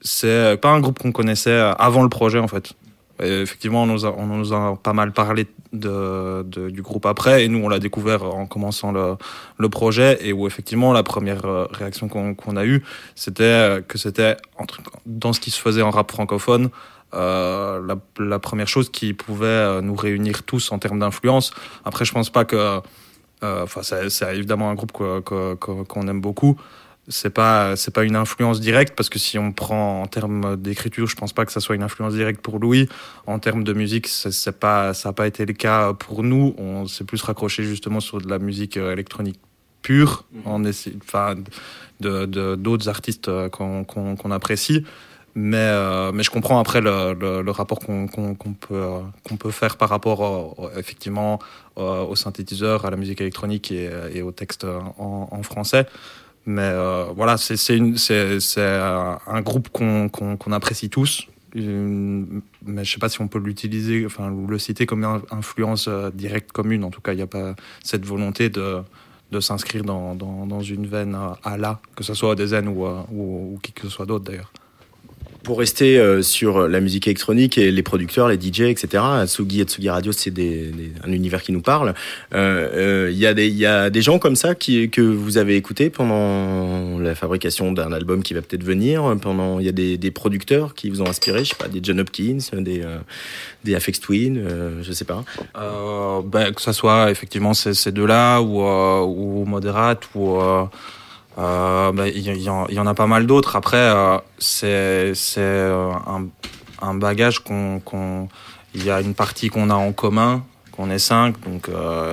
C'est 0.00 0.56
pas 0.60 0.70
un 0.70 0.80
groupe 0.80 0.98
qu'on 0.98 1.12
connaissait 1.12 1.58
avant 1.78 2.02
le 2.02 2.08
projet 2.08 2.38
en 2.38 2.48
fait. 2.48 2.72
Et 3.20 3.40
effectivement, 3.40 3.82
on 3.82 3.86
nous, 3.86 4.54
a, 4.54 4.76
pas 4.80 4.92
mal 4.92 5.12
parlé 5.12 5.48
du 5.72 6.82
groupe 6.82 7.04
après, 7.04 7.44
et 7.44 7.48
nous 7.48 7.58
on 7.58 7.68
l'a 7.68 7.80
découvert 7.80 8.22
en 8.22 8.46
commençant 8.46 8.92
le, 8.92 9.68
projet, 9.68 10.18
et 10.20 10.32
où 10.32 10.46
effectivement 10.46 10.92
la 10.92 11.02
première 11.02 11.44
euh, 11.44 11.66
réaction 11.72 12.08
qu'on 12.08 12.56
a 12.56 12.64
eue, 12.64 12.84
c'était 13.16 13.42
euh, 13.42 13.80
que 13.80 13.98
c'était 13.98 14.36
dans 15.04 15.32
ce 15.32 15.40
qui 15.40 15.50
se 15.50 15.60
faisait 15.60 15.82
en 15.82 15.90
rap 15.90 16.12
francophone, 16.12 16.70
euh, 17.14 17.96
la, 18.18 18.38
première 18.38 18.68
chose 18.68 18.90
qui 18.90 19.14
pouvait 19.14 19.46
euh, 19.46 19.80
nous 19.80 19.94
réunir 19.94 20.42
tous 20.42 20.72
en 20.72 20.78
termes 20.78 20.98
d'influence. 20.98 21.54
Après, 21.84 22.04
je 22.04 22.12
pense 22.12 22.28
pas 22.28 22.44
que, 22.44 22.80
euh, 23.42 23.62
enfin, 23.62 23.80
c'est 23.82 24.36
évidemment 24.36 24.70
un 24.70 24.74
groupe 24.74 24.92
qu'on 24.92 26.08
aime 26.08 26.20
beaucoup 26.20 26.56
c'est 27.08 27.30
pas 27.30 27.76
c'est 27.76 27.92
pas 27.92 28.04
une 28.04 28.16
influence 28.16 28.60
directe 28.60 28.94
parce 28.96 29.08
que 29.08 29.18
si 29.18 29.38
on 29.38 29.52
prend 29.52 30.02
en 30.02 30.06
termes 30.06 30.56
d'écriture 30.56 31.06
je 31.06 31.16
pense 31.16 31.32
pas 31.32 31.46
que 31.46 31.52
ça 31.52 31.60
soit 31.60 31.74
une 31.74 31.82
influence 31.82 32.14
directe 32.14 32.40
pour 32.40 32.58
Louis. 32.58 32.88
En 33.26 33.38
termes 33.38 33.64
de 33.64 33.72
musique 33.72 34.06
c'est 34.06 34.58
pas 34.58 34.94
ça 34.94 35.10
a 35.10 35.12
pas 35.12 35.26
été 35.26 35.46
le 35.46 35.54
cas 35.54 35.92
pour 35.94 36.22
nous. 36.22 36.54
On 36.58 36.86
s'est 36.86 37.04
plus 37.04 37.22
raccroché 37.22 37.64
justement 37.64 38.00
sur 38.00 38.20
de 38.20 38.28
la 38.28 38.38
musique 38.38 38.76
euh, 38.76 38.92
électronique 38.92 39.40
pure 39.82 40.24
essaie 40.66 40.92
enfin 41.02 41.36
de 42.00 42.26
d'autres 42.56 42.88
artistes 42.88 43.28
euh, 43.28 43.48
qu'on 43.48 43.84
qu'on 43.84 44.16
qu'on 44.16 44.30
apprécie. 44.30 44.84
Mais 45.34 45.56
euh, 45.56 46.10
mais 46.12 46.22
je 46.24 46.30
comprends 46.30 46.58
après 46.58 46.80
le, 46.80 47.14
le, 47.14 47.42
le 47.42 47.50
rapport 47.50 47.78
qu'on 47.78 48.08
qu'on 48.08 48.34
qu'on 48.34 48.54
peut 48.54 48.88
qu'on 49.24 49.36
peut 49.36 49.50
faire 49.50 49.76
par 49.76 49.88
rapport 49.88 50.70
effectivement 50.76 51.38
euh, 51.78 52.04
au 52.04 52.16
synthétiseur 52.16 52.84
à 52.84 52.90
la 52.90 52.96
musique 52.96 53.20
électronique 53.20 53.70
et, 53.70 53.88
et 54.12 54.22
au 54.22 54.32
texte 54.32 54.64
en, 54.64 55.28
en 55.30 55.42
français 55.42 55.86
mais 56.46 56.62
euh, 56.62 57.04
voilà, 57.16 57.36
c'est 57.36 57.56
c'est 57.56 58.60
un 59.26 59.40
groupe 59.42 59.68
qu'on 59.70 60.08
qu'on 60.08 60.36
qu'on 60.36 60.52
apprécie 60.52 60.88
tous. 60.90 61.26
Une- 61.54 62.42
mais 62.64 62.84
je 62.84 62.92
sais 62.92 62.98
pas 62.98 63.08
si 63.08 63.20
on 63.22 63.28
peut 63.28 63.38
l'utiliser, 63.38 64.04
enfin 64.06 64.30
le 64.48 64.58
citer 64.58 64.84
comme 64.86 65.04
influence 65.30 65.86
euh, 65.88 66.10
directe 66.10 66.52
commune. 66.52 66.84
En 66.84 66.90
tout 66.90 67.00
cas, 67.00 67.12
il 67.12 67.16
n'y 67.16 67.22
a 67.22 67.26
pas 67.26 67.54
cette 67.82 68.04
volonté 68.04 68.50
de 68.50 68.82
de 69.30 69.40
s'inscrire 69.40 69.84
dans, 69.84 70.14
dans, 70.14 70.46
dans 70.46 70.62
une 70.62 70.86
veine 70.86 71.14
euh, 71.14 71.34
à 71.44 71.58
la, 71.58 71.80
que 71.96 72.02
ce 72.02 72.14
soit 72.14 72.34
des 72.34 72.54
ou, 72.68 72.86
euh, 72.86 73.02
ou, 73.12 73.54
ou 73.54 73.58
qui 73.62 73.72
que 73.72 73.82
ce 73.82 73.88
soit 73.90 74.06
d'autre 74.06 74.24
d'ailleurs. 74.24 74.50
Pour 75.48 75.60
rester 75.60 75.98
euh, 75.98 76.20
sur 76.20 76.68
la 76.68 76.78
musique 76.78 77.06
électronique 77.06 77.56
et 77.56 77.70
les 77.70 77.82
producteurs, 77.82 78.28
les 78.28 78.38
DJ, 78.38 78.64
etc., 78.64 79.02
Atsugi 79.02 79.62
et 79.62 79.64
Tsugi 79.64 79.88
Radio, 79.88 80.12
c'est 80.12 80.30
un 81.02 81.10
univers 81.10 81.42
qui 81.42 81.52
nous 81.52 81.62
parle. 81.62 81.94
Euh, 82.34 83.06
euh, 83.06 83.10
Il 83.10 83.16
y, 83.16 83.24
a 83.64 83.88
des- 83.88 84.02
gens 84.02 84.18
comme 84.18 84.36
ça 84.36 84.54
que 84.54 85.00
vous 85.00 85.38
avez 85.38 85.56
écoutés 85.56 85.88
pendant 85.88 86.98
la 86.98 87.14
fabrication 87.14 87.72
d'un 87.72 87.94
album 87.94 88.22
qui 88.22 88.34
va 88.34 88.42
peut-être 88.42 88.62
venir. 88.62 89.16
Pendant, 89.22 89.58
Il 89.58 89.64
y 89.64 89.70
a 89.70 89.72
des, 89.72 90.10
producteurs 90.10 90.74
qui 90.74 90.90
vous 90.90 91.00
ont 91.00 91.08
inspiré, 91.08 91.44
je 91.44 91.48
sais 91.48 91.56
pas, 91.56 91.68
des 91.68 91.80
John 91.82 91.98
Hopkins, 91.98 92.40
des, 92.52 92.84
des 93.64 93.74
Afex 93.74 94.00
Twin, 94.00 94.46
je 94.82 94.92
sais 94.92 95.06
pas. 95.06 95.24
Ben, 95.54 96.52
que 96.52 96.60
ce 96.60 96.72
soit 96.72 97.10
effectivement 97.10 97.54
ces, 97.54 97.90
deux-là 97.90 98.42
ou, 98.42 98.60
ou 98.60 99.46
Moderate 99.46 100.10
ou 100.14 100.42
euh, 101.38 101.92
ben, 101.92 102.06
il 102.06 102.26
y, 102.42 102.48
en- 102.50 102.66
a 102.86 102.94
pas 102.94 103.06
mal 103.06 103.26
d'autres. 103.26 103.56
Après, 103.56 103.76
euh, 103.76 104.18
c'est 104.38 104.66
euh, 105.38 105.92
un, 106.06 106.26
un 106.82 106.94
bagage 106.94 107.40
qu'on 107.40 108.28
il 108.74 108.84
y 108.84 108.90
a 108.90 109.00
une 109.00 109.14
partie 109.14 109.48
qu'on 109.48 109.70
a 109.70 109.74
en 109.74 109.92
commun, 109.92 110.44
qu'on 110.72 110.90
est 110.90 110.98
cinq, 110.98 111.40
donc 111.40 111.68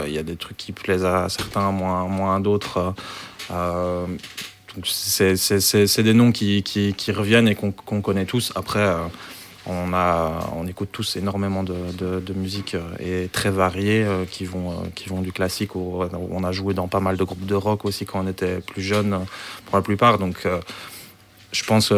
il 0.08 0.14
y 0.14 0.18
a 0.18 0.24
des 0.24 0.36
trucs 0.36 0.58
qui 0.58 0.72
plaisent 0.72 1.06
à 1.06 1.28
certains, 1.30 1.72
moins 1.72 2.08
moins 2.08 2.38
à 2.38 2.40
d'autres. 2.40 2.94
c'est 4.84 6.04
des 6.04 6.14
noms 6.14 6.32
qui, 6.32 6.64
qui, 6.64 7.12
reviennent 7.12 7.48
et 7.48 7.56
qu'on 7.56 8.02
connaît 8.02 8.26
tous. 8.26 8.52
Après, 8.56 8.88
on, 9.68 9.94
a, 9.94 10.50
on 10.56 10.68
écoute 10.68 10.90
tous 10.92 11.16
énormément 11.16 11.64
de, 11.64 12.34
musique 12.34 12.76
euh, 12.76 13.24
et 13.26 13.30
très 13.30 13.50
variée 13.50 14.04
euh, 14.04 14.26
qui, 14.26 14.46
vont, 14.46 14.72
euh, 14.72 14.76
qui 14.94 15.10
vont 15.10 15.22
du 15.22 15.32
classique. 15.32 15.76
Au, 15.76 16.08
on 16.32 16.44
a 16.44 16.52
joué 16.52 16.74
dans 16.74 16.88
pas 16.88 17.00
mal 17.00 17.18
de 17.18 17.24
groupes 17.24 17.46
de 17.46 17.56
rock 17.56 17.86
aussi 17.86 18.06
quand 18.06 18.24
on 18.24 18.28
était 18.28 18.60
plus 18.60 18.82
jeune, 18.82 19.26
pour 19.66 19.76
la 19.78 19.82
plupart. 19.82 20.18
Donc, 20.20 20.48
je 21.52 21.64
pense 21.64 21.94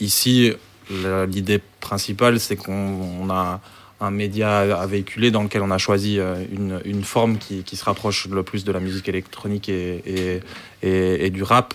ici, 0.00 0.52
l'idée 0.90 1.60
principale, 1.80 2.40
c'est 2.40 2.56
qu'on 2.56 2.72
on 3.20 3.30
a 3.30 3.60
un 4.00 4.10
média 4.10 4.60
à 4.80 4.86
véhiculer 4.86 5.30
dans 5.30 5.42
lequel 5.42 5.62
on 5.62 5.70
a 5.70 5.78
choisi 5.78 6.18
une, 6.52 7.04
forme 7.04 7.38
qui, 7.38 7.64
se 7.64 7.84
rapproche 7.84 8.26
le 8.28 8.42
plus 8.42 8.64
de 8.64 8.72
la 8.72 8.80
musique 8.80 9.08
électronique 9.08 9.68
et, 9.68 10.40
du 10.82 11.42
rap. 11.42 11.74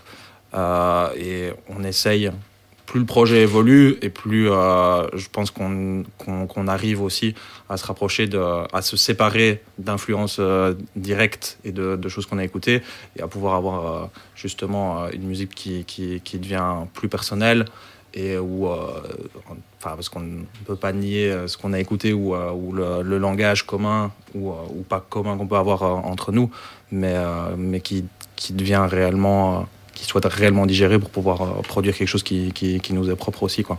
Et 0.54 1.52
on 1.70 1.84
essaye, 1.84 2.32
plus 2.86 3.00
le 3.00 3.06
projet 3.06 3.42
évolue 3.42 3.98
et 4.02 4.10
plus 4.10 4.50
euh, 4.50 5.08
je 5.16 5.28
pense 5.30 5.52
qu'on 5.52 6.04
qu'on 6.18 6.68
arrive 6.68 7.02
aussi 7.02 7.34
à 7.70 7.78
se 7.78 7.86
rapprocher, 7.86 8.28
de, 8.28 8.40
à 8.74 8.82
se 8.82 8.98
séparer 8.98 9.62
d'influences 9.78 10.38
euh, 10.40 10.74
directes 10.96 11.58
et 11.64 11.72
de, 11.72 11.96
de 11.96 12.10
choses 12.10 12.26
qu'on 12.26 12.38
a 12.38 12.44
écoutées 12.44 12.82
et 13.18 13.22
à 13.22 13.28
pouvoir 13.28 13.56
avoir 13.56 14.04
euh, 14.04 14.06
justement 14.36 15.10
une 15.10 15.24
musique 15.24 15.56
qui, 15.56 15.86
qui, 15.86 16.22
qui 16.22 16.38
devient 16.40 16.86
plus 16.94 17.10
personnelle 17.10 17.66
et 18.16 18.38
où, 18.38 18.68
enfin, 18.68 19.96
parce 19.96 20.08
qu'on 20.08 20.20
ne 20.20 20.44
peut 20.68 20.76
pas 20.76 20.94
nier 20.94 21.36
ce 21.48 21.58
qu'on 21.58 21.74
a 21.74 21.80
écouté 21.80 22.14
ou, 22.14 22.36
ou 22.36 22.72
le, 22.72 23.02
le 23.02 23.18
langage 23.18 23.66
commun 23.66 24.12
ou, 24.36 24.52
ou 24.52 24.84
pas 24.88 25.00
commun 25.00 25.36
qu'on 25.36 25.48
peut 25.48 25.56
avoir 25.56 25.82
entre 25.82 26.32
nous, 26.32 26.52
mais, 26.92 27.16
mais 27.58 27.80
qui, 27.80 28.06
qui 28.36 28.54
devient 28.54 28.86
réellement, 28.88 29.68
qui 29.94 30.06
soit 30.06 30.26
réellement 30.28 30.66
digéré 30.66 31.00
pour 31.00 31.10
pouvoir 31.10 31.42
euh, 31.42 31.62
produire 31.68 31.96
quelque 31.96 32.08
chose 32.08 32.24
qui, 32.24 32.52
qui, 32.54 32.80
qui 32.80 32.94
nous 32.94 33.10
est 33.10 33.16
propre 33.16 33.44
aussi, 33.44 33.64
quoi. 33.64 33.78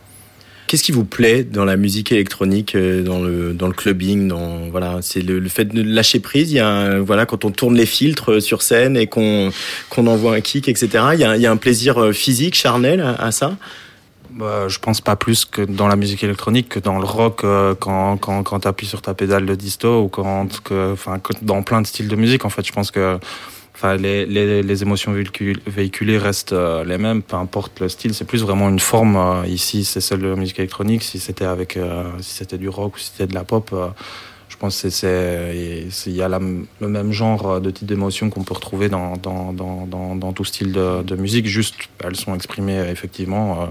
Qu'est-ce 0.66 0.82
qui 0.82 0.92
vous 0.92 1.04
plaît 1.04 1.44
dans 1.44 1.66
la 1.66 1.76
musique 1.76 2.10
électronique, 2.10 2.74
euh, 2.74 3.02
dans 3.02 3.20
le 3.20 3.52
dans 3.52 3.66
le 3.66 3.74
clubbing, 3.74 4.28
dans 4.28 4.70
voilà, 4.70 5.00
c'est 5.02 5.20
le, 5.20 5.38
le 5.38 5.48
fait 5.50 5.66
de 5.66 5.82
lâcher 5.82 6.20
prise. 6.20 6.52
Il 6.52 6.54
y 6.54 6.60
a 6.60 6.66
un- 6.68 7.00
voilà 7.00 7.26
quand 7.26 7.44
on 7.44 7.50
tourne 7.50 7.76
les 7.76 7.84
filtres 7.84 8.32
euh, 8.32 8.40
sur 8.40 8.62
scène 8.62 8.96
et 8.96 9.06
qu'on 9.06 9.50
qu'on 9.90 10.06
envoie 10.06 10.34
un 10.34 10.40
kick, 10.40 10.68
etc. 10.68 10.88
Il 11.12 11.20
y 11.20 11.24
a, 11.24 11.36
il 11.36 11.42
y 11.42 11.46
a 11.46 11.50
un 11.50 11.58
plaisir 11.58 12.12
physique, 12.14 12.54
charnel 12.54 13.02
à, 13.02 13.12
à 13.14 13.30
ça? 13.30 13.56
Bah, 14.30 14.66
je 14.68 14.78
pense 14.78 15.00
pas 15.02 15.14
plus 15.16 15.44
que 15.44 15.60
dans 15.62 15.86
la 15.86 15.96
musique 15.96 16.24
électronique 16.24 16.68
que 16.70 16.78
dans 16.80 16.98
le 16.98 17.04
rock 17.04 17.44
euh, 17.44 17.74
quand, 17.78 18.16
quand, 18.16 18.42
quand 18.42 18.60
tu 18.60 18.66
appuies 18.68 18.86
sur 18.88 19.02
ta 19.02 19.12
pédale 19.14 19.44
de 19.46 19.54
disto 19.54 20.00
ou 20.04 20.08
quand, 20.08 20.60
que, 20.62 20.92
enfin, 20.94 21.20
dans 21.42 21.62
plein 21.62 21.82
de 21.82 21.86
styles 21.86 22.08
de 22.08 22.16
musique. 22.16 22.44
En 22.46 22.50
fait, 22.50 22.66
je 22.66 22.72
pense 22.72 22.90
que 22.90 23.18
enfin, 23.74 23.96
les, 23.96 24.24
les, 24.26 24.62
les 24.62 24.82
émotions 24.82 25.12
véhicul- 25.12 25.60
véhiculées 25.66 26.18
restent 26.18 26.52
euh, 26.52 26.84
les 26.84 26.98
mêmes, 26.98 27.22
peu 27.22 27.36
importe 27.36 27.80
le 27.80 27.88
style. 27.88 28.14
C'est 28.14 28.24
plus 28.24 28.42
vraiment 28.42 28.68
une 28.68 28.78
forme. 28.80 29.16
euh, 29.16 29.46
ici, 29.46 29.84
c'est 29.84 30.00
celle 30.00 30.20
de 30.20 30.28
la 30.28 30.36
musique 30.36 30.58
électronique. 30.58 31.02
Si 31.02 31.18
c'était 31.18 31.44
avec, 31.44 31.76
euh, 31.76 32.04
si 32.20 32.34
c'était 32.36 32.58
du 32.58 32.68
rock 32.68 32.96
ou 32.96 32.98
si 32.98 33.10
c'était 33.10 33.26
de 33.26 33.34
la 33.34 33.44
pop. 33.44 33.74
je 34.48 34.56
pense 34.56 34.80
que 34.82 34.88
c'est- 34.90 35.90
il 36.06 36.12
y 36.16 36.22
a 36.22 36.28
le 36.28 36.88
même 36.88 37.12
genre 37.12 37.60
de 37.60 37.70
type 37.70 37.88
d'émotion 37.88 38.30
qu'on 38.30 38.44
peut 38.44 38.54
retrouver 38.54 38.88
dans, 38.88 39.16
dans, 39.16 39.52
dans, 39.52 39.86
dans, 40.14 40.32
tout 40.32 40.44
style 40.44 40.70
de, 40.72 41.16
musique. 41.16 41.46
Juste, 41.46 41.74
elles 42.04 42.16
sont 42.16 42.34
exprimées 42.34 42.78
effectivement. 42.88 43.68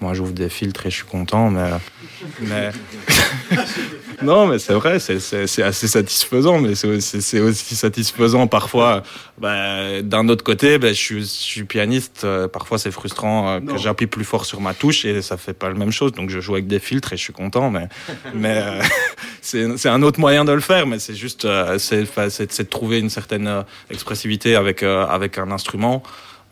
Moi, 0.00 0.14
j'ouvre 0.14 0.32
des 0.32 0.48
filtres 0.48 0.86
et 0.86 0.90
je 0.90 0.96
suis 0.96 1.04
content, 1.04 1.50
mais. 1.50 1.70
mais... 2.40 2.70
non, 4.22 4.46
mais 4.46 4.58
c'est 4.58 4.72
vrai, 4.72 4.98
c'est- 4.98 5.62
assez 5.62 5.88
satisfaisant, 5.88 6.58
mais 6.58 6.74
c'est 6.74 7.40
aussi, 7.40 7.76
satisfaisant 7.76 8.46
parfois. 8.46 9.02
bah, 9.38 10.00
D'un 10.02 10.28
autre 10.28 10.42
côté, 10.42 10.78
bah, 10.78 10.88
je, 10.88 10.94
suis, 10.94 11.20
je 11.20 11.26
suis 11.26 11.64
pianiste, 11.64 12.22
euh, 12.24 12.48
parfois 12.48 12.78
c'est 12.78 12.90
frustrant 12.90 13.48
euh, 13.48 13.60
que 13.60 13.76
j'appuie 13.76 14.06
plus 14.06 14.24
fort 14.24 14.46
sur 14.46 14.60
ma 14.62 14.72
touche 14.72 15.04
et 15.04 15.20
ça 15.20 15.36
fait 15.36 15.52
pas 15.52 15.68
la 15.68 15.74
même 15.74 15.92
chose. 15.92 16.12
Donc 16.12 16.30
je 16.30 16.40
joue 16.40 16.54
avec 16.54 16.66
des 16.66 16.78
filtres 16.78 17.12
et 17.12 17.16
je 17.18 17.22
suis 17.22 17.34
content, 17.34 17.70
mais, 17.70 17.88
mais 18.34 18.62
euh, 18.62 18.82
c'est 19.42 19.88
un 19.88 20.02
autre 20.02 20.18
moyen 20.18 20.46
de 20.46 20.52
le 20.52 20.60
faire, 20.60 20.86
mais 20.86 20.98
c'est 20.98 21.14
juste, 21.14 21.46
c'est 21.78 22.00
de 22.04 22.62
trouver 22.62 23.00
une 23.00 23.10
certaine 23.10 23.64
expressivité 23.90 24.56
avec, 24.56 24.82
avec 24.82 25.36
un 25.36 25.50
instrument. 25.50 26.02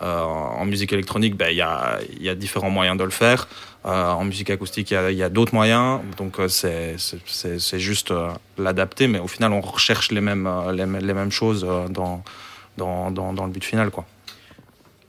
Euh, 0.00 0.22
en 0.22 0.64
musique 0.64 0.92
électronique, 0.92 1.36
ben, 1.36 1.48
il 1.50 1.56
y, 1.56 1.60
a, 1.62 1.98
y 2.20 2.28
a 2.28 2.34
différents 2.34 2.70
moyens 2.70 2.96
de 2.96 3.04
le 3.04 3.10
faire. 3.10 3.48
Euh, 3.86 4.10
en 4.10 4.24
musique 4.24 4.50
acoustique, 4.50 4.90
il 4.90 5.14
y 5.14 5.22
a, 5.22 5.26
a 5.26 5.28
d'autres 5.28 5.54
moyens. 5.54 6.00
Donc, 6.16 6.38
euh, 6.38 6.48
c'est 6.48 7.78
juste 7.78 8.12
l'adapter. 8.56 9.08
Mais 9.08 9.18
au 9.18 9.28
final, 9.28 9.52
on 9.52 9.60
recherche 9.60 10.12
les 10.12 10.20
mêmes, 10.20 10.48
les, 10.72 10.86
les 10.86 11.14
mêmes 11.14 11.32
choses 11.32 11.66
dans, 11.90 12.22
dans, 12.76 13.10
dans, 13.10 13.32
dans 13.32 13.46
le 13.46 13.50
but 13.50 13.64
final. 13.64 13.90
Quoi. 13.90 14.06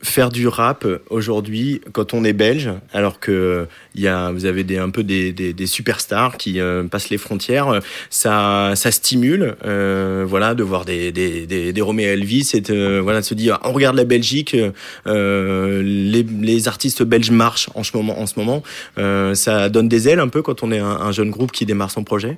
Faire 0.02 0.30
du 0.30 0.48
rap 0.48 0.88
aujourd'hui, 1.10 1.82
quand 1.92 2.14
on 2.14 2.24
est 2.24 2.32
belge, 2.32 2.70
alors 2.94 3.20
que 3.20 3.68
il 3.96 4.02
y 4.02 4.08
a, 4.08 4.32
vous 4.32 4.46
avez 4.46 4.64
des, 4.64 4.78
un 4.78 4.92
peu 4.92 5.04
des, 5.04 5.34
des, 5.34 5.52
des 5.52 5.68
superstars 5.68 6.38
qui 6.38 6.62
euh, 6.62 6.84
passent 6.86 7.10
les 7.10 7.18
frontières, 7.18 7.82
ça, 8.10 8.72
ça 8.76 8.92
stimule, 8.92 9.58
euh, 9.66 10.26
voilà, 10.26 10.56
de 10.56 10.64
voir 10.64 10.86
des, 10.86 11.12
des, 11.12 11.46
des, 11.46 11.74
des 11.74 11.82
Roméo 11.82 12.08
Elvis 12.08 12.52
et 12.54 12.62
de, 12.62 13.00
voilà, 13.00 13.20
de 13.20 13.26
se 13.26 13.34
dire, 13.34 13.60
on 13.66 13.74
regarde 13.74 13.98
la 13.98 14.06
Belgique, 14.06 14.56
euh, 15.06 15.82
les, 15.84 16.24
les 16.24 16.68
artistes 16.70 17.04
belges 17.04 17.32
marchent 17.32 17.70
en 17.76 17.84
ce 17.84 17.98
moment, 17.98 18.22
en 18.22 18.26
ce 18.26 18.40
moment, 18.40 18.64
euh, 19.00 19.34
ça 19.34 19.68
donne 19.68 19.90
des 19.90 20.08
ailes 20.08 20.22
un 20.22 20.30
peu 20.30 20.42
quand 20.42 20.64
on 20.64 20.72
est 20.72 20.80
un, 20.80 20.88
un 20.88 21.12
jeune 21.12 21.30
groupe 21.30 21.52
qui 21.52 21.66
démarre 21.66 21.92
son 21.92 22.06
projet. 22.06 22.38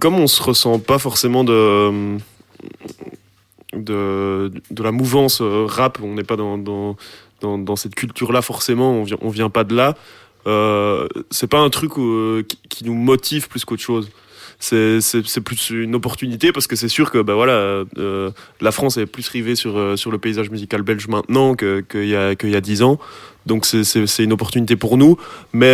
Comme 0.00 0.16
on 0.16 0.26
se 0.26 0.42
ressent 0.42 0.80
pas 0.80 0.98
forcément 0.98 1.44
de 1.44 2.18
de, 3.74 4.50
de 4.70 4.82
la 4.82 4.92
mouvance 4.92 5.40
euh, 5.40 5.66
rap, 5.66 5.98
on 6.02 6.14
n'est 6.14 6.24
pas 6.24 6.36
dans, 6.36 6.58
dans, 6.58 6.96
dans, 7.40 7.76
cette 7.76 7.94
culture-là 7.94 8.42
forcément, 8.42 8.92
on 8.92 9.04
vient, 9.04 9.18
on 9.20 9.28
vient 9.28 9.50
pas 9.50 9.64
de 9.64 9.74
là. 9.74 9.94
Euh, 10.46 11.06
c'est 11.30 11.46
pas 11.48 11.58
un 11.58 11.70
truc 11.70 11.92
euh, 11.98 12.42
qui, 12.68 12.84
nous 12.84 12.94
motive 12.94 13.48
plus 13.48 13.64
qu'autre 13.64 13.82
chose. 13.82 14.10
C'est, 14.60 15.00
c'est, 15.00 15.24
c'est 15.26 15.40
plus 15.40 15.70
une 15.70 15.94
opportunité 15.94 16.50
parce 16.50 16.66
que 16.66 16.74
c'est 16.74 16.88
sûr 16.88 17.12
que 17.12 17.18
bah 17.18 17.34
voilà, 17.34 17.84
euh, 17.98 18.30
la 18.60 18.72
France 18.72 18.96
est 18.96 19.06
plus 19.06 19.28
rivée 19.28 19.54
sur, 19.54 19.96
sur 19.96 20.10
le 20.10 20.18
paysage 20.18 20.50
musical 20.50 20.82
belge 20.82 21.06
maintenant 21.06 21.54
que- 21.54 21.80
qu'il 21.80 22.08
y 22.08 22.16
a 22.16 22.34
qu'il 22.34 22.50
y 22.50 22.56
a 22.56 22.60
dix 22.60 22.82
ans. 22.82 22.98
Donc 23.46 23.66
c'est, 23.66 23.84
c'est, 23.84 24.24
une 24.24 24.32
opportunité 24.32 24.74
pour 24.74 24.96
nous, 24.96 25.16
mais 25.52 25.72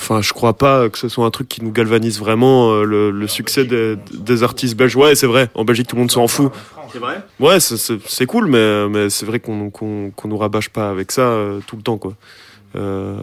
Enfin, 0.00 0.22
je 0.22 0.32
crois 0.32 0.54
pas 0.56 0.88
que 0.88 0.98
ce 0.98 1.08
soit 1.08 1.26
un 1.26 1.30
truc 1.30 1.46
qui 1.48 1.62
nous 1.62 1.72
galvanise 1.72 2.18
vraiment 2.18 2.72
euh, 2.72 2.84
le, 2.84 3.10
le 3.10 3.26
succès 3.28 3.64
des, 3.66 3.96
des 4.12 4.42
artistes 4.42 4.74
belges. 4.76 4.96
Ouais, 4.96 5.14
c'est 5.14 5.26
vrai. 5.26 5.50
En 5.54 5.64
Belgique, 5.64 5.86
tout 5.88 5.96
le 5.96 6.00
monde 6.00 6.10
s'en 6.10 6.26
fout. 6.26 6.50
C'est 6.92 6.98
vrai? 6.98 7.22
Ouais, 7.38 7.60
c'est- 7.60 8.26
cool, 8.26 8.46
mais, 8.48 8.88
mais 8.88 9.10
c'est 9.10 9.26
vrai 9.26 9.38
qu'on 9.38 9.70
qu'on 9.70 10.10
qu'on 10.10 10.28
nous 10.28 10.38
rabâche 10.38 10.70
pas 10.70 10.90
avec 10.90 11.12
ça 11.12 11.22
euh, 11.22 11.60
tout 11.66 11.76
le 11.76 11.82
temps, 11.82 11.98
quoi. 11.98 12.14
Euh, 12.76 13.18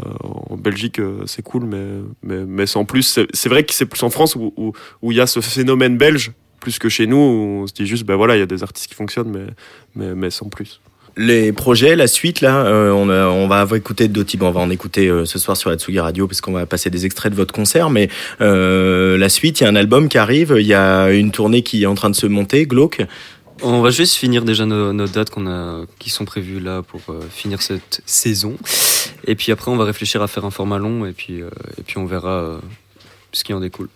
en 0.49 0.55
Belgique, 0.57 1.01
c'est 1.25 1.41
cool, 1.41 1.65
mais, 1.65 1.85
mais, 2.23 2.45
mais 2.45 2.65
sans 2.67 2.85
plus. 2.85 3.19
C'est 3.33 3.49
vrai 3.49 3.63
que 3.63 3.73
c'est 3.73 3.85
plus 3.85 4.03
en 4.03 4.09
France 4.09 4.35
où 4.35 4.53
où- 4.55 4.71
où 5.01 5.11
il 5.11 5.17
y 5.17 5.21
a 5.21 5.27
ce 5.27 5.41
phénomène 5.41 5.97
belge, 5.97 6.31
plus 6.61 6.79
que 6.79 6.89
chez 6.89 7.07
nous, 7.07 7.17
où 7.17 7.61
on 7.63 7.67
se 7.67 7.73
dit 7.73 7.85
juste, 7.87 8.05
ben 8.05 8.15
voilà, 8.15 8.35
il 8.35 8.39
y 8.39 8.43
a 8.43 8.45
des 8.47 8.63
artistes 8.63 8.87
qui 8.87 8.95
fonctionnent, 8.95 9.31
mais, 9.31 9.47
mais, 9.95 10.15
mais 10.15 10.29
sans 10.29 10.47
plus. 10.49 10.79
Les 11.17 11.51
projets, 11.51 11.95
la 11.95 12.07
suite, 12.07 12.41
là, 12.41 12.65
euh, 12.65 12.91
on, 12.91 13.09
on 13.09 13.47
va 13.47 13.65
écouter 13.75 14.07
d'autres 14.07 14.29
types. 14.29 14.43
On 14.43 14.51
va 14.51 14.61
en 14.61 14.69
écouter 14.69 15.07
euh, 15.07 15.25
ce 15.25 15.39
soir 15.39 15.57
sur 15.57 15.69
la 15.69 15.77
Tsugi 15.77 15.99
Radio 15.99 16.27
parce 16.27 16.41
qu'on 16.41 16.51
va 16.51 16.65
passer 16.65 16.89
des 16.89 17.05
extraits 17.05 17.31
de 17.31 17.37
votre 17.37 17.53
concert. 17.53 17.89
Mais 17.89 18.09
euh, 18.39 19.17
la 19.17 19.29
suite, 19.29 19.59
il 19.59 19.63
y 19.63 19.67
a 19.67 19.69
un 19.69 19.75
album 19.75 20.09
qui 20.09 20.17
arrive. 20.17 20.55
Il 20.59 20.67
y 20.67 20.75
a 20.75 21.11
une 21.11 21.31
tournée 21.31 21.63
qui 21.63 21.83
est 21.83 21.87
en 21.87 21.95
train 21.95 22.09
de 22.09 22.15
se 22.15 22.27
monter, 22.27 22.65
glauque. 22.65 23.01
On 23.63 23.81
va 23.81 23.89
juste 23.89 24.15
finir 24.15 24.45
déjà 24.45 24.65
nos, 24.65 24.93
nos 24.93 25.07
dates 25.07 25.31
qu'on 25.31 25.47
a, 25.47 25.85
qui 25.97 26.11
sont 26.11 26.25
prévues 26.25 26.59
là 26.59 26.83
pour 26.83 27.01
euh, 27.09 27.21
finir 27.29 27.61
cette 27.61 28.01
saison. 28.05 28.55
Et 29.25 29.35
puis 29.35 29.51
après, 29.51 29.71
on 29.71 29.77
va 29.77 29.85
réfléchir 29.85 30.21
à 30.21 30.27
faire 30.27 30.45
un 30.45 30.51
format 30.51 30.77
long 30.77 31.05
et 31.05 31.11
puis, 31.11 31.41
euh, 31.41 31.49
et 31.77 31.81
puis 31.81 31.97
on 31.97 32.05
verra 32.05 32.29
euh, 32.29 32.57
ce 33.31 33.43
qui 33.43 33.53
en 33.53 33.59
découle. 33.59 33.89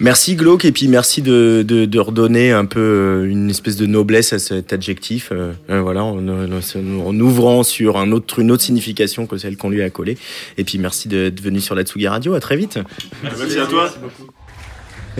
Merci 0.00 0.36
Glauque 0.36 0.64
et 0.64 0.72
puis 0.72 0.88
merci 0.88 1.22
de, 1.22 1.64
de, 1.66 1.84
de 1.84 1.98
redonner 1.98 2.52
un 2.52 2.64
peu 2.64 2.80
euh, 2.80 3.24
une 3.30 3.50
espèce 3.50 3.76
de 3.76 3.86
noblesse 3.86 4.32
à 4.32 4.38
cet 4.38 4.72
adjectif. 4.72 5.30
euh, 5.32 5.52
euh, 5.70 5.80
voilà, 5.80 6.04
en, 6.04 6.18
en- 6.28 7.06
en 7.06 7.20
ouvrant 7.20 7.62
sur 7.62 7.96
un 7.98 8.12
autre, 8.12 8.38
une 8.38 8.50
autre 8.50 8.62
signification 8.62 9.26
que 9.26 9.36
celle 9.38 9.56
qu'on 9.56 9.70
lui 9.70 9.82
a 9.82 9.90
collée. 9.90 10.16
Et 10.56 10.64
puis 10.64 10.78
merci 10.78 11.08
d'être 11.08 11.40
venu 11.40 11.60
sur 11.60 11.74
la 11.74 11.82
Tsugi 11.82 12.06
Radio. 12.08 12.34
À 12.34 12.40
très 12.40 12.56
vite. 12.56 12.78
Merci 13.22 13.58
à 13.58 13.66
toi. 13.66 13.90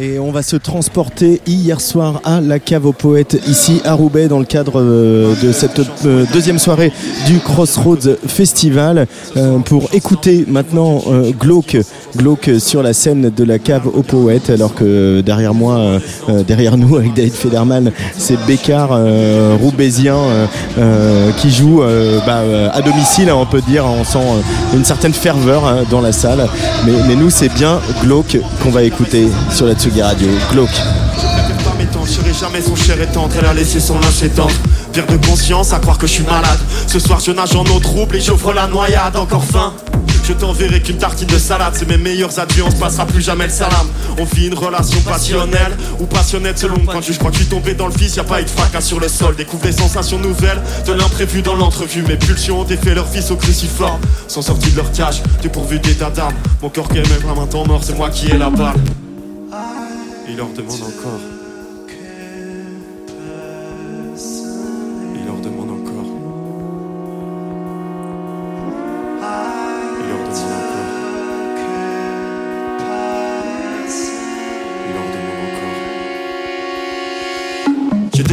Et 0.00 0.20
on 0.20 0.30
va 0.30 0.42
se 0.44 0.54
transporter 0.54 1.40
hier 1.44 1.80
soir 1.80 2.20
à 2.22 2.40
la 2.40 2.60
cave 2.60 2.86
aux 2.86 2.92
poètes 2.92 3.36
ici 3.48 3.80
à 3.84 3.94
Roubaix 3.94 4.28
dans 4.28 4.38
le 4.38 4.44
cadre 4.44 4.80
euh, 4.80 5.34
de 5.42 5.50
cette 5.50 5.80
deuxième 6.32 6.60
soirée 6.60 6.92
du 7.26 7.40
Crossroads 7.40 8.14
Festival 8.28 9.08
euh, 9.36 9.58
pour 9.58 9.92
écouter 9.92 10.44
maintenant 10.46 11.02
euh, 11.08 11.32
Glauque, 11.32 11.76
Glauque 12.16 12.50
sur 12.58 12.82
la 12.82 12.92
scène 12.92 13.30
de 13.30 13.44
la 13.44 13.58
cave 13.58 13.86
aux 13.86 14.02
poètes 14.02 14.50
alors 14.50 14.74
que 14.74 15.20
derrière 15.20 15.54
moi, 15.54 15.78
euh, 15.78 16.00
euh, 16.28 16.42
derrière 16.42 16.76
nous 16.76 16.96
avec 16.96 17.14
David 17.14 17.34
Federman, 17.34 17.92
c'est 18.16 18.38
Bécard 18.46 18.90
euh, 18.92 19.56
roubaisien 19.60 20.16
euh, 20.78 21.30
qui 21.32 21.50
joue 21.50 21.82
bah, 22.26 22.42
à 22.72 22.82
domicile 22.82 23.28
hein, 23.30 23.36
on 23.36 23.46
peut 23.46 23.60
dire, 23.60 23.84
on 23.84 24.04
sent 24.04 24.18
une 24.74 24.84
certaine 24.84 25.12
ferveur 25.12 25.66
hein, 25.66 25.84
dans 25.90 26.00
la 26.00 26.12
salle 26.12 26.48
mais, 26.86 27.14
nous 27.14 27.30
c'est 27.30 27.52
bien 27.52 27.80
Glauque 28.02 28.38
qu'on 28.62 28.70
va 28.70 28.82
écouter 28.82 29.28
sur 29.52 29.66
la 29.66 29.74
Tsugi 29.74 30.02
Radio. 30.02 30.28
Glauque. 30.52 30.80
Je 32.08 32.32
jamais 32.32 32.62
son 32.62 32.74
cher 32.74 33.00
et 33.00 33.06
tendre, 33.06 33.34
elle 33.38 33.44
a 33.44 33.52
laissé 33.52 33.80
son 33.80 33.98
linge 34.00 34.22
étendre. 34.22 34.52
Pire 34.92 35.06
de 35.06 35.16
conscience 35.26 35.72
à 35.72 35.78
croire 35.78 35.98
que 35.98 36.06
je 36.06 36.12
suis 36.12 36.24
malade. 36.24 36.58
Ce 36.86 36.98
soir, 36.98 37.20
je 37.20 37.32
nage 37.32 37.54
en 37.54 37.64
eau 37.64 37.78
trouble 37.80 38.16
et 38.16 38.20
j'offre 38.20 38.52
la 38.52 38.66
noyade, 38.66 39.16
encore 39.16 39.44
faim. 39.44 39.74
Je 40.28 40.34
t'enverrai 40.34 40.82
qu'une 40.82 40.98
tartine 40.98 41.26
de 41.26 41.38
salade, 41.38 41.72
c'est 41.74 41.88
mes 41.88 41.96
meilleurs 41.96 42.38
adieux, 42.38 42.62
on 42.62 42.70
se 42.70 42.76
passera 42.76 43.06
plus 43.06 43.22
jamais 43.22 43.44
le 43.44 43.50
salam. 43.50 43.88
On 44.18 44.24
vit 44.24 44.48
une 44.48 44.54
relation 44.54 45.00
passionnelle 45.00 45.74
ou 45.98 46.04
passionnette 46.04 46.58
selon 46.58 46.76
de 46.76 46.82
vue. 46.82 47.12
Je 47.14 47.18
crois 47.18 47.30
que 47.30 47.38
je 47.38 47.44
suis 47.44 47.48
tombé 47.48 47.72
dans 47.72 47.86
le 47.86 47.94
vice, 47.94 48.16
y 48.16 48.20
a 48.20 48.24
pas 48.24 48.42
eu 48.42 48.44
de 48.44 48.50
fracas 48.50 48.82
sur 48.82 49.00
le 49.00 49.08
sol. 49.08 49.36
Découvre 49.36 49.62
des 49.62 49.72
sensations 49.72 50.18
nouvelles, 50.18 50.60
de 50.86 50.92
l'imprévu 50.92 51.40
dans 51.40 51.54
l'entrevue. 51.54 52.02
Mes 52.02 52.16
pulsions 52.16 52.60
ont 52.60 52.64
défait 52.64 52.94
leur 52.94 53.08
fils 53.08 53.30
au 53.30 53.36
cruciforme, 53.36 54.02
sont 54.28 54.42
sortis 54.42 54.70
de 54.70 54.76
leur 54.76 54.92
cage, 54.92 55.22
dépourvus 55.40 55.78
d'état 55.78 56.10
d'âme. 56.10 56.34
Mon 56.60 56.68
corps 56.68 56.90
qui 56.90 56.98
est 56.98 57.08
même 57.08 57.38
un 57.38 57.46
temps 57.46 57.66
mort, 57.66 57.82
c'est 57.82 57.96
moi 57.96 58.10
qui 58.10 58.26
ai 58.26 58.36
la 58.36 58.50
balle. 58.50 58.76
Il 60.28 60.36
leur 60.36 60.48
demande 60.48 60.82
encore. 60.82 61.37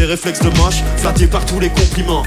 J'ai 0.06 0.11
réflexes 0.11 0.41
de 0.41 0.49
moche, 0.60 0.84
flatté 0.98 1.26
par 1.26 1.44
tous 1.48 1.60
les 1.60 1.69
compliments. 1.69 2.22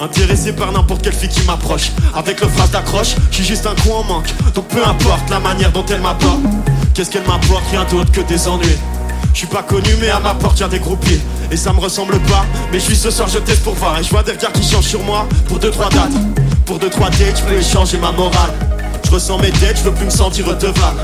Intéressé 0.00 0.54
par 0.54 0.72
n'importe 0.72 1.02
quelle 1.02 1.12
fille 1.12 1.28
qui 1.28 1.42
m'approche. 1.42 1.90
Avec 2.14 2.40
le 2.40 2.48
phrase 2.48 2.70
d'accroche, 2.70 3.14
suis 3.30 3.44
juste 3.44 3.66
un 3.66 3.74
coup 3.74 3.92
en 3.92 4.02
manque. 4.04 4.32
Donc 4.54 4.68
peu 4.68 4.82
importe 4.82 5.28
la 5.28 5.38
manière 5.38 5.70
dont 5.70 5.84
elle 5.90 6.00
m'apporte. 6.00 6.40
Qu'est-ce 6.94 7.10
qu'elle 7.10 7.26
m'apporte? 7.26 7.62
Rien 7.72 7.84
d'autre 7.84 8.10
que 8.10 8.22
des 8.22 8.48
ennuis. 8.48 8.78
Je 9.34 9.38
suis 9.40 9.46
pas 9.46 9.62
connu 9.62 9.90
mais 10.00 10.08
à 10.08 10.18
ma 10.18 10.32
porte 10.32 10.60
y'a 10.60 10.68
des 10.68 10.78
groupies 10.78 11.20
Et 11.52 11.56
ça 11.56 11.72
me 11.74 11.78
ressemble 11.78 12.18
pas 12.20 12.44
Mais 12.72 12.80
je 12.80 12.84
suis 12.86 12.96
ce 12.96 13.10
soir 13.12 13.28
je 13.28 13.38
teste 13.38 13.62
pour 13.62 13.74
voir 13.74 13.96
Et 14.00 14.02
je 14.02 14.10
vois 14.10 14.24
des 14.24 14.32
regards 14.32 14.52
qui 14.52 14.68
changent 14.68 14.88
sur 14.88 15.02
moi 15.04 15.28
Pour 15.46 15.60
deux 15.60 15.70
trois 15.70 15.88
dates 15.88 16.10
Pour 16.66 16.80
deux 16.80 16.90
trois 16.90 17.10
dates 17.10 17.38
je 17.38 17.42
peux 17.44 17.54
échanger 17.54 17.96
ma 17.98 18.10
morale 18.10 18.50
Je 19.04 19.10
ressens 19.10 19.38
mes 19.38 19.52
dettes 19.52 19.78
je 19.78 19.82
veux 19.84 19.94
plus 19.94 20.06
me 20.06 20.10
sentir 20.10 20.46
redevable 20.46 21.00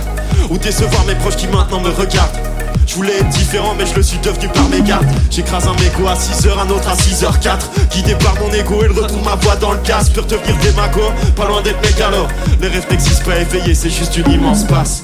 Ou 0.51 0.59
décevoir 0.59 1.05
mes 1.05 1.15
proches 1.15 1.37
qui 1.37 1.47
maintenant 1.47 1.81
me 1.81 1.91
regardent 1.91 2.56
je 2.87 2.95
voulais 2.95 3.17
être 3.19 3.29
différent 3.29 3.75
mais 3.79 3.87
je 3.87 3.95
le 3.95 4.03
suis 4.03 4.19
devenu 4.19 4.49
par 4.49 4.69
mes 4.69 4.83
gardes 4.83 5.07
J'écrase 5.31 5.67
un 5.67 5.75
mégot 5.75 6.09
à 6.09 6.15
6h, 6.15 6.59
un 6.59 6.71
autre 6.71 6.89
à 6.89 6.95
6h04 6.95 7.91
Guidé 7.93 8.15
par 8.17 8.35
mon 8.41 8.53
ego, 8.53 8.83
il 8.83 8.93
retrouve 8.93 9.25
ma 9.25 9.35
voix 9.35 9.57
dans 9.57 9.73
le 9.73 9.79
casque. 9.79 10.13
Pour 10.13 10.25
devenir 10.25 10.57
démago, 10.63 11.13
pas 11.35 11.47
loin 11.47 11.63
d'être 11.63 11.81
mégalo 11.83 12.27
Les 12.61 12.69
rêves 12.69 12.87
n'existent 12.91 13.25
pas 13.25 13.39
éveillés, 13.39 13.75
c'est 13.75 13.91
juste 13.91 14.17
une 14.17 14.31
immense 14.31 14.65
passe 14.65 15.03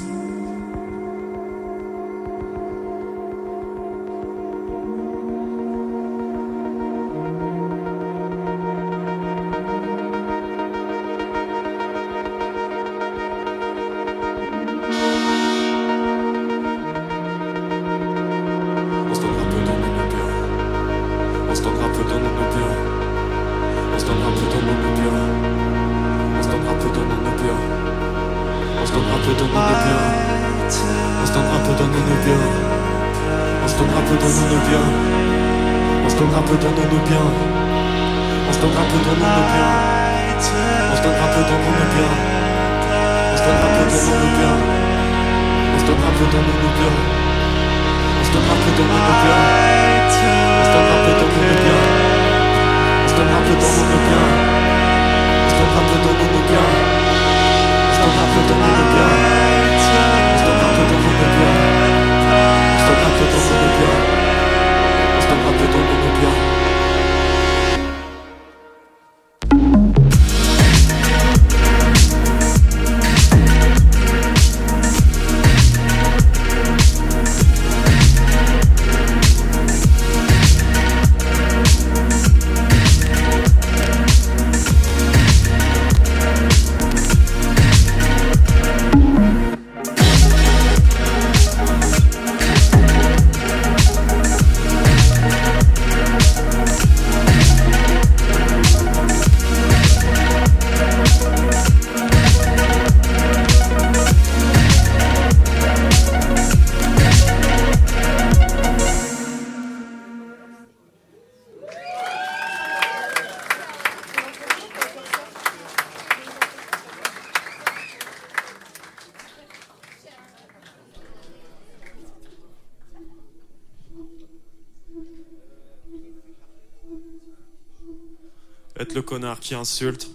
Qui 129.40 129.54
insulte 129.54 130.08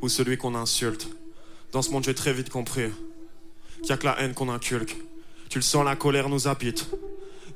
ou 0.00 0.08
celui 0.08 0.36
qu'on 0.36 0.54
insulte. 0.54 1.08
Dans 1.72 1.82
ce 1.82 1.90
monde, 1.90 2.04
j'ai 2.04 2.14
très 2.14 2.32
vite 2.32 2.50
compris 2.50 2.90
qu'il 3.82 3.92
a 3.92 3.96
que 3.96 4.06
la 4.06 4.20
haine 4.20 4.34
qu'on 4.34 4.48
inculque. 4.48 4.96
Tu 5.48 5.58
le 5.58 5.62
sens, 5.62 5.84
la 5.84 5.96
colère 5.96 6.28
nous 6.28 6.48
habite. 6.48 6.86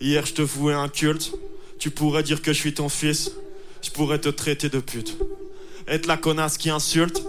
Hier, 0.00 0.24
je 0.26 0.34
te 0.34 0.42
vouais 0.42 0.74
un 0.74 0.88
culte. 0.88 1.32
Tu 1.78 1.90
pourrais 1.90 2.22
dire 2.22 2.42
que 2.42 2.52
je 2.52 2.58
suis 2.58 2.74
ton 2.74 2.88
fils. 2.88 3.32
Je 3.82 3.90
pourrais 3.90 4.18
te 4.18 4.28
traiter 4.28 4.68
de 4.68 4.78
pute. 4.78 5.16
Être 5.88 6.06
la 6.06 6.16
connasse 6.16 6.58
qui 6.58 6.70
insulte 6.70 7.22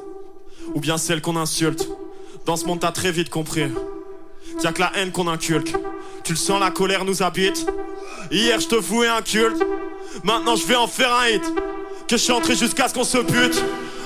ou 0.74 0.80
bien 0.80 0.98
celle 0.98 1.22
qu'on 1.22 1.36
insulte. 1.36 1.88
Dans 2.46 2.56
ce 2.58 2.66
monde, 2.66 2.80
t'as 2.80 2.92
très 2.92 3.12
vite 3.12 3.30
compris 3.30 3.66
qu'il 4.58 4.68
a 4.68 4.74
que 4.74 4.80
la 4.80 4.92
haine 4.96 5.12
qu'on 5.12 5.28
inculque. 5.28 5.74
Tu 6.24 6.34
le 6.34 6.38
sens, 6.38 6.60
la 6.60 6.72
colère 6.72 7.06
nous 7.06 7.24
habite. 7.24 7.66
Hier, 8.32 8.60
je 8.60 8.68
te 8.68 8.76
vouais 8.76 9.08
un 9.08 9.22
culte. 9.22 9.62
Maintenant, 10.24 10.56
je 10.56 10.66
vais 10.66 10.76
en 10.76 10.88
faire 10.88 11.14
un 11.14 11.28
hit. 11.30 11.44
Que 12.08 12.18
je 12.18 12.32
entré 12.32 12.56
jusqu'à 12.56 12.88
ce 12.88 12.94
qu'on 12.94 13.04
se 13.04 13.18
bute. 13.18 13.64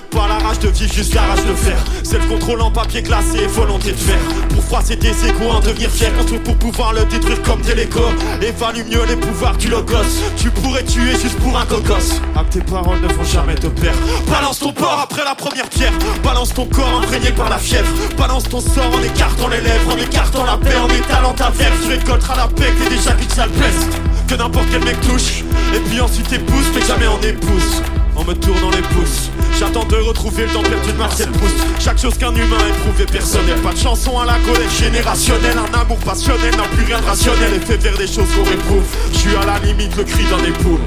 Pas 0.10 0.26
la 0.30 0.38
rage 0.38 0.60
de 0.60 0.70
vivre, 0.70 0.94
juste 0.94 1.14
la 1.14 1.22
rage 1.22 1.46
de 1.46 1.54
faire. 1.54 1.84
C'est 2.02 2.18
le 2.18 2.26
contrôle 2.28 2.62
en 2.62 2.72
papier 2.72 3.02
glacé 3.02 3.40
et 3.44 3.48
volonté 3.48 3.92
de 3.92 3.98
faire. 3.98 4.22
Pour 4.54 4.64
froisser 4.64 4.96
des 4.96 5.12
égaux, 5.28 5.50
en 5.52 5.60
devenir 5.60 5.90
fier. 5.90 6.16
Construire 6.16 6.42
pour 6.44 6.56
pouvoir 6.56 6.94
le 6.94 7.04
détruire 7.06 7.42
comme 7.44 7.60
Lego. 7.62 8.00
Évalue 8.42 8.90
mieux 8.90 9.04
les 9.06 9.18
pouvoirs 9.18 9.58
du 9.58 9.68
logos. 9.68 9.98
Tu 10.38 10.50
pourrais 10.50 10.84
tuer 10.84 11.12
juste 11.22 11.38
pour 11.40 11.58
un 11.60 11.66
cocos. 11.66 12.22
Ah, 12.38 12.46
tes 12.50 12.62
paroles 12.62 13.02
ne 13.02 13.14
vont 13.14 13.24
jamais 13.26 13.56
te 13.56 13.68
perdre. 13.68 14.00
Balance 14.32 14.60
ton 14.60 14.72
porc 14.72 15.02
après 15.04 15.26
la 15.26 15.36
première 15.36 15.68
pierre. 15.68 15.94
Balance 16.24 16.54
ton 16.54 16.68
corps 16.68 17.02
imprégné 17.04 17.32
par 17.32 17.50
la 17.50 17.58
fièvre. 17.58 17.90
Balance 18.18 18.48
ton 18.48 18.62
sort 18.62 18.96
en 18.96 19.04
écartant 19.04 19.50
les 19.50 19.60
lèvres, 19.60 19.94
en 19.94 19.98
écartant 19.98 20.46
la 20.46 20.56
paix, 20.56 20.78
en 20.78 20.88
étalant 20.88 21.34
ta 21.34 21.50
verve. 21.50 21.76
Tu 21.84 21.90
récolteras 21.90 22.38
la 22.38 22.48
paix, 22.48 22.72
t'es 22.82 22.90
déjà 22.90 23.12
sale 23.36 23.50
peste. 23.50 24.09
Que 24.30 24.36
n'importe 24.36 24.68
quel 24.70 24.84
mec 24.84 25.02
touche. 25.02 25.44
Et 25.74 25.80
puis 25.90 26.00
ensuite 26.00 26.32
épouse, 26.32 26.66
mais 26.76 26.86
jamais 26.86 27.08
en 27.08 27.20
épouse. 27.22 27.82
En 28.16 28.24
me 28.24 28.36
tournant 28.36 28.70
les 28.70 28.84
pouces. 28.84 29.32
J'attends 29.58 29.86
de 29.86 29.96
retrouver 29.96 30.44
le 30.44 30.50
temps 30.50 30.62
perdu 30.62 30.92
de 30.92 30.98
Marcel 30.98 31.30
Proust. 31.32 31.56
Chaque 31.80 31.98
chose 31.98 32.16
qu'un 32.16 32.36
humain 32.36 32.60
éprouve 32.70 33.02
est 33.02 33.12
personnel. 33.12 33.60
Pas 33.62 33.74
de 33.74 33.80
chanson 33.80 34.20
à 34.20 34.26
la 34.26 34.38
colère 34.46 34.70
générationnelle. 34.70 35.58
Un 35.58 35.80
amour 35.80 35.98
passionnel 35.98 36.56
n'a 36.56 36.64
plus 36.64 36.86
rien 36.86 37.02
de 37.02 37.06
rationnel. 37.06 37.56
Et 37.56 37.60
fait 37.60 37.78
vers 37.78 37.98
des 37.98 38.06
choses 38.06 38.30
qu'on 38.36 38.44
réprouve. 38.44 38.84
Je 39.14 39.18
suis 39.18 39.36
à 39.36 39.46
la 39.48 39.58
limite, 39.66 39.96
le 39.98 40.04
cri 40.04 40.24
d'un 40.26 40.44
époux. 40.46 40.80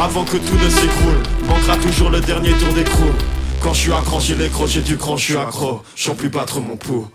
Avant 0.00 0.24
que 0.24 0.36
tout 0.36 0.58
ne 0.62 0.70
s'écroule, 0.70 1.22
manquera 1.48 1.76
toujours 1.76 2.10
le 2.10 2.20
dernier 2.20 2.52
tour 2.52 2.72
d'écrou. 2.72 3.10
Quand 3.62 3.74
je 3.74 3.80
suis 3.80 3.90
cran, 3.90 4.20
j'ai 4.20 4.36
les 4.36 4.48
crocs, 4.48 4.68
j'ai 4.68 4.82
du 4.82 4.96
cran, 4.96 5.16
je 5.16 5.24
suis 5.24 5.36
accro. 5.36 5.82
J'en 5.96 6.14
plus 6.14 6.28
battre 6.28 6.60
mon 6.60 6.76
pouls. 6.76 7.08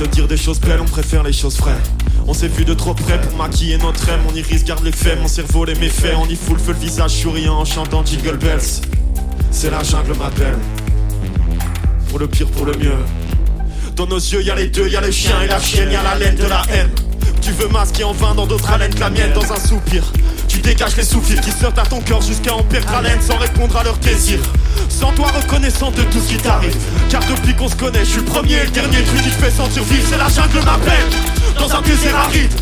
Se 0.00 0.04
dire 0.06 0.26
des 0.26 0.38
choses 0.38 0.60
belles, 0.60 0.80
on 0.80 0.86
préfère 0.86 1.22
les 1.22 1.32
choses 1.32 1.58
vraies. 1.58 1.82
On 2.26 2.32
s'est 2.32 2.48
vu 2.48 2.64
de 2.64 2.72
trop 2.72 2.94
près 2.94 3.20
pour 3.20 3.36
maquiller 3.36 3.76
notre 3.76 4.08
âme 4.08 4.20
Mon 4.26 4.34
iris 4.34 4.64
garde 4.64 4.82
les 4.82 4.92
faits, 4.92 5.20
mon 5.20 5.28
cerveau 5.28 5.66
les 5.66 5.74
méfaits 5.74 6.14
On 6.16 6.26
y 6.26 6.36
fout 6.36 6.56
le 6.56 6.62
feu 6.62 6.72
le 6.72 6.78
visage 6.78 7.10
souriant 7.10 7.54
en 7.54 7.66
chantant 7.66 8.02
Jingle 8.04 8.38
Bells. 8.38 8.80
C'est 9.50 9.68
la 9.68 9.82
jungle 9.82 10.14
m'appelle. 10.16 10.56
Pour 12.08 12.18
le 12.18 12.28
pire, 12.28 12.46
pour 12.46 12.64
le 12.64 12.72
mieux. 12.78 12.96
Dans 13.94 14.06
nos 14.06 14.16
yeux 14.16 14.42
y 14.42 14.50
a 14.50 14.54
les 14.54 14.68
deux, 14.68 14.88
y 14.88 14.96
a 14.96 15.02
le 15.02 15.10
chien 15.10 15.42
et 15.42 15.48
la 15.48 15.60
chienne 15.60 15.90
Y 15.90 15.96
a 15.96 16.02
la 16.02 16.14
laine 16.14 16.36
de 16.36 16.46
la 16.46 16.62
haine. 16.72 16.90
Tu 17.42 17.50
veux 17.52 17.68
masquer 17.68 18.04
en 18.04 18.12
vain 18.12 18.34
dans 18.34 18.46
d'autres 18.46 18.70
haleines 18.70 18.94
que 18.94 19.00
la 19.00 19.10
mienne 19.10 19.32
Dans 19.34 19.52
un 19.52 19.60
soupir. 19.60 20.10
Tu 20.48 20.60
dégages 20.60 20.96
les 20.96 21.04
souffles 21.04 21.38
qui 21.40 21.50
sortent 21.50 21.78
à 21.78 21.84
ton 21.84 22.00
cœur 22.00 22.22
jusqu'à 22.22 22.54
en 22.54 22.62
perdre 22.62 22.94
haleine 22.94 23.20
sans 23.20 23.36
répondre 23.36 23.76
à 23.76 23.84
leurs 23.84 23.98
désirs. 23.98 24.40
Sans 24.88 25.12
toi 25.12 25.30
reconnaissant 25.30 25.90
de 25.90 26.02
tout 26.04 26.20
ce 26.20 26.32
qui 26.32 26.36
t'arrive. 26.38 26.76
Car 27.10 27.20
depuis 27.26 27.54
qu'on 27.56 27.68
se 27.68 27.74
connaît, 27.74 28.04
je 28.04 28.10
suis 28.10 28.22
premier 28.22 28.54
et 28.54 28.64
le 28.64 28.70
dernier 28.70 29.02
truc 29.02 29.22
qui 29.22 29.30
fait 29.30 29.50
sentir 29.50 29.82
vivre. 29.82 30.06
C'est 30.08 30.16
la 30.16 30.28
jungle 30.28 30.64
m'appelle 30.64 31.10
dans 31.58 31.74
un 31.74 31.82
désert 31.82 32.16
aride. 32.16 32.52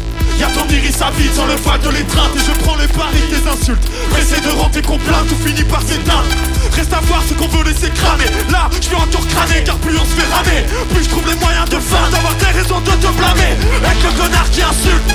Y'a 0.41 0.47
ton 0.47 0.65
iris 0.73 1.03
à 1.03 1.11
vide 1.11 1.35
sans 1.35 1.47
le 1.47 1.55
voile 1.57 1.81
de 1.81 1.91
l'étreinte 1.91 2.31
Et 2.37 2.39
je 2.39 2.53
prends 2.63 2.77
le 2.77 2.87
pari 2.87 3.19
des 3.29 3.43
insultes 3.43 3.83
Pressé 4.11 4.41
de 4.41 4.51
rentrer 4.51 4.83
qu'on 4.83 4.99
plaint, 4.99 5.27
tout 5.27 5.35
finit 5.45 5.65
par 5.65 5.83
s'éteindre. 5.83 6.31
Reste 6.73 6.93
à 6.93 7.01
voir 7.01 7.23
ce 7.29 7.35
qu'on 7.35 7.49
veut 7.49 7.65
laisser 7.65 7.91
cramer. 7.91 8.31
Là, 8.51 8.71
je 8.81 8.89
vais 8.89 8.97
encore 8.97 9.27
crâner 9.27 9.65
car 9.65 9.77
plus 9.79 9.99
on 9.99 10.05
se 10.05 10.15
fait 10.15 10.33
ramer 10.33 10.65
Plus 10.95 11.05
je 11.05 11.09
trouve 11.11 11.27
les 11.29 11.35
moyens 11.43 11.69
de 11.69 11.81
fin 11.81 12.09
D'avoir 12.11 12.35
des 12.37 12.53
raisons 12.57 12.81
de 12.81 12.93
te 12.93 13.11
blâmer. 13.19 13.53
Être 13.85 14.05
le 14.07 14.13
connard 14.17 14.49
qui 14.51 14.63
insulte 14.63 15.11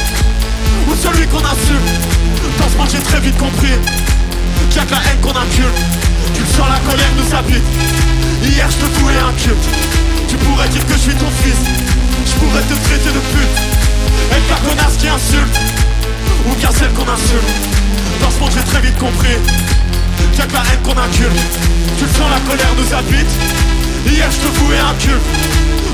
Ou 0.89 0.93
celui 0.93 1.26
qu'on 1.27 1.39
insulte. 1.41 1.89
Dans 2.60 2.69
ce 2.69 2.77
monde 2.77 2.89
j'ai 2.91 3.01
très 3.01 3.22
vite 3.22 3.38
compris 3.38 3.73
Qu'il 4.69 4.77
y 4.77 4.84
a 4.84 4.85
que 4.85 4.91
la 4.91 5.01
haine 5.10 5.22
qu'on 5.22 5.34
inculte 5.34 5.80
Tu 6.35 6.43
sens 6.53 6.68
la 6.69 6.80
colère 6.85 7.11
nous 7.18 7.34
habite 7.34 8.12
Hier 8.44 8.70
je 8.70 8.78
te 8.78 8.86
fouais 8.98 9.18
un 9.18 9.34
culte 9.34 9.68
Tu 10.28 10.36
pourrais 10.38 10.68
dire 10.70 10.86
que 10.86 10.94
je 10.94 10.99
suis 10.99 11.15
ton 11.15 11.30
fils. 11.44 11.61
Je 12.26 12.34
pourrais 12.36 12.61
te 12.61 12.74
traiter 12.86 13.10
de 13.10 13.20
pute. 13.34 13.57
Être 14.32 14.49
la 14.49 14.70
connasse 14.70 14.98
qui 14.98 15.07
insulte. 15.07 15.60
Ou 16.48 16.56
bien 16.56 16.72
celle 16.72 16.91
qu'on 16.94 17.10
insulte. 17.10 17.52
Dans 18.22 18.32
ce 18.32 18.40
monde 18.40 18.52
j'ai 18.56 18.64
très 18.64 18.82
vite 18.82 18.98
compris. 18.98 19.38
Qu'il 20.34 20.45
la 20.52 20.60
haine 20.60 20.82
qu'on 20.84 20.98
inculte. 20.98 21.41
Tu 21.98 22.06
sens 22.06 22.30
la 22.30 22.40
colère 22.49 22.74
nous 22.78 22.94
habite. 22.94 23.32
Hier 24.06 24.30
je 24.30 24.38
te 24.38 24.48
vouais 24.60 24.80
un 24.80 24.94
culte 24.95 25.22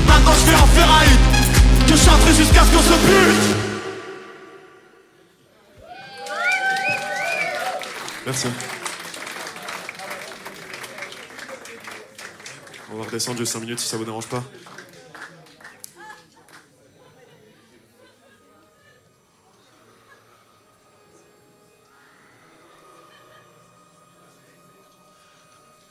Maintenant 0.06 0.32
je 0.40 0.50
vais 0.50 0.56
en 0.56 0.66
faire 0.66 0.90
un 0.90 1.86
Que 1.86 1.96
je 1.96 2.02
chanterai 2.02 2.34
jusqu'à 2.34 2.62
ce 2.64 2.76
qu'on 2.76 2.82
se 2.82 2.98
bute 3.06 3.56
Merci. 8.26 8.48
Va 13.00 13.06
redescendre 13.06 13.38
de 13.38 13.44
5 13.44 13.60
minutes 13.60 13.80
si 13.80 13.88
ça 13.88 13.96
vous 13.96 14.04
dérange 14.04 14.26
pas. 14.26 14.42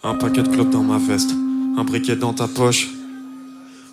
Un 0.03 0.15
paquet 0.15 0.44
de 0.44 0.48
clopes 0.48 0.69
dans 0.69 0.84
ma 0.84 0.98
veste, 0.98 1.31
un 1.77 1.84
briquet 1.84 2.15
dans 2.15 2.34
ta 2.34 2.48
poche. 2.48 2.88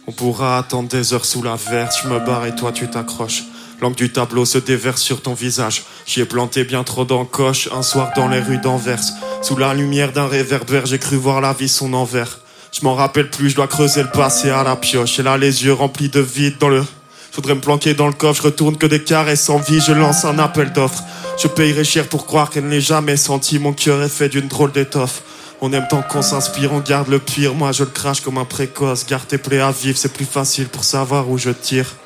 On 0.06 0.12
pourra 0.12 0.58
attendre 0.58 0.88
des 0.88 1.14
heures 1.14 1.24
sous 1.24 1.42
la 1.42 1.56
verse, 1.56 2.02
je 2.02 2.08
me 2.08 2.20
barre 2.20 2.46
et 2.46 2.54
toi 2.54 2.70
tu 2.70 2.88
t'accroches. 2.88 3.44
L'angle 3.80 3.96
du 3.96 4.12
tableau 4.12 4.44
se 4.44 4.58
déverse 4.58 5.02
sur 5.02 5.20
ton 5.20 5.34
visage. 5.34 5.84
J'y 6.06 6.20
ai 6.20 6.24
planté 6.24 6.64
bien 6.64 6.84
trop 6.84 7.04
d'encoches 7.04 7.68
un 7.72 7.82
soir 7.82 8.12
dans 8.14 8.28
les 8.28 8.40
rues 8.40 8.58
d'Anvers. 8.58 9.02
Sous 9.42 9.56
la 9.56 9.74
lumière 9.74 10.12
d'un 10.12 10.26
réverbère, 10.26 10.86
j'ai 10.86 10.98
cru 10.98 11.16
voir 11.16 11.40
la 11.40 11.52
vie 11.52 11.68
son 11.68 11.92
envers. 11.92 12.40
Je 12.78 12.84
m'en 12.84 12.94
rappelle 12.94 13.30
plus, 13.30 13.50
je 13.50 13.56
dois 13.56 13.68
creuser 13.68 14.02
le 14.02 14.10
passé 14.10 14.50
à 14.50 14.62
la 14.62 14.76
pioche. 14.76 15.18
Et 15.18 15.22
là, 15.22 15.38
les 15.38 15.64
yeux 15.64 15.72
remplis 15.72 16.10
de 16.10 16.20
vide 16.20 16.58
dans 16.60 16.68
le. 16.68 16.84
Faudrait 17.32 17.54
me 17.54 17.60
planquer 17.60 17.94
dans 17.94 18.06
le 18.06 18.12
coffre, 18.12 18.42
je 18.42 18.48
retourne 18.48 18.76
que 18.76 18.84
des 18.84 19.02
caresses 19.02 19.44
sans 19.44 19.56
vie, 19.58 19.80
je 19.80 19.92
lance 19.92 20.26
un 20.26 20.38
appel 20.38 20.72
d'offres. 20.74 21.02
Je 21.42 21.48
payerai 21.48 21.84
cher 21.84 22.06
pour 22.06 22.26
croire 22.26 22.50
qu'elle 22.50 22.66
n'ait 22.66 22.82
jamais 22.82 23.16
senti, 23.16 23.58
mon 23.58 23.72
cœur 23.72 24.02
est 24.02 24.10
fait 24.10 24.28
d'une 24.28 24.46
drôle 24.48 24.72
d'étoffe. 24.72 25.22
On 25.62 25.72
aime 25.72 25.86
tant 25.88 26.02
qu'on 26.02 26.20
s'inspire, 26.20 26.74
on 26.74 26.80
garde 26.80 27.08
le 27.08 27.18
pire. 27.18 27.54
Moi 27.54 27.72
je 27.72 27.84
le 27.84 27.90
crache 27.90 28.20
comme 28.20 28.36
un 28.36 28.44
précoce. 28.44 29.06
Garde 29.06 29.26
tes 29.26 29.38
plaies 29.38 29.60
à 29.60 29.70
vivre, 29.70 29.96
c'est 29.96 30.12
plus 30.12 30.26
facile 30.26 30.68
pour 30.68 30.84
savoir 30.84 31.30
où 31.30 31.38
je 31.38 31.50
tire. 31.50 31.96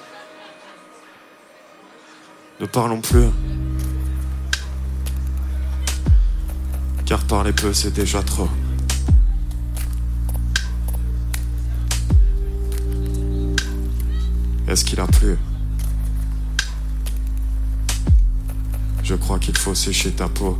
Ne 2.60 2.66
parlons 2.66 3.00
plus. 3.00 3.26
Car 7.06 7.18
parler 7.24 7.52
peu, 7.52 7.72
c'est 7.72 7.92
déjà 7.92 8.22
trop. 8.22 8.48
Est-ce 14.70 14.84
qu'il 14.84 15.00
a 15.00 15.06
plu? 15.08 15.36
Je 19.02 19.16
crois 19.16 19.40
qu'il 19.40 19.58
faut 19.58 19.74
sécher 19.74 20.12
ta 20.12 20.28
peau. 20.28 20.56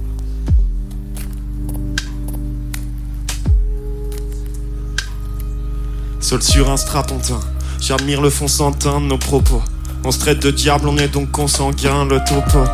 Seul 6.19 6.43
sur 6.43 6.69
un 6.69 6.77
strapontin, 6.77 7.39
j'admire 7.81 8.21
le 8.21 8.31
fond 8.31 8.49
sans 8.49 8.73
de 8.73 8.99
nos 8.99 9.17
propos. 9.17 9.63
On 10.05 10.11
se 10.11 10.19
traite 10.19 10.43
de 10.43 10.51
diable, 10.51 10.89
on 10.89 10.99
est 10.99 11.07
donc 11.07 11.31
consanguin, 11.31 12.05
le 12.05 12.19
topo. 12.29 12.65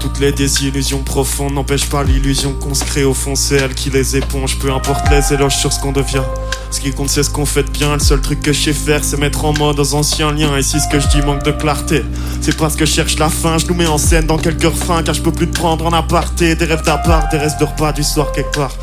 Toutes 0.00 0.20
les 0.20 0.32
désillusions 0.32 1.02
profondes 1.02 1.54
n'empêchent 1.54 1.88
pas 1.88 2.04
l'illusion 2.04 2.52
qu'on 2.52 2.74
se 2.74 2.84
crée 2.84 3.04
au 3.04 3.14
fond, 3.14 3.34
c'est 3.34 3.56
elle 3.56 3.74
qui 3.74 3.90
les 3.90 4.16
éponge. 4.16 4.58
Peu 4.58 4.72
importe 4.72 5.10
les 5.10 5.32
éloges 5.34 5.56
sur 5.56 5.72
ce 5.72 5.80
qu'on 5.80 5.92
devient. 5.92 6.22
Ce 6.70 6.80
qui 6.80 6.92
compte, 6.92 7.08
c'est 7.08 7.22
ce 7.22 7.30
qu'on 7.30 7.46
fait 7.46 7.64
de 7.64 7.70
bien. 7.70 7.94
Le 7.94 8.00
seul 8.00 8.20
truc 8.20 8.40
que 8.40 8.52
je 8.52 8.64
sais 8.64 8.72
faire, 8.72 9.02
c'est 9.02 9.16
mettre 9.16 9.44
en 9.44 9.52
mode 9.52 9.80
aux 9.80 9.94
anciens 9.94 10.32
liens. 10.32 10.56
Et 10.56 10.62
si 10.62 10.78
ce 10.78 10.88
que 10.88 11.00
je 11.00 11.08
dis 11.08 11.22
manque 11.22 11.42
de 11.44 11.50
clarté, 11.50 12.04
c'est 12.40 12.56
parce 12.56 12.76
que 12.76 12.86
je 12.86 12.92
cherche 12.92 13.18
la 13.18 13.28
fin. 13.28 13.58
Je 13.58 13.66
nous 13.66 13.74
mets 13.74 13.86
en 13.86 13.98
scène 13.98 14.26
dans 14.26 14.38
quelques 14.38 14.64
refrains, 14.64 15.02
car 15.02 15.14
je 15.14 15.22
peux 15.22 15.32
plus 15.32 15.48
te 15.48 15.54
prendre 15.54 15.86
en 15.86 15.92
aparté. 15.92 16.54
Des 16.54 16.64
rêves 16.64 16.84
d'appart, 16.84 17.30
des 17.30 17.38
restes 17.38 17.58
de 17.58 17.64
repas 17.64 17.92
du 17.92 18.04
soir 18.04 18.32
quelque 18.32 18.54
part. 18.54 18.74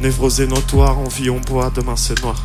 Névrosé 0.00 0.46
notoire, 0.46 0.96
on 0.98 1.08
vit, 1.08 1.28
on 1.30 1.40
boit, 1.40 1.70
demain 1.74 1.96
c'est 1.96 2.20
noir. 2.22 2.36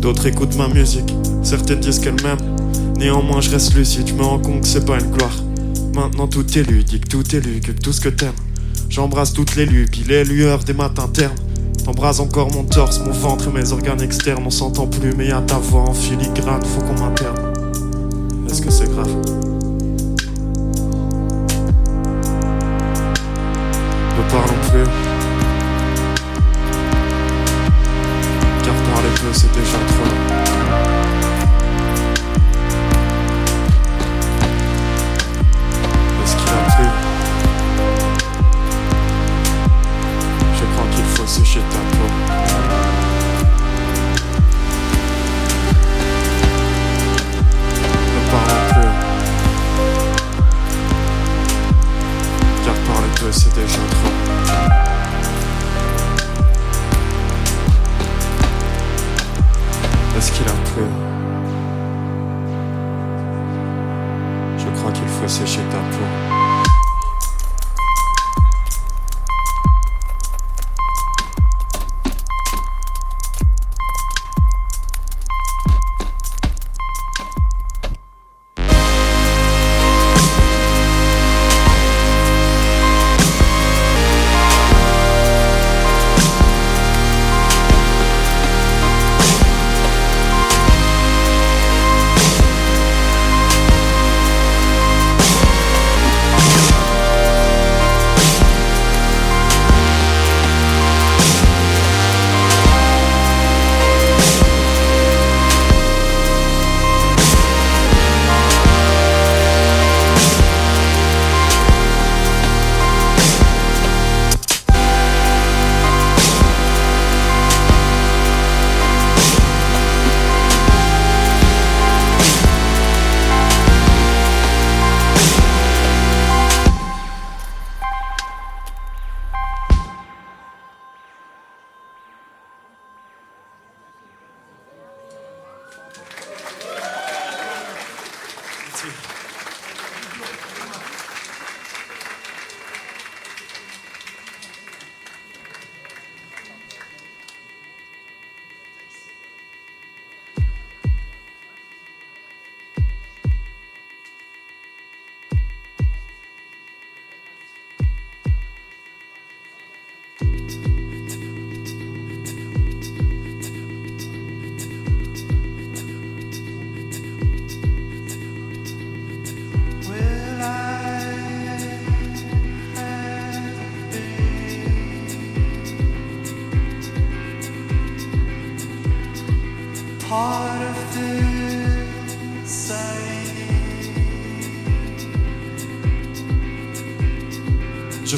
D'autres 0.00 0.26
écoutent 0.26 0.56
ma 0.56 0.66
musique, 0.68 1.14
certaines 1.42 1.80
disent 1.80 1.98
qu'elles 1.98 2.22
m'aiment. 2.22 2.56
Néanmoins, 2.96 3.42
je 3.42 3.50
reste 3.50 3.74
lucide, 3.74 4.08
je 4.08 4.14
me 4.14 4.22
rends 4.22 4.38
compte 4.38 4.62
que 4.62 4.66
c'est 4.66 4.86
pas 4.86 4.98
une 4.98 5.10
gloire. 5.10 5.36
Maintenant, 5.94 6.26
tout 6.26 6.46
est 6.58 6.62
ludique, 6.62 7.06
tout 7.08 7.36
est 7.36 7.40
lugubre, 7.40 7.78
tout 7.82 7.92
ce 7.92 8.00
que 8.00 8.08
t'aimes. 8.08 8.32
J'embrasse 8.88 9.34
toutes 9.34 9.56
les 9.56 9.66
lubies, 9.66 10.04
les 10.08 10.24
lueurs 10.24 10.64
des 10.64 10.72
matins 10.72 11.08
ternes. 11.08 11.36
T'embrases 11.84 12.20
encore 12.20 12.50
mon 12.52 12.64
torse, 12.64 12.98
mon 13.00 13.12
ventre 13.12 13.48
et 13.48 13.52
mes 13.52 13.72
organes 13.72 14.00
externes. 14.00 14.42
On 14.46 14.50
s'entend 14.50 14.86
plus, 14.86 15.12
mais 15.14 15.28
y'a 15.28 15.42
ta 15.42 15.58
voix 15.58 15.82
en 15.82 15.92
filigrane, 15.94 16.62
faut 16.64 16.80
qu'on 16.80 16.98
m'interne. 16.98 17.36
Est-ce 18.48 18.62
que 18.62 18.70
c'est 18.70 18.90
grave? 18.90 19.14
Ne 24.16 24.30
parlons 24.30 24.60
plus. 24.70 25.09
Peu, 29.32 29.38
c'est 29.38 29.99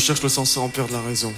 cherche 0.03 0.23
le 0.23 0.29
sens 0.29 0.51
sans 0.51 0.69
perdre 0.69 0.93
la 0.93 1.01
raison. 1.01 1.33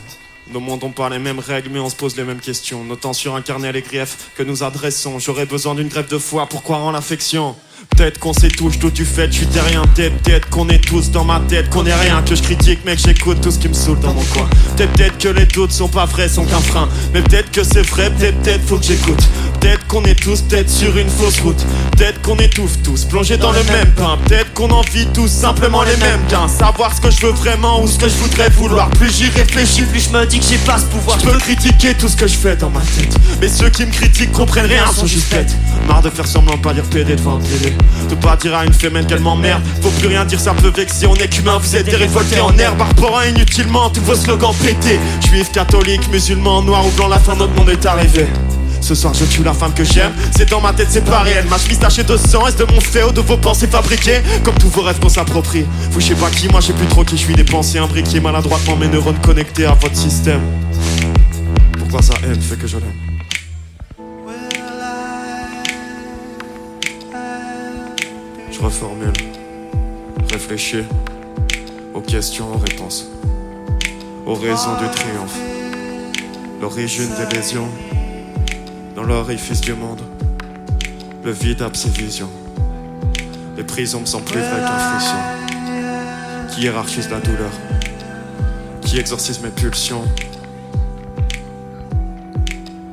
Nos 0.53 0.61
mondes 0.61 0.85
ont 0.85 0.91
pas 0.91 1.09
les 1.09 1.19
mêmes 1.19 1.39
règles, 1.39 1.71
mais 1.71 1.79
on 1.79 1.89
se 1.89 1.97
pose 1.97 2.17
les 2.17 2.25
mêmes 2.25 2.41
questions. 2.41 2.85
Notant 2.85 3.13
sur 3.13 3.35
un 3.35 3.43
les 3.73 3.83
griefs 3.83 4.31
que 4.37 4.43
nous 4.43 4.63
adressons. 4.63 5.19
J'aurais 5.19 5.47
besoin 5.47 5.75
d'une 5.75 5.89
grève 5.89 6.09
de 6.09 6.19
foi 6.19 6.47
pour 6.47 6.63
croire 6.63 6.83
en 6.83 6.91
l'affection. 6.91 7.55
Peut-être 7.97 8.19
qu'on 8.19 8.33
s'étouche 8.33 8.79
tout 8.79 8.91
du 8.91 9.05
fait, 9.05 9.27
je 9.29 9.39
suis 9.39 9.47
terrien. 9.47 9.83
Peut-être, 9.95 10.49
qu'on 10.49 10.69
est 10.69 10.85
tous 10.85 11.11
dans 11.11 11.25
ma 11.25 11.41
tête, 11.41 11.71
qu'on 11.71 11.87
est 11.87 11.95
rien. 11.95 12.23
Que 12.23 12.35
je 12.35 12.43
critique, 12.43 12.85
mec, 12.85 12.99
j'écoute 12.99 13.41
tout 13.41 13.51
ce 13.51 13.59
qui 13.59 13.69
me 13.69 13.75
saoule 13.75 14.01
dans 14.01 14.15
mon 14.15 14.25
coin. 14.25 14.49
Peut-être, 14.77 15.19
que 15.19 15.29
les 15.29 15.47
doutes 15.47 15.73
sont 15.73 15.89
pas 15.89 16.07
vrais, 16.07 16.29
sont 16.29 16.45
qu'un 16.45 16.61
frein. 16.61 16.89
Mais 17.13 17.23
peut-être 17.23 17.51
que 17.51 17.63
c'est 17.63 17.83
vrai, 17.83 18.11
peut-être, 18.11 18.67
faut 18.67 18.79
que 18.79 18.85
j'écoute. 18.85 19.23
Peut-être 19.61 19.87
qu'on 19.87 20.05
est 20.05 20.15
tous 20.15 20.43
peut-être 20.43 20.71
sur 20.71 20.97
une 20.97 21.09
fausse 21.09 21.41
route. 21.41 21.65
Peut-être 21.97 22.21
qu'on 22.23 22.37
étouffe 22.37 22.83
tous, 22.83 23.05
plongés 23.05 23.39
dans 23.39 23.53
le 23.53 23.63
même 23.65 23.93
pain. 23.95 24.19
Qu'on 24.55 24.71
en 24.71 24.83
vit 24.83 25.07
tous 25.13 25.29
simplement 25.29 25.83
les 25.83 25.97
mêmes 25.97 26.21
gains. 26.31 26.49
Savoir 26.49 26.95
ce 26.95 27.01
que 27.01 27.11
je 27.11 27.27
veux 27.27 27.33
vraiment 27.33 27.83
ou 27.83 27.89
ce 27.89 27.99
que 27.99 28.09
je 28.09 28.15
voudrais 28.15 28.49
vouloir. 28.51 28.89
Plus 28.91 29.15
j'y 29.15 29.29
réfléchis, 29.29 29.83
plus 29.83 30.05
je 30.05 30.11
me 30.11 30.25
dis 30.27 30.39
que 30.39 30.47
j'ai 30.47 30.59
pas 30.59 30.79
ce 30.79 30.85
pouvoir. 30.85 31.19
Je 31.19 31.27
peux 31.27 31.39
critiquer 31.39 31.95
tout 31.95 32.09
ce 32.09 32.17
que 32.17 32.27
je 32.27 32.37
fais 32.37 32.57
dans 32.57 32.71
ma 32.71 32.81
tête. 32.81 33.15
Mais 33.41 33.49
ceux 33.49 33.69
qui 33.69 33.85
me 33.85 33.91
critiquent 33.91 34.33
comprennent 34.33 34.67
rien, 34.67 34.87
sont 34.93 35.07
juste 35.07 35.31
bêtes. 35.31 35.55
Marre 35.89 36.03
de 36.03 36.11
faire 36.11 36.27
semblant 36.27 36.57
pas 36.57 36.73
dire 36.73 36.85
PD 36.85 37.17
devant 37.17 37.37
un 37.37 37.41
télé. 37.41 37.75
De 38.09 38.15
pas 38.15 38.37
dire 38.37 38.55
à 38.55 38.65
une 38.65 38.73
fémène 38.73 39.07
qu'elle 39.07 39.21
m'emmerde. 39.21 39.63
Faut 39.83 39.91
plus 39.91 40.09
rien 40.09 40.25
dire, 40.25 40.41
ça 40.41 40.55
peut 40.55 40.73
vexer. 40.75 41.07
On 41.07 41.15
est 41.17 41.29
qu'humain, 41.29 41.59
vous 41.59 41.77
êtes 41.77 41.87
des 41.87 41.97
révoltés 41.97 42.41
en 42.41 42.57
herbe. 42.57 42.81
Arborant 42.81 43.23
inutilement 43.23 43.91
tous 43.91 44.03
vos 44.03 44.15
slogans 44.15 44.55
pétés. 44.55 45.01
Juif, 45.27 45.51
catholique, 45.53 46.09
musulman, 46.11 46.63
noir 46.63 46.87
ou 46.87 46.91
blanc, 46.91 47.09
la 47.09 47.19
fin 47.19 47.35
de 47.35 47.41
notre 47.41 47.55
monde 47.55 47.71
est 47.71 47.87
arrivée. 47.87 48.29
Ce 48.85 48.95
soir 48.95 49.15
je 49.15 49.25
tue 49.25 49.43
la 49.43 49.55
femme 49.55 49.73
que 49.73 49.83
j'aime. 49.83 50.13
C'est 50.37 50.51
dans 50.51 50.61
ma 50.61 50.75
tête 50.75 50.89
c'est 50.91 51.07
pas 51.07 51.21
réel. 51.21 51.47
Ma 51.49 51.57
chemise 51.57 51.79
tachée 51.79 52.05
de 52.05 52.19
sang 52.19 52.47
Est-ce 52.47 52.59
de 52.59 52.65
mon 52.65 53.09
ou 53.09 53.13
de 53.13 53.21
vos 53.23 53.39
pensées 53.39 53.67
fabriquées? 53.67 54.21
Comme 54.45 54.57
tous 54.57 54.69
vos 54.69 54.83
rêves 54.83 55.01
qu'on 55.01 55.09
s'approprie. 55.09 55.65
Vous 55.91 56.01
je 56.01 56.09
sais 56.09 56.15
pas 56.15 56.29
qui 56.29 56.49
Moi 56.49 56.61
j'ai 56.61 56.75
plus 56.75 56.87
trop 56.89 57.03
qui 57.03 57.17
je 57.17 57.23
suis. 57.23 57.35
Des 57.35 57.45
pensées 57.45 57.79
imbriquées 57.79 58.21
maladroitement 58.21 58.77
Mes 58.77 58.89
neurones 58.89 59.19
connectés 59.23 59.65
à 59.65 59.73
votre 59.73 59.97
système. 59.97 60.43
Pourquoi 61.79 62.03
sa 62.03 62.13
haine 62.27 62.39
fait 62.39 62.57
que 62.57 62.67
je 62.67 62.77
l'aime? 62.77 62.93
Je 68.53 68.61
reformule. 68.61 69.15
Réfléchis 70.31 70.85
Aux 71.95 72.03
questions, 72.03 72.53
aux 72.55 72.59
réponses 72.59 73.07
Aux 74.27 74.35
raisons 74.35 74.77
du 74.79 74.91
triomphe 74.91 75.39
L'origine 76.61 77.09
des 77.19 77.35
lésions 77.35 77.69
dans 79.07 79.17
l'orifice 79.17 79.61
du 79.61 79.75
monde, 79.75 80.01
le 81.25 81.31
vide 81.31 81.61
a 81.61 81.71
ses 81.75 81.91
visions. 81.91 82.31
Les 83.57 83.63
prisons 83.63 84.01
me 84.01 84.07
sont 84.07 84.23
plus 84.23 84.39
vraies 84.39 84.65
frisson. 84.67 85.17
Qui 86.51 86.63
hiérarchise 86.63 87.11
la 87.11 87.21
douleur, 87.21 87.51
qui 88.81 88.99
exorcise 88.99 89.41
mes 89.41 89.51
pulsions? 89.51 90.05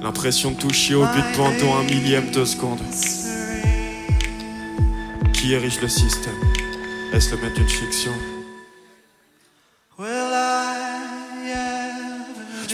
L'impression 0.02 0.52
de 0.52 0.58
toucher 0.58 0.96
au 0.96 1.06
but 1.06 1.24
pendant 1.36 1.78
un 1.78 1.84
millième 1.84 2.30
de 2.32 2.44
seconde. 2.44 2.82
Qui 5.34 5.54
érige 5.54 5.80
le 5.82 5.88
système? 5.88 6.34
Est-ce 7.14 7.34
le 7.36 7.42
maître 7.42 7.56
d'une 7.56 7.70
fiction? 7.70 8.12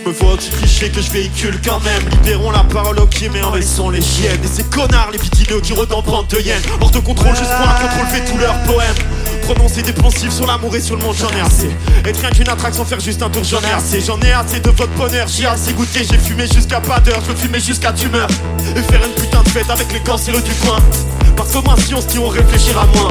Me 0.08 0.14
vois 0.14 0.38
cliché 0.38 0.90
que 0.90 1.02
je 1.02 1.12
véhicule 1.12 1.60
quand 1.64 1.80
même. 1.82 2.02
Libérons 2.10 2.52
la 2.52 2.64
parole 2.64 3.00
au 3.00 3.06
pied 3.06 3.30
mais 3.34 3.42
en 3.42 3.54
laissant 3.54 3.90
les 3.90 4.02
chiennes. 4.02 4.40
Et 4.44 4.48
ces 4.48 4.64
connards 4.64 5.10
les 5.12 5.18
pitineux 5.18 5.60
qui 5.60 5.74
redent 5.74 5.94
en 5.94 6.02
prendre 6.02 6.28
de 6.28 6.40
yens 6.40 6.62
Hors 6.80 6.92
de 6.92 7.00
contrôle 7.00 7.36
juste 7.36 7.52
pour 7.58 7.68
un 7.68 7.74
contrôle 7.74 8.08
fait 8.08 8.32
tous 8.32 8.38
leurs 8.38 8.58
poèmes. 8.64 8.96
Prononcer 9.44 9.82
des 9.82 9.94
poncifs 9.94 10.32
sur 10.32 10.48
l'amour 10.48 10.76
et 10.76 10.82
sur 10.82 10.96
le 10.96 11.04
monde 11.04 11.16
j'en 11.20 11.30
ai 11.30 11.42
assez. 11.42 11.70
Être 12.06 12.20
rien 12.22 12.30
qu'une 12.30 12.50
attraction 12.50 12.86
faire 12.86 13.00
juste 13.00 13.22
un 13.22 13.30
tour 13.30 13.44
j'en 13.44 13.62
ai 13.62 13.72
assez. 13.72 14.02
J'en 14.02 14.20
ai 14.22 14.32
assez 14.32 14.60
de 14.60 14.70
votre 14.70 14.94
bonheur 14.94 15.28
J'ai 15.28 15.46
assez 15.46 15.74
goûté. 15.74 16.06
J'ai 16.10 16.18
fumé 16.18 16.48
jusqu'à 16.48 16.80
pas 16.80 17.00
d'heure 17.00 17.20
Je 17.26 17.32
veux 17.34 17.38
fumer 17.38 17.60
jusqu'à 17.60 17.92
tumeur. 17.92 18.30
Et 18.76 18.82
faire 18.82 19.02
une 19.04 19.14
putain 19.22 19.44
de 19.44 19.50
fête 19.50 19.70
avec 19.70 19.92
les 19.92 20.00
cancéreux 20.00 20.42
du 20.42 20.54
coin 20.66 20.80
Que 21.46 21.64
moins 21.64 21.76
si 22.08 22.20
on 22.20 22.28
réfléchira 22.28 22.86
moins. 22.94 23.10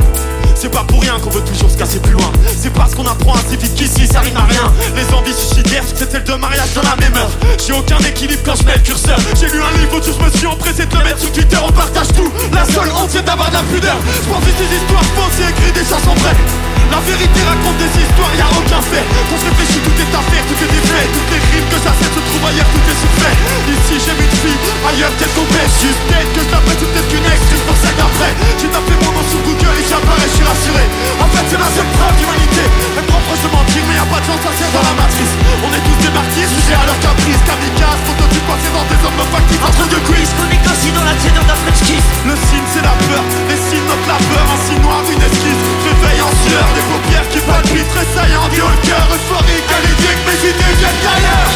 C'est 0.55 0.69
pas 0.69 0.85
pour 0.85 1.01
rien 1.01 1.19
qu'on 1.19 1.31
veut 1.31 1.41
toujours 1.41 1.71
se 1.71 1.77
casser 1.77 1.99
plus 1.99 2.13
loin. 2.13 2.31
C'est 2.57 2.73
parce 2.73 2.95
qu'on 2.95 3.07
apprend 3.07 3.35
assez 3.35 3.57
vite 3.57 3.75
qu'ici 3.75 4.07
ça 4.07 4.21
rime 4.21 4.37
à 4.37 4.45
rien. 4.45 4.73
Les 4.95 5.15
envies 5.15 5.33
suicidaires, 5.33 5.83
c'est 5.95 6.11
celle 6.11 6.23
de 6.23 6.35
mariage 6.35 6.73
dans 6.75 6.83
la 6.83 6.97
même 6.97 7.17
heure. 7.17 7.31
J'ai 7.67 7.73
aucun 7.73 7.99
équilibre 7.99 8.43
quand 8.45 8.55
je 8.55 8.65
mets 8.65 8.75
le 8.75 8.83
curseur. 8.83 9.19
J'ai 9.41 9.47
lu 9.47 9.61
un 9.61 9.79
livre 9.79 9.99
où 9.99 10.03
je 10.03 10.25
me 10.25 10.31
suis 10.31 10.47
empressé 10.47 10.87
de 10.87 10.97
le 10.97 11.05
mettre 11.05 11.19
sur 11.19 11.33
Twitter. 11.33 11.59
On 11.67 11.73
partage 11.73 12.09
tout, 12.09 12.31
la 12.53 12.65
seule 12.67 12.91
honte 12.93 13.11
c'est 13.11 13.25
d'avoir 13.25 13.49
de 13.49 13.55
la 13.55 13.63
pudeur. 13.63 13.97
Je 14.07 14.29
pense 14.29 14.45
des 14.45 14.77
histoires 14.77 15.05
fausses 15.17 15.41
et 15.41 15.51
écrit 15.51 15.73
des 15.73 15.89
chansons 15.89 16.15
vraies 16.21 16.76
la 16.91 17.01
vérité 17.01 17.41
raconte 17.43 17.79
des 17.79 17.93
histoires, 18.03 18.35
y'a 18.37 18.49
aucun 18.55 18.83
fait. 18.83 19.05
Qu'on 19.29 19.39
se 19.39 19.47
réfléchit, 19.51 19.81
tout 19.83 19.97
est 19.97 20.13
à 20.15 20.23
faire, 20.31 20.45
tout 20.47 20.59
est 20.59 20.73
défait. 20.73 21.07
Toutes 21.13 21.31
les 21.33 21.43
rimes 21.53 21.69
que 21.71 21.79
j'assiette 21.83 22.15
se 22.15 22.23
trouvent 22.23 22.47
ailleurs, 22.47 22.71
tout 22.73 22.85
est 22.87 22.99
soufflé 22.99 23.31
Ici 23.67 23.99
j'ai 23.99 24.15
une 24.15 24.37
fille, 24.43 24.61
ailleurs 24.87 25.11
peut-être 25.19 25.37
Juste 25.83 26.03
peut-être 26.07 26.33
que 26.33 26.41
je 26.41 26.47
c'est 26.47 26.89
peut-être 26.93 27.09
qu'une 27.09 27.27
ex, 27.27 27.41
que 27.51 27.57
je 27.59 27.65
celle 27.83 27.97
d'après. 27.97 28.33
J'ai 28.59 28.71
tapé 28.71 28.95
mon 29.03 29.11
nom 29.13 29.25
sur 29.27 29.41
Google 29.43 29.75
et 29.77 29.87
j'apparais, 29.87 30.29
je 30.31 30.37
suis 30.39 30.47
rassuré. 30.47 30.85
En 31.19 31.29
fait 31.31 31.45
c'est 31.51 31.61
la 31.61 31.71
seule 31.75 31.91
preuve 31.99 32.15
d'humanité. 32.17 32.65
Même 32.95 33.09
propre 33.11 33.35
se 33.35 33.49
mentir, 33.51 33.83
mais 33.87 33.97
y'a 33.99 34.07
pas 34.07 34.21
de 34.23 34.27
gens 34.27 34.41
sincères 34.41 34.73
dans 34.73 34.87
la 34.87 34.95
matrice. 34.97 35.35
On 35.67 35.71
est 35.75 35.85
tous 35.85 35.99
des 36.01 36.13
martyrs, 36.15 36.51
sujets 36.51 36.79
à 36.79 36.85
leur 36.87 36.99
caprice. 37.03 37.41
Kamikaze, 37.47 38.01
prototype 38.07 38.47
passé 38.47 38.69
dans 38.71 38.87
des 38.87 39.01
hommes 39.03 39.21
factices. 39.31 39.63
Un 39.63 39.73
truc 39.75 39.91
de 39.91 40.01
quiz, 40.07 40.29
chronique 40.37 40.67
aussi 40.71 40.89
dans 40.95 41.07
la 41.07 41.15
tienne 41.19 41.39
d'un 41.43 41.59
French 41.59 41.81
kiss. 41.83 42.05
Le 42.29 42.35
signe 42.49 42.69
c'est 42.71 42.85
la 42.85 42.95
peur, 43.09 43.25
les 43.51 43.61
signes 43.61 43.87
notent 43.87 44.09
la 44.11 44.19
peur 44.21 44.45
Un 44.47 44.61
signe 44.63 44.83
noir 44.83 45.01
d'une 45.07 45.23
esquisse, 45.23 45.63
réveille 45.87 46.23
en 46.23 46.33
sueur 46.45 46.76
des 46.77 46.83
paupières 46.83 47.29
qui 47.31 47.41
palpitent, 47.41 47.89
tressaillant, 47.89 48.43
en 48.43 48.49
le 48.49 48.87
cœur 48.87 49.07
euphorique, 49.15 49.71
alédique, 49.79 50.21
mes 50.27 50.39
idées 50.51 50.75
viennent 50.79 51.03
d'ailleurs 51.03 51.53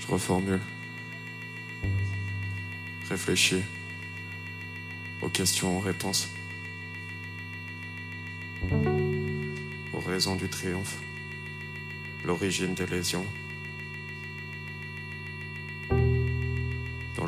Je 0.00 0.06
reformule. 0.12 0.60
Réfléchis 3.08 3.62
aux 5.22 5.28
questions, 5.28 5.78
aux 5.78 5.80
réponses, 5.80 6.28
aux 9.92 10.00
raisons 10.00 10.36
du 10.36 10.48
triomphe, 10.48 10.98
l'origine 12.24 12.74
des 12.74 12.86
lésions. 12.86 13.26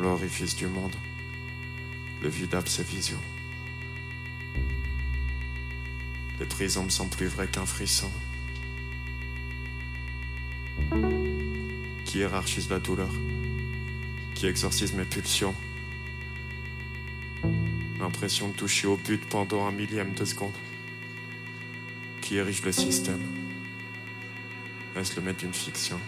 L'orifice 0.01 0.55
du 0.55 0.67
monde, 0.67 0.95
le 2.21 2.29
vide 2.29 2.55
a 2.55 2.65
ses 2.65 2.83
visions. 2.83 3.19
Les 6.39 6.45
prisons 6.45 6.85
me 6.85 6.89
sont 6.89 7.09
plus 7.09 7.27
vrais 7.27 7.49
qu'un 7.49 7.65
frisson. 7.65 8.09
Qui 12.05 12.19
hiérarchise 12.19 12.69
la 12.69 12.79
douleur? 12.79 13.09
Qui 14.35 14.45
exorcise 14.47 14.93
mes 14.93 15.03
pulsions? 15.03 15.55
L'impression 17.99 18.47
de 18.47 18.53
toucher 18.53 18.87
au 18.87 18.95
but 18.95 19.27
pendant 19.27 19.67
un 19.67 19.71
millième 19.71 20.13
de 20.13 20.23
seconde. 20.23 20.55
Qui 22.21 22.37
érige 22.37 22.63
le 22.63 22.71
système? 22.71 23.21
Est-ce 24.95 25.17
le 25.17 25.23
maître 25.23 25.39
d'une 25.39 25.53
fiction? 25.53 25.99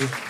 Merci. 0.00 0.23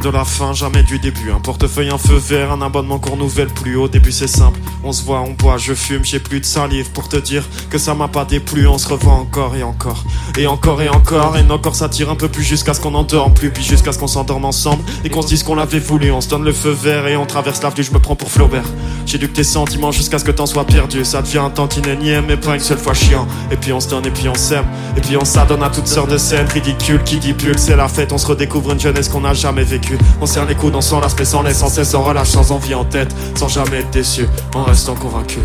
De 0.00 0.10
la 0.10 0.24
fin, 0.24 0.52
jamais 0.52 0.82
du 0.82 0.98
début. 0.98 1.30
Un 1.30 1.40
portefeuille, 1.40 1.90
un 1.90 1.98
feu 1.98 2.16
vert, 2.16 2.52
un 2.52 2.62
abonnement 2.62 2.98
court 2.98 3.16
nouvelle 3.16 3.48
plus. 3.48 3.76
Au 3.76 3.88
début, 3.88 4.12
c'est 4.12 4.26
simple. 4.26 4.60
On 4.82 4.92
se 4.92 5.02
voit, 5.02 5.20
on 5.20 5.32
boit, 5.32 5.58
je 5.58 5.74
fume, 5.74 6.04
j'ai 6.04 6.18
plus 6.18 6.40
de 6.40 6.44
salive 6.44 6.90
pour 6.92 7.08
te 7.08 7.16
dire 7.16 7.44
que 7.70 7.78
ça 7.78 7.94
m'a 7.94 8.08
pas 8.08 8.24
déplu. 8.24 8.66
On 8.66 8.78
se 8.78 8.88
revoit 8.88 9.12
encore 9.12 9.56
et 9.56 9.62
encore. 9.62 10.04
Et 10.38 10.46
encore 10.46 10.82
et 10.82 10.88
encore. 10.88 11.36
Et 11.36 11.50
encore, 11.50 11.74
ça 11.74 11.88
tire 11.88 12.10
un 12.10 12.16
peu 12.16 12.28
plus 12.28 12.44
jusqu'à 12.44 12.74
ce 12.74 12.80
qu'on 12.80 12.94
endorme 12.94 13.34
plus. 13.34 13.50
Puis 13.50 13.64
jusqu'à 13.64 13.92
ce 13.92 13.98
qu'on 13.98 14.06
s'endorme 14.06 14.44
ensemble. 14.44 14.82
Et 15.04 15.10
qu'on 15.10 15.22
se 15.22 15.28
dise 15.28 15.42
qu'on 15.42 15.54
l'avait 15.54 15.78
voulu. 15.78 16.10
On 16.10 16.20
se 16.20 16.28
donne 16.28 16.44
le 16.44 16.52
feu 16.52 16.70
vert 16.70 17.06
et 17.06 17.16
on 17.16 17.26
traverse 17.26 17.62
l'avenue. 17.62 17.84
Je 17.84 17.92
me 17.92 17.98
prends 17.98 18.16
pour 18.16 18.30
Flaubert. 18.30 18.64
J'éduque 19.06 19.32
tes 19.32 19.44
sentiments 19.44 19.92
jusqu'à 19.92 20.18
ce 20.18 20.24
que 20.24 20.30
t'en 20.30 20.46
sois 20.46 20.64
perdu. 20.64 21.04
Ça 21.04 21.22
devient 21.22 21.38
un 21.38 21.50
tantinénième, 21.50 22.26
mais 22.26 22.36
pas 22.36 22.54
une 22.54 22.60
seule 22.60 22.78
fois 22.78 22.94
chiant. 22.94 23.26
Et 23.50 23.56
puis 23.56 23.72
on 23.72 23.80
se 23.80 23.88
donne 23.88 24.06
et 24.06 24.10
puis 24.10 24.28
on 24.28 24.34
s'aime. 24.34 24.64
Et 24.96 25.00
puis 25.00 25.16
on 25.16 25.24
s'adonne 25.24 25.62
à 25.62 25.70
toutes 25.70 25.86
sortes 25.86 26.10
de 26.10 26.18
scènes 26.18 26.48
ridicules. 26.48 27.02
Qui 27.04 27.18
dit 27.18 27.34
pull, 27.34 27.58
c'est 27.58 27.76
la 27.76 27.88
fête. 27.88 28.12
On 28.12 28.18
se 28.18 28.26
redécouvre 28.26 28.72
une 28.72 28.80
jeunesse 28.80 29.08
qu'on 29.08 29.20
n'a 29.20 29.34
jamais 29.34 29.64
vécue. 29.64 29.98
On 30.20 30.26
serre 30.26 30.46
les 30.46 30.54
coudes, 30.54 30.74
on 30.74 30.80
s'en 30.80 31.00
lasse, 31.00 31.16
mais 31.18 31.24
sans 31.24 31.42
laisse, 31.42 31.58
sans 31.58 31.68
cesse, 31.68 31.90
sans 31.90 32.02
relâche, 32.02 32.28
sans 32.28 32.52
envie 32.52 32.74
en 32.74 32.84
tête. 32.84 33.14
Sans 33.36 33.48
jamais 33.48 33.78
être 33.78 33.90
déçu, 33.90 34.26
en 34.54 34.64
restant 34.64 34.94
convaincu. 34.94 35.40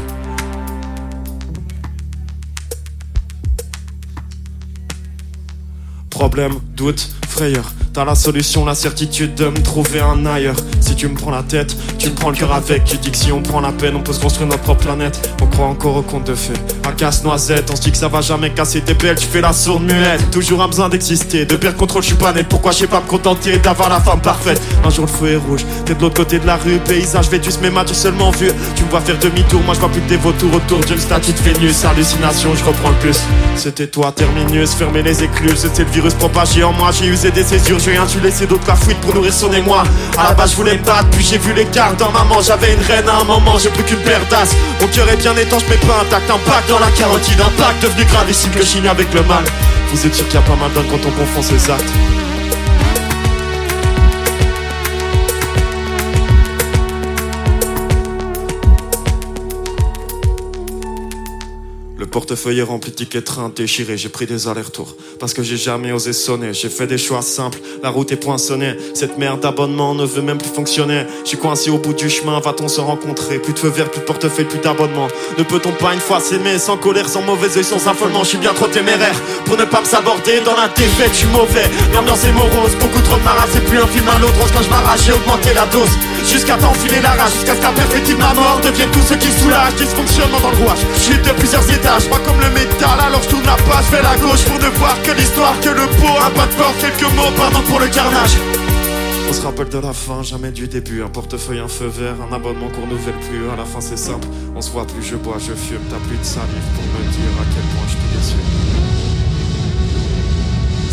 Problème, 6.10 6.56
doute, 6.76 7.10
frayeur. 7.30 7.72
T'as 7.92 8.06
la 8.06 8.14
solution, 8.14 8.66
la 8.66 8.76
certitude 8.76 9.34
de 9.34 9.46
me 9.46 9.62
trouver 9.64 10.00
un 10.00 10.26
ailleurs. 10.26 10.56
Si 10.80 10.96
tu 10.96 11.08
me 11.08 11.16
prends 11.16 11.32
la 11.32 11.42
tête, 11.42 11.76
tu 11.98 12.10
me 12.10 12.16
prends 12.16 12.30
le 12.30 12.36
cœur 12.38 12.54
avec. 12.54 12.84
Tu 12.86 12.98
dis 12.98 13.10
que 13.10 13.18
si 13.18 13.32
on 13.32 13.42
prend 13.42 13.62
la 13.62 13.72
peine, 13.72 13.96
on 13.96 14.02
peut 14.02 14.14
se 14.14 14.20
construire 14.20 14.48
notre 14.48 14.62
propre 14.62 14.84
planète. 14.84 15.30
On 15.42 15.48
croit 15.48 15.66
encore 15.66 15.96
au 15.96 16.02
conte 16.04 16.26
de 16.28 16.36
fées. 16.36 16.54
À 16.88 16.92
casse-noisette, 16.92 17.70
on 17.72 17.76
se 17.76 17.82
dit 17.82 17.92
que 17.92 17.98
ça 17.98 18.08
va 18.08 18.22
jamais 18.22 18.52
casser 18.52 18.82
tes 18.82 18.94
belles. 18.94 19.18
Tu 19.18 19.26
fais 19.26 19.42
la 19.42 19.54
sourde 19.54 19.84
muette, 19.84 20.30
toujours 20.30 20.62
un 20.62 20.68
besoin 20.68 20.88
d'exister. 20.88 21.46
De 21.46 21.56
perdre 21.56 21.78
contrôle, 21.78 22.04
je 22.04 22.08
suis 22.10 22.16
pas 22.16 22.32
net. 22.32 22.48
Pourquoi 22.48 22.72
je 22.72 22.78
sais 22.78 22.88
pas 22.88 23.02
me 23.02 23.08
contenter 23.08 23.58
d'avoir 23.58 23.90
la 23.90 24.00
femme 24.00 24.22
parfaite? 24.22 24.62
Un 24.86 24.90
jour 24.92 25.06
le 25.06 25.12
feu 25.12 25.34
est 25.34 25.38
rouge, 25.38 25.66
t'es 25.86 25.96
de 25.96 26.02
l'autre 26.02 26.16
côté 26.16 26.38
de 26.38 26.46
la 26.46 26.58
rue. 26.58 26.78
Paysage 26.80 27.30
vétus, 27.30 27.58
mais 27.62 27.72
m'as-tu 27.72 27.96
seulement 27.96 28.30
vu 28.32 28.50
Tu 28.76 28.84
me 28.84 28.90
vois 28.90 29.02
faire 29.02 29.18
demi-tour, 29.18 29.62
moi 29.64 29.74
je 29.74 29.80
vois 29.80 29.90
plus 29.90 30.02
que 30.02 30.10
des 30.10 30.18
vautours 30.18 30.54
autour 30.54 30.80
d'une 30.82 31.00
statue 31.00 31.34
de 31.34 31.40
Vénus. 31.40 31.84
Hallucination, 31.86 32.54
je 32.56 32.64
reprends 32.64 32.90
le 32.90 32.96
plus. 32.98 33.20
C'était 33.56 33.88
toi, 33.88 34.12
terminus, 34.16 34.74
fermer 34.74 35.02
les 35.02 35.24
écluses. 35.24 35.58
C'était 35.60 35.84
le 35.84 35.90
virus 35.90 36.14
propagé 36.14 36.64
en 36.64 36.72
moi. 36.74 36.92
J'ai 36.92 37.08
usé 37.08 37.32
des 37.32 37.44
césures, 37.44 37.80
rien 37.90 38.06
dû 38.06 38.20
laisser 38.20 38.46
d'autres 38.46 38.68
la 38.68 38.76
fuite 38.76 39.00
pour 39.02 39.14
nourrir 39.14 39.34
son 39.34 39.52
émoi. 39.52 39.84
À 40.18 40.30
la 40.30 40.34
base, 40.34 40.52
je 40.52 40.56
voulais 40.56 40.78
me 40.78 40.84
battre, 40.84 41.10
puis 41.12 41.26
j'ai 41.26 41.38
vu 41.38 41.54
l'écart 41.54 41.96
dans 41.96 42.12
maman. 42.12 42.42
J'avais 42.42 42.74
une 42.74 42.82
reine 42.82 43.08
à 43.10 43.22
un 43.22 43.24
moment, 43.24 43.58
j'ai 43.58 43.70
plus 43.70 43.84
qu'une 43.84 44.00
paire 44.00 44.22
d'as. 44.30 44.54
Mon 44.80 44.88
cœur 44.88 45.10
est 45.10 45.18
bien 45.18 45.36
étanche, 45.36 45.64
mais 45.70 45.78
pas 45.78 46.02
intact. 46.02 46.30
Impact 46.30 46.70
dans 46.70 46.80
la 46.80 46.92
carotide, 46.92 47.42
impact 47.42 47.84
devenu 47.84 48.06
gravissime 48.06 48.52
que 48.52 48.64
chine 48.64 48.88
avec 48.88 49.14
le 49.14 49.24
mal. 49.24 49.44
Vous 49.92 49.98
sûr 49.98 50.26
qu'il 50.28 50.36
y 50.36 50.38
a 50.38 50.42
pas 50.42 50.56
mal 50.56 50.72
d'hommes 50.74 50.88
quand 50.90 51.08
on 51.08 51.12
confond 51.12 51.42
ses 51.42 51.72
actes. 51.72 51.94
Portefeuille 62.10 62.60
est 62.60 62.64
rempli 62.64 62.92
de 62.92 62.96
tickets 62.96 63.24
train 63.24 63.52
déchirés, 63.56 63.98
j'ai 63.98 64.10
pris 64.10 64.26
des 64.26 64.48
allers-retours. 64.48 64.96
Parce 65.20 65.34
que 65.34 65.44
j'ai 65.44 65.58
jamais 65.58 65.92
osé 65.92 66.14
sonner, 66.14 66.54
j'ai 66.54 66.70
fait 66.70 66.88
des 66.88 66.98
choix 66.98 67.22
simples, 67.22 67.60
la 67.82 67.90
route 67.90 68.12
est 68.12 68.18
poinçonnée. 68.18 68.76
Cette 68.94 69.18
merde 69.18 69.40
d'abonnement 69.42 69.96
ne 69.96 70.06
veut 70.06 70.22
même 70.22 70.38
plus 70.38 70.50
fonctionner. 70.50 71.06
Je 71.24 71.30
suis 71.30 71.38
coincé 71.38 71.70
au 71.70 71.78
bout 71.78 71.94
du 71.94 72.10
chemin, 72.10 72.40
va-t-on 72.40 72.68
se 72.68 72.82
rencontrer? 72.82 73.40
Plus 73.40 73.54
de 73.54 73.60
feu 73.60 73.70
vert, 73.70 73.90
plus 73.90 74.02
de 74.02 74.06
portefeuille, 74.06 74.46
plus 74.46 74.60
d'abonnement. 74.60 75.08
Ne 75.38 75.44
peut-on 75.44 75.72
pas 75.72 75.94
une 75.94 76.00
fois 76.00 76.20
s'aimer, 76.20 76.60
sans 76.60 76.78
colère, 76.78 77.08
sans 77.08 77.22
mauvais 77.22 77.56
oeil, 77.56 77.64
sans 77.64 77.88
affolement? 77.88 78.24
Je 78.24 78.30
suis 78.30 78.38
bien 78.38 78.54
trop 78.54 78.68
téméraire 78.68 79.16
pour 79.46 79.58
ne 79.58 79.66
pas 79.66 79.82
me 79.82 79.86
saborder 79.86 80.42
dans 80.46 80.56
la 80.56 80.68
défaite, 80.70 81.12
je 81.14 81.18
suis 81.20 81.28
mauvais. 81.28 81.70
L'ambiance 81.94 82.24
est 82.26 82.34
morose, 82.34 82.76
beaucoup 82.80 83.02
trop 83.02 83.18
de 83.18 83.24
maras, 83.24 83.48
c'est 83.54 83.64
plus 83.66 83.78
un 83.78 83.88
film 83.88 84.08
à 84.08 84.20
l'autre. 84.20 84.34
Quand 84.54 84.64
je 84.64 84.70
m'arrache, 84.70 85.02
j'ai 85.06 85.14
augmenté 85.14 85.54
la 85.54 85.66
dose. 85.68 85.90
Jusqu'à 86.26 86.58
t'enfiler 86.58 87.02
la 87.02 87.12
rage, 87.12 87.34
jusqu'à 87.34 87.56
ce 87.56 87.62
qu'à 87.62 87.72
perfectible 87.72 88.20
ma 88.20 88.34
mort 88.34 88.60
devienne 88.64 88.90
tout 88.92 89.02
ce 89.08 89.14
qui 89.14 89.32
soulage, 89.32 89.76
dysfonctionnement 89.76 90.40
dans 90.40 90.52
le 90.52 90.58
rouage. 90.58 90.80
Je 90.96 91.00
suis 91.00 91.18
de 91.18 91.32
plusieurs 91.32 91.64
étages, 91.72 91.99
pas 92.08 92.20
comme 92.20 92.40
le 92.40 92.50
métal, 92.50 93.00
alors 93.00 93.22
je 93.22 93.30
tourne 93.30 93.46
la 93.46 93.56
page, 93.56 93.86
fais 93.86 94.02
la 94.02 94.16
gauche 94.18 94.44
pour 94.46 94.60
ne 94.60 94.70
voir 94.78 95.02
que 95.02 95.12
l'histoire, 95.12 95.60
que 95.62 95.70
le 95.70 95.88
pot, 96.00 96.18
un 96.26 96.30
pas 96.32 96.46
de 96.46 96.54
porte, 96.54 96.80
quelques 96.80 97.12
mots, 97.16 97.32
pardon 97.36 97.62
pour 97.68 97.80
le 97.80 97.88
carnage. 97.88 98.38
On 99.30 99.34
se 99.34 99.42
rappelle 99.42 99.70
de 99.70 99.78
la 99.78 99.94
fin, 99.94 100.24
jamais 100.24 100.52
du 100.52 100.68
début. 100.68 101.04
Un 101.04 101.10
portefeuille, 101.10 101.60
un 101.60 101.68
feu 101.68 101.86
vert, 101.86 102.16
un 102.28 102.34
abonnement 102.34 102.70
qu'on 102.70 102.88
nouvelle 102.88 103.20
plus. 103.30 103.48
À 103.54 103.56
la 103.56 103.64
fin, 103.64 103.80
c'est 103.80 103.98
simple. 103.98 104.28
On 104.56 104.62
se 104.62 104.72
voit 104.72 104.88
plus, 104.88 105.04
je 105.04 105.18
bois, 105.18 105.38
je 105.38 105.54
fume. 105.54 105.84
T'as 105.88 106.00
plus 106.08 106.18
de 106.18 106.24
salive 106.24 106.70
pour 106.74 106.84
me 106.84 107.12
dire 107.12 107.34
à 107.40 107.46
quel 107.54 107.64
point 107.76 107.88
je 107.88 107.94
t'ai 107.94 108.18
déçu. 108.18 108.79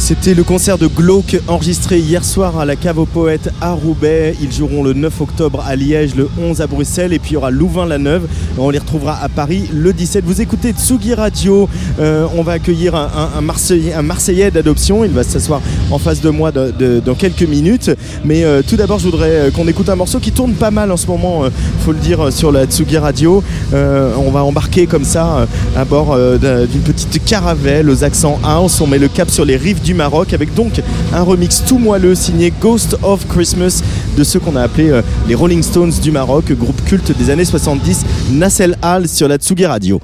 C'était 0.06 0.34
le 0.34 0.44
concert 0.44 0.78
de 0.78 0.86
Glauque 0.86 1.36
enregistré 1.48 1.98
hier 1.98 2.24
soir 2.24 2.60
à 2.60 2.64
la 2.64 2.76
Cave 2.76 3.00
aux 3.00 3.06
Poètes 3.06 3.50
à 3.60 3.72
Roubaix. 3.72 4.36
Ils 4.40 4.52
joueront 4.52 4.84
le 4.84 4.92
9 4.92 5.20
octobre 5.20 5.64
à 5.66 5.74
Liège, 5.74 6.14
le 6.14 6.28
11 6.40 6.60
à 6.60 6.68
Bruxelles 6.68 7.12
et 7.12 7.18
puis 7.18 7.30
il 7.30 7.34
y 7.34 7.36
aura 7.36 7.50
Louvain-la-Neuve. 7.50 8.28
On 8.56 8.70
les 8.70 8.78
retrouvera 8.78 9.18
à 9.20 9.28
Paris 9.28 9.68
le 9.74 9.92
17. 9.92 10.22
Vous 10.24 10.40
écoutez 10.40 10.70
Tsugi 10.70 11.12
Radio. 11.12 11.68
Euh, 11.98 12.24
on 12.36 12.44
va 12.44 12.52
accueillir 12.52 12.94
un, 12.94 13.40
Marseillais, 13.40 14.52
d'adoption. 14.52 15.02
Il 15.04 15.10
va 15.10 15.24
s'asseoir 15.24 15.60
en 15.90 15.98
face 15.98 16.20
de 16.20 16.30
moi 16.30 16.52
dans 16.52 17.14
quelques 17.16 17.42
minutes. 17.42 17.90
Mais 18.24 18.44
euh, 18.44 18.62
tout 18.64 18.76
d'abord, 18.76 19.00
je 19.00 19.06
voudrais 19.06 19.30
euh, 19.30 19.50
qu'on 19.50 19.66
écoute 19.66 19.88
un 19.88 19.96
morceau 19.96 20.20
qui 20.20 20.30
tourne 20.30 20.52
pas 20.52 20.70
mal 20.70 20.92
en 20.92 20.96
ce 20.96 21.08
moment, 21.08 21.42
euh, 21.42 21.48
faut 21.84 21.90
le 21.90 21.98
dire, 21.98 22.32
sur 22.32 22.52
la 22.52 22.66
Tsugi 22.66 22.98
Radio. 22.98 23.42
On 23.72 24.30
va 24.30 24.44
embarquer 24.44 24.86
comme 24.86 25.04
ça 25.04 25.48
à 25.76 25.84
bord 25.84 26.16
d'un- 26.38 26.64
d'une 26.64 26.82
petite 26.82 27.24
caravelle 27.24 27.90
aux 27.90 28.04
accents 28.04 28.38
house. 28.44 28.80
On 28.80 28.86
met 28.86 29.00
le 29.00 29.08
cap 29.08 29.30
sur 29.30 29.44
les 29.44 29.56
rives 29.56 29.82
du 29.82 29.95
Maroc 29.96 30.32
avec 30.32 30.54
donc 30.54 30.80
un 31.12 31.22
remix 31.22 31.64
tout 31.66 31.78
moelleux 31.78 32.14
signé 32.14 32.52
Ghost 32.60 32.96
of 33.02 33.26
Christmas 33.28 33.82
de 34.16 34.24
ceux 34.24 34.38
qu'on 34.38 34.56
a 34.56 34.62
appelés 34.62 34.90
euh, 34.90 35.02
les 35.28 35.34
Rolling 35.34 35.62
Stones 35.62 35.92
du 36.02 36.10
Maroc, 36.10 36.52
groupe 36.52 36.84
culte 36.84 37.16
des 37.16 37.30
années 37.30 37.44
70, 37.44 38.04
Nassel 38.32 38.76
Hall 38.82 39.08
sur 39.08 39.28
la 39.28 39.36
Tsugi 39.36 39.66
Radio. 39.66 40.00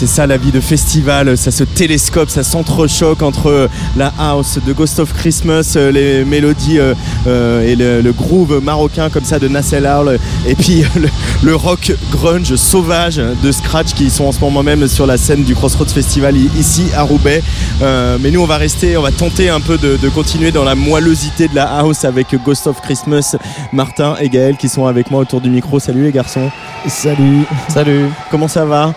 C'est 0.00 0.06
ça 0.06 0.26
la 0.26 0.38
vie 0.38 0.50
de 0.50 0.60
festival, 0.60 1.36
ça 1.36 1.50
se 1.50 1.62
télescope, 1.62 2.30
ça 2.30 2.42
s'entrechoque 2.42 3.20
entre 3.20 3.68
la 3.98 4.10
house 4.18 4.58
de 4.66 4.72
Ghost 4.72 4.98
of 4.98 5.12
Christmas, 5.12 5.74
euh, 5.76 5.92
les 5.92 6.24
mélodies 6.24 6.78
euh, 6.78 6.94
euh, 7.26 7.60
et 7.60 7.76
le, 7.76 8.00
le 8.00 8.12
groove 8.12 8.62
marocain 8.64 9.10
comme 9.10 9.24
ça 9.24 9.38
de 9.38 9.46
Nassel 9.46 9.84
Hall, 9.86 10.18
et 10.46 10.54
puis 10.54 10.84
le, 10.96 11.10
le 11.42 11.54
rock 11.54 11.92
grunge 12.10 12.56
sauvage 12.56 13.16
de 13.16 13.52
Scratch 13.52 13.92
qui 13.92 14.08
sont 14.08 14.24
en 14.24 14.32
ce 14.32 14.40
moment 14.40 14.62
même 14.62 14.88
sur 14.88 15.06
la 15.06 15.18
scène 15.18 15.44
du 15.44 15.54
Crossroads 15.54 15.92
Festival 15.92 16.34
ici 16.58 16.86
à 16.96 17.02
Roubaix. 17.02 17.42
Euh, 17.82 18.16
mais 18.22 18.30
nous 18.30 18.40
on 18.40 18.46
va 18.46 18.56
rester, 18.56 18.96
on 18.96 19.02
va 19.02 19.12
tenter 19.12 19.50
un 19.50 19.60
peu 19.60 19.76
de, 19.76 19.98
de 19.98 20.08
continuer 20.08 20.50
dans 20.50 20.64
la 20.64 20.74
moellosité 20.74 21.46
de 21.46 21.54
la 21.54 21.64
house 21.64 22.06
avec 22.06 22.34
Ghost 22.42 22.66
of 22.66 22.80
Christmas, 22.80 23.36
Martin 23.70 24.16
et 24.18 24.30
Gaël 24.30 24.56
qui 24.56 24.70
sont 24.70 24.86
avec 24.86 25.10
moi 25.10 25.20
autour 25.20 25.42
du 25.42 25.50
micro. 25.50 25.78
Salut 25.78 26.04
les 26.04 26.12
garçons. 26.12 26.50
Salut. 26.88 27.44
Salut. 27.68 28.06
Comment 28.30 28.48
ça 28.48 28.64
va? 28.64 28.94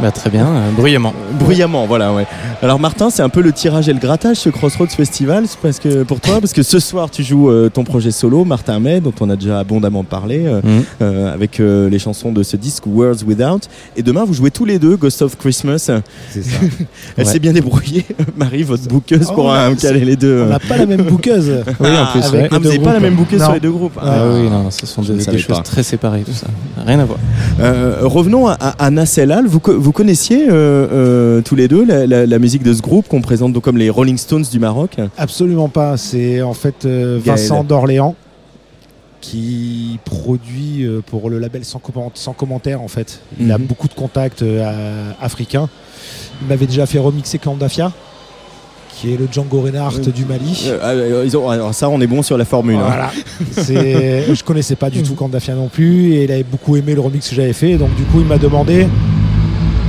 Bah, 0.00 0.10
très 0.10 0.30
bien, 0.30 0.46
euh, 0.46 0.70
bruyamment. 0.72 1.12
Bruyamment, 1.38 1.86
voilà, 1.86 2.12
ouais. 2.14 2.26
Alors 2.62 2.80
Martin, 2.80 3.10
c'est 3.10 3.22
un 3.22 3.28
peu 3.28 3.42
le 3.42 3.52
tirage 3.52 3.88
et 3.88 3.92
le 3.92 3.98
grattage 3.98 4.38
ce 4.38 4.48
Crossroads 4.48 4.86
Festival, 4.88 5.44
c'est 5.46 5.58
parce 5.58 5.78
que 5.78 6.04
pour 6.04 6.20
toi, 6.20 6.40
parce 6.40 6.52
que 6.54 6.62
ce 6.62 6.78
soir 6.78 7.10
tu 7.10 7.22
joues 7.22 7.50
euh, 7.50 7.68
ton 7.68 7.84
projet 7.84 8.10
solo, 8.10 8.44
Martin 8.46 8.78
May, 8.80 9.00
dont 9.00 9.12
on 9.20 9.28
a 9.28 9.36
déjà 9.36 9.58
abondamment 9.58 10.02
parlé, 10.04 10.46
euh, 10.46 10.60
euh, 11.02 11.34
avec 11.34 11.60
euh, 11.60 11.90
les 11.90 11.98
chansons 11.98 12.32
de 12.32 12.42
ce 12.42 12.56
disque 12.56 12.84
Words 12.86 13.24
Without. 13.26 13.60
Et 13.96 14.02
demain, 14.02 14.24
vous 14.24 14.32
jouez 14.32 14.50
tous 14.50 14.64
les 14.64 14.78
deux 14.78 14.96
Ghost 14.96 15.20
of 15.20 15.36
Christmas. 15.36 15.90
C'est 16.30 16.42
ça. 16.42 16.56
Elle 17.16 17.26
Ouais. 17.26 17.32
s'est 17.32 17.38
bien 17.38 17.52
débrouillée, 17.52 18.06
Marie, 18.38 18.62
votre 18.62 18.84
bouqueuse, 18.88 19.26
Oh, 19.30 19.34
pour 19.34 19.52
a- 19.52 19.74
caler 19.74 20.04
les 20.06 20.16
deux. 20.16 20.44
on 20.46 20.50
n'a 20.50 20.58
pas 20.60 20.78
la 20.78 20.86
même 20.86 21.02
bouqueuse. 21.02 21.62
Oui, 21.78 21.88
en 21.90 22.06
plus, 22.06 22.30
ouais. 22.32 22.48
Ah, 22.50 22.58
vous 22.58 22.64
n'avez 22.64 22.78
pas 22.78 22.94
la 22.94 23.00
même 23.00 23.14
bouqueuse 23.16 23.40
Non. 23.40 23.44
sur 23.46 23.54
les 23.54 23.60
deux 23.60 23.70
groupes. 23.72 23.98
Ah 24.00 24.24
oui, 24.32 24.48
non, 24.48 24.70
ce 24.70 24.86
sont 24.86 25.02
des, 25.02 25.14
des 25.14 25.38
choses 25.38 25.56
pas. 25.58 25.62
très 25.62 25.82
séparées, 25.82 26.22
tout 26.22 26.32
ça. 26.32 26.46
Rien 26.90 26.98
à 26.98 27.04
voir. 27.04 27.20
Euh, 27.60 28.00
revenons 28.02 28.48
à, 28.48 28.54
à. 28.54 28.90
Vous, 29.46 29.60
co- 29.60 29.78
vous 29.78 29.92
connaissiez 29.92 30.48
euh, 30.48 30.88
euh, 30.90 31.40
tous 31.40 31.54
les 31.54 31.68
deux 31.68 31.84
la, 31.84 32.04
la- 32.04 32.26
la 32.26 32.38
musique 32.40 32.64
de 32.64 32.74
ce 32.74 32.82
groupe 32.82 33.06
qu'on 33.06 33.20
présente 33.20 33.52
donc 33.52 33.62
comme 33.62 33.78
les 33.78 33.90
Rolling 33.90 34.18
Stones 34.18 34.42
du 34.50 34.58
Maroc? 34.58 34.96
Absolument 35.16 35.68
pas. 35.68 35.96
C'est 35.96 36.42
en 36.42 36.52
fait. 36.52 36.84
Vincent 36.86 37.62
d'Orléans 37.62 38.16
qui 39.20 40.00
produit 40.04 40.84
pour 41.06 41.30
le 41.30 41.38
label 41.38 41.64
sans, 41.64 41.78
comment- 41.78 42.10
sans 42.14 42.32
commentaire 42.32 42.82
en 42.82 42.88
fait. 42.88 43.20
Il 43.38 43.52
a 43.52 43.58
Mhm. 43.58 43.66
beaucoup 43.66 43.86
de 43.86 43.94
contacts 43.94 44.44
africains. 45.22 45.68
Il 46.42 46.48
m'avait 46.48 46.66
déjà 46.66 46.86
fait 46.86 46.98
remixer 46.98 47.38
Kandafia, 47.38 47.92
qui 49.00 49.14
est 49.14 49.16
le 49.16 49.26
Django 49.30 49.60
Reinhardt 49.62 50.00
du 50.14 50.24
Mali. 50.26 50.64
Euh, 50.66 50.78
euh, 50.82 51.22
ils 51.24 51.36
ont- 51.36 51.48
alors 51.48 51.72
ça, 51.74 51.88
on 51.88 52.00
est 52.00 52.06
bon 52.06 52.22
sur 52.22 52.36
la 52.36 52.44
formule. 52.44 52.76
hein. 52.76 52.82
Voilà. 52.84 53.10
C'est- 53.52 54.34
je 54.34 54.44
connaissais 54.44 54.76
pas 54.76 54.90
du 54.90 55.02
tout 55.02 55.14
Kandafia 55.14 55.54
non 55.54 55.68
plus 55.68 56.12
et 56.14 56.24
il 56.24 56.32
avait 56.32 56.42
beaucoup 56.44 56.76
aimé 56.76 56.94
le 56.94 57.00
remix 57.00 57.28
que 57.28 57.34
j'avais 57.34 57.52
fait. 57.52 57.76
Donc 57.76 57.94
du 57.96 58.02
coup, 58.04 58.20
il 58.20 58.26
m'a 58.26 58.38
demandé 58.38 58.86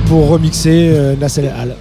pour 0.06 0.28
remixer 0.28 0.90
euh, 0.92 1.14
Nassel 1.20 1.52
Al. 1.56 1.74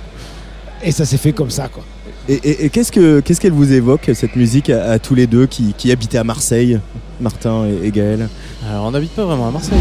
Et 0.84 0.92
ça 0.92 1.06
s'est 1.06 1.18
fait 1.18 1.32
comme 1.32 1.50
ça 1.52 1.68
quoi. 1.68 1.84
Et, 2.30 2.34
et- 2.44 2.66
et 2.66 2.70
qu'est-ce 2.70 2.92
que 2.92 3.20
qu'est-ce 3.20 3.40
qu'elle 3.42 3.52
vous 3.52 3.72
évoque 3.74 4.10
cette 4.14 4.36
musique 4.36 4.70
à, 4.70 4.92
à 4.92 5.00
tous 5.00 5.16
les 5.16 5.28
deux 5.28 5.46
qui, 5.48 5.74
qui 5.78 5.92
habitaient 5.92 6.18
à 6.20 6.24
Marseille, 6.24 6.80
Martin 7.20 7.64
et, 7.84 7.88
et 7.88 7.92
Gaël? 7.92 8.28
Alors 8.70 8.86
on 8.86 8.92
n'habite 8.92 9.12
pas 9.12 9.26
vraiment 9.26 9.48
à 9.48 9.52
Marseille. 9.52 9.78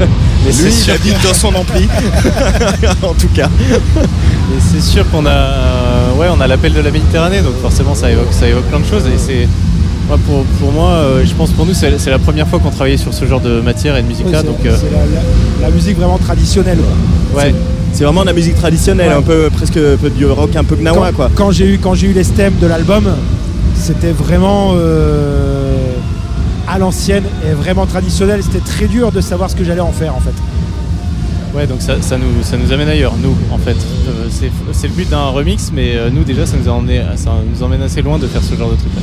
Mais 0.00 0.06
c'est 0.52 0.64
lui, 0.68 0.74
il 0.86 0.90
habite 0.90 1.22
dans 1.22 1.34
son 1.34 1.54
ampli. 1.54 1.86
en 3.02 3.14
tout 3.14 3.28
cas. 3.34 3.48
Et 4.54 4.60
c'est 4.60 4.80
sûr 4.80 5.08
qu'on 5.10 5.26
a, 5.26 5.30
euh, 5.30 6.14
ouais, 6.18 6.26
on 6.36 6.40
a 6.40 6.46
l'appel 6.46 6.72
de 6.72 6.80
la 6.80 6.90
Méditerranée, 6.90 7.40
donc 7.42 7.54
forcément 7.60 7.94
ça 7.94 8.10
évoque, 8.10 8.32
ça 8.32 8.48
évoque 8.48 8.64
plein 8.64 8.78
de 8.80 8.84
choses. 8.86 9.02
Et 9.06 9.18
c'est, 9.18 9.48
moi, 10.08 10.18
pour, 10.26 10.44
pour 10.60 10.72
moi, 10.72 10.90
euh, 10.90 11.24
je 11.26 11.34
pense 11.34 11.50
pour 11.50 11.66
nous, 11.66 11.74
c'est 11.74 11.90
la 12.10 12.18
première 12.18 12.46
fois 12.46 12.60
qu'on 12.60 12.70
travaillait 12.70 12.96
sur 12.96 13.12
ce 13.12 13.24
genre 13.24 13.40
de 13.40 13.60
matière 13.60 13.96
et 13.96 14.02
de 14.02 14.06
musique-là. 14.06 14.40
Ouais, 14.40 14.44
donc, 14.46 14.58
c'est 14.62 14.68
euh, 14.68 14.76
la, 14.92 14.98
la- 15.62 15.68
la 15.68 15.74
musique 15.74 15.96
vraiment 15.96 16.18
traditionnelle. 16.18 16.78
quoi. 17.32 17.42
ouais. 17.42 17.54
C'est 17.92 18.04
vraiment 18.04 18.20
de 18.22 18.26
la 18.26 18.34
musique 18.34 18.54
traditionnelle, 18.56 19.08
Ouais. 19.08 19.14
un 19.14 19.22
peu 19.22 19.48
presque 19.50 19.78
un 19.78 19.96
peu 19.96 20.10
du 20.10 20.26
rock, 20.26 20.54
un 20.54 20.64
peu 20.64 20.76
gnawa 20.76 21.08
quand, 21.10 21.16
quoi. 21.16 21.30
quand 21.34 21.50
j'ai 21.50 21.66
eu 21.74 21.78
quand 21.78 21.94
j'ai 21.94 22.08
eu 22.08 22.12
les 22.12 22.24
stems 22.24 22.52
de 22.60 22.66
l'album, 22.66 23.04
c'était 23.74 24.10
vraiment 24.12 24.72
euh, 24.74 25.74
à 26.68 26.78
l'ancienne 26.78 27.24
et 27.48 27.54
vraiment 27.54 27.86
traditionnel. 27.86 28.40
C'était 28.42 28.58
très 28.64 28.86
dur 28.86 29.12
de 29.12 29.20
savoir 29.22 29.48
ce 29.50 29.56
que 29.56 29.64
j'allais 29.64 29.80
en 29.80 29.92
faire 29.92 30.14
en 30.14 30.20
fait. 30.20 30.34
Ouais, 31.56 31.66
donc 31.66 31.80
ça, 31.80 31.94
ça 32.02 32.18
nous, 32.18 32.42
ça 32.42 32.56
nous 32.58 32.70
amène 32.72 32.88
ailleurs, 32.88 33.14
nous, 33.22 33.34
en 33.50 33.56
fait. 33.56 33.70
Euh, 34.08 34.26
c'est, 34.28 34.50
c'est 34.72 34.88
le 34.88 34.92
but 34.92 35.08
d'un 35.08 35.28
remix, 35.28 35.70
mais 35.72 35.96
euh, 35.96 36.10
nous, 36.12 36.22
déjà, 36.22 36.44
ça 36.44 36.56
nous, 36.62 36.68
a 36.68 36.72
emmené- 36.74 37.00
ça 37.16 37.30
nous 37.50 37.62
emmène 37.62 37.80
assez 37.80 38.02
loin 38.02 38.18
de 38.18 38.26
faire 38.26 38.42
ce 38.42 38.54
genre 38.54 38.70
de 38.70 38.76
truc-là. 38.76 39.00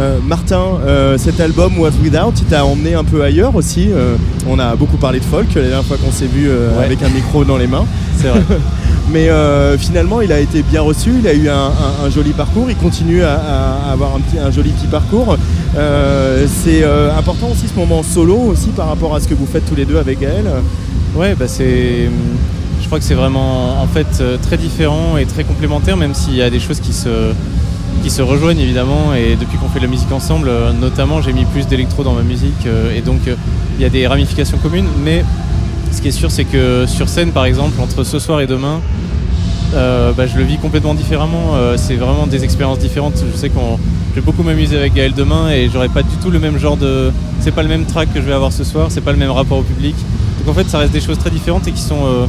Euh, 0.00 0.18
Martin, 0.26 0.62
cet 1.16 1.40
album 1.40 1.78
What 1.78 1.92
Without, 2.02 2.32
il 2.38 2.44
t'a 2.46 2.64
emmené 2.66 2.94
un 2.94 3.04
peu 3.04 3.22
ailleurs 3.22 3.54
aussi. 3.54 3.88
On 4.48 4.58
a 4.58 4.74
beaucoup 4.76 4.96
parlé 4.98 5.20
de 5.20 5.24
folk 5.24 5.46
la 5.54 5.62
dernière 5.62 5.84
fois 5.84 5.96
qu'on 5.96 6.10
s'est 6.12 6.26
vu 6.26 6.48
Ouais. 6.50 6.84
avec 6.84 7.02
un 7.02 7.08
micro 7.08 7.44
dans 7.44 7.56
les 7.56 7.66
mains. 7.66 7.86
C'est 8.18 8.28
vrai. 8.28 8.42
Mais 9.12 9.30
finalement, 9.78 10.20
il 10.20 10.32
a 10.32 10.40
été 10.40 10.62
bien 10.62 10.82
reçu, 10.82 11.12
il 11.20 11.26
a 11.28 11.32
eu 11.32 11.48
un, 11.48 11.54
un- 11.54 12.06
un 12.06 12.10
joli 12.10 12.32
parcours, 12.32 12.66
il 12.68 12.76
continue 12.76 13.22
à, 13.22 13.40
à 13.88 13.92
avoir 13.92 14.16
un, 14.16 14.20
petit, 14.20 14.38
un 14.38 14.50
joli 14.50 14.70
petit 14.70 14.86
parcours. 14.88 15.36
C'est 15.74 16.84
important 17.16 17.48
aussi 17.52 17.66
ce 17.68 17.78
moment 17.78 18.02
solo 18.02 18.34
aussi 18.36 18.68
par 18.76 18.88
rapport 18.88 19.14
à 19.14 19.20
ce 19.20 19.28
que 19.28 19.34
vous 19.34 19.46
faites 19.46 19.64
tous 19.66 19.76
les 19.76 19.86
deux 19.86 19.96
avec 19.96 20.18
Gaël. 20.20 20.44
Ouais, 21.16 21.34
bah 21.34 21.48
c'est. 21.48 22.10
Je 22.82 22.86
crois 22.86 22.98
que 22.98 23.04
c'est 23.04 23.14
vraiment 23.14 23.80
en 23.80 23.86
fait 23.86 24.20
euh, 24.20 24.36
très 24.36 24.58
différent 24.58 25.16
et 25.16 25.24
très 25.24 25.44
complémentaire, 25.44 25.96
même 25.96 26.12
s'il 26.12 26.34
y 26.34 26.42
a 26.42 26.50
des 26.50 26.60
choses 26.60 26.78
qui 26.78 26.92
se, 26.92 27.32
qui 28.02 28.10
se 28.10 28.20
rejoignent 28.20 28.60
évidemment. 28.60 29.14
Et 29.14 29.34
depuis 29.36 29.56
qu'on 29.56 29.68
fait 29.68 29.78
de 29.78 29.84
la 29.84 29.90
musique 29.90 30.12
ensemble, 30.12 30.48
euh, 30.50 30.72
notamment, 30.72 31.22
j'ai 31.22 31.32
mis 31.32 31.46
plus 31.46 31.66
d'électro 31.66 32.04
dans 32.04 32.12
ma 32.12 32.22
musique 32.22 32.66
euh, 32.66 32.94
et 32.94 33.00
donc 33.00 33.20
il 33.26 33.82
y 33.82 33.86
a 33.86 33.88
des 33.88 34.06
ramifications 34.06 34.58
communes. 34.58 34.84
Mais 35.04 35.24
ce 35.90 36.02
qui 36.02 36.08
est 36.08 36.12
sûr, 36.12 36.30
c'est 36.30 36.44
que 36.44 36.84
sur 36.86 37.08
scène, 37.08 37.30
par 37.30 37.46
exemple, 37.46 37.80
entre 37.80 38.04
ce 38.04 38.18
soir 38.18 38.42
et 38.42 38.46
demain, 38.46 38.80
bah, 39.72 40.26
je 40.26 40.36
le 40.36 40.44
vis 40.44 40.58
complètement 40.58 40.94
différemment. 40.94 41.54
C'est 41.76 41.96
vraiment 41.96 42.26
des 42.26 42.44
expériences 42.44 42.78
différentes. 42.78 43.22
Je 43.32 43.36
sais 43.36 43.48
qu'on, 43.48 43.78
je 44.10 44.16
vais 44.16 44.24
beaucoup 44.24 44.42
m'amuser 44.42 44.76
avec 44.76 44.94
Gaël 44.94 45.12
demain 45.14 45.50
et 45.50 45.70
j'aurai 45.72 45.88
pas 45.88 46.02
du 46.02 46.16
tout 46.22 46.30
le 46.30 46.38
même 46.38 46.58
genre 46.58 46.76
de. 46.76 47.10
C'est 47.40 47.54
pas 47.54 47.62
le 47.62 47.68
même 47.68 47.84
track 47.84 48.12
que 48.12 48.20
je 48.20 48.26
vais 48.26 48.32
avoir 48.32 48.52
ce 48.52 48.64
soir. 48.64 48.88
C'est 48.90 49.00
pas 49.00 49.12
le 49.12 49.18
même 49.18 49.30
rapport 49.30 49.58
au 49.58 49.62
public. 49.62 49.94
Donc 50.46 50.56
en 50.56 50.58
fait, 50.62 50.68
ça 50.68 50.78
reste 50.78 50.92
des 50.92 51.00
choses 51.00 51.18
très 51.18 51.30
différentes 51.30 51.66
et 51.66 51.72
qui 51.72 51.80
sont 51.82 52.04
euh, 52.06 52.26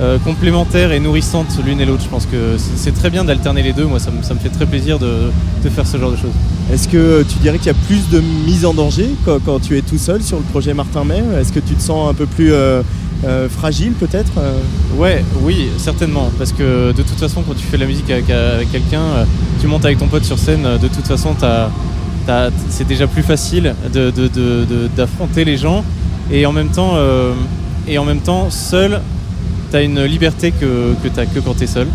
euh, 0.00 0.18
complémentaires 0.18 0.92
et 0.92 1.00
nourrissantes 1.00 1.58
l'une 1.64 1.80
et 1.80 1.86
l'autre. 1.86 2.02
Je 2.04 2.08
pense 2.08 2.26
que 2.26 2.56
c'est 2.76 2.92
très 2.92 3.08
bien 3.10 3.24
d'alterner 3.24 3.62
les 3.62 3.72
deux. 3.72 3.84
Moi, 3.86 3.98
ça 3.98 4.10
me, 4.10 4.22
ça 4.22 4.34
me 4.34 4.38
fait 4.38 4.50
très 4.50 4.66
plaisir 4.66 4.98
de, 4.98 5.30
de 5.64 5.68
faire 5.70 5.86
ce 5.86 5.96
genre 5.96 6.10
de 6.10 6.16
choses. 6.16 6.32
Est-ce 6.72 6.88
que 6.88 7.22
tu 7.22 7.38
dirais 7.38 7.56
qu'il 7.58 7.68
y 7.68 7.70
a 7.70 7.74
plus 7.86 8.08
de 8.10 8.20
mise 8.46 8.64
en 8.66 8.74
danger 8.74 9.08
quand, 9.24 9.38
quand 9.44 9.60
tu 9.60 9.76
es 9.78 9.82
tout 9.82 9.98
seul 9.98 10.22
sur 10.22 10.36
le 10.36 10.42
projet 10.44 10.74
Martin 10.74 11.04
May? 11.04 11.22
Est-ce 11.40 11.52
que 11.52 11.60
tu 11.60 11.74
te 11.74 11.82
sens 11.82 12.10
un 12.10 12.14
peu 12.14 12.26
plus 12.26 12.52
euh, 12.52 12.82
euh, 13.24 13.48
fragile 13.48 13.92
peut-être 13.92 14.32
euh? 14.38 14.52
Ouais, 14.98 15.24
oui, 15.42 15.68
certainement. 15.78 16.30
Parce 16.38 16.52
que 16.52 16.92
de 16.92 17.02
toute 17.02 17.18
façon, 17.18 17.42
quand 17.46 17.54
tu 17.54 17.64
fais 17.64 17.76
de 17.78 17.82
la 17.82 17.88
musique 17.88 18.10
avec, 18.10 18.28
avec 18.28 18.70
quelqu'un, 18.70 19.00
euh, 19.00 19.24
tu 19.60 19.66
montes 19.68 19.84
avec 19.86 19.98
ton 19.98 20.06
pote 20.08 20.24
sur 20.24 20.38
scène, 20.38 20.66
euh, 20.66 20.76
de 20.78 20.88
toute 20.88 21.06
façon, 21.06 21.34
t'as- 21.38 21.70
c'est 22.68 22.86
déjà 22.86 23.06
plus 23.06 23.22
facile 23.22 23.74
de- 23.92 24.10
de- 24.10 24.28
de- 24.28 24.64
de- 24.64 24.88
d'affronter 24.96 25.44
les 25.44 25.56
gens. 25.56 25.82
Et 26.32 26.46
en 26.46 26.52
même 26.52 26.68
temps, 26.70 26.92
euh, 26.94 27.34
et 27.86 27.98
en 27.98 28.04
même 28.04 28.20
temps 28.20 28.48
seul, 28.50 29.00
tu 29.70 29.76
as 29.76 29.82
une 29.82 30.02
liberté 30.04 30.50
que, 30.52 30.94
que 31.02 31.08
tu 31.08 31.26
que 31.34 31.40
quand 31.40 31.54
tu 31.54 31.64
es 31.64 31.66
seul. 31.66 31.86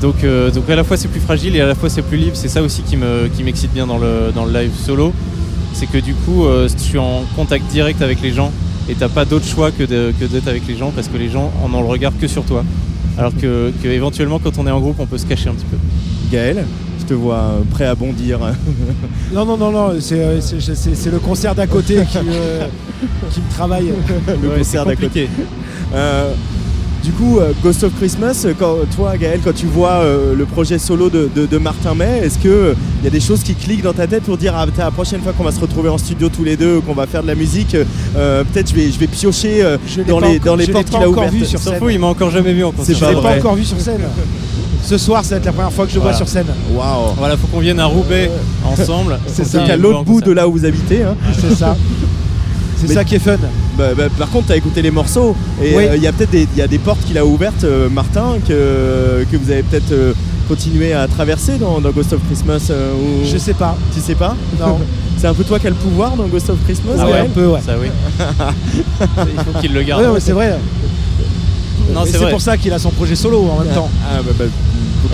Donc, 0.00 0.24
euh, 0.24 0.50
donc 0.50 0.68
à 0.70 0.76
la 0.76 0.84
fois 0.84 0.96
c'est 0.96 1.08
plus 1.08 1.20
fragile 1.20 1.54
et 1.56 1.60
à 1.60 1.66
la 1.66 1.74
fois 1.74 1.88
c'est 1.90 2.02
plus 2.02 2.16
libre. 2.16 2.32
C'est 2.34 2.48
ça 2.48 2.62
aussi 2.62 2.82
qui 2.82 2.96
me- 2.96 3.28
qui 3.36 3.42
m'excite 3.42 3.72
bien 3.72 3.86
dans 3.86 3.98
le, 3.98 4.32
dans 4.34 4.44
le 4.44 4.52
live 4.52 4.70
solo. 4.86 5.12
C'est 5.72 5.86
que 5.86 5.98
du 5.98 6.14
coup, 6.14 6.44
euh, 6.46 6.68
je 6.68 6.82
suis 6.82 6.98
en 6.98 7.22
contact 7.36 7.66
direct 7.70 8.00
avec 8.02 8.20
les 8.22 8.32
gens 8.32 8.50
et 8.88 8.94
t'as 8.94 9.08
pas 9.08 9.24
d'autre 9.24 9.46
choix 9.46 9.70
que 9.70 9.84
d'être 9.84 10.48
avec 10.48 10.66
les 10.66 10.76
gens 10.76 10.90
parce 10.90 11.08
que 11.08 11.16
les 11.16 11.28
gens 11.28 11.52
en 11.62 11.72
ont 11.74 11.80
le 11.82 11.86
regard 11.88 12.12
que 12.20 12.26
sur 12.28 12.44
toi. 12.44 12.64
Alors 13.18 13.32
que, 13.36 13.72
que 13.82 13.88
éventuellement 13.88 14.38
quand 14.38 14.56
on 14.58 14.66
est 14.66 14.70
en 14.70 14.80
groupe, 14.80 14.96
on 15.00 15.06
peut 15.06 15.18
se 15.18 15.26
cacher 15.26 15.48
un 15.48 15.54
petit 15.54 15.66
peu. 15.66 15.76
Gaël, 16.32 16.64
te 17.10 17.14
vois 17.14 17.36
euh, 17.36 17.60
prêt 17.70 17.86
à 17.86 17.94
bondir. 17.94 18.38
Non 19.34 19.44
non 19.44 19.56
non 19.56 19.70
non, 19.72 19.92
c'est 20.00 20.20
euh, 20.20 20.40
c'est- 20.40 20.60
c'est- 20.60 20.94
c'est 20.94 21.10
le 21.10 21.18
concert 21.18 21.54
d'à 21.54 21.66
côté 21.66 21.94
qui, 22.10 22.18
euh, 22.18 22.66
qui 23.32 23.40
me 23.40 23.50
travaille. 23.50 23.92
le 24.42 24.48
concert 24.58 24.84
d'à 24.84 24.96
côté. 24.96 25.28
Euh, 25.94 26.32
du 27.02 27.12
coup, 27.12 27.38
euh, 27.38 27.52
Ghost 27.62 27.82
of 27.84 27.92
Christmas, 27.98 28.46
quand, 28.58 28.74
toi 28.94 29.16
Gaël, 29.16 29.40
quand 29.42 29.54
tu 29.54 29.66
vois 29.66 30.00
euh, 30.02 30.34
le 30.36 30.44
projet 30.44 30.78
solo 30.78 31.08
de, 31.08 31.30
de- 31.34 31.46
de 31.46 31.58
Martin 31.58 31.94
May, 31.94 32.18
est-ce 32.24 32.38
qu'il 32.38 32.50
il 33.00 33.04
y 33.04 33.06
a 33.06 33.10
des 33.10 33.20
choses 33.20 33.42
qui 33.42 33.54
cliquent 33.54 33.82
dans 33.82 33.94
ta 33.94 34.06
tête 34.06 34.24
pour 34.24 34.36
dire 34.36 34.52
ah, 34.56 34.66
la 34.76 34.90
prochaine 34.90 35.20
fois 35.22 35.32
qu'on 35.32 35.44
va 35.44 35.52
se 35.52 35.60
retrouver 35.60 35.88
en 35.88 35.96
studio 35.98 36.28
tous 36.28 36.44
les 36.44 36.56
deux, 36.56 36.80
qu'on 36.80 36.92
va 36.94 37.06
faire 37.06 37.22
de 37.22 37.28
la 37.28 37.34
musique, 37.34 37.74
euh, 38.16 38.44
peut-être 38.44 38.68
je 38.70 38.74
vais, 38.74 38.90
je 38.92 38.98
vais 38.98 39.06
piocher 39.06 39.62
euh, 39.64 39.78
dans 40.06 40.20
les, 40.20 40.36
encore- 40.36 40.44
dans 40.44 40.56
les 40.56 40.66
portes 40.66 40.86
qu'il 40.90 40.96
a 40.96 41.08
encore 41.08 41.18
ouvertes 41.22 41.34
vu 41.34 41.44
sur 41.46 41.58
S'en 41.58 41.70
scène. 41.70 41.78
fout, 41.78 41.90
il 41.92 41.98
m'a 41.98 42.08
encore 42.08 42.30
jamais 42.30 42.52
vu 42.52 42.64
en 42.64 42.70
concert. 42.72 42.86
C'est 42.86 42.94
Je 42.94 43.00
pas 43.00 43.08
l'ai 43.10 43.14
pas 43.16 43.20
vrai. 43.22 43.38
encore 43.38 43.54
vu 43.54 43.64
sur 43.64 43.80
scène. 43.80 44.02
Ce 44.82 44.98
soir, 44.98 45.24
ça 45.24 45.30
va 45.30 45.36
être 45.36 45.44
la 45.46 45.52
première 45.52 45.72
fois 45.72 45.84
que 45.84 45.90
je 45.90 45.96
le 45.96 46.00
vois 46.02 46.10
Voilà. 46.12 46.16
sur 46.24 46.28
scène. 46.28 46.46
Waouh 46.74 47.14
Voilà, 47.16 47.36
faut 47.36 47.46
qu'on 47.46 47.60
vienne 47.60 47.78
à 47.80 47.86
Roubaix 47.86 48.30
ensemble. 48.64 49.18
C'est 49.26 49.44
ça. 49.44 49.62
à 49.62 49.76
l'autre 49.76 50.04
bout 50.04 50.20
de 50.20 50.32
là 50.32 50.48
où 50.48 50.52
vous 50.52 50.64
habitez. 50.64 51.02
hein. 51.04 51.14
C'est 51.40 51.54
ça. 51.54 51.76
C'est 52.78 52.92
ça 52.94 53.04
qui 53.04 53.14
est 53.16 53.18
fun. 53.18 53.36
Bah, 53.76 53.88
bah, 53.96 54.04
par 54.18 54.28
contre, 54.30 54.46
tu 54.46 54.52
as 54.52 54.56
écouté 54.56 54.80
les 54.82 54.90
morceaux 54.90 55.36
et 55.62 55.76
Oui. 55.76 55.84
euh, 55.84 55.96
il 55.96 56.02
y 56.02 56.06
a 56.06 56.12
peut-être 56.12 56.30
des, 56.30 56.48
il 56.54 56.58
y 56.58 56.62
a 56.62 56.66
des 56.66 56.78
portes 56.78 57.04
qu'il 57.06 57.16
a 57.18 57.24
ouvertes, 57.26 57.64
euh, 57.64 57.88
Martin, 57.90 58.36
que, 58.48 59.24
que 59.30 59.36
vous 59.36 59.50
avez 59.50 59.62
peut-être 59.62 59.92
euh, 59.92 60.12
continué 60.48 60.92
à 60.94 61.06
traverser 61.06 61.58
dans, 61.58 61.80
dans 61.80 61.90
Ghost 61.90 62.12
of 62.14 62.20
Christmas. 62.26 62.68
euh, 62.70 62.92
ou- 62.94 63.26
Je 63.26 63.36
sais 63.36 63.52
pas. 63.54 63.76
Tu 63.94 64.00
sais 64.00 64.14
pas 64.14 64.34
Non. 64.58 64.78
C'est 65.18 65.26
un 65.26 65.34
peu 65.34 65.44
toi 65.44 65.58
qui 65.58 65.66
as 65.66 65.70
le 65.70 65.76
pouvoir 65.76 66.16
dans 66.16 66.24
Ghost 66.24 66.48
of 66.48 66.56
Christmas 66.64 66.94
Ah 66.98 67.06
ouais, 67.06 67.18
un 67.20 67.24
peu, 67.26 67.46
ouais. 67.48 67.60
Ça 67.64 67.72
oui. 67.80 67.88
il 69.34 69.40
faut 69.44 69.60
qu'il 69.60 69.74
le 69.74 69.82
garde. 69.82 70.02
Ouais, 70.02 70.08
ouais, 70.08 70.20
c'est 70.20 70.32
vrai. 70.32 70.56
Non, 71.94 72.02
c'est 72.06 72.30
pour 72.30 72.40
ça 72.40 72.56
qu'il 72.56 72.72
a 72.72 72.78
son 72.78 72.90
projet 72.90 73.14
solo 73.14 73.46
en 73.50 73.62
même 73.62 73.74
temps. 73.74 73.90
Ah 74.10 74.20
bah, 74.24 74.32
bah, 74.38 74.44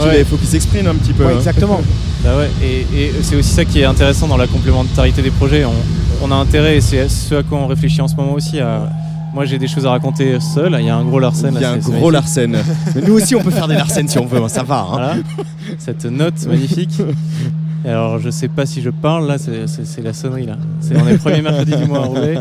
Ouais. 0.02 0.24
faut 0.24 0.36
qu'il 0.36 0.48
s'exprime 0.48 0.86
un 0.86 0.94
petit 0.94 1.12
peu. 1.12 1.24
Ouais, 1.24 1.32
hein. 1.32 1.36
exactement. 1.38 1.80
Bah 2.24 2.30
ouais, 2.38 2.50
et, 2.60 2.80
et 3.00 3.12
c'est 3.22 3.36
aussi 3.36 3.50
ça 3.52 3.64
qui 3.64 3.80
est 3.80 3.84
intéressant 3.84 4.26
dans 4.26 4.36
la 4.38 4.48
complémentarité 4.48 5.22
des 5.22 5.30
projets. 5.30 5.64
On, 5.64 5.72
on 6.26 6.32
a 6.32 6.34
intérêt, 6.34 6.78
et 6.78 6.80
c'est 6.80 7.08
ce 7.08 7.36
à 7.36 7.42
quoi 7.44 7.58
on 7.58 7.68
réfléchit 7.68 8.00
en 8.00 8.08
ce 8.08 8.16
moment 8.16 8.32
aussi. 8.32 8.58
À, 8.58 8.90
moi, 9.32 9.44
j'ai 9.44 9.58
des 9.58 9.68
choses 9.68 9.86
à 9.86 9.90
raconter 9.90 10.40
seul. 10.40 10.74
Il 10.80 10.86
y 10.86 10.88
a 10.90 10.96
un 10.96 11.04
gros 11.04 11.20
Larsen. 11.20 11.52
Il 11.54 11.60
y 11.60 11.64
a 11.64 11.70
là, 11.70 11.72
un 11.74 11.78
gros. 11.78 12.10
Larsen. 12.10 12.50
Mais 12.96 13.02
nous 13.06 13.14
aussi, 13.14 13.36
on 13.36 13.42
peut 13.42 13.50
faire 13.50 13.68
des 13.68 13.74
Larsen 13.76 14.08
si 14.08 14.18
on 14.18 14.26
veut, 14.26 14.42
hein, 14.42 14.48
ça 14.48 14.64
va. 14.64 14.80
hein. 14.80 14.86
Voilà. 14.90 15.14
Cette 15.78 16.04
note 16.06 16.44
magnifique. 16.48 16.98
Et 17.84 17.88
alors, 17.90 18.18
je 18.18 18.30
sais 18.30 18.48
pas 18.48 18.66
si 18.66 18.82
je 18.82 18.90
parle 18.90 19.28
là, 19.28 19.36
c'est- 19.38 20.02
la 20.02 20.12
sonnerie 20.12 20.46
là. 20.46 20.56
C'est 20.80 20.96
on 21.00 21.06
est 21.06 21.12
le 21.12 21.18
premier 21.18 21.42
mercredi 21.42 21.76
du 21.76 21.84
mois 21.84 21.98
à 21.98 22.06
Roubaix. 22.06 22.38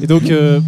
Et 0.00 0.06
donc, 0.06 0.30
euh, 0.30 0.60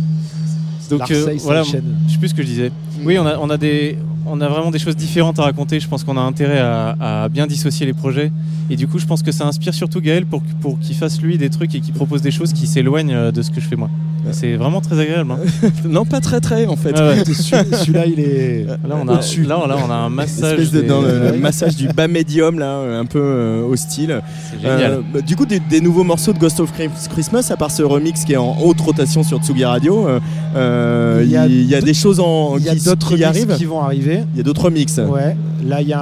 donc 0.90 1.08
euh, 1.10 1.34
voilà, 1.44 1.62
je 1.62 1.70
sais 1.70 1.82
plus 2.18 2.28
ce 2.30 2.34
que 2.34 2.42
je 2.42 2.48
disais. 2.48 2.72
Oui, 3.04 3.16
on 3.18 3.26
a, 3.26 3.36
on 3.38 3.48
a 3.50 3.56
des, 3.56 3.96
on 4.26 4.40
a 4.40 4.48
vraiment 4.48 4.70
des 4.70 4.78
choses 4.78 4.96
différentes 4.96 5.38
à 5.38 5.42
raconter. 5.42 5.80
Je 5.80 5.88
pense 5.88 6.04
qu'on 6.04 6.16
a 6.16 6.20
intérêt 6.20 6.58
à, 6.60 6.96
à 7.24 7.28
bien 7.28 7.46
dissocier 7.46 7.86
les 7.86 7.92
projets. 7.94 8.30
Et 8.70 8.76
du 8.76 8.86
coup, 8.86 8.98
je 8.98 9.06
pense 9.06 9.22
que 9.22 9.32
ça 9.32 9.46
inspire 9.46 9.74
surtout 9.74 10.00
Gaël 10.00 10.26
pour, 10.26 10.42
pour 10.60 10.78
qu'il 10.78 10.94
fasse 10.94 11.20
lui 11.20 11.38
des 11.38 11.50
trucs 11.50 11.74
et 11.74 11.80
qu'il 11.80 11.92
propose 11.92 12.22
des 12.22 12.30
choses 12.30 12.52
qui 12.52 12.66
s'éloignent 12.68 13.12
euh, 13.14 13.32
de 13.32 13.42
ce 13.42 13.50
que 13.50 13.60
je 13.60 13.66
fais 13.66 13.76
moi. 13.76 13.90
C'est 14.32 14.54
vraiment 14.56 14.82
très 14.82 15.00
agréable. 15.00 15.32
hein. 15.32 15.68
non, 15.88 16.04
pas 16.04 16.20
très 16.20 16.40
très 16.40 16.66
en 16.66 16.76
fait. 16.76 16.92
Ouais, 16.92 17.00
ouais. 17.00 17.24
Celui- 17.32 17.74
Celui-là, 17.74 18.04
il 18.06 18.20
est. 18.20 18.66
Là, 18.86 18.96
on 19.02 19.08
a, 19.08 19.14
Au-dessus. 19.14 19.44
là, 19.44 19.64
là, 19.66 19.76
on 19.84 19.90
a 19.90 19.94
un 19.94 20.10
massage. 20.10 20.52
Espèce 20.58 20.72
de, 20.72 20.82
des- 20.82 20.86
dans 20.86 21.00
le, 21.00 21.32
massage 21.38 21.74
du 21.74 21.88
bas 21.88 22.06
médium 22.06 22.58
là, 22.58 22.80
un 23.00 23.06
peu 23.06 23.18
euh, 23.18 23.62
hostile. 23.66 24.20
C'est 24.52 24.60
génial. 24.60 25.00
bah, 25.12 25.22
du 25.22 25.34
coup, 25.36 25.46
des, 25.46 25.58
des 25.58 25.80
nouveaux 25.80 26.04
morceaux 26.04 26.34
de 26.34 26.38
Ghost 26.38 26.60
of 26.60 26.70
Christmas, 27.10 27.48
à 27.50 27.56
part 27.56 27.70
ce 27.70 27.82
remix 27.82 28.24
qui 28.24 28.34
est 28.34 28.36
en 28.36 28.56
haute 28.62 28.80
rotation 28.82 29.22
sur 29.22 29.42
Tsugi 29.42 29.64
Radio, 29.64 30.06
euh, 30.06 30.20
euh, 30.54 31.22
il 31.24 31.30
y 31.30 31.74
a, 31.74 31.80
des 31.80 31.94
choses 31.94 32.20
en, 32.20 32.58
Il 32.58 32.64
y 32.64 32.68
a 32.68 32.74
qui, 32.76 32.84
d'autres 32.84 33.08
qui 33.16 33.24
remixes 33.24 33.26
arrivent. 33.42 33.56
qui 33.56 33.64
vont 33.64 33.80
arriver. 33.80 34.09
Il 34.32 34.36
y 34.36 34.40
a 34.40 34.42
d'autres 34.42 34.64
remixes. 34.64 34.98
Ouais. 34.98 35.36
Là, 35.64 35.80
il 35.82 35.88
y 35.88 35.92
a 35.92 36.00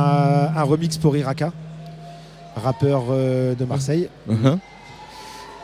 un, 0.55 0.57
un 0.57 0.63
remix 0.63 0.97
pour 0.99 1.17
Iraka, 1.17 1.53
rappeur 2.57 3.05
euh, 3.11 3.55
de 3.55 3.65
Marseille. 3.65 4.09
Mhm. 4.29 4.59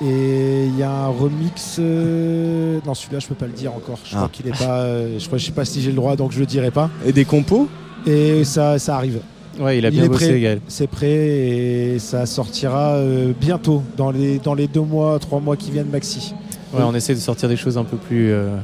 Et 0.02 0.66
il 0.66 0.76
y 0.78 0.82
a 0.82 0.90
un 0.90 1.06
remix. 1.08 1.76
euh, 1.78 2.80
Non, 2.86 2.94
celui-là, 2.94 3.20
je 3.20 3.26
peux 3.28 3.34
pas 3.36 3.46
le 3.46 3.52
dire 3.52 3.72
encore. 3.72 3.98
Je 4.04 4.10
Ah. 4.14 4.16
crois 4.16 4.28
qu'il 4.32 4.46
est 4.48 4.58
pas. 4.58 4.80
euh, 4.80 5.18
Je 5.18 5.26
crois, 5.26 5.38
je 5.38 5.46
sais 5.46 5.52
pas 5.52 5.64
si 5.64 5.80
j'ai 5.80 5.90
le 5.90 5.96
droit, 5.96 6.16
donc 6.16 6.32
je 6.32 6.40
le 6.40 6.46
dirai 6.46 6.70
pas. 6.70 6.90
Et 7.06 7.12
des 7.12 7.24
compos? 7.24 7.68
Et 8.06 8.44
ça, 8.44 8.78
ça 8.78 8.96
arrive. 8.96 9.20
Ouais, 9.60 9.78
il 9.78 9.86
a 9.86 9.90
bien 9.90 10.04
est 10.04 10.08
bossé. 10.08 10.58
C'est 10.66 10.88
prêt 10.88 11.06
et 11.06 11.98
ça 12.00 12.26
sortira 12.26 12.94
euh, 12.96 13.32
bientôt, 13.40 13.82
dans 13.96 14.10
les, 14.10 14.38
dans 14.40 14.54
les 14.54 14.66
deux 14.66 14.80
mois, 14.80 15.16
trois 15.20 15.38
mois 15.38 15.56
qui 15.56 15.70
viennent 15.70 15.90
maxi. 15.90 16.34
Ouais, 16.74 16.82
on 16.82 16.92
essaie 16.92 17.14
de 17.14 17.20
sortir 17.20 17.48
des 17.48 17.56
choses 17.56 17.78
un 17.78 17.84
peu 17.84 17.96
plus 17.96 18.32
euh, 18.32 18.56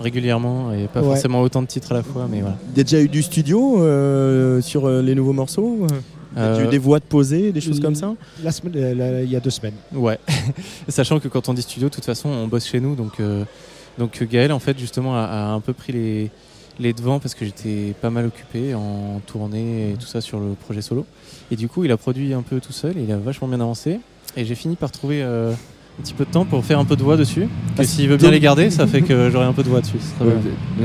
régulièrement 0.00 0.72
et 0.72 0.86
pas 0.88 1.00
Ouais. 1.00 1.06
forcément 1.06 1.40
autant 1.42 1.62
de 1.62 1.66
titres 1.66 1.92
à 1.92 1.94
la 1.94 2.02
fois, 2.02 2.26
mais 2.30 2.40
voilà. 2.40 2.56
Il 2.72 2.78
y 2.78 2.80
a 2.80 2.84
déjà 2.84 3.00
eu 3.00 3.08
du 3.08 3.22
studio 3.22 3.80
euh, 3.82 4.60
sur 4.60 4.86
euh, 4.86 5.02
les 5.02 5.14
nouveaux 5.14 5.32
morceaux 5.32 5.78
Il 6.36 6.42
y 6.42 6.44
a 6.44 6.48
déjà 6.50 6.62
eu 6.62 6.66
Euh, 6.66 6.70
des 6.70 6.78
voix 6.78 6.98
de 6.98 7.04
posées, 7.04 7.52
des 7.52 7.60
choses 7.60 7.80
comme 7.80 7.94
ça 7.94 8.14
La 8.42 8.52
semaine, 8.52 8.94
la- 8.98 9.22
il 9.22 9.30
y 9.30 9.36
a 9.36 9.40
deux 9.40 9.50
semaines. 9.50 9.74
Ouais, 9.94 10.18
sachant 10.88 11.18
que 11.20 11.28
quand 11.28 11.48
on 11.48 11.54
dit 11.54 11.62
studio, 11.62 11.88
de 11.88 11.94
toute 11.94 12.04
façon, 12.04 12.28
on 12.28 12.46
bosse 12.46 12.66
chez 12.66 12.80
nous, 12.80 12.94
donc 12.94 13.20
euh, 13.20 13.44
donc 13.98 14.22
Gaël 14.24 14.52
en 14.52 14.58
fait 14.58 14.78
justement 14.78 15.16
a, 15.16 15.20
a 15.22 15.44
un 15.52 15.60
peu 15.60 15.72
pris 15.72 15.92
les 15.92 16.30
les 16.78 16.92
devants 16.92 17.18
parce 17.20 17.34
que 17.34 17.46
j'étais 17.46 17.94
pas 18.02 18.10
mal 18.10 18.26
occupé 18.26 18.74
en 18.74 19.22
tournée 19.26 19.92
et 19.92 19.94
tout 19.94 20.04
ça 20.06 20.20
sur 20.20 20.38
le 20.38 20.48
projet 20.52 20.82
solo. 20.82 21.06
Et 21.50 21.56
du 21.56 21.68
coup, 21.68 21.84
il 21.84 21.90
a 21.90 21.96
produit 21.96 22.34
un 22.34 22.42
peu 22.42 22.60
tout 22.60 22.74
seul 22.74 22.98
et 22.98 23.02
il 23.04 23.10
a 23.12 23.16
vachement 23.16 23.48
bien 23.48 23.60
avancé. 23.62 23.98
Et 24.36 24.44
j'ai 24.44 24.54
fini 24.54 24.76
par 24.76 24.90
trouver 24.90 25.22
euh, 25.22 25.54
un 25.98 26.02
petit 26.02 26.12
peu 26.14 26.24
de 26.24 26.30
temps 26.30 26.44
pour 26.44 26.64
faire 26.64 26.78
un 26.78 26.84
peu 26.84 26.94
de 26.94 27.02
voix 27.02 27.16
dessus. 27.16 27.48
Ah, 27.78 27.82
Et 27.82 27.86
s'il 27.86 28.08
veut 28.08 28.16
bien 28.18 28.30
les 28.30 28.38
garder, 28.40 28.70
ça 28.70 28.86
fait 28.86 29.00
que 29.00 29.30
j'aurai 29.30 29.46
un 29.46 29.52
peu 29.52 29.62
de 29.62 29.68
voix 29.68 29.80
dessus. 29.80 29.96
Bien. 30.20 30.30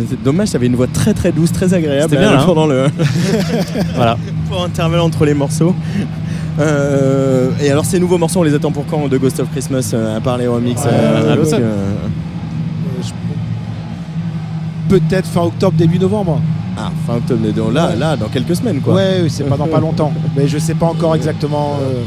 C'est 0.10 0.22
Dommage, 0.24 0.52
t'avais 0.52 0.68
une 0.68 0.76
voix 0.76 0.88
très 0.88 1.14
très 1.14 1.32
douce, 1.34 1.52
très 1.52 1.74
agréable 1.74 2.04
C'était 2.10 2.18
bien, 2.22 2.30
euh, 2.32 2.36
là, 2.36 2.42
hein 2.42 2.46
pendant 2.46 2.66
le. 2.66 2.86
voilà. 3.96 4.18
Pour 4.50 4.64
intervalle 4.64 5.02
entre 5.02 5.26
les 5.26 5.34
morceaux. 5.34 5.76
Euh, 6.60 7.50
et 7.62 7.70
alors 7.72 7.86
ces 7.86 8.00
nouveaux 8.00 8.18
morceaux, 8.18 8.40
on 8.40 8.44
les 8.44 8.54
attend 8.54 8.72
pour 8.72 8.86
quand 8.86 9.08
de 9.08 9.18
Ghost 9.18 9.40
of 9.40 9.50
Christmas 9.52 9.92
euh, 9.94 10.18
à 10.18 10.22
part 10.22 10.38
les 10.38 10.48
remix 10.48 10.82
Euh, 10.86 10.90
euh, 10.90 11.46
Euh, 11.54 11.94
je- 13.02 13.12
Peut-être 14.90 15.28
fin 15.28 15.42
octobre, 15.42 15.74
début 15.78 16.00
novembre. 16.00 16.42
Ah, 16.78 16.90
fin 17.08 17.16
octobre, 17.16 17.42
là, 17.74 17.90
Ouais. 17.90 17.96
là, 17.98 18.16
dans 18.18 18.28
quelques 18.28 18.56
semaines 18.56 18.80
quoi. 18.82 18.94
Ouais, 18.96 19.20
oui, 19.24 19.30
c'est 19.30 19.44
pas 19.44 19.58
dans 19.58 19.68
pas 19.68 19.80
longtemps. 19.80 20.14
Mais 20.38 20.48
je 20.48 20.58
sais 20.58 20.74
pas 20.74 20.86
encore 20.88 21.16
exactement 21.16 21.78
euh, 21.82 22.02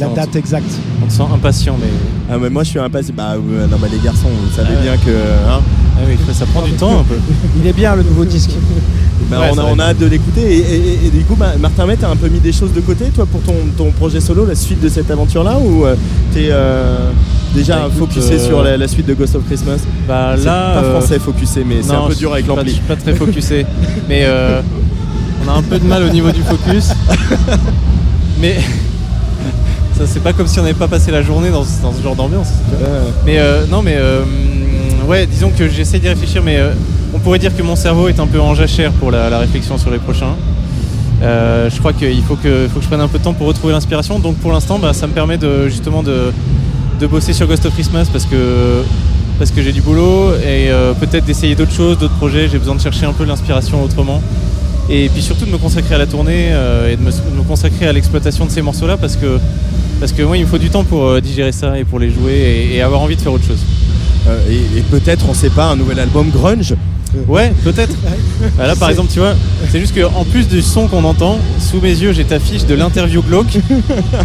la 0.00 0.06
Non, 0.06 0.14
date 0.14 0.36
exacte. 0.36 0.70
On 1.02 1.06
te 1.06 1.12
sent 1.12 1.22
impatient, 1.34 1.76
mais. 1.80 1.88
Ah, 2.30 2.38
mais 2.40 2.50
moi 2.50 2.62
je 2.64 2.70
suis 2.70 2.78
impatient. 2.78 3.14
Bah, 3.16 3.34
ouais, 3.36 3.66
non, 3.70 3.76
bah, 3.80 3.88
les 3.92 3.98
garçons, 3.98 4.28
vous 4.28 4.54
savez 4.56 4.70
Ah 4.78 4.82
bien 4.82 4.96
que. 4.96 5.10
hein, 5.10 5.60
Ah 5.96 6.00
oui, 6.08 6.16
ça 6.32 6.46
prend 6.46 6.62
du 6.62 6.72
temps 6.72 7.00
un 7.00 7.04
peu. 7.04 7.16
Il 7.60 7.66
est 7.66 7.72
bien 7.72 7.94
le 7.96 8.02
nouveau 8.02 8.24
disque. 8.24 8.50
bah, 9.30 9.40
Ouais, 9.40 9.50
on, 9.52 9.58
a, 9.58 9.64
on 9.64 9.78
hâte 9.80 9.98
de 9.98 10.06
l'écouter. 10.06 10.40
Et, 10.40 10.58
et- 10.58 11.06
et 11.06 11.10
du 11.10 11.24
coup, 11.24 11.34
bah, 11.36 11.52
Martin 11.60 11.86
Met, 11.86 11.96
t'as 11.96 12.10
un 12.10 12.16
peu 12.16 12.28
mis 12.28 12.40
des 12.40 12.52
choses 12.52 12.72
de 12.72 12.80
côté, 12.80 13.06
toi, 13.14 13.26
pour 13.26 13.42
ton, 13.42 13.54
ton 13.76 13.90
projet 13.90 14.20
solo, 14.20 14.46
la 14.46 14.54
suite 14.54 14.80
de 14.80 14.88
cette 14.88 15.10
aventure-là 15.10 15.58
Ou 15.58 15.84
euh, 15.84 15.94
t'es 16.32 16.48
euh, 16.50 17.10
déjà 17.54 17.76
Bah, 17.76 17.88
écoute, 17.94 18.08
focusé 18.08 18.34
euh, 18.34 18.46
sur 18.46 18.62
la, 18.62 18.76
la 18.78 18.88
suite 18.88 19.06
de 19.06 19.14
Ghost 19.14 19.36
of 19.36 19.44
Christmas? 19.46 19.78
Bah 20.08 20.36
là. 20.36 20.44
pas 20.74 20.82
euh, 20.84 20.98
français 20.98 21.18
focusé, 21.18 21.64
mais 21.68 21.82
c'est 21.82 21.92
un 21.92 22.06
peu 22.08 22.14
dur 22.14 22.32
avec 22.32 22.46
l'ampli. 22.46 22.70
Je 22.70 22.74
suis 22.76 22.82
pas 22.84 22.96
très 22.96 23.14
focusé. 23.14 23.66
mais 24.08 24.22
euh, 24.24 24.60
on 25.44 25.50
a 25.50 25.54
un 25.58 25.62
peu 25.62 25.78
de 25.78 25.84
mal 25.84 26.02
au 26.04 26.08
niveau 26.08 26.30
du 26.30 26.40
focus. 26.42 26.90
mais 28.40 28.56
c'est 30.06 30.22
pas 30.22 30.32
comme 30.32 30.46
si 30.46 30.58
on 30.58 30.62
n'avait 30.62 30.74
pas 30.74 30.88
passé 30.88 31.10
la 31.10 31.22
journée 31.22 31.50
dans, 31.50 31.64
ce- 31.64 31.82
dans 31.82 31.92
ce 31.92 32.02
genre 32.02 32.16
d'ambiance. 32.16 32.48
Mais 33.26 33.38
euh, 33.38 33.64
non, 33.70 33.82
mais 33.82 33.94
euh, 33.96 34.22
ouais, 35.06 35.26
disons 35.26 35.50
que 35.50 35.68
j'essaie 35.68 35.98
d'y 35.98 36.08
réfléchir, 36.08 36.42
mais 36.44 36.56
euh, 36.58 36.72
on 37.14 37.18
pourrait 37.18 37.38
dire 37.38 37.54
que 37.56 37.62
mon 37.62 37.76
cerveau 37.76 38.08
est 38.08 38.18
un 38.20 38.26
peu 38.26 38.40
en 38.40 38.54
jachère 38.54 38.92
pour 38.92 39.10
la, 39.10 39.28
la 39.30 39.38
réflexion 39.38 39.78
sur 39.78 39.90
les 39.90 39.98
prochains. 39.98 40.34
Euh, 41.22 41.70
je 41.70 41.78
crois 41.78 41.92
qu'il 41.92 42.22
faut 42.22 42.36
que, 42.36 42.66
faut 42.72 42.78
que 42.78 42.82
je 42.82 42.88
prenne 42.88 43.00
un 43.00 43.08
peu 43.08 43.18
de 43.18 43.24
temps 43.24 43.32
pour 43.34 43.46
retrouver 43.46 43.72
l'inspiration. 43.72 44.18
Donc 44.18 44.36
pour 44.36 44.52
l'instant, 44.52 44.78
bah, 44.78 44.92
ça 44.92 45.06
me 45.06 45.12
permet 45.12 45.38
de 45.38 45.68
justement 45.68 46.02
de, 46.02 46.32
de 47.00 47.06
bosser 47.06 47.32
sur 47.32 47.46
Ghost 47.46 47.64
of 47.66 47.74
Christmas 47.74 48.06
parce 48.12 48.24
que, 48.24 48.82
parce 49.38 49.50
que 49.52 49.62
j'ai 49.62 49.72
du 49.72 49.82
boulot 49.82 50.32
et 50.34 50.70
euh, 50.70 50.92
peut-être 50.94 51.24
d'essayer 51.24 51.54
d'autres 51.54 51.72
choses, 51.72 51.96
d'autres 51.98 52.14
projets. 52.16 52.48
J'ai 52.48 52.58
besoin 52.58 52.74
de 52.74 52.80
chercher 52.80 53.06
un 53.06 53.12
peu 53.12 53.24
l'inspiration 53.24 53.82
autrement. 53.84 54.20
Et 54.90 55.08
puis 55.10 55.22
surtout 55.22 55.44
de 55.46 55.50
me 55.50 55.58
consacrer 55.58 55.94
à 55.94 55.98
la 55.98 56.06
tournée 56.06 56.48
euh, 56.50 56.92
et 56.92 56.96
de 56.96 57.02
me, 57.02 57.10
de 57.12 57.36
me 57.38 57.42
consacrer 57.44 57.86
à 57.86 57.92
l'exploitation 57.92 58.46
de 58.46 58.50
ces 58.50 58.62
morceaux-là 58.62 58.96
parce 58.96 59.14
que, 59.14 59.38
parce 60.02 60.10
que 60.10 60.22
moi, 60.24 60.36
il 60.36 60.42
me 60.42 60.48
faut 60.48 60.58
du 60.58 60.68
temps 60.68 60.82
pour 60.82 61.06
euh, 61.06 61.20
digérer 61.20 61.52
ça 61.52 61.78
et 61.78 61.84
pour 61.84 62.00
les 62.00 62.10
jouer 62.10 62.32
et, 62.32 62.74
et 62.74 62.82
avoir 62.82 63.02
envie 63.02 63.14
de 63.14 63.20
faire 63.20 63.32
autre 63.32 63.46
chose. 63.46 63.60
Euh, 64.26 64.36
et 64.50 64.78
et 64.78 64.80
peut-être, 64.80 65.26
on 65.28 65.32
sait 65.32 65.48
pas, 65.48 65.66
un 65.66 65.76
nouvel 65.76 66.00
album 66.00 66.28
grunge 66.30 66.74
Ouais, 67.28 67.52
peut-être. 67.62 67.94
Bah 68.58 68.66
là, 68.66 68.74
par 68.74 68.90
exemple, 68.90 69.10
tu 69.12 69.20
vois, 69.20 69.34
c'est 69.70 69.78
juste 69.78 69.94
qu'en 69.94 70.24
plus 70.24 70.48
du 70.48 70.60
son 70.60 70.88
qu'on 70.88 71.04
entend, 71.04 71.38
sous 71.60 71.80
mes 71.80 71.90
yeux, 71.90 72.12
j'ai 72.12 72.24
ta 72.24 72.40
fiche 72.40 72.64
de 72.64 72.74
l'interview 72.74 73.22
glauque. 73.22 73.58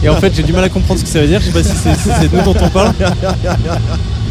Et 0.04 0.10
en 0.10 0.16
fait, 0.16 0.34
j'ai 0.36 0.42
du 0.42 0.52
mal 0.52 0.64
à 0.64 0.70
comprendre 0.70 1.00
ce 1.00 1.06
que 1.06 1.12
ça 1.12 1.22
veut 1.22 1.28
dire. 1.28 1.40
Je 1.40 1.46
sais 1.48 1.52
pas 1.52 1.64
si 1.64 1.76
c'est 1.76 1.94
si 1.94 2.10
c'est 2.20 2.32
de 2.32 2.38
nous 2.38 2.44
dont 2.44 2.56
on 2.60 2.70
parle. 2.70 2.94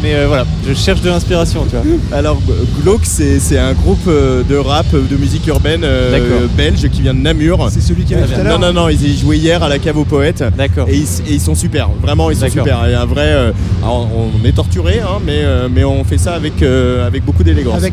Mais 0.03 0.13
euh, 0.15 0.25
voilà, 0.27 0.45
je 0.67 0.73
cherche 0.73 1.01
de 1.01 1.09
l'inspiration, 1.09 1.65
tu 1.69 1.75
vois. 1.75 2.17
Alors, 2.17 2.39
Glauque, 2.83 3.01
c'est 3.05 3.39
c'est 3.39 3.57
un 3.57 3.73
groupe 3.73 3.99
euh, 4.07 4.43
de 4.47 4.55
rap, 4.55 4.85
euh, 4.93 5.01
de 5.09 5.15
musique 5.17 5.47
urbaine 5.47 5.81
euh, 5.83 6.45
belge 6.55 6.87
qui 6.89 7.01
vient 7.01 7.13
de 7.15 7.19
Namur. 7.19 7.67
C'est 7.71 7.81
celui 7.81 8.03
qui 8.03 8.13
avait 8.13 8.27
tout 8.27 8.39
à 8.39 8.43
l'heure 8.43 8.59
Non, 8.59 8.67
non, 8.73 8.81
non, 8.83 8.89
ils 8.89 9.03
y 9.03 9.17
jouaient 9.17 9.37
hier 9.37 9.63
à 9.63 9.69
la 9.69 9.79
cave 9.79 9.97
aux 9.97 10.05
poètes. 10.05 10.43
D'accord. 10.55 10.87
Et, 10.89 10.97
ils- 10.97 11.31
et 11.31 11.33
ils 11.33 11.41
sont 11.41 11.55
super, 11.55 11.89
vraiment, 12.01 12.29
ils 12.29 12.37
sont 12.37 12.47
super. 12.49 12.79
Il 12.85 12.91
y 12.91 12.93
a 12.93 13.01
un 13.01 13.05
vrai. 13.05 13.25
euh, 13.27 13.51
alors, 13.81 14.07
on 14.15 14.45
est 14.45 14.51
torturé, 14.51 14.99
hein, 14.99 15.19
mais, 15.25 15.39
euh, 15.43 15.67
mais 15.73 15.83
on 15.83 16.03
fait 16.03 16.17
ça 16.19 16.33
avec, 16.33 16.61
euh, 16.61 17.07
avec 17.07 17.25
beaucoup 17.25 17.43
d'élégance. 17.43 17.81
Ok, 17.83 17.91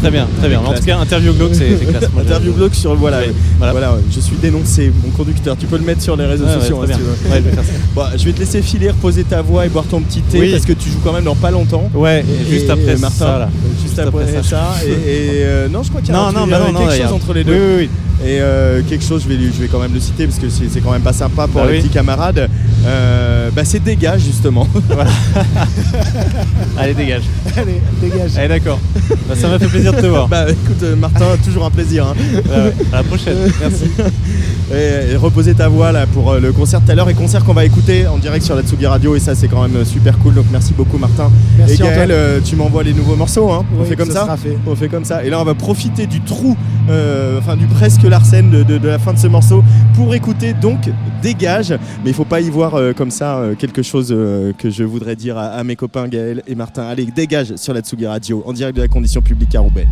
très 0.00 0.10
bien, 0.10 0.26
très 0.40 0.48
bien. 0.48 0.58
Avec 0.58 0.70
En 0.70 0.74
tout 0.74 0.84
cas, 0.84 0.98
interview 0.98 1.32
glauque, 1.32 1.54
c'est 1.54 1.86
classe. 1.86 2.10
Moi, 2.12 2.22
Interview 2.26 2.52
Glauque 2.52 2.74
sur. 2.74 2.94
Voilà, 2.96 3.20
Oui, 3.20 3.32
voilà. 3.58 3.72
voilà. 3.72 3.98
je 4.10 4.18
suis 4.20 4.36
dénoncé, 4.36 4.90
mon 5.04 5.10
conducteur. 5.10 5.56
Tu 5.56 5.66
peux 5.66 5.76
le 5.78 5.84
mettre 5.84 6.02
sur 6.02 6.16
les 6.16 6.24
réseaux 6.26 6.44
Ouais, 6.44 6.54
ouais, 6.54 6.60
sociaux 6.60 6.82
très 6.84 6.92
hein, 6.94 6.96
si 6.96 7.02
bien. 7.02 7.12
tu 7.14 7.28
veux. 7.28 7.30
Ouais, 7.30 7.38
je 7.44 7.48
vais 7.50 7.54
faire 7.54 7.64
ça. 7.64 7.70
Bon, 7.94 8.02
je 8.18 8.24
vais 8.24 8.32
te 8.32 8.40
laisser 8.40 8.62
filer, 8.62 8.88
reposer 8.90 9.22
ta 9.24 9.42
voix 9.42 9.64
et 9.64 9.68
boire 9.68 9.84
ton 9.84 10.00
petit 10.00 10.22
thé 10.22 10.40
Oui. 10.40 10.50
parce 10.52 10.64
que 10.64 10.72
tu 10.72 10.88
joues 10.90 11.00
quand 11.04 11.12
même 11.12 11.24
dans 11.24 11.35
pas 11.36 11.50
longtemps. 11.50 11.90
Ouais, 11.94 12.24
et 12.28 12.50
juste 12.50 12.70
après 12.70 12.96
Martin, 12.96 13.18
ça, 13.18 13.38
là. 13.38 13.48
Juste, 13.72 13.82
Juste 13.86 13.98
après, 13.98 14.22
après 14.24 14.42
ça. 14.42 14.42
ça. 14.42 14.74
Et, 14.86 14.90
et, 14.90 15.44
euh, 15.44 15.68
non, 15.68 15.82
je 15.82 15.88
crois 15.90 16.00
qu'il 16.00 16.10
y 16.10 16.16
a 16.16 16.16
Non, 16.20 16.26
un 16.28 16.32
non, 16.32 16.46
bah 16.46 16.58
non, 16.72 16.78
quelque 16.86 17.02
chose 17.02 17.12
entre 17.12 17.32
les 17.34 17.44
deux. 17.44 17.52
Oui, 17.52 17.58
oui, 17.58 17.74
oui. 17.78 17.90
Et 18.24 18.40
euh, 18.40 18.80
quelque 18.88 19.04
chose, 19.04 19.22
je 19.24 19.28
vais, 19.28 19.36
lui- 19.36 19.52
je 19.54 19.60
vais 19.60 19.68
quand 19.68 19.78
même 19.78 19.92
le 19.92 20.00
citer 20.00 20.26
parce 20.26 20.38
que 20.38 20.48
c'est 20.48 20.70
c'est 20.70 20.80
quand 20.80 20.90
même 20.90 21.02
pas 21.02 21.12
sympa 21.12 21.46
pour 21.46 21.60
Bah 21.60 21.66
les 21.66 21.74
oui. 21.74 21.78
petits 21.82 21.90
camarades. 21.92 22.48
Euh, 22.86 23.50
bah, 23.54 23.62
c'est 23.64 23.82
dégage 23.82 24.22
justement. 24.22 24.66
Allez, 26.78 26.94
dégage. 26.94 27.22
Allez, 27.56 27.80
dégage. 28.00 28.36
Allez, 28.38 28.48
d'accord. 28.48 28.78
Bah, 29.28 29.34
ça 29.36 29.48
m'a 29.48 29.58
fait 29.58 29.66
plaisir 29.66 29.92
de 29.92 30.00
te 30.00 30.06
voir. 30.06 30.28
bah 30.28 30.46
écoute, 30.48 30.82
euh, 30.82 30.96
Martin, 30.96 31.24
toujours 31.44 31.64
un 31.66 31.70
plaisir. 31.70 32.06
hein. 32.06 32.14
À 32.92 32.96
la 32.96 33.02
prochaine. 33.02 33.36
Merci. 33.60 33.84
et, 34.74 35.12
et 35.12 35.16
reposer 35.16 35.54
ta 35.54 35.68
voix 35.68 35.92
là 35.92 36.06
pour 36.06 36.34
le 36.34 36.52
concert 36.52 36.80
tout 36.84 36.90
à 36.90 36.94
l'heure 36.94 37.08
et 37.08 37.14
concert 37.14 37.44
qu'on 37.44 37.54
va 37.54 37.64
écouter 37.64 38.06
en 38.06 38.18
direct 38.18 38.44
sur 38.44 38.56
la 38.56 38.62
Tsugi 38.62 38.86
Radio 38.86 39.14
et 39.14 39.20
ça 39.20 39.34
c'est 39.34 39.46
quand 39.48 39.66
même 39.66 39.84
super 39.84 40.18
cool 40.18 40.34
donc 40.34 40.46
merci 40.50 40.74
beaucoup 40.74 40.98
Martin 40.98 41.30
Merci, 41.56 41.74
et 41.74 41.78
Gaël 41.78 42.10
euh, 42.10 42.40
tu 42.44 42.56
m'envoies 42.56 42.82
les 42.82 42.92
nouveaux 42.92 43.14
morceaux 43.14 43.50
hein 43.52 43.64
on 43.78 43.84
fait 43.84 43.94
comme 43.94 44.08
ça 44.08 44.14
ça, 44.14 44.24
sera 44.24 44.36
fait. 44.36 44.56
on 44.66 44.74
fait 44.74 44.88
comme 44.88 45.04
ça 45.04 45.24
et 45.24 45.30
là 45.30 45.40
on 45.40 45.44
va 45.44 45.54
profiter 45.54 46.06
du 46.08 46.20
trou 46.20 46.56
euh, 46.88 47.38
enfin 47.38 47.56
du 47.56 47.66
presque 47.66 48.02
Larsen 48.02 48.50
de, 48.50 48.86
la 48.86 48.98
fin 48.98 49.12
de 49.12 49.18
ce 49.18 49.26
morceau 49.26 49.64
pour 49.94 50.14
écouter 50.14 50.52
donc 50.52 50.88
Dégage. 51.22 51.70
Mais 52.04 52.10
il 52.10 52.14
faut 52.14 52.24
pas 52.24 52.40
y 52.40 52.50
voir 52.50 52.74
euh, 52.74 52.92
comme 52.92 53.10
ça 53.10 53.38
euh, 53.38 53.54
quelque 53.54 53.82
chose 53.82 54.08
que 54.58 54.70
je 54.70 54.84
voudrais 54.84 55.16
dire 55.16 55.36
à, 55.38 55.46
à 55.46 55.64
mes 55.64 55.76
copains 55.76 56.08
Gaël 56.08 56.42
et 56.46 56.54
Martin. 56.54 56.82
Allez 56.84 57.06
Dégage 57.06 57.56
sur 57.56 57.74
la 57.74 57.80
Tsugi 57.80 58.06
Radio 58.06 58.42
en 58.46 58.52
direct 58.52 58.76
de 58.76 58.82
la 58.82 58.88
condition 58.88 59.20
publique 59.20 59.54
à 59.54 59.60
Roubaix 59.60 59.86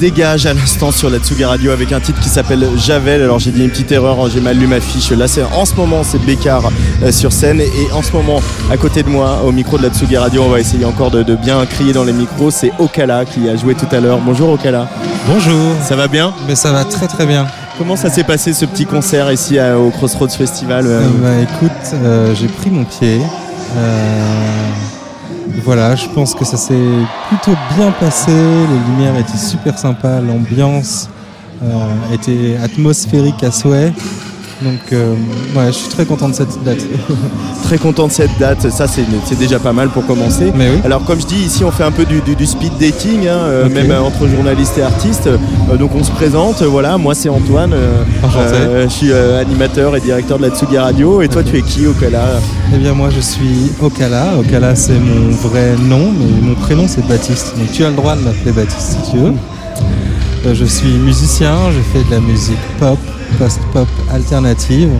Dégage 0.00 0.46
à 0.46 0.54
l'instant 0.54 0.92
sur 0.92 1.10
la 1.10 1.18
Tsugi 1.18 1.44
Radio 1.44 1.72
avec 1.72 1.92
un 1.92 2.00
titre 2.00 2.18
qui 2.20 2.30
s'appelle 2.30 2.66
Javel. 2.78 3.20
Alors 3.22 3.38
j'ai 3.38 3.50
dit 3.50 3.62
une 3.62 3.68
petite 3.68 3.92
erreur, 3.92 4.18
hein, 4.18 4.30
j'ai 4.32 4.40
mal 4.40 4.56
lu 4.56 4.66
ma 4.66 4.80
fiche. 4.80 5.10
Là, 5.10 5.28
c'est 5.28 5.42
en 5.42 5.66
ce 5.66 5.74
moment, 5.74 6.02
c'est 6.02 6.18
Bécard 6.24 6.70
euh, 7.02 7.12
sur 7.12 7.32
scène. 7.32 7.60
Et 7.60 7.92
en 7.92 8.00
ce 8.02 8.10
moment, 8.12 8.40
à 8.70 8.78
côté 8.78 9.02
de 9.02 9.10
moi, 9.10 9.42
au 9.44 9.52
micro 9.52 9.76
de 9.76 9.82
la 9.82 9.90
Tsugi 9.90 10.16
Radio, 10.16 10.42
on 10.42 10.48
va 10.48 10.58
essayer 10.58 10.86
encore 10.86 11.10
de, 11.10 11.22
de 11.22 11.36
bien 11.36 11.66
crier 11.66 11.92
dans 11.92 12.04
les 12.04 12.14
micros. 12.14 12.50
C'est 12.50 12.72
Okala 12.78 13.26
qui 13.26 13.46
a 13.50 13.56
joué 13.56 13.74
tout 13.74 13.86
à 13.94 14.00
l'heure. 14.00 14.20
Bonjour 14.24 14.48
Okala. 14.48 14.88
Bonjour. 15.26 15.74
Ça 15.86 15.96
va 15.96 16.08
bien? 16.08 16.32
Mais 16.48 16.54
ça 16.54 16.72
va 16.72 16.84
très 16.86 17.06
très 17.06 17.26
bien. 17.26 17.46
Comment 17.76 17.96
ça 17.96 18.08
s'est 18.08 18.24
passé 18.24 18.54
ce 18.54 18.64
petit 18.64 18.86
concert 18.86 19.30
ici 19.30 19.58
à- 19.58 19.78
au 19.78 19.90
Crossroads 19.90 20.28
Festival 20.30 20.84
Euh, 20.86 21.06
bah, 21.22 21.28
écoute, 21.42 21.70
euh, 22.02 22.34
j'ai 22.34 22.48
pris 22.48 22.70
mon 22.70 22.84
pied. 22.84 23.20
Euh, 23.76 24.24
voilà, 25.64 25.94
je 25.96 26.06
pense 26.08 26.34
que 26.34 26.44
ça 26.44 26.56
s'est 26.56 26.74
plutôt 27.28 27.56
bien 27.76 27.90
passé. 27.92 28.32
Les 28.32 28.92
lumières 28.92 29.16
étaient 29.16 29.38
super 29.38 29.78
sympas, 29.78 30.20
l'ambiance 30.20 31.08
euh, 31.62 32.14
était 32.14 32.56
atmosphérique 32.62 33.42
à 33.42 33.50
souhait. 33.50 33.92
Donc, 34.62 34.80
euh, 34.92 35.14
ouais, 35.56 35.66
je 35.68 35.72
suis 35.72 35.88
très 35.88 36.04
content 36.04 36.28
de 36.28 36.34
cette 36.34 36.62
date. 36.64 36.84
Très 37.64 37.78
content 37.78 38.08
de 38.08 38.12
cette 38.12 38.36
date, 38.40 38.68
ça 38.70 38.86
c'est 38.88 39.38
déjà 39.38 39.60
pas 39.60 39.72
mal 39.72 39.90
pour 39.90 40.04
commencer. 40.04 40.50
Alors 40.84 41.04
comme 41.04 41.20
je 41.20 41.26
dis, 41.26 41.36
ici 41.36 41.62
on 41.62 41.70
fait 41.70 41.84
un 41.84 41.92
peu 41.92 42.04
du, 42.04 42.20
du- 42.20 42.34
du 42.34 42.44
speed 42.44 42.72
dating, 42.80 43.28
hein, 43.28 43.36
euh, 43.44 43.68
même 43.68 43.92
entre 43.92 44.26
journalistes 44.26 44.76
et 44.78 44.82
artistes. 44.82 45.28
Euh, 45.28 45.76
donc 45.76 45.92
on 45.94 46.02
se 46.02 46.10
présente, 46.10 46.62
voilà, 46.62 46.98
moi 46.98 47.14
c'est 47.14 47.28
Antoine, 47.28 47.72
euh, 47.72 48.02
je 48.84 48.88
suis 48.92 49.12
euh, 49.12 49.40
animateur 49.40 49.94
et 49.94 50.00
directeur 50.00 50.38
de 50.38 50.42
la 50.46 50.50
Tsugi 50.50 50.78
Radio. 50.78 51.22
Et 51.22 51.28
toi 51.28 51.44
tu 51.44 51.58
es 51.58 51.62
qui 51.62 51.86
Okala? 51.86 52.24
Eh 52.74 52.78
bien, 52.78 52.92
moi, 52.92 53.08
je 53.14 53.20
suis 53.20 53.70
Okala. 53.80 54.36
Okala, 54.40 54.74
c'est 54.74 54.98
mon 54.98 55.30
vrai 55.48 55.74
nom, 55.80 56.10
mais 56.12 56.48
mon 56.48 56.54
prénom, 56.54 56.86
c'est 56.88 57.06
Baptiste. 57.06 57.54
Donc, 57.56 57.70
tu 57.72 57.84
as 57.84 57.90
le 57.90 57.96
droit 57.96 58.16
de 58.16 58.22
m'appeler 58.22 58.52
Baptiste 58.52 58.96
si 59.04 59.10
tu 59.12 59.18
veux. 59.18 59.32
Euh, 60.46 60.54
je 60.54 60.64
suis 60.64 60.88
musicien, 60.88 61.54
je 61.70 61.80
fais 61.98 62.04
de 62.04 62.10
la 62.14 62.20
musique 62.20 62.58
pop, 62.80 62.98
post-pop 63.40 63.88
alternative. 64.12 64.90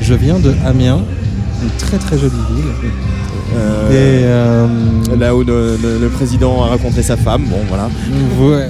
Je 0.00 0.14
viens 0.14 0.38
de 0.38 0.54
Amiens, 0.66 1.00
une 1.62 1.68
très 1.78 1.98
très 1.98 2.16
jolie 2.18 2.32
ville. 2.50 2.64
Euh, 3.54 3.90
Et 3.90 4.24
euh, 4.24 4.66
Là 5.20 5.34
où 5.36 5.44
le, 5.44 5.76
le- 5.82 5.98
le 6.00 6.08
président 6.08 6.64
a 6.64 6.68
rencontré 6.68 7.02
sa 7.02 7.16
femme, 7.18 7.42
bon 7.44 7.58
voilà. 7.68 7.88
Euh, 8.40 8.68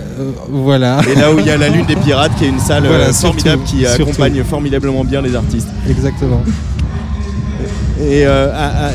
voilà. 0.51 0.99
Et 1.11 1.15
là 1.19 1.33
où 1.33 1.39
il 1.39 1.47
y 1.47 1.51
a 1.51 1.57
la 1.57 1.69
Lune 1.69 1.87
des 1.87 1.95
Pirates 1.97 2.33
qui 2.37 2.45
est 2.47 2.49
une 2.49 2.59
salle 2.59 2.85
Voilà, 2.87 3.13
formidable 3.13 3.63
surtout, 3.65 3.77
qui 3.79 3.85
surtout. 3.87 4.03
accompagne 4.03 4.43
formidablement 4.45 5.05
bien 5.05 5.23
les 5.23 5.35
artistes. 5.37 5.69
Exactement. 5.89 6.43
Et 8.01 8.25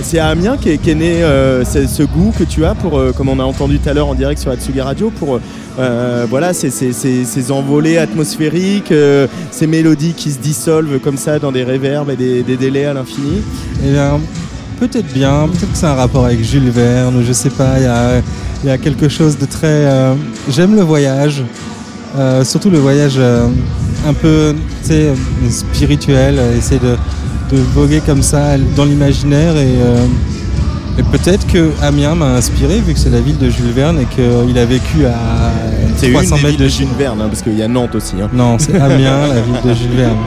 c'est 0.03 0.19
à 0.19 0.27
Amiens 0.27 0.57
qu'est 0.61 0.77
qu'est 0.77 0.93
né 0.95 1.21
ce, 1.63 2.03
goût 2.03 2.31
que 2.37 2.43
tu 2.43 2.63
as 2.65 2.75
pour, 2.75 3.01
comme 3.17 3.29
on 3.29 3.39
a 3.39 3.43
entendu 3.43 3.79
tout 3.79 3.89
à 3.89 3.93
l'heure 3.93 4.07
en 4.07 4.13
direct 4.13 4.39
sur 4.39 4.51
Atsugi 4.51 4.79
Radio, 4.81 5.09
pour 5.09 5.39
euh, 5.79 6.25
voilà, 6.29 6.53
ces, 6.53 6.69
ces- 6.69 6.93
ces- 6.93 7.23
ces 7.25 7.51
envolées 7.51 7.97
atmosphériques, 7.97 8.91
euh, 8.91 9.25
ces 9.61 9.67
mélodies 9.67 10.13
qui 10.13 10.31
se 10.31 10.39
dissolvent 10.39 10.99
comme 10.99 11.17
ça 11.17 11.37
dans 11.37 11.51
des 11.51 11.63
réverbes 11.63 12.09
et 12.09 12.15
des, 12.15 12.57
délais 12.57 12.85
à 12.85 12.95
l'infini. 12.95 13.43
Eh 13.85 13.91
bien, 13.91 14.19
peut-être 14.79 15.13
bien, 15.13 15.47
peut-être 15.49 15.71
que 15.71 15.77
c'est 15.77 15.85
un 15.85 15.93
rapport 15.93 16.25
avec 16.25 16.43
Jules 16.43 16.71
Verne, 16.71 17.23
je 17.23 17.31
sais 17.31 17.51
pas, 17.51 17.73
il 17.77 18.67
y 18.67 18.71
a, 18.71 18.77
quelque 18.79 19.07
chose 19.07 19.37
de 19.37 19.45
très... 19.45 19.67
euh, 19.67 20.15
J'aime 20.49 20.75
le 20.75 20.81
voyage, 20.81 21.43
euh, 22.17 22.43
surtout 22.43 22.71
le 22.71 22.79
voyage 22.79 23.17
euh, 23.19 23.49
un 24.07 24.13
peu 24.13 24.55
spirituel, 25.51 26.39
essayer 26.57 26.79
de, 26.79 26.95
voguer 27.75 28.01
comme 28.03 28.23
ça 28.23 28.57
dans 28.75 28.85
l'imaginaire 28.85 29.55
et... 29.57 29.75
et 30.97 31.03
peut-être 31.11 31.45
que 31.45 31.69
Amiens 31.83 32.15
m'a 32.15 32.33
inspiré 32.33 32.79
vu 32.79 32.93
que 32.93 32.99
c'est 32.99 33.11
la 33.11 33.21
ville 33.21 33.37
de 33.37 33.51
Jules 33.51 33.73
Verne 33.75 33.99
et 33.99 34.05
qu'il 34.05 34.57
a 34.57 34.65
vécu 34.65 35.05
à 35.05 35.19
C'est 36.01 36.07
une 36.07 36.13
300 36.13 36.35
des 36.37 36.43
mètres 36.43 36.57
de 36.57 36.67
Jules 36.67 36.87
Verne, 36.97 37.21
hein, 37.21 37.27
parce 37.29 37.41
qu'il 37.41 37.57
y 37.57 37.61
a 37.63 37.67
Nantes 37.67 37.95
aussi. 37.95 38.15
hein. 38.21 38.29
Non, 38.33 38.57
c'est 38.59 38.75
Amiens, 38.81 39.27
la 39.33 39.41
ville 39.41 39.61
de 39.63 39.73
Jules 39.73 39.95
Verne. 39.95 40.17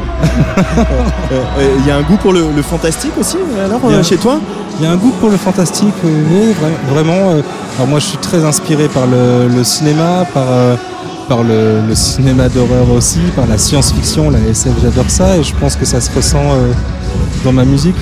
Il 1.80 1.86
y 1.86 1.90
a 1.90 1.96
un 1.96 2.02
goût 2.02 2.16
pour 2.16 2.32
le, 2.32 2.44
le 2.54 2.62
fantastique 2.62 3.12
aussi, 3.18 3.36
alors 3.64 3.80
a- 3.92 4.02
chez 4.02 4.16
toi? 4.16 4.38
Il 4.80 4.84
y 4.84 4.88
a 4.88 4.90
un 4.92 4.96
goût 4.96 5.12
pour 5.20 5.30
le 5.30 5.36
fantastique, 5.36 5.94
oui, 6.02 6.10
oui, 6.30 6.52
vra- 6.52 6.92
vraiment. 6.92 7.30
euh, 7.30 7.42
alors 7.76 7.86
moi, 7.88 8.00
je 8.00 8.06
suis 8.06 8.18
très 8.18 8.44
inspiré 8.44 8.88
par 8.88 9.06
le, 9.06 9.48
le 9.54 9.62
cinéma, 9.64 10.26
par, 10.34 10.46
euh, 10.50 10.74
par 11.28 11.42
le, 11.42 11.80
le 11.88 11.94
cinéma 11.94 12.48
d'horreur 12.48 12.90
aussi, 12.94 13.18
par 13.34 13.46
la 13.46 13.56
science-fiction, 13.58 14.30
la 14.30 14.38
SF, 14.40 14.72
j'adore 14.82 15.08
ça, 15.08 15.36
et 15.36 15.42
je 15.42 15.54
pense 15.54 15.76
que 15.76 15.84
ça 15.84 16.00
se 16.00 16.10
ressent 16.14 16.42
euh, 16.42 16.72
dans 17.44 17.52
ma 17.52 17.64
musique. 17.64 17.96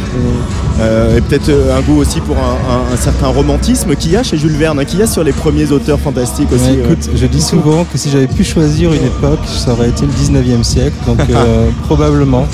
Euh, 0.81 1.17
et 1.19 1.21
peut-être 1.21 1.49
euh, 1.51 1.77
un 1.77 1.81
goût 1.83 1.99
aussi 2.01 2.21
pour 2.21 2.37
un, 2.37 2.41
un- 2.73 2.93
un 2.95 2.97
certain 2.97 3.29
romantisme 3.29 3.95
qu'il 3.95 4.13
y 4.13 4.17
a 4.17 4.23
chez 4.23 4.37
Jules 4.39 4.57
Verne, 4.57 4.79
hein, 4.81 4.85
qu'il 4.85 4.99
y 4.99 5.03
a 5.03 5.07
sur 5.07 5.23
les 5.23 5.33
premiers 5.33 5.71
auteurs 5.71 6.01
fantastiques 6.01 6.51
aussi. 6.53 6.65
Ouais, 6.65 6.83
euh. 6.91 6.97
je 7.15 7.27
dis 7.27 7.43
souvent 7.43 7.85
que 7.85 7.97
si 7.99 8.11
j'avais 8.11 8.27
pu 8.27 8.43
choisir 8.45 8.93
une 8.93 9.05
époque, 9.05 9.41
ça 9.47 9.73
aurait 9.73 9.91
été 9.91 10.05
le 10.07 10.13
19e 10.13 10.63
siècle, 10.65 10.97
donc 11.07 11.19
probablement. 11.85 12.47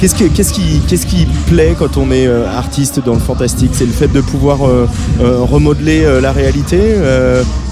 Qu'est-ce 0.00 0.14
que- 0.14 0.24
qu'est-ce 0.24 1.06
qui, 1.06 1.26
plaît 1.48 1.74
quand 1.78 1.96
on 1.96 2.10
est 2.12 2.26
euh, 2.26 2.44
artiste 2.56 3.00
dans 3.04 3.14
le 3.14 3.20
fantastique? 3.20 3.70
C'est 3.72 3.86
le 3.86 3.92
fait 3.92 4.06
de 4.12 4.20
pouvoir 4.20 4.66
euh, 4.68 4.86
euh, 5.20 5.38
remodeler 5.40 6.04
la 6.20 6.30
réalité, 6.32 6.78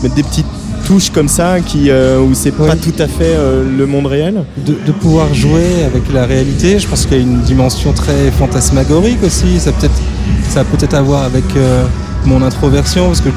mettre 0.03 0.15
des 0.15 0.23
petites 0.23 0.47
touches 0.85 1.11
comme 1.11 1.29
ça 1.29 1.61
qui, 1.61 1.91
euh, 1.91 2.21
où 2.21 2.35
c'est 2.35 2.53
pas 2.53 2.77
tout 2.77 2.95
à 2.99 3.07
fait 3.07 3.35
euh, 3.37 3.65
le 3.77 3.87
monde 3.87 4.07
réel 4.07 4.45
de, 4.67 4.75
de 4.87 4.93
pouvoir 4.93 5.33
jouer 5.35 5.85
avec 5.87 6.13
la 6.13 6.27
réalité. 6.27 6.79
Je 6.79 6.87
pense 6.87 7.07
qu'il 7.07 7.17
y 7.17 7.21
a 7.21 7.23
une 7.23 7.41
dimension 7.41 7.93
très 7.93 8.31
fantasmagorique 8.39 9.23
aussi. 9.23 9.61
Ça 9.61 9.73
peut-être, 9.73 10.01
ça 10.49 10.61
a 10.61 10.65
peut-être 10.65 10.95
à 10.95 11.03
voir 11.03 11.23
avec 11.23 11.45
euh, 11.57 11.85
mon 12.25 12.43
introversion 12.43 13.07
parce 13.07 13.21
que 13.21 13.31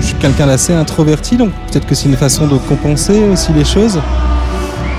je 0.00 0.06
suis 0.06 0.16
quelqu'un 0.16 0.46
d'assez 0.46 0.72
introverti, 0.72 1.36
donc 1.36 1.50
peut-être 1.70 1.86
que 1.86 1.94
c'est 1.94 2.08
une 2.08 2.16
façon 2.16 2.46
de 2.46 2.56
compenser 2.56 3.22
aussi 3.32 3.52
les 3.52 3.64
choses. 3.64 4.00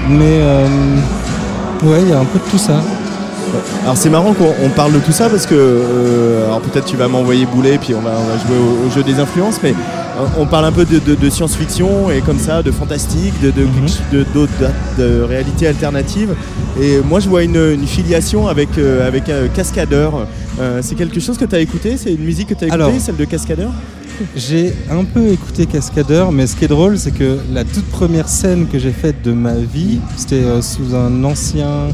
Mais 0.09 0.39
ouais, 1.83 2.01
il 2.01 2.09
y 2.09 2.13
a 2.13 2.19
un 2.19 2.25
peu 2.25 2.39
de 2.39 2.49
tout 2.49 2.57
ça. 2.57 2.81
Alors 3.83 3.97
c'est 3.97 4.09
marrant 4.09 4.33
qu'on 4.33 4.53
on 4.63 4.69
parle 4.69 4.93
de 4.93 4.99
tout 4.99 5.11
ça 5.11 5.29
parce 5.29 5.45
que 5.45 5.55
euh, 5.55 6.45
alors 6.45 6.61
peut-être 6.61 6.85
tu 6.85 6.97
vas 6.97 7.07
m'envoyer 7.07 7.45
bouler 7.45 7.77
puis 7.77 7.93
on 7.93 8.01
va, 8.01 8.11
on 8.17 8.23
va 8.23 8.37
jouer 8.37 8.57
au, 8.57 8.87
au 8.87 8.91
jeu 8.91 9.03
des 9.03 9.19
influences 9.19 9.59
mais 9.61 9.73
on 10.37 10.45
parle 10.45 10.65
un 10.65 10.71
peu 10.71 10.85
de, 10.85 10.99
de- 10.99 11.15
de 11.15 11.29
science-fiction 11.29 12.11
et 12.11 12.21
comme 12.21 12.39
ça 12.39 12.61
de 12.61 12.71
fantastique, 12.71 13.33
de, 13.41 13.51
de, 13.51 15.21
réalité 15.21 15.67
alternative 15.67 16.35
et 16.79 16.99
moi 17.03 17.19
je 17.19 17.27
vois 17.29 17.43
une, 17.43 17.55
une 17.55 17.87
filiation 17.87 18.47
avec, 18.47 18.69
euh, 18.77 19.07
avec 19.07 19.29
euh, 19.29 19.47
Cascadeur. 19.53 20.27
Euh, 20.59 20.79
c'est 20.83 20.95
quelque 20.95 21.19
chose 21.19 21.37
que 21.37 21.45
tu 21.45 21.55
as 21.55 21.59
écouté? 21.59 21.97
C'est 21.97 22.13
une 22.13 22.23
musique 22.23 22.49
que 22.49 22.53
tu 22.53 22.65
as 22.65 22.67
écoutée, 22.67 22.99
celle 22.99 23.15
de 23.15 23.25
Cascadeur? 23.25 23.71
J'ai 24.35 24.73
un 24.91 25.03
peu 25.03 25.27
écouté 25.29 25.65
Cascadeur, 25.65 26.31
mais 26.31 26.45
ce 26.45 26.55
qui 26.55 26.65
est 26.65 26.67
drôle, 26.67 26.99
c'est 26.99 27.11
que 27.11 27.39
la 27.51 27.63
toute 27.63 27.85
première 27.85 28.29
scène 28.29 28.67
que 28.67 28.77
j'ai 28.77 28.91
faite 28.91 29.23
de 29.23 29.31
ma 29.33 29.55
vie, 29.55 29.99
c'était 30.15 30.35
euh, 30.43 30.61
sous 30.61 30.95
un 30.95 31.23
ancien, 31.23 31.87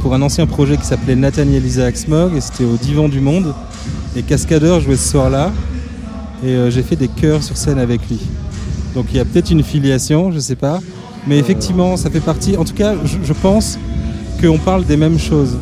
pour 0.00 0.14
un 0.14 0.22
ancien 0.22 0.46
projet 0.46 0.78
qui 0.78 0.86
s'appelait 0.86 1.14
Nathaniel 1.16 1.64
Isaac 1.66 1.98
Smog, 1.98 2.34
et 2.34 2.40
c'était 2.40 2.64
au 2.64 2.76
Divan 2.80 3.08
du 3.10 3.20
Monde. 3.20 3.52
Et 4.16 4.22
Cascadeur 4.22 4.80
jouait 4.80 4.96
ce 4.96 5.10
soir-là, 5.10 5.52
et 6.44 6.48
euh, 6.54 6.70
j'ai 6.70 6.82
fait 6.82 6.96
des 6.96 7.08
chœurs 7.08 7.42
sur 7.42 7.56
scène 7.56 7.78
avec 7.78 8.08
lui. 8.08 8.20
Donc 8.94 9.06
il 9.10 9.16
y 9.16 9.20
a 9.20 9.24
peut-être 9.24 9.50
une 9.50 9.62
filiation, 9.62 10.32
je 10.32 10.38
sais 10.38 10.56
pas, 10.56 10.80
mais 11.26 11.38
effectivement, 11.38 11.96
ça 11.96 12.10
fait 12.10 12.20
partie. 12.20 12.56
En 12.56 12.64
tout 12.64 12.74
cas, 12.74 12.94
je, 13.04 13.16
je 13.22 13.32
pense 13.32 13.78
qu'on 14.40 14.58
parle 14.58 14.84
des 14.84 14.96
mêmes 14.96 15.18
choses. 15.18 15.56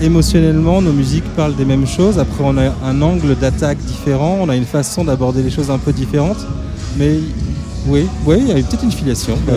Émotionnellement, 0.00 0.80
nos 0.80 0.92
musiques 0.92 1.28
parlent 1.36 1.56
des 1.56 1.66
mêmes 1.66 1.86
choses. 1.86 2.18
Après, 2.18 2.42
on 2.42 2.56
a 2.56 2.72
un 2.84 3.02
angle 3.02 3.36
d'attaque 3.36 3.78
différent, 3.78 4.38
on 4.40 4.48
a 4.48 4.56
une 4.56 4.64
façon 4.64 5.04
d'aborder 5.04 5.42
les 5.42 5.50
choses 5.50 5.70
un 5.70 5.78
peu 5.78 5.92
différentes. 5.92 6.46
Mais 6.98 7.18
oui, 7.86 8.06
oui, 8.26 8.36
il 8.40 8.48
y 8.48 8.52
a 8.52 8.54
peut-être 8.54 8.84
une 8.84 8.92
filiation. 8.92 9.36
bah. 9.46 9.54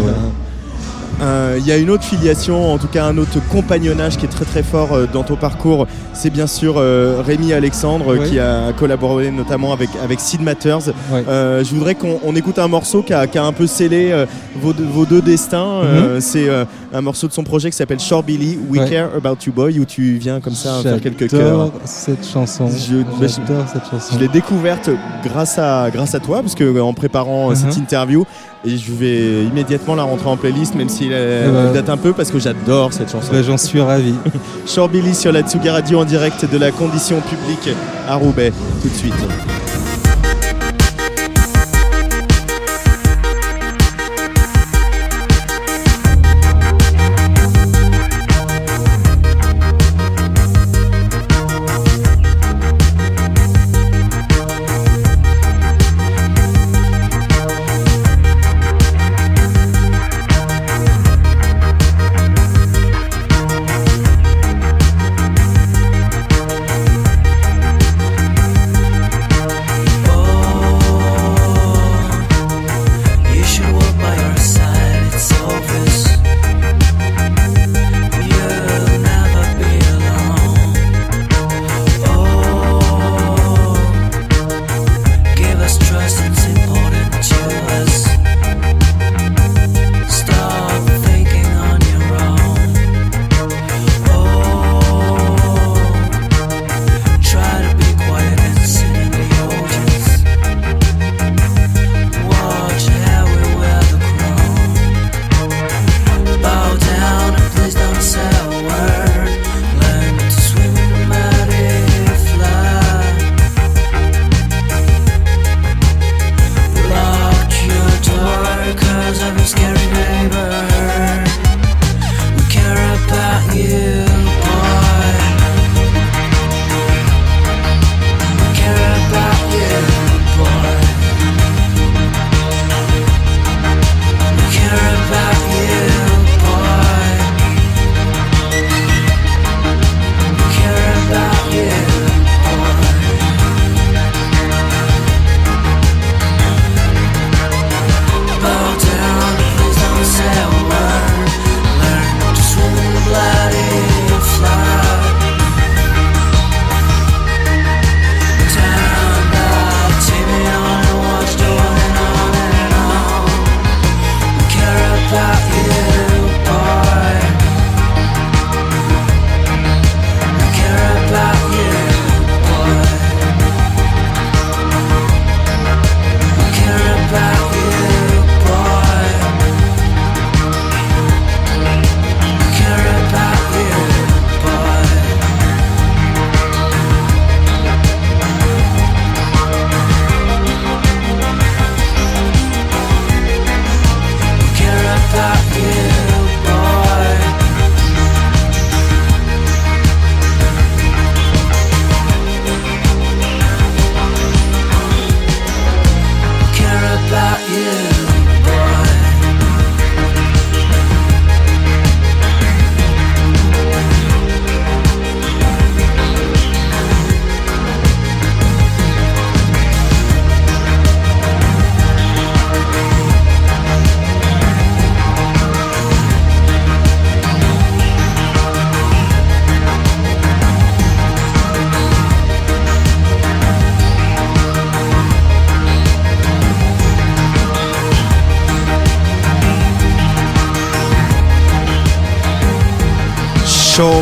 Euh, 1.22 1.58
Il 1.59 1.66
y 1.67 1.72
a 1.72 1.77
une 1.77 1.90
autre 1.90 2.03
filiation, 2.03 2.74
en 2.74 2.77
tout 2.77 2.88
cas 2.88 3.06
un 3.06 3.17
autre 3.17 3.38
compagnonnage 3.51 4.17
qui 4.17 4.25
est 4.25 4.30
très 4.30 4.45
très 4.45 4.64
fort 4.64 4.93
euh, 4.93 5.06
dans 5.11 5.24
ton 5.24 5.35
parcours. 5.35 5.88
C'est 6.14 6.30
bien 6.32 6.48
sûr 6.48 6.75
euh, 6.77 7.22
Rémi 7.25 7.53
Alexandre 7.53 8.17
Oui. 8.19 8.30
qui 8.30 8.40
a 8.40 8.74
collaboré 8.74 9.32
notamment 9.32 9.74
avec, 9.74 9.90
avec 10.03 10.19
Sid 10.19 10.42
Matters. 10.42 10.92
Je 11.11 11.74
voudrais 11.75 11.95
qu'on 11.95 12.19
on 12.24 12.35
écoute 12.35 12.59
un 12.59 12.67
morceau 12.67 13.03
qui 13.03 13.14
a, 13.14 13.27
qui 13.27 13.38
a 13.38 13.45
un 13.45 13.53
peu 13.53 13.67
scellé 13.67 14.25
vos, 14.59 14.74
deux- 14.74 14.83
vos 14.85 15.06
deux 15.06 15.22
destins. 15.22 15.82
Euh, 15.83 16.19
C'est 16.19 16.48
un 16.93 17.01
morceau 17.01 17.27
de 17.27 17.33
son 17.33 17.43
projet 17.43 17.69
qui 17.69 17.77
s'appelle 17.77 18.00
Shore 18.00 18.24
Billy, 18.24 18.58
We 18.69 18.82
Ouais. 18.82 18.90
Care 18.90 19.09
About 19.16 19.38
You 19.45 19.53
Boy, 19.53 19.80
où 19.80 19.85
tu 19.85 20.17
viens 20.17 20.40
comme 20.40 20.53
ça 20.56 20.80
faire 20.83 21.00
quelques 21.01 21.30
J'adore 21.30 21.72
chœurs. 21.72 21.82
cette 21.85 22.25
chanson. 22.27 22.67
J'adore 22.69 23.67
cette 23.72 23.85
chanson. 23.90 24.14
Je 24.14 24.19
l'ai 24.19 24.27
découverte 24.27 24.90
grâce 25.24 25.58
à, 25.58 25.90
grâce 25.92 26.16
à 26.16 26.19
toi, 26.19 26.42
parce 26.42 26.56
que 26.56 26.80
en 26.82 26.93
préparant 26.93 27.53
cette 27.56 27.75
Mhm. 27.77 27.83
interview, 27.83 28.25
et 28.66 28.77
je 28.77 28.92
vais 28.93 29.43
immédiatement 29.43 29.95
la 29.95 30.03
rentrer 30.03 30.30
en 30.30 30.38
playlist, 30.38 30.75
même 30.75 30.90
si 30.90 31.08
elle, 31.08 31.45
Eh 31.48 31.51
ben, 31.51 31.74
date 31.74 31.90
un 31.90 31.98
peu, 31.98 32.14
parce 32.14 32.32
que 32.32 32.40
j'adore 32.40 32.93
cette 32.93 33.11
chanson. 33.11 33.32
Bah, 33.32 33.42
J'en 33.43 33.58
suis 33.58 33.82
ravi. 33.82 34.14
Shore 34.67 34.90
Billy 34.90 35.14
sur 35.14 35.32
la 35.32 35.42
Tsugi 35.42 35.69
Radio 35.69 36.00
en 36.00 36.06
direct 36.06 36.50
de 36.50 36.58
la 36.58 36.72
condition 36.72 37.19
publique 37.22 37.69
à 38.08 38.16
Roubaix, 38.16 38.51
tout 38.82 38.88
de 38.90 38.93
suite. 38.93 39.14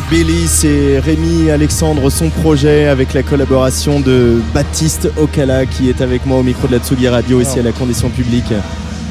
Billy, 0.10 0.48
c'est 0.48 1.00
Rémi 1.00 1.50
Alexandre, 1.50 2.10
son 2.12 2.30
projet 2.30 2.88
avec 2.88 3.14
la 3.14 3.24
collaboration 3.24 4.00
de 4.00 4.40
Baptiste 4.54 5.10
Okala 5.18 5.66
qui 5.66 5.90
est 5.90 6.02
avec 6.02 6.26
moi 6.26 6.38
au 6.40 6.44
micro 6.44 6.68
de 6.68 6.74
la 6.74 6.80
Tsugi 6.80 7.08
Radio 7.08 7.42
ici 7.42 7.60
à 7.60 7.64
la 7.64 7.72
condition 7.72 8.10
publique. 8.10 8.54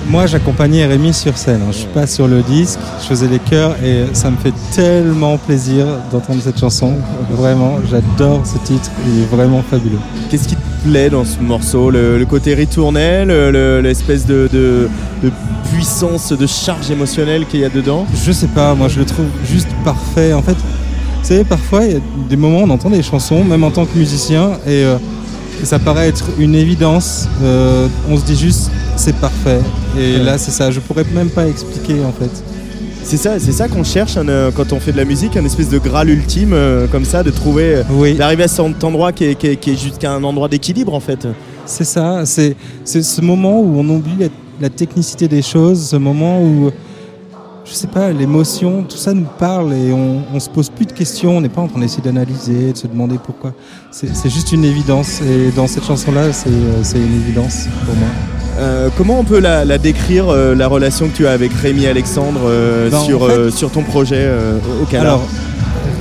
Moi, 0.08 0.26
j'accompagnais 0.26 0.86
Rémi 0.86 1.12
sur 1.12 1.36
scène. 1.36 1.62
hein. 1.62 1.72
Je 1.72 1.78
suis 1.78 1.88
pas 1.88 2.06
sur 2.06 2.28
le 2.28 2.42
disque, 2.42 2.78
je 3.02 3.06
faisais 3.06 3.26
les 3.26 3.38
chœurs 3.40 3.74
et 3.84 4.04
ça 4.12 4.30
me 4.30 4.36
fait 4.36 4.52
tellement 4.74 5.38
plaisir 5.38 5.86
d'entendre 6.12 6.40
cette 6.42 6.58
chanson. 6.58 6.94
Vraiment, 7.30 7.78
j'adore 7.90 8.42
ce 8.46 8.58
titre, 8.64 8.90
il 9.08 9.22
est 9.22 9.26
vraiment 9.26 9.62
fabuleux. 9.68 9.98
Qu'est-ce 10.30 10.46
qui 10.48 10.54
te 10.56 10.69
plaît 10.84 11.10
dans 11.10 11.24
ce 11.24 11.38
morceau 11.40 11.90
le, 11.90 12.18
le 12.18 12.26
côté 12.26 12.54
ritournel, 12.54 13.28
le- 13.28 13.50
le- 13.50 13.80
l'espèce 13.80 14.26
de, 14.26 14.48
de- 14.52 14.88
de 15.22 15.30
puissance, 15.72 16.32
de 16.32 16.46
charge 16.46 16.90
émotionnelle 16.90 17.46
qu'il 17.46 17.60
y 17.60 17.64
a 17.64 17.68
dedans 17.68 18.06
Je 18.24 18.32
sais 18.32 18.48
pas, 18.48 18.74
moi 18.74 18.88
je 18.88 18.98
le 18.98 19.04
trouve 19.04 19.26
juste 19.44 19.68
parfait. 19.84 20.32
En 20.32 20.42
fait, 20.42 20.52
vous 20.54 21.24
savez, 21.28 21.44
parfois 21.44 21.84
il 21.86 21.92
y 21.92 21.96
a 21.96 22.00
des 22.28 22.36
moments 22.36 22.60
où 22.60 22.64
on 22.66 22.70
entend 22.70 22.90
des 22.90 23.02
chansons, 23.02 23.44
même 23.44 23.62
en 23.64 23.70
tant 23.70 23.84
que 23.84 23.96
musicien, 23.96 24.52
et, 24.66 24.84
euh, 24.84 24.96
ça 25.64 25.78
paraît 25.78 26.08
être 26.08 26.24
une 26.38 26.54
évidence. 26.54 27.28
Euh, 27.42 27.86
on 28.08 28.16
se 28.16 28.24
dit 28.24 28.36
juste 28.36 28.70
c'est 28.96 29.16
parfait. 29.16 29.60
Et 29.98 30.16
Ouais. 30.18 30.24
là 30.24 30.38
c'est 30.38 30.50
ça, 30.50 30.70
je 30.70 30.80
pourrais 30.80 31.04
même 31.14 31.28
pas 31.30 31.46
expliquer 31.46 31.96
en 32.04 32.12
fait. 32.12 32.30
C'est 33.02 33.16
ça, 33.16 33.38
c'est 33.40 33.52
ça 33.52 33.66
qu'on 33.66 33.82
cherche 33.82 34.16
hein, 34.16 34.28
euh, 34.28 34.50
quand 34.54 34.72
on 34.72 34.78
fait 34.78 34.92
de 34.92 34.96
la 34.96 35.04
musique, 35.04 35.36
un 35.36 35.44
espèce 35.44 35.68
de 35.68 35.78
graal 35.78 36.08
ultime 36.10 36.52
euh, 36.52 36.86
comme 36.86 37.04
ça, 37.04 37.22
de 37.24 37.30
trouver, 37.30 37.76
euh, 37.76 37.82
d'arriver 38.16 38.44
à 38.44 38.48
cet 38.48 38.84
endroit 38.84 39.12
qui 39.12 39.24
est, 39.24 39.34
qui 39.34 39.48
est- 39.48 39.56
qui 39.56 39.70
est 39.72 39.76
jusqu'à 39.76 40.12
un 40.12 40.22
endroit 40.22 40.48
d'équilibre 40.48 40.94
en 40.94 41.00
fait. 41.00 41.26
C'est 41.66 41.84
ça, 41.84 42.24
c'est 42.24 42.54
ce 42.84 43.20
moment 43.20 43.60
où 43.60 43.78
on 43.80 43.88
oublie 43.88 44.14
la, 44.18 44.26
la 44.60 44.68
technicité 44.70 45.26
des 45.28 45.42
choses, 45.42 45.88
ce 45.88 45.96
moment 45.96 46.40
où, 46.40 46.70
je 47.64 47.72
sais 47.72 47.86
pas, 47.88 48.12
l'émotion, 48.12 48.84
tout 48.88 48.96
ça 48.96 49.12
nous 49.12 49.26
parle 49.38 49.72
et 49.74 49.92
on, 49.92 50.22
on 50.32 50.38
se 50.40 50.48
pose 50.50 50.68
plus 50.70 50.86
de 50.86 50.92
questions, 50.92 51.36
on 51.38 51.40
n'est 51.40 51.48
pas 51.48 51.62
en 51.62 51.68
train 51.68 51.80
d'essayer 51.80 52.02
d'analyser, 52.02 52.72
de 52.72 52.76
se 52.78 52.86
demander 52.86 53.16
pourquoi. 53.22 53.52
C'est 53.90 54.30
juste 54.30 54.52
une 54.52 54.64
évidence 54.64 55.20
et 55.22 55.50
dans 55.56 55.66
cette 55.66 55.84
chanson-là, 55.84 56.32
c'est 56.32 56.48
euh, 56.48 56.82
c'est 56.84 56.98
une 56.98 57.14
évidence 57.24 57.64
pour 57.86 57.94
moi. 57.96 58.08
Euh, 58.58 58.88
comment 58.98 59.18
on 59.20 59.24
peut 59.24 59.38
la, 59.38 59.64
la 59.64 59.78
décrire, 59.78 60.28
euh, 60.28 60.54
la 60.54 60.66
relation 60.68 61.08
que 61.08 61.16
tu 61.16 61.26
as 61.26 61.30
avec 61.32 61.52
Rémi 61.52 61.86
Alexandre 61.86 62.40
euh, 62.44 62.90
Ben, 62.90 62.96
en 62.98 63.04
sur, 63.04 63.26
fait- 63.26 63.50
sur 63.50 63.70
ton 63.70 63.82
projet 63.82 64.28
au 64.82 64.84
Canada 64.86 65.10
Alors, 65.10 65.26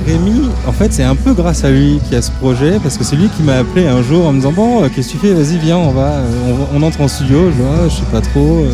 Rémi, 0.06 0.42
en 0.66 0.72
fait, 0.72 0.92
c'est 0.92 1.04
un 1.04 1.14
peu 1.14 1.32
grâce 1.32 1.64
à 1.64 1.70
lui 1.70 2.00
qu'il 2.04 2.14
y 2.14 2.16
a 2.16 2.22
ce 2.22 2.30
projet, 2.32 2.78
parce 2.82 2.96
que 2.98 3.04
c'est 3.04 3.16
lui 3.16 3.28
qui 3.36 3.42
m'a 3.42 3.56
appelé 3.58 3.86
un 3.86 4.02
jour 4.02 4.26
en 4.26 4.32
me 4.32 4.38
disant 4.38 4.52
Bon, 4.52 4.82
qu'est-ce 4.94 5.08
que 5.08 5.12
tu 5.12 5.18
fais? 5.18 5.32
Vas-y, 5.34 5.58
viens, 5.58 5.76
on 5.78 5.90
va, 5.90 6.12
on, 6.74 6.82
entre 6.82 7.00
en 7.02 7.08
studio. 7.08 7.50
Je 7.56 7.62
Ah, 7.62 7.88
je 7.88 7.94
sais 7.96 8.02
pas 8.10 8.20
trop. 8.20 8.64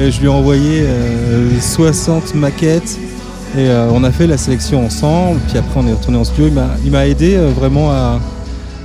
Et 0.00 0.10
je 0.12 0.20
lui 0.20 0.26
ai 0.26 0.30
envoyé 0.30 0.84
euh, 0.86 1.48
60 1.60 2.34
maquettes 2.36 2.98
et 3.58 3.66
on 3.92 4.04
a 4.04 4.10
fait 4.12 4.26
la 4.28 4.36
sélection 4.36 4.84
ensemble. 4.86 5.40
Puis 5.48 5.58
après, 5.58 5.80
on 5.80 5.86
est 5.88 5.92
retourné 5.92 6.18
en 6.18 6.24
studio. 6.24 6.46
Il 6.48 6.54
m'a- 6.54 6.68
Il 6.84 6.92
m'a 6.92 7.06
aidé 7.06 7.36
vraiment 7.58 7.90
à, 7.90 8.20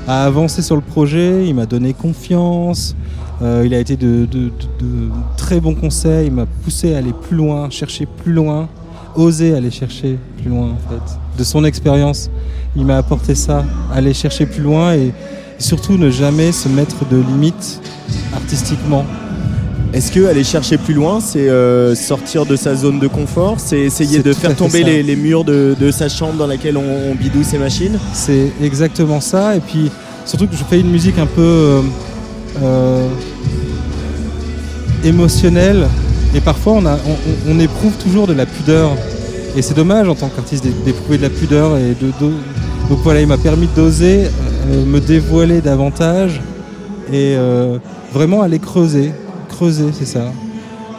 à 0.08 0.26
avancer 0.26 0.62
sur 0.62 0.76
le 0.76 0.82
projet. 0.82 1.48
Il 1.48 1.56
m'a 1.56 1.66
donné 1.66 1.94
confiance. 1.94 2.96
Euh, 3.42 3.64
il 3.66 3.74
a 3.74 3.80
été 3.80 3.98
de, 3.98 4.26
de- 4.26 4.52
très 5.38 5.60
bons 5.60 5.76
conseils. 5.76 6.28
Il 6.28 6.34
m'a 6.34 6.46
poussé 6.46 6.96
à 6.96 7.00
aller 7.00 7.14
plus 7.14 7.36
loin, 7.38 7.70
chercher 7.70 8.06
plus 8.06 8.34
loin, 8.34 8.70
oser 9.16 9.56
aller 9.56 9.72
chercher 9.72 10.18
plus 10.38 10.50
loin 10.50 10.72
en 10.72 10.90
fait. 10.90 11.18
De 11.38 11.44
son 11.44 11.66
expérience, 11.66 12.30
il 12.76 12.86
m'a 12.86 12.98
apporté 12.98 13.36
ça, 13.36 13.66
aller 13.94 14.14
chercher 14.14 14.46
plus 14.46 14.62
loin 14.62 14.94
et, 14.94 15.12
surtout 15.60 15.98
ne 15.98 16.10
jamais 16.10 16.52
se 16.52 16.68
mettre 16.68 17.08
de 17.08 17.18
limites 17.18 17.82
artistiquement. 18.34 19.06
Est-ce 19.94 20.12
que 20.12 20.26
aller 20.26 20.44
chercher 20.44 20.78
plus 20.80 20.96
loin, 20.96 21.20
c'est 21.20 21.48
euh, 21.50 21.94
sortir 21.94 22.48
de 22.48 22.56
sa 22.56 22.76
zone 22.76 23.00
de 23.00 23.08
confort 23.08 23.58
C'est 23.60 23.80
essayer 23.80 24.20
de 24.24 24.34
faire 24.34 24.56
tomber 24.56 24.84
les, 24.84 25.04
les 25.04 25.16
murs 25.16 25.44
de, 25.44 25.76
de 25.80 25.92
sa 25.92 26.10
chambre 26.10 26.34
dans 26.34 26.48
laquelle 26.48 26.78
on, 26.78 27.12
on 27.12 27.14
bidouille 27.16 27.44
ses 27.44 27.60
machines 27.60 28.00
C'est 28.12 28.52
exactement 28.62 29.22
ça. 29.22 29.56
Et 29.56 29.60
puis 29.60 29.92
surtout 30.26 30.48
que 30.48 30.56
je 30.56 30.64
fais 30.64 30.80
une 30.80 30.90
musique 30.90 31.20
un 31.20 31.28
peu 31.28 31.42
euh, 31.44 31.82
euh, 32.64 33.08
émotionnelle. 35.04 35.88
Et 36.36 36.42
parfois 36.42 36.74
on, 36.74 36.86
a, 36.88 36.94
on, 36.94 37.12
on- 37.52 37.56
on 37.56 37.60
éprouve 37.60 37.94
toujours 37.98 38.26
de 38.26 38.34
la 38.34 38.48
pudeur. 38.48 38.90
Et 39.56 39.62
c'est 39.62 39.76
dommage 39.76 40.08
en 40.10 40.16
tant 40.16 40.30
qu'artiste 40.30 40.64
d'é- 40.64 40.74
d'éprouver 40.86 41.18
de 41.18 41.24
la 41.24 41.30
pudeur. 41.30 41.78
Et 41.78 41.90
de, 42.02 42.08
de- 42.20 42.34
donc 42.90 43.00
voilà, 43.04 43.22
il 43.22 43.28
m'a 43.28 43.38
permis 43.38 43.68
d'oser 43.76 44.24
euh, 44.72 44.86
me 44.86 45.00
dévoiler 45.00 45.62
davantage 45.62 46.42
et 47.12 47.36
euh, 47.38 47.78
vraiment 48.12 48.42
aller 48.42 48.58
creuser. 48.58 49.12
Creuser, 49.54 49.90
c'est 49.98 50.06
ça. 50.08 50.32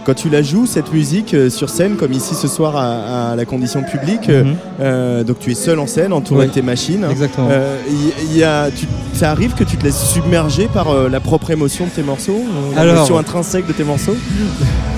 Quand 0.06 0.12
tu 0.14 0.28
la 0.28 0.42
joues, 0.42 0.66
cette 0.66 0.92
musique, 0.92 1.32
euh, 1.32 1.48
sur 1.48 1.70
scène, 1.70 1.96
comme 1.96 2.12
ici 2.12 2.34
ce 2.34 2.46
soir 2.46 2.76
à, 2.76 3.30
à 3.32 3.36
la 3.36 3.46
condition 3.46 3.82
publique, 3.82 4.28
euh, 4.28 4.44
Mhm. 4.44 4.56
euh, 4.80 5.24
donc 5.24 5.38
tu 5.38 5.50
es 5.50 5.54
seul 5.54 5.78
en 5.78 5.86
scène, 5.86 6.12
entouré 6.12 6.42
Oui. 6.42 6.46
de 6.48 6.52
tes 6.52 6.60
machines. 6.62 7.06
Exactement. 7.10 7.48
Euh, 7.50 7.78
il- 7.88 8.12
il 8.32 8.36
y 8.36 8.44
a, 8.44 8.68
tu- 8.70 8.86
ça 9.14 9.30
arrive 9.30 9.54
que 9.54 9.64
tu 9.64 9.78
te 9.78 9.84
laisses 9.84 10.04
submerger 10.12 10.68
par 10.72 10.90
euh, 10.90 11.08
la 11.08 11.20
propre 11.20 11.50
émotion 11.52 11.86
de 11.86 11.90
tes 11.90 12.02
morceaux 12.02 12.36
euh, 12.38 12.78
Alors- 12.78 12.94
L'émotion 12.96 13.16
intrinsèque 13.18 13.66
de 13.66 13.72
tes 13.72 13.82
morceaux 13.84 14.14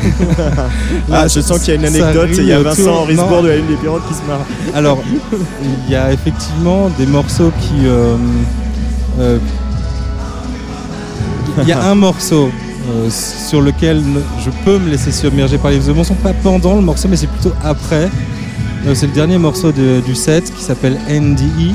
Ah, 1.12 1.28
je 1.28 1.40
sens 1.40 1.60
qu'il 1.60 1.68
y 1.68 1.76
a 1.76 1.80
une 1.80 1.86
ça 1.94 2.04
anecdote, 2.08 2.28
rit 2.30 2.36
il 2.38 2.46
y 2.46 2.52
a 2.52 2.58
autour. 2.60 2.72
Vincent 2.72 3.02
Risbourg 3.04 3.30
Non. 3.30 3.42
de 3.42 3.48
la 3.48 3.56
Lune 3.58 3.66
des 3.68 3.76
Pirates 3.76 4.02
qui 4.08 4.14
se 4.14 4.22
marre. 4.26 4.40
Alors, 4.74 4.98
il 5.86 5.92
y 5.92 5.94
a 5.94 6.12
effectivement 6.12 6.90
des 6.98 7.06
morceaux 7.06 7.52
qui. 7.60 7.86
euh, 7.86 8.16
euh, 9.20 9.38
Il 11.62 11.68
y 11.68 11.72
a 11.72 11.82
un 11.84 11.94
morceau 11.94 12.50
euh, 12.88 13.10
sur 13.10 13.60
lequel 13.60 14.02
je 14.44 14.50
peux 14.64 14.78
me 14.78 14.88
laisser 14.90 15.12
submerger 15.12 15.58
par 15.58 15.70
les 15.70 15.88
émotions, 15.90 16.14
pas 16.14 16.32
pendant 16.42 16.74
le 16.74 16.80
morceau, 16.82 17.08
mais 17.08 17.16
c'est 17.16 17.26
plutôt 17.26 17.52
après. 17.62 18.08
Euh, 18.86 18.94
c'est 18.94 19.06
le 19.06 19.12
dernier 19.12 19.38
morceau 19.38 19.72
du 19.72 20.14
set 20.14 20.52
qui 20.54 20.62
s'appelle 20.62 20.98
NDE. 21.08 21.74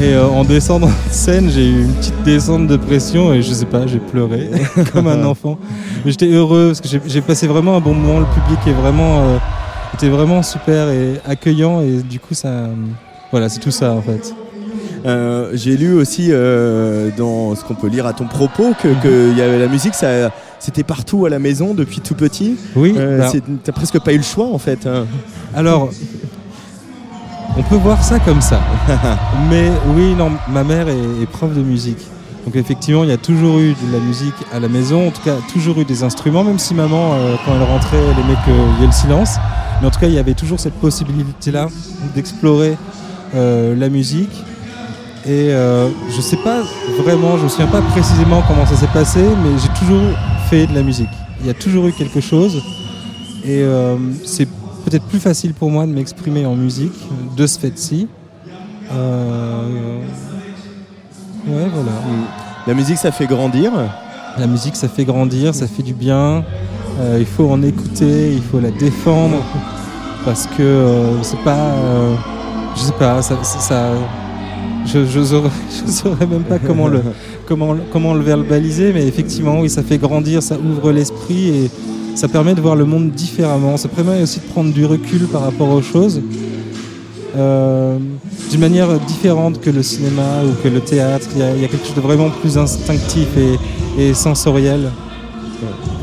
Et 0.00 0.12
euh, 0.12 0.26
en 0.26 0.44
descendant 0.44 0.86
de 1.08 1.12
scène, 1.12 1.50
j'ai 1.50 1.68
eu 1.68 1.82
une 1.84 1.92
petite 1.94 2.22
descente 2.24 2.66
de 2.66 2.76
pression 2.76 3.32
et 3.32 3.42
je 3.42 3.52
sais 3.52 3.64
pas, 3.66 3.86
j'ai 3.86 3.98
pleuré 4.00 4.50
comme 4.92 5.06
un 5.06 5.24
enfant. 5.24 5.56
Mais 6.04 6.10
j'étais 6.10 6.28
heureux 6.30 6.72
parce 6.74 6.80
que 6.80 6.98
j'ai- 7.06 7.20
passé 7.20 7.46
vraiment 7.46 7.76
un 7.76 7.80
bon 7.80 7.94
moment. 7.94 8.20
Le 8.20 8.26
public 8.26 8.58
était 9.94 10.08
vraiment 10.08 10.42
super 10.42 10.88
et 10.90 11.20
accueillant 11.24 11.80
et 11.80 12.02
du 12.02 12.18
coup 12.18 12.34
ça, 12.34 12.68
voilà, 13.30 13.48
c'est 13.48 13.60
tout 13.60 13.70
ça 13.70 13.92
en 13.92 14.02
fait. 14.02 14.34
Euh, 15.06 15.50
J'ai 15.54 15.76
lu 15.76 15.92
aussi 15.94 16.28
euh, 16.30 17.10
dans 17.16 17.54
ce 17.54 17.62
qu'on 17.64 17.74
peut 17.74 17.88
lire 17.88 18.06
à 18.06 18.12
ton 18.14 18.26
propos 18.26 18.72
que, 18.82 18.88
que 19.02 19.36
y 19.36 19.42
avait 19.42 19.58
la 19.58 19.68
musique, 19.68 19.94
ça, 19.94 20.30
c'était 20.58 20.82
partout 20.82 21.26
à 21.26 21.28
la 21.30 21.38
maison 21.38 21.74
depuis 21.74 22.00
tout 22.00 22.14
petit. 22.14 22.56
Oui, 22.74 22.94
Euh, 22.96 23.18
bah- 23.18 23.30
T'as 23.64 23.72
presque 23.72 23.98
pas 24.00 24.12
eu 24.12 24.16
le 24.18 24.22
choix 24.22 24.46
en 24.46 24.58
fait. 24.58 24.86
hein. 24.86 25.04
Alors, 25.54 25.90
on 27.56 27.62
peut 27.62 27.76
voir 27.76 28.02
ça 28.02 28.18
comme 28.18 28.40
ça. 28.40 28.60
Mais 29.50 29.70
oui, 29.94 30.14
non, 30.14 30.32
ma 30.48 30.64
mère 30.64 30.88
est, 30.88 31.22
est 31.22 31.26
prof 31.30 31.52
de 31.54 31.60
musique. 31.62 31.98
Donc 32.46 32.56
effectivement, 32.56 33.04
il 33.04 33.10
y 33.10 33.12
a 33.12 33.16
toujours 33.16 33.58
eu 33.58 33.70
de 33.72 33.92
la 33.92 33.98
musique 34.00 34.34
à 34.52 34.58
la 34.60 34.68
maison, 34.68 35.08
en 35.08 35.10
tout 35.10 35.22
cas 35.22 35.36
toujours 35.52 35.80
eu 35.80 35.84
des 35.84 36.02
instruments, 36.02 36.44
même 36.44 36.58
si 36.58 36.74
maman, 36.74 37.14
euh, 37.14 37.34
quand 37.44 37.52
elle 37.54 37.62
rentrait, 37.62 37.96
elle 37.98 38.24
aimait 38.24 38.38
qu'il 38.44 38.80
y 38.80 38.84
ait 38.84 38.86
le 38.86 38.92
silence. 38.92 39.36
Mais 39.80 39.86
en 39.86 39.90
tout 39.90 39.98
cas, 40.00 40.08
il 40.08 40.14
y 40.14 40.18
avait 40.18 40.34
toujours 40.34 40.60
cette 40.60 40.74
possibilité-là 40.74 41.68
d'explorer 42.14 42.76
euh, 43.34 43.74
la 43.76 43.88
musique. 43.88 44.44
Et 45.26 45.52
euh, 45.52 45.88
je 46.14 46.20
sais 46.20 46.36
pas 46.36 46.62
vraiment, 47.02 47.38
je 47.38 47.44
me 47.44 47.48
souviens 47.48 47.66
pas 47.66 47.80
précisément 47.80 48.42
comment 48.46 48.66
ça 48.66 48.76
s'est 48.76 48.86
passé, 48.92 49.20
mais 49.42 49.58
j'ai 49.58 49.68
toujours 49.78 50.02
fait 50.50 50.66
de 50.66 50.74
la 50.74 50.82
musique. 50.82 51.08
Il 51.40 51.46
y 51.46 51.50
a 51.50 51.54
toujours 51.54 51.86
eu 51.86 51.92
quelque 51.92 52.20
chose. 52.20 52.62
Et 53.44 53.62
euh, 53.62 53.96
c'est 54.24 54.46
peut-être 54.84 55.04
plus 55.04 55.18
facile 55.20 55.54
pour 55.54 55.70
moi 55.70 55.86
de 55.86 55.92
m'exprimer 55.92 56.44
en 56.44 56.54
musique 56.54 56.92
de 57.36 57.46
ce 57.46 57.58
fait-ci. 57.58 58.08
Euh, 58.92 59.98
Ouais, 61.46 61.68
voilà. 61.74 61.90
La 62.66 62.72
musique, 62.72 62.96
ça 62.96 63.12
fait 63.12 63.26
grandir. 63.26 63.70
La 64.38 64.46
musique, 64.46 64.76
ça 64.76 64.88
fait 64.88 65.04
grandir, 65.04 65.54
ça 65.54 65.66
fait 65.66 65.82
du 65.82 65.92
bien. 65.92 66.42
Euh, 67.00 67.16
il 67.20 67.26
faut 67.26 67.50
en 67.50 67.62
écouter, 67.62 68.32
il 68.32 68.42
faut 68.42 68.60
la 68.60 68.70
défendre. 68.70 69.36
Parce 70.24 70.46
que 70.46 70.86
c'est 71.22 71.38
pas. 71.40 71.72
je 72.74 72.80
sais 72.80 72.92
pas, 72.92 73.20
ça- 73.20 73.36
je, 74.86 75.04
je, 75.06 75.22
saurais, 75.24 76.26
même 76.26 76.42
pas 76.42 76.58
comment 76.58 76.88
le, 76.88 77.02
comment, 77.46 77.72
le- 77.72 77.82
comment 77.92 78.14
le 78.14 78.22
verbaliser, 78.22 78.92
mais 78.92 79.06
effectivement, 79.06 79.60
oui, 79.60 79.70
ça 79.70 79.82
fait 79.82 79.98
grandir, 79.98 80.42
ça 80.42 80.56
ouvre 80.58 80.92
l'esprit 80.92 81.48
et 81.48 81.70
ça 82.14 82.28
permet 82.28 82.54
de 82.54 82.60
voir 82.60 82.76
le 82.76 82.84
monde 82.84 83.10
différemment. 83.10 83.76
Ça 83.76 83.88
permet 83.88 84.22
aussi 84.22 84.40
de 84.40 84.44
prendre 84.46 84.72
du 84.72 84.84
recul 84.86 85.26
par 85.26 85.42
rapport 85.42 85.70
aux 85.70 85.82
choses. 85.82 86.20
euh, 87.36 87.98
d'une 88.50 88.60
manière 88.60 88.88
différente 89.00 89.60
que 89.60 89.70
le 89.70 89.82
cinéma 89.82 90.42
ou 90.46 90.62
que 90.62 90.68
le 90.68 90.80
théâtre. 90.80 91.26
Il 91.34 91.40
y 91.40 91.42
a, 91.42 91.50
il 91.56 91.62
y 91.62 91.64
a 91.64 91.68
quelque 91.68 91.84
chose 91.86 91.96
de 91.96 92.00
vraiment 92.00 92.30
plus 92.30 92.56
instinctif 92.58 93.26
et, 93.36 94.00
et 94.02 94.14
sensoriel. 94.14 94.90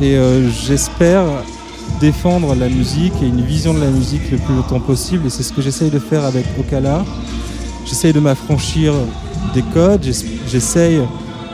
Et 0.01 0.17
euh, 0.17 0.49
j'espère 0.49 1.23
défendre 2.01 2.55
la 2.55 2.67
musique 2.67 3.13
et 3.23 3.27
une 3.27 3.41
vision 3.41 3.73
de 3.73 3.79
la 3.79 3.89
musique 3.89 4.29
le 4.31 4.37
plus 4.39 4.53
longtemps 4.55 4.79
possible. 4.81 5.27
Et 5.27 5.29
c'est 5.29 5.43
ce 5.43 5.53
que 5.53 5.61
j'essaye 5.61 5.89
de 5.91 5.99
faire 5.99 6.25
avec 6.25 6.45
Okala. 6.59 7.05
J'essaye 7.85 8.13
de 8.13 8.19
m'affranchir 8.19 8.93
des 9.53 9.63
codes. 9.73 10.03
j'ess- 10.03 10.25
J'essaye 10.49 10.97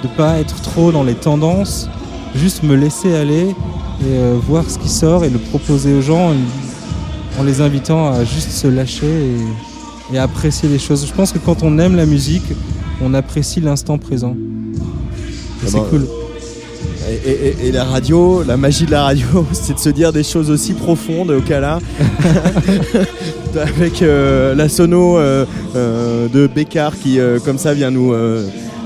de 0.04 0.08
pas 0.16 0.38
être 0.38 0.62
trop 0.62 0.92
dans 0.92 1.04
les 1.04 1.16
tendances. 1.16 1.90
Juste 2.36 2.64
me 2.64 2.76
laisser 2.76 3.16
aller 3.16 3.48
et 3.50 3.54
euh, 4.06 4.36
voir 4.48 4.64
ce 4.70 4.78
qui 4.78 4.90
sort 4.90 5.24
et 5.26 5.30
le 5.30 5.40
proposer 5.40 5.94
aux 5.96 6.02
gens 6.02 6.32
en, 6.32 6.36
en 7.40 7.44
les 7.44 7.62
invitant 7.62 8.12
à 8.12 8.24
juste 8.24 8.52
se 8.52 8.68
lâcher 8.68 9.08
et 9.08 9.38
et 10.14 10.18
apprécier 10.18 10.70
les 10.70 10.80
choses. 10.80 11.06
Je 11.06 11.12
pense 11.12 11.34
que 11.34 11.38
quand 11.38 11.64
on 11.64 11.78
aime 11.80 11.98
la 11.98 12.06
musique, 12.06 12.46
on 13.02 13.14
apprécie 13.14 13.60
l'instant 13.60 13.98
présent. 13.98 14.38
Et 14.38 14.80
Ah 14.80 15.66
c'est 15.68 15.74
bah, 15.80 15.88
cool. 15.90 16.08
Et, 17.10 17.30
et- 17.64 17.68
et 17.68 17.72
la 17.72 17.84
radio, 17.86 18.44
la 18.46 18.58
magie 18.58 18.86
de 18.86 18.92
la 18.92 19.04
radio, 19.04 19.26
c'est 19.54 19.74
de 19.76 19.80
se 19.80 19.90
dire 19.90 20.12
des 20.12 20.24
choses 20.24 20.50
aussi 20.50 20.74
profondes 20.74 21.32
au 21.32 21.42
cas 21.42 21.60
là. 21.62 21.80
Avec 23.76 24.02
euh, 24.02 24.54
la 24.56 24.70
sono 24.70 25.18
euh, 25.18 25.46
euh, 25.76 26.28
de 26.28 26.48
Bécard 26.48 26.94
qui, 26.98 27.20
comme 27.46 27.58
ça, 27.58 27.74
vient 27.74 27.92
nous 27.92 28.14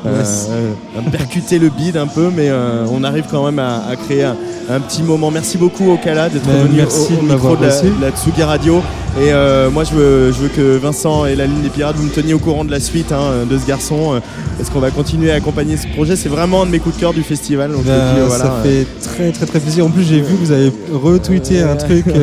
euh, 0.05 0.23
euh, 0.49 1.01
percuter 1.11 1.59
le 1.59 1.69
bide 1.69 1.97
un 1.97 2.07
peu, 2.07 2.29
mais 2.35 2.49
euh, 2.49 2.85
on 2.91 3.03
arrive 3.03 3.25
quand 3.29 3.45
même 3.45 3.59
à, 3.59 3.83
à 3.87 3.95
créer 3.95 4.23
un, 4.23 4.35
un 4.69 4.79
petit 4.79 5.03
moment. 5.03 5.29
Merci 5.31 5.57
beaucoup 5.57 5.91
au 5.91 5.97
Kala 5.97 6.29
d'être 6.29 6.47
venu 6.47 6.77
merci 6.77 7.13
au, 7.13 7.23
au 7.23 7.27
de 7.27 7.33
micro 7.33 7.55
de 7.55 7.65
la, 7.65 7.71
reçu. 7.71 7.85
de 7.85 8.01
la 8.01 8.11
Tsugi 8.11 8.43
Radio. 8.43 8.81
Et 9.19 9.31
euh, 9.33 9.69
moi, 9.69 9.83
je 9.83 9.93
veux, 9.93 10.31
je 10.31 10.39
veux 10.39 10.47
que 10.47 10.77
Vincent 10.77 11.25
et 11.25 11.35
la 11.35 11.45
ligne 11.45 11.61
des 11.61 11.69
pirates, 11.69 11.95
vous 11.97 12.05
me 12.05 12.09
teniez 12.11 12.33
au 12.33 12.39
courant 12.39 12.63
de 12.63 12.71
la 12.71 12.79
suite 12.79 13.11
hein, 13.11 13.45
de 13.49 13.57
ce 13.57 13.67
garçon. 13.67 14.19
Est-ce 14.59 14.71
qu'on 14.71 14.79
va 14.79 14.89
continuer 14.91 15.31
à 15.31 15.35
accompagner 15.35 15.75
ce 15.77 15.87
projet 15.87 16.15
C'est 16.15 16.29
vraiment 16.29 16.63
un 16.63 16.65
de 16.65 16.71
mes 16.71 16.79
coups 16.79 16.95
de 16.95 16.99
cœur 17.01 17.13
du 17.13 17.21
festival. 17.23 17.71
Donc 17.71 17.83
Ben, 17.83 18.15
dis, 18.15 18.21
voilà, 18.25 18.45
ça 18.45 18.53
fait 18.63 18.85
très 19.03 19.31
très 19.31 19.45
très 19.45 19.59
plaisir. 19.59 19.85
En 19.85 19.89
plus, 19.89 20.03
j'ai 20.03 20.21
vu 20.21 20.35
que 20.35 20.45
vous 20.45 20.51
avez 20.51 20.71
retweeté 20.93 21.61
un 21.61 21.75
truc. 21.75 22.05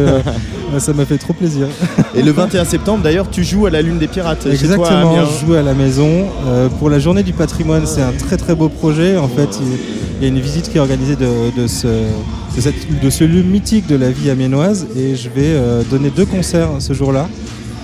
ben, 0.72 0.80
ça 0.80 0.92
m'a 0.92 1.04
fait 1.04 1.18
trop 1.18 1.32
plaisir. 1.32 1.66
Et 2.14 2.22
le 2.22 2.30
21 2.32 2.64
septembre, 2.64 3.02
d'ailleurs, 3.02 3.28
tu 3.30 3.44
joues 3.44 3.66
à 3.66 3.70
la 3.70 3.82
Lune 3.82 3.98
des 3.98 4.08
Pirates. 4.08 4.42
chez 4.42 4.48
toi, 4.48 4.88
à 4.88 4.90
Exactement, 4.92 5.26
je 5.40 5.46
joue 5.46 5.54
à 5.54 5.62
la 5.62 5.74
maison. 5.74 6.26
Euh, 6.46 6.68
pour 6.68 6.90
la 6.90 6.98
journée 6.98 7.22
du 7.22 7.32
patrimoine, 7.32 7.86
c'est 7.86 8.02
un 8.02 8.12
très 8.12 8.36
très 8.36 8.54
beau 8.54 8.68
projet. 8.68 9.16
En 9.16 9.28
fait, 9.28 9.58
il 9.60 9.78
il 10.20 10.24
y 10.24 10.24
a 10.24 10.30
une 10.30 10.40
visite 10.40 10.68
qui 10.68 10.78
est 10.78 10.80
organisée 10.80 11.14
de, 11.14 11.56
de 11.56 11.68
ce, 11.68 11.86
de, 11.86 12.60
cette- 12.60 13.00
de 13.00 13.08
ce 13.08 13.22
lieu 13.22 13.40
mythique 13.42 13.86
de 13.86 13.94
la 13.94 14.10
vie 14.10 14.30
amiénoise 14.30 14.88
et 14.96 15.14
je 15.14 15.28
vais 15.28 15.42
euh, 15.54 15.82
donner 15.88 16.10
deux 16.10 16.24
concerts 16.26 16.70
ce 16.80 16.92
jour-là 16.92 17.28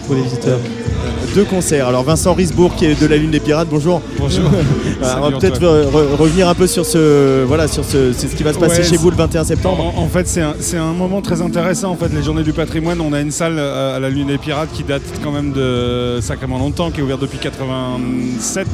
pour 0.06 0.16
les 0.16 0.22
visiteurs. 0.22 0.58
Deux 1.34 1.44
concerts. 1.44 1.88
Alors 1.88 2.04
Vincent 2.04 2.32
Risbourg 2.32 2.76
qui 2.76 2.84
est 2.86 3.00
de 3.00 3.06
la 3.08 3.16
Lune 3.16 3.32
des 3.32 3.40
Pirates, 3.40 3.66
bonjour. 3.68 4.00
Bonjour. 4.18 4.44
Alors, 5.02 5.18
on 5.18 5.30
va 5.30 5.38
peut-être 5.38 5.60
re- 5.60 6.16
revenir 6.16 6.48
un 6.48 6.54
peu 6.54 6.68
sur 6.68 6.86
ce, 6.86 7.42
voilà, 7.44 7.66
sur 7.66 7.84
ce, 7.84 8.12
c'est 8.12 8.28
ce 8.28 8.36
qui 8.36 8.44
va 8.44 8.52
se 8.52 8.58
passer 8.58 8.78
Ouais, 8.82 8.84
chez 8.84 8.96
vous 8.96 9.10
le 9.10 9.16
21 9.16 9.42
septembre. 9.42 9.92
En, 9.96 10.02
en 10.02 10.08
fait, 10.08 10.28
c'est 10.28 10.76
un, 10.76 10.92
moment 10.92 11.20
très 11.22 11.42
intéressant. 11.42 11.90
En 11.90 11.96
fait, 11.96 12.08
les 12.14 12.22
Journées 12.22 12.44
du 12.44 12.52
Patrimoine, 12.52 13.00
on 13.00 13.12
a 13.12 13.20
une 13.20 13.32
salle 13.32 13.56
euh, 13.58 13.96
à 13.96 13.98
la 14.00 14.10
Lune 14.10 14.28
des 14.28 14.38
Pirates 14.38 14.68
qui 14.72 14.84
date 14.84 15.02
quand 15.24 15.32
même 15.32 15.52
de 15.52 16.20
sacrément 16.22 16.56
longtemps, 16.58 16.92
qui 16.92 17.00
est 17.00 17.02
ouverte 17.02 17.20
depuis 17.20 17.38
87. 17.38 18.66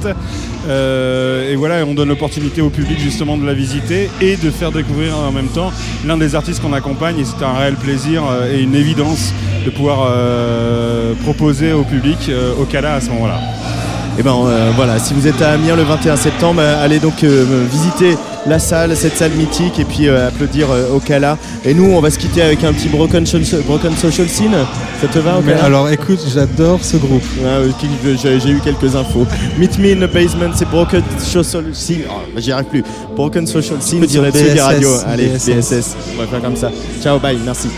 Euh, 0.68 1.50
et 1.50 1.56
voilà, 1.56 1.84
on 1.86 1.94
donne 1.94 2.08
l'opportunité 2.08 2.60
au 2.60 2.68
public 2.70 2.98
justement 3.00 3.39
de 3.39 3.47
la 3.47 3.55
visiter 3.55 4.10
et 4.20 4.36
de 4.36 4.50
faire 4.50 4.70
découvrir 4.70 5.16
en 5.16 5.32
même 5.32 5.48
temps 5.48 5.72
l'un 6.06 6.18
des 6.18 6.34
artistes 6.34 6.60
qu'on 6.60 6.74
accompagne. 6.74 7.18
Et 7.18 7.24
c'est 7.24 7.42
un 7.42 7.55
réel 7.55 7.76
plaisir 7.76 8.22
euh, 8.30 8.55
et 8.55 8.60
une 8.60 8.74
évidence 8.74 9.32
de 9.64 9.70
pouvoir 9.70 10.08
euh, 10.10 11.12
proposer 11.24 11.72
au 11.72 11.82
public 11.82 12.18
euh, 12.28 12.52
au 12.60 12.64
Cala 12.64 12.94
à 12.94 13.00
ce 13.00 13.10
moment-là. 13.10 13.39
Et 14.18 14.22
ben 14.22 14.34
euh, 14.44 14.70
voilà, 14.76 14.98
si 14.98 15.14
vous 15.14 15.26
êtes 15.26 15.40
à 15.40 15.52
Amiens 15.52 15.76
le 15.76 15.82
21 15.82 16.16
septembre, 16.16 16.60
allez 16.60 16.98
donc 16.98 17.22
euh, 17.24 17.44
visiter 17.70 18.16
la 18.47 18.58
salle, 18.58 18.94
cette 18.97 19.16
salle 19.16 19.30
mythique, 19.32 19.78
et 19.78 19.84
puis 19.84 20.08
euh, 20.08 20.28
applaudir 20.28 20.66
euh, 20.70 20.94
au 20.94 20.98
Kala. 20.98 21.39
Et 21.64 21.72
nous, 21.74 21.84
on 21.92 22.00
va 22.00 22.10
se 22.10 22.18
quitter 22.18 22.42
avec 22.42 22.64
un 22.64 22.72
petit 22.72 22.89
Broken, 22.89 23.24
Social- 23.24 23.60
broken 23.62 23.97
Social 23.97 24.28
Scene. 24.28 24.55
Ça 25.00 25.06
te 25.08 25.18
va, 25.20 25.39
au 25.39 25.42
Mais 25.42 25.52
Kala 25.52 25.64
alors 25.64 25.89
écoute, 25.90 26.18
j'adore 26.34 26.80
ce 26.82 26.97
groupe. 26.97 27.22
Ouais, 27.40 27.68
qui- 27.78 27.89
j'ai 28.18 28.50
eu 28.50 28.60
quelques 28.60 28.94
infos. 28.97 29.26
Meet 29.58 29.78
Me 29.78 29.92
in 29.92 30.06
the 30.06 30.12
Basement, 30.12 30.50
c'est 30.55 30.68
Broken 30.68 31.02
Social 31.18 31.64
Scene. 31.72 32.02
Oh, 32.10 32.20
J'y 32.36 32.52
arrive 32.52 32.66
plus. 32.66 32.84
Broken 33.16 33.47
Social 33.47 33.80
Scene 33.80 34.06
sur 34.08 34.22
la 34.22 34.30
BSS, 34.32 34.60
Radio. 34.60 34.90
Allez, 35.06 35.28
BSS. 35.28 35.50
BSS. 35.55 35.97
On 36.16 36.20
va 36.20 36.26
faire 36.26 36.42
comme 36.42 36.56
ça. 36.56 36.70
Ciao, 37.02 37.18
bye, 37.18 37.39
merci. 37.44 37.68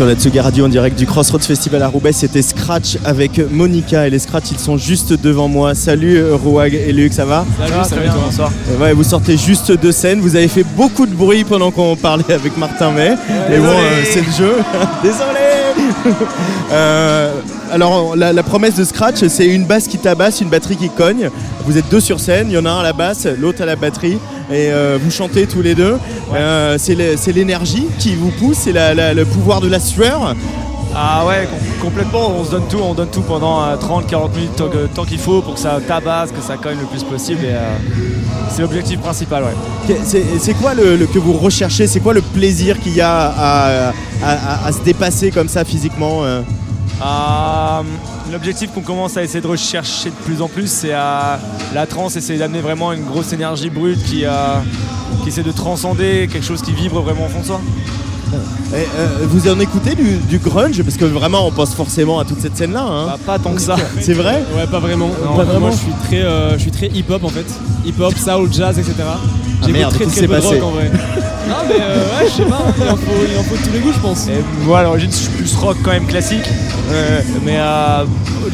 Sur 0.00 0.06
la 0.06 0.14
Tsugi 0.14 0.40
Radio 0.40 0.64
en 0.64 0.68
direct 0.70 0.98
du 0.98 1.04
Crossroads 1.04 1.40
Festival 1.40 1.82
à 1.82 1.88
Roubaix, 1.88 2.12
c'était 2.14 2.40
Scratch 2.40 2.96
avec 3.04 3.38
Monica 3.50 4.06
et 4.06 4.10
les 4.10 4.18
Scratch 4.18 4.44
ils 4.50 4.58
sont 4.58 4.78
juste 4.78 5.12
devant 5.12 5.46
moi. 5.46 5.74
Salut 5.74 6.16
euh, 6.16 6.36
Rouag 6.36 6.72
et 6.72 6.90
Luc, 6.90 7.12
ça 7.12 7.26
va? 7.26 7.44
Salut, 7.58 7.72
ça 7.86 7.96
va, 7.96 8.02
toi 8.10 8.20
Bonsoir. 8.24 8.50
Euh, 8.70 8.78
Ouais, 8.82 8.94
vous 8.94 9.04
sortez 9.04 9.36
juste 9.36 9.72
de 9.72 9.92
scène, 9.92 10.20
vous 10.20 10.36
avez 10.36 10.48
fait 10.48 10.64
beaucoup 10.74 11.04
de 11.04 11.14
bruit 11.14 11.44
pendant 11.44 11.70
qu'on 11.70 11.96
parlait 11.96 12.32
avec 12.32 12.56
Martin 12.56 12.92
May. 12.92 13.14
Mais 13.50 13.58
bon, 13.58 13.66
euh, 13.66 14.02
c'est 14.10 14.24
le 14.24 14.32
jeu. 14.32 14.54
Désolé 15.02 16.14
Euh, 16.72 17.32
Alors, 17.70 18.16
la, 18.16 18.32
la 18.32 18.42
promesse 18.42 18.76
de 18.76 18.84
Scratch, 18.84 19.26
c'est 19.26 19.46
une 19.48 19.64
basse 19.64 19.86
qui 19.86 19.98
tabasse, 19.98 20.40
une 20.40 20.48
batterie 20.48 20.76
qui 20.76 20.88
cogne. 20.88 21.28
Vous 21.66 21.76
êtes 21.76 21.90
deux 21.90 22.00
sur 22.00 22.20
scène, 22.20 22.46
il 22.48 22.54
y 22.54 22.58
en 22.58 22.64
a 22.64 22.70
un 22.70 22.80
à 22.80 22.82
la 22.84 22.92
basse, 22.92 23.26
l'autre 23.38 23.60
à 23.62 23.66
la 23.66 23.76
batterie. 23.76 24.18
Et 24.50 24.70
euh, 24.72 24.98
vous 25.00 25.10
chantez 25.10 25.46
tous 25.46 25.62
les 25.62 25.74
deux. 25.74 25.96
Euh, 26.34 26.76
c'est 26.78 27.32
l'énergie 27.32 27.86
qui 27.98 28.14
vous 28.14 28.30
pousse, 28.30 28.58
c'est 28.58 28.72
le 28.72 29.24
pouvoir 29.24 29.60
de 29.60 29.68
la 29.68 29.78
sueur. 29.80 30.34
Ah 30.92 31.24
ouais, 31.24 31.46
com- 31.48 31.90
complètement, 31.90 32.32
on 32.36 32.44
se 32.44 32.50
donne 32.50 32.66
tout, 32.68 32.78
on 32.82 32.94
donne 32.94 33.10
tout 33.10 33.20
pendant 33.20 33.60
30-40 33.76 34.34
minutes 34.34 34.62
tant 34.92 35.04
qu'il 35.04 35.18
faut 35.18 35.40
pour 35.40 35.54
que 35.54 35.60
ça 35.60 35.78
tabasse, 35.86 36.32
que 36.32 36.42
ça 36.42 36.56
cogne 36.56 36.78
le 36.80 36.86
plus 36.86 37.04
possible 37.04 37.44
et 37.44 37.50
euh, 37.50 37.76
c'est 38.50 38.62
l'objectif 38.62 38.98
principal, 38.98 39.44
ouais. 39.44 39.96
C'est 40.04 40.24
c'est 40.40 40.54
quoi 40.54 40.74
le, 40.74 40.96
le- 40.96 41.06
que 41.06 41.20
vous 41.20 41.34
recherchez? 41.34 41.86
C'est 41.86 42.00
quoi 42.00 42.12
le 42.12 42.22
plaisir 42.22 42.80
qu'il 42.80 42.96
y 42.96 43.00
a 43.00 43.12
à, 43.20 43.88
à- 43.88 43.92
à- 44.24 44.66
à 44.66 44.72
se 44.72 44.80
dépasser 44.80 45.30
comme 45.30 45.46
ça 45.48 45.64
physiquement 45.64 46.22
euh 47.02 47.80
Euh, 47.80 47.82
L'objectif 48.32 48.70
qu'on 48.72 48.82
commence 48.82 49.16
à 49.16 49.22
essayer 49.24 49.40
de 49.40 49.46
rechercher 49.46 50.10
de 50.10 50.14
plus 50.24 50.40
en 50.40 50.46
plus, 50.48 50.70
c'est 50.70 50.92
à 50.92 51.40
la 51.74 51.86
trance, 51.86 52.14
essayer 52.16 52.38
d'amener 52.38 52.60
vraiment 52.60 52.92
une 52.92 53.02
grosse 53.04 53.32
énergie 53.32 53.70
brute 53.70 54.00
qui, 54.04 54.24
euh, 54.24 54.30
qui 55.22 55.30
essaie 55.30 55.42
de 55.42 55.50
transcender 55.50 56.28
quelque 56.30 56.44
chose 56.46 56.62
qui 56.62 56.72
vibre 56.72 57.00
vraiment 57.00 57.26
au 57.26 57.28
fond 57.28 57.40
de 57.40 57.46
soi. 57.46 57.60
Et, 58.72 58.76
euh, 58.76 59.08
vous 59.24 59.48
en 59.48 59.58
écoutez 59.58 59.96
du, 59.96 60.18
du 60.18 60.38
grunge? 60.38 60.80
Parce 60.84 60.96
que 60.96 61.04
vraiment, 61.06 61.44
on 61.44 61.50
pense 61.50 61.74
forcément 61.74 62.20
à 62.20 62.24
toute 62.24 62.40
cette 62.40 62.56
scène-là. 62.56 62.82
hein. 62.84 63.06
Bah, 63.06 63.18
pas 63.26 63.38
tant 63.40 63.52
que 63.54 63.60
ça. 63.60 63.74
C'est 64.00 64.14
vrai? 64.14 64.44
Ouais, 64.56 64.66
pas 64.70 64.78
vraiment. 64.78 65.08
Non, 65.24 65.36
pas 65.36 65.42
vraiment? 65.42 65.60
Moi, 65.66 65.70
je 65.72 65.76
suis 65.78 65.92
très, 66.06 66.22
euh, 66.22 66.52
je 66.54 66.58
suis 66.58 66.70
très 66.70 66.86
hip-hop 66.86 67.24
en 67.24 67.30
fait. 67.30 67.46
Hip-hop, 67.84 68.14
soul, 68.16 68.48
jazz, 68.52 68.78
etc. 68.78 68.94
Ah 69.02 69.16
J'écoute 69.62 69.72
merde, 69.72 69.94
très 69.94 70.04
qu'est-ce 70.04 70.16
très 70.18 70.26
qui 70.28 70.32
peu 70.32 70.40
de 70.40 70.46
rock 70.46 70.62
en 70.62 70.70
vrai. 70.70 70.90
non 71.50 71.56
mais 71.68 71.74
euh, 71.80 72.18
ouais, 72.22 72.26
je 72.28 72.32
sais 72.32 72.44
pas. 72.44 72.62
Il 72.78 72.88
en, 72.88 72.96
faut, 72.96 73.24
il 73.30 73.38
en 73.38 73.42
faut 73.42 73.56
de 73.56 73.62
tous 73.62 73.72
les 73.72 73.80
goûts, 73.80 73.92
je 73.92 73.98
pense. 73.98 74.28
Et 74.28 74.42
moi 74.64 74.78
à 74.78 74.82
l'origine 74.84 75.10
je 75.10 75.16
suis 75.16 75.28
plus 75.30 75.54
rock 75.56 75.76
quand 75.82 75.90
même 75.90 76.06
classique. 76.06 76.48
Euh, 76.90 77.20
mais 77.44 77.56
euh, 77.58 78.04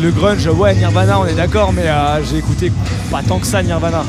le 0.02 0.10
grunge, 0.10 0.46
ouais 0.48 0.74
Nirvana 0.74 1.20
on 1.20 1.26
est 1.26 1.34
d'accord 1.34 1.72
mais 1.72 1.86
euh, 1.86 2.22
j'ai 2.24 2.38
écouté 2.38 2.72
pas 3.10 3.22
tant 3.26 3.38
que 3.38 3.46
ça 3.46 3.62
Nirvana. 3.62 4.02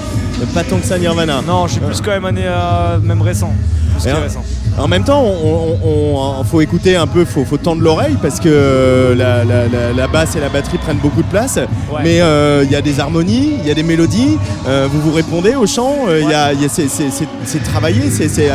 Pas 0.54 0.64
tant 0.64 0.78
que 0.78 0.86
ça 0.86 0.98
Nirvana 1.00 1.42
Non 1.48 1.68
je 1.68 1.74
suis 1.74 1.82
plus 1.82 2.02
quand 2.02 2.12
même 2.12 2.26
année 2.26 2.42
euh, 2.46 3.00
même 3.00 3.22
récent. 3.22 3.54
Plus 4.00 4.12
que 4.12 4.16
récent. 4.18 4.44
En 4.78 4.88
même 4.88 5.04
temps, 5.04 5.24
on, 5.24 5.78
on- 5.84 6.40
on- 6.40 6.44
faut 6.44 6.62
écouter 6.62 6.96
un 6.96 7.08
peu, 7.08 7.26
faut, 7.26 7.44
faut 7.46 7.58
tendre 7.58 7.82
l'oreille 7.82 8.16
parce 8.22 8.40
que 8.40 8.48
euh, 8.48 9.16
la, 9.16 9.44
la- 9.44 9.68
la- 9.68 9.92
la 9.94 10.08
basse 10.08 10.36
et 10.36 10.40
la 10.40 10.50
batterie 10.50 10.78
prennent 10.78 10.98
beaucoup 11.00 11.24
de 11.24 11.28
place. 11.28 11.58
Mais 12.04 12.22
euh, 12.22 12.64
il 12.64 12.72
y 12.72 12.76
a 12.76 12.82
des 12.82 13.00
harmonies, 13.00 13.56
il 13.62 13.68
y 13.68 13.72
a 13.72 13.74
des 13.74 13.84
mélodies. 13.84 14.38
euh, 14.68 14.88
vous 14.92 15.02
vous 15.02 15.12
répondez 15.14 15.56
au 15.56 15.66
chant. 15.66 15.96
euh, 16.08 16.22
il 16.22 16.30
y 16.30 16.34
a- 16.34 16.54
il 16.54 16.62
y 16.62 16.66
a- 16.66 16.70
c'est- 16.70 17.64
travaillé, 17.64 18.10
c'est 18.12 18.50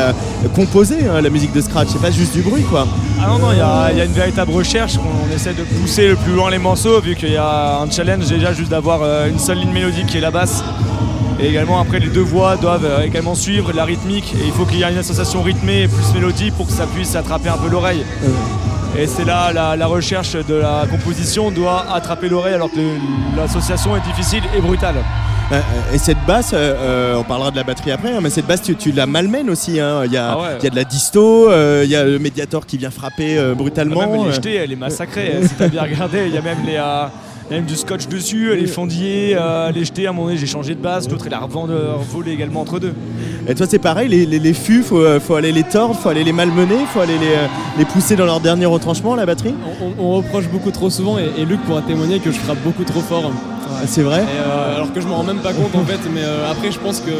composé 0.55 0.97
hein, 1.09 1.21
la 1.21 1.29
musique 1.31 1.53
de 1.53 1.61
scratch. 1.61 1.89
C'est 1.93 2.01
pas 2.01 2.11
juste 2.11 2.33
du 2.35 2.43
bruit 2.43 2.63
quoi. 2.63 2.87
Ah 3.21 3.27
non 3.29 3.39
non 3.39 3.53
il 3.53 3.59
y 3.59 3.61
a, 3.61 3.93
y 3.93 4.01
a 4.01 4.05
une 4.05 4.13
véritable 4.13 4.53
recherche, 4.53 4.95
on, 4.99 5.35
essaie 5.35 5.53
de 5.55 5.63
pousser 5.63 6.09
le 6.09 6.17
plus 6.17 6.33
loin 6.35 6.51
les 6.51 6.59
morceaux 6.59 7.01
vu 7.01 7.15
qu'il 7.17 7.33
y 7.33 7.37
a 7.37 7.79
un 7.81 7.91
challenge 7.91 8.27
déjà 8.29 8.53
juste 8.53 8.71
d'avoir 8.71 9.27
une 9.27 9.39
seule 9.39 9.59
ligne 9.59 9.73
mélodique 9.73 10.07
qui 10.07 10.19
est 10.19 10.21
la 10.21 10.31
basse. 10.31 10.63
Et 11.43 11.49
également 11.49 11.81
après 11.81 11.99
les 11.99 12.07
deux 12.09 12.21
voix 12.21 12.57
doivent 12.57 12.85
euh, 12.85 13.03
également 13.03 13.35
suivre 13.35 13.73
la 13.73 13.85
rythmique 13.85 14.33
et 14.41 14.47
il 14.47 14.53
faut 14.53 14.65
qu'il 14.65 14.79
y 14.79 14.83
ait 14.85 14.91
une 14.93 14.99
association 14.99 15.43
rythmée 15.43 15.89
plus 15.89 16.15
mélodie 16.15 16.53
pour 16.53 16.67
que 16.67 16.73
ça 16.73 16.87
puisse 16.87 17.17
attraper 17.17 17.49
un 17.49 17.57
peu 17.57 17.69
l'oreille. 17.69 18.05
Et 18.97 19.07
c'est 19.07 19.25
là 19.25 19.53
la, 19.53 19.75
la 19.75 19.87
recherche 19.87 20.35
de 20.35 20.55
la 20.55 20.85
composition 20.89 21.51
doit 21.51 21.85
attraper 21.93 22.29
l'oreille 22.29 22.55
alors 22.55 22.71
que 22.71 22.79
l'association 23.37 23.97
est 23.97 24.03
difficile 24.03 24.43
et 24.57 24.61
brutale. 24.61 24.97
Euh, 25.51 25.57
euh, 25.57 25.95
Et 25.95 25.99
cette 25.99 26.25
basse, 26.27 26.53
euh, 26.55 27.17
on 27.17 27.25
parlera 27.25 27.51
de 27.51 27.57
la 27.57 27.65
batterie 27.65 27.91
après, 27.91 28.13
hein, 28.13 28.21
mais 28.23 28.31
cette 28.31 28.47
basse, 28.47 28.63
tu, 28.63 28.77
tu 28.77 28.93
la 28.93 29.07
malmènes 29.07 29.51
aussi. 29.51 29.81
hein. 29.81 30.03
Il 30.07 30.13
y, 30.13 30.17
a, 30.17 30.31
Ah 30.33 30.39
ouais. 30.39 30.45
il 30.61 30.65
y 30.65 30.67
a 30.67 30.71
de 30.71 30.77
la 30.77 30.85
disto, 30.85 31.51
euh, 31.51 31.83
il 31.85 31.91
y 31.91 31.97
a 31.97 32.05
le 32.05 32.19
médiator 32.19 32.65
qui 32.67 32.79
vient 32.79 32.91
frapper 32.91 33.37
euh, 33.37 33.55
brutalement. 33.55 34.01
Même 34.01 34.15
elle 34.15 34.21
est 34.27 34.31
euh. 34.31 34.33
jetée, 34.33 34.55
elle 34.55 34.73
est 34.73 34.77
massacrée. 34.77 35.41
si 35.43 35.55
t'as 35.55 35.69
bien 35.69 35.83
regardé, 35.83 36.25
il 36.29 36.35
y 36.35 36.39
a 36.39 36.43
même 36.43 36.59
les, 36.65 36.79
même 37.51 37.65
du 37.65 37.77
scotch 37.77 38.07
dessus, 38.09 38.53
elle 38.53 38.63
est 38.63 38.67
fendillée, 38.67 39.37
euh, 39.39 39.69
elle 39.69 39.79
est 39.79 39.85
jetée. 39.85 40.07
À 40.07 40.11
un 40.11 40.13
moment 40.13 40.27
donné, 40.27 40.39
j'ai 40.39 40.47
changé 40.47 40.75
de 40.75 40.81
base, 40.81 41.09
l'autre 41.11 41.27
elle 41.27 41.35
a 41.35 41.41
revendu- 41.41 41.73
revolé 41.73 42.33
également 42.33 42.61
entre 42.61 42.79
deux. 42.79 42.95
Et 43.49 43.55
toi, 43.55 43.67
c'est 43.69 43.79
pareil, 43.79 44.09
les, 44.09 44.25
les, 44.27 44.39
les 44.39 44.55
fûts, 44.55 44.83
faut, 44.83 45.01
euh, 45.01 45.21
faut 45.21 45.35
aller 45.35 45.53
les 45.53 45.65
tordre, 45.65 45.95
faut 45.95 46.09
aller 46.09 46.25
les 46.25 46.33
malmener, 46.33 46.79
faut 46.93 47.01
aller 47.01 47.19
les, 47.19 47.35
euh, 47.35 47.47
les 47.79 47.85
pousser 47.85 48.17
dans 48.17 48.27
leur 48.27 48.41
dernier 48.41 48.67
retranchement, 48.67 49.15
la 49.15 49.27
batterie? 49.27 49.55
On, 49.99 50.03
on 50.05 50.13
reproche 50.17 50.49
beaucoup 50.49 50.71
trop 50.71 50.91
souvent 50.91 51.19
et, 51.19 51.31
et 51.39 51.45
Luc 51.45 51.61
pourra 51.63 51.83
témoigner 51.83 52.21
que 52.21 52.31
je 52.31 52.39
frappe 52.39 52.59
beaucoup 52.65 52.85
trop 52.85 53.01
fort. 53.01 53.31
C'est 53.87 54.03
vrai? 54.03 54.21
Et, 54.23 54.27
euh, 54.27 54.77
alors 54.77 54.93
que 54.93 55.01
je 55.01 55.07
m'en 55.07 55.17
rends 55.17 55.25
même 55.25 55.39
pas 55.41 55.53
compte 55.53 55.75
en 55.75 55.85
fait, 55.85 55.99
mais 56.15 56.23
euh, 56.23 56.51
après 56.51 56.71
je 56.71 56.79
pense 56.79 57.01
que 57.01 57.11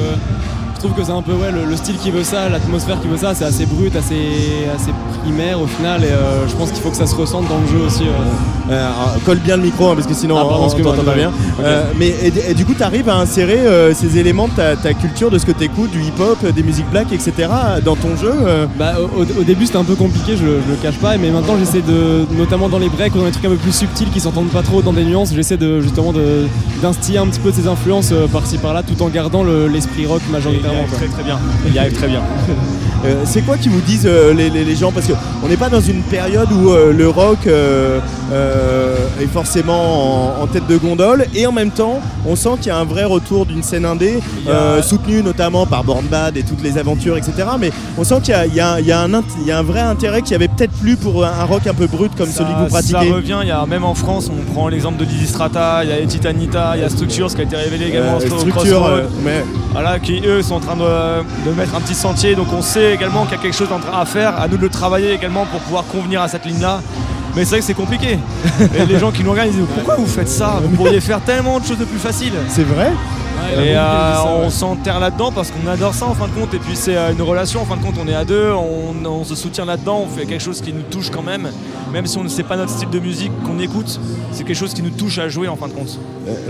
je 0.83 0.89
trouve 0.89 0.99
que 0.99 1.05
c'est 1.07 1.13
un 1.13 1.23
peu 1.23 1.33
ouais, 1.33 1.53
le, 1.53 1.65
le 1.71 1.77
style 1.77 1.97
qui 1.97 2.11
veut 2.11 2.25
ça, 2.25 2.49
l'atmosphère 2.49 3.01
qui 3.01 3.07
veut 3.07 3.17
ça, 3.17 3.35
c'est 3.37 3.45
assez 3.45 3.67
brut, 3.67 3.95
assez, 3.95 4.17
assez 4.75 4.91
primaire 5.23 5.61
au 5.61 5.67
final 5.69 6.03
et 6.03 6.09
euh, 6.09 6.49
je 6.49 6.55
pense 6.57 6.73
qu'il 6.73 6.83
faut 6.83 6.91
que 6.91 6.97
ça 6.97 7.07
se 7.07 7.15
ressente 7.15 7.47
dans 7.49 7.59
le 7.61 7.67
jeu 7.69 7.87
aussi. 7.87 8.03
euh. 8.03 8.73
Euh, 8.73 8.85
alors, 8.87 9.15
colle 9.25 9.39
bien 9.39 9.57
le 9.57 9.63
micro 9.63 9.89
hein, 9.91 9.95
parce 9.95 10.09
que 10.09 10.15
sinon 10.15 10.37
Ah, 10.39 10.43
pardon, 10.45 10.63
on 10.63 10.67
excuse-moi, 10.67 10.97
t'entend 10.97 11.05
pas 11.11 11.17
bien. 11.17 11.31
Euh, 11.63 11.85
mais 11.99 12.09
et, 12.09 12.33
et 12.51 12.55
du 12.55 12.65
coup, 12.65 12.75
tu 12.75 12.83
arrives 12.83 13.09
à 13.09 13.17
insérer 13.17 13.59
ces 13.95 14.19
éléments 14.19 14.49
de 14.49 14.55
ta, 14.55 14.75
ta 14.77 14.93
culture, 14.95 15.31
de 15.31 15.39
ce 15.39 15.47
que 15.47 15.53
tu 15.53 15.65
écoutes, 15.65 15.91
du 15.93 16.01
hip-hop, 16.03 16.45
des 16.53 16.63
musiques 16.65 16.91
black, 16.91 17.13
etc. 17.13 17.33
dans 17.85 17.95
ton 17.97 18.17
jeu. 18.17 18.33
Bah, 18.77 18.95
au, 19.17 19.45
début 19.45 19.67
c'était 19.67 19.79
un 19.79 19.85
peu 19.85 19.95
compliqué, 19.95 20.33
je, 20.33 20.39
je 20.39 20.71
le 20.71 20.77
cache 20.83 20.97
pas, 20.99 21.17
mais 21.17 21.31
maintenant 21.31 21.55
j'essaie 21.59 21.83
de, 21.83 22.25
notamment 22.37 22.69
dans 22.69 22.79
les 22.79 22.89
breaks 22.89 23.15
ou 23.15 23.19
dans 23.19 23.27
les 23.27 23.31
trucs 23.31 23.45
un 23.45 23.51
peu 23.51 23.57
plus 23.57 23.73
subtils 23.75 24.11
qui 24.11 24.19
s'entendent 24.21 24.49
pas 24.51 24.63
trop 24.63 24.83
dans 24.83 24.93
des 24.93 25.05
nuances, 25.05 25.33
j'essaie 25.35 25.57
de 25.57 25.81
justement 25.81 26.13
de- 26.13 26.47
d'instiller 26.83 27.19
un 27.19 27.27
petit 27.27 27.41
peu 27.41 27.51
de 27.51 27.57
ces 27.57 27.69
influences 27.69 28.13
par-ci 28.33 28.59
par-là 28.59 28.83
tout 28.83 29.01
en 29.03 29.09
gardant 29.09 29.45
le- 29.45 29.69
Très 30.93 31.07
très 31.09 31.23
bien, 31.23 31.39
il 31.67 31.75
y 31.75 31.79
arrive 31.79 31.93
très 31.93 32.09
bien. 32.09 32.23
Euh, 33.05 33.23
c'est 33.25 33.43
quoi 33.43 33.57
qui 33.57 33.69
vous 33.69 33.81
disent 33.81 34.07
euh, 34.07 34.33
les, 34.33 34.49
les- 34.51 34.65
les 34.65 34.77
gens? 34.77 34.93
Parce 34.93 35.07
qu'on 35.07 35.49
n'est 35.49 35.57
pas 35.57 35.69
dans 35.69 35.81
une 35.81 36.03
période 36.03 36.51
où 36.53 36.71
euh, 36.71 36.93
le 36.93 37.09
rock 37.09 37.47
est 39.21 39.27
forcément 39.27 40.39
en, 40.39 40.43
en 40.43 40.47
tête 40.47 40.67
de 40.67 40.77
gondole 40.77 41.27
et 41.35 41.47
en 41.47 41.53
même 41.53 41.71
temps 41.71 42.01
on 42.27 42.37
sent 42.37 42.51
qu'il 42.59 42.69
y 42.69 42.71
a 42.71 42.79
un 42.79 42.85
vrai 42.85 43.05
retour 43.05 43.47
d'une 43.47 43.63
scène 43.63 43.85
indé 43.85 44.19
a- 44.49 44.83
soutenue 44.83 45.23
notamment 45.23 45.67
par 45.67 45.85
Born 45.85 46.05
Bad 46.07 46.37
et 46.37 46.43
toutes 46.43 46.63
les 46.63 46.79
aventures 46.79 47.17
etc. 47.17 47.33
Mais 47.59 47.71
on 47.99 48.05
sent 48.05 48.17
qu'il 48.23 48.35
y 48.35 48.61
a, 48.61 48.79
y 48.81 48.87
y 48.87 48.93
un, 48.93 49.13
int- 49.13 49.23
il 49.41 49.47
y 49.47 49.53
a 49.53 49.59
un 49.59 49.63
vrai 49.63 49.81
intérêt 49.81 50.23
qu'il 50.23 50.33
y 50.33 50.35
avait 50.35 50.49
peut-être 50.49 50.73
plus 50.73 50.97
pour 50.97 51.25
un, 51.25 51.29
un 51.41 51.45
rock 51.45 51.67
un 51.67 51.75
peu 51.75 51.87
brut 51.87 52.13
comme 52.17 52.29
celui 52.31 52.53
que 52.53 52.59
vous 52.59 52.65
pratiquez. 52.69 52.93
Ça 53.09 53.15
revient, 53.15 53.39
il 53.43 53.49
y 53.49 53.53
a, 53.53 53.65
même 53.67 53.85
en 53.85 53.95
France, 53.95 54.31
on 54.33 54.53
prend 54.53 54.69
l'exemple 54.69 54.99
de 54.99 55.05
Lizzy 55.05 55.27
Strata, 55.27 55.85
il 55.85 55.91
y 55.91 55.93
a 55.93 56.07
Titanita, 56.07 56.73
il 56.77 56.83
y 56.83 56.85
a 56.85 56.89
Structure, 56.89 57.31
ce 57.31 57.35
qui 57.37 57.43
a 57.43 57.45
été 57.45 57.57
révélé 57.57 57.87
également 57.89 58.17
au 58.17 58.21
Structure, 58.51 58.81
mais- 59.25 59.45
Voilà, 59.73 59.99
qui 59.99 60.21
eux 60.27 60.43
sont 60.43 60.55
en 60.57 60.61
train 60.61 60.77
de, 60.77 61.49
de 61.51 61.55
mettre 61.57 61.75
un 61.75 61.81
petit 61.81 61.95
sentier, 61.95 62.35
donc 62.35 62.47
on 62.53 62.63
sait 62.63 62.92
également 62.93 63.25
qu'il 63.25 63.37
y 63.37 63.41
a 63.41 63.43
quelque 63.43 63.57
chose 63.57 63.73
en 63.73 63.79
train 63.79 64.01
à 64.01 64.05
faire, 64.05 64.41
à 64.41 64.49
nous 64.49 64.57
de 64.57 64.63
le 64.63 64.69
travailler 64.69 65.13
également 65.13 65.47
pour 65.47 65.61
pouvoir 65.61 65.85
convenir 65.85 66.23
à 66.23 66.29
cette 66.29 66.45
ligne-là. 66.45 66.81
Mais 67.35 67.45
c'est 67.45 67.51
vrai 67.51 67.59
que 67.61 67.65
c'est 67.65 67.75
compliqué. 67.75 68.19
Et 68.79 68.87
les 68.87 68.99
gens 68.99 69.11
qui 69.11 69.25
nous 69.25 69.31
regardent, 69.31 69.49
ils 69.49 69.57
disent 69.57 69.67
pourquoi 69.75 69.97
vous 69.97 70.07
faites 70.07 70.29
ça? 70.29 70.61
Vous 70.63 70.77
pourriez 70.77 71.01
faire 71.01 71.21
tellement 71.21 71.59
de 71.59 71.65
choses 71.65 71.79
de 71.79 71.85
plus 71.85 71.99
faciles. 71.99 72.35
C'est 72.49 72.65
vrai 72.65 72.93
Et 73.55 73.75
euh, 73.77 74.23
ouais. 74.23 74.45
on 74.47 74.51
s'enterre 74.51 74.99
là-dedans 75.01 75.31
parce 75.33 75.51
qu'on 75.51 75.69
adore 75.71 75.93
ça 75.95 76.07
en 76.07 76.15
fin 76.15 76.27
de 76.27 76.33
compte. 76.33 76.55
Et 76.55 76.59
puis 76.59 76.75
c'est 76.75 76.97
euh, 76.97 77.13
une 77.13 77.23
relation, 77.23 77.61
en 77.61 77.65
fin 77.65 77.77
de 77.77 77.83
compte, 77.83 77.95
on 78.03 78.09
est 78.09 78.15
à 78.15 78.25
deux, 78.25 78.51
on, 78.53 79.05
on 79.09 79.25
se 79.25 79.35
soutient 79.35 79.65
là-dedans, 79.65 80.05
on 80.05 80.09
fait 80.09 80.25
quelque 80.27 80.43
chose 80.43 80.61
qui 80.61 80.73
nous 80.73 80.83
touche 80.83 81.11
quand 81.11 81.23
même. 81.23 81.49
Même 81.93 82.07
si 82.07 82.17
on 82.19 82.25
ne 82.25 82.29
sait 82.29 82.43
pas 82.45 82.57
notre 82.57 82.71
style 82.71 82.89
de 82.91 82.99
musique 82.99 83.33
qu'on 83.45 83.59
écoute, 83.59 84.01
c'est 84.33 84.45
quelque 84.45 84.57
chose 84.57 84.73
qui 84.75 84.83
nous 84.83 84.91
touche 84.91 85.19
à 85.19 85.29
jouer 85.29 85.49
en 85.49 85.57
fin 85.57 85.69
de 85.69 85.73
compte. 85.75 85.99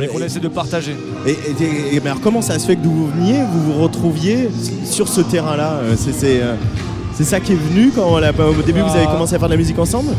Et 0.00 0.06
qu'on 0.06 0.18
essaie 0.20 0.40
de 0.40 0.48
partager. 0.48 0.96
Et, 1.26 1.30
et- 1.32 1.96
et- 1.96 2.00
mais 2.00 2.10
alors 2.10 2.20
comment 2.22 2.42
ça 2.42 2.58
se 2.58 2.66
fait 2.66 2.76
que 2.76 2.82
d'où 2.82 2.90
vous 2.92 3.08
veniez, 3.08 3.40
vous 3.50 3.72
vous 3.72 3.82
retrouviez 3.82 4.48
sur 4.84 5.08
ce 5.08 5.20
terrain-là 5.20 5.80
Euh, 5.82 5.94
C'est 5.96 6.12
c'est, 6.12 6.40
euh, 6.42 6.54
c'est 7.14 7.24
ça 7.24 7.40
qui 7.40 7.52
est 7.52 7.56
venu 7.56 7.90
quand 7.94 8.06
au 8.14 8.62
début 8.62 8.80
vous 8.80 8.90
avez 8.94 9.06
Ah. 9.08 9.12
commencé 9.12 9.34
à 9.34 9.38
faire 9.38 9.48
de 9.48 9.54
la 9.54 9.58
musique 9.58 9.78
ensemble? 9.78 10.10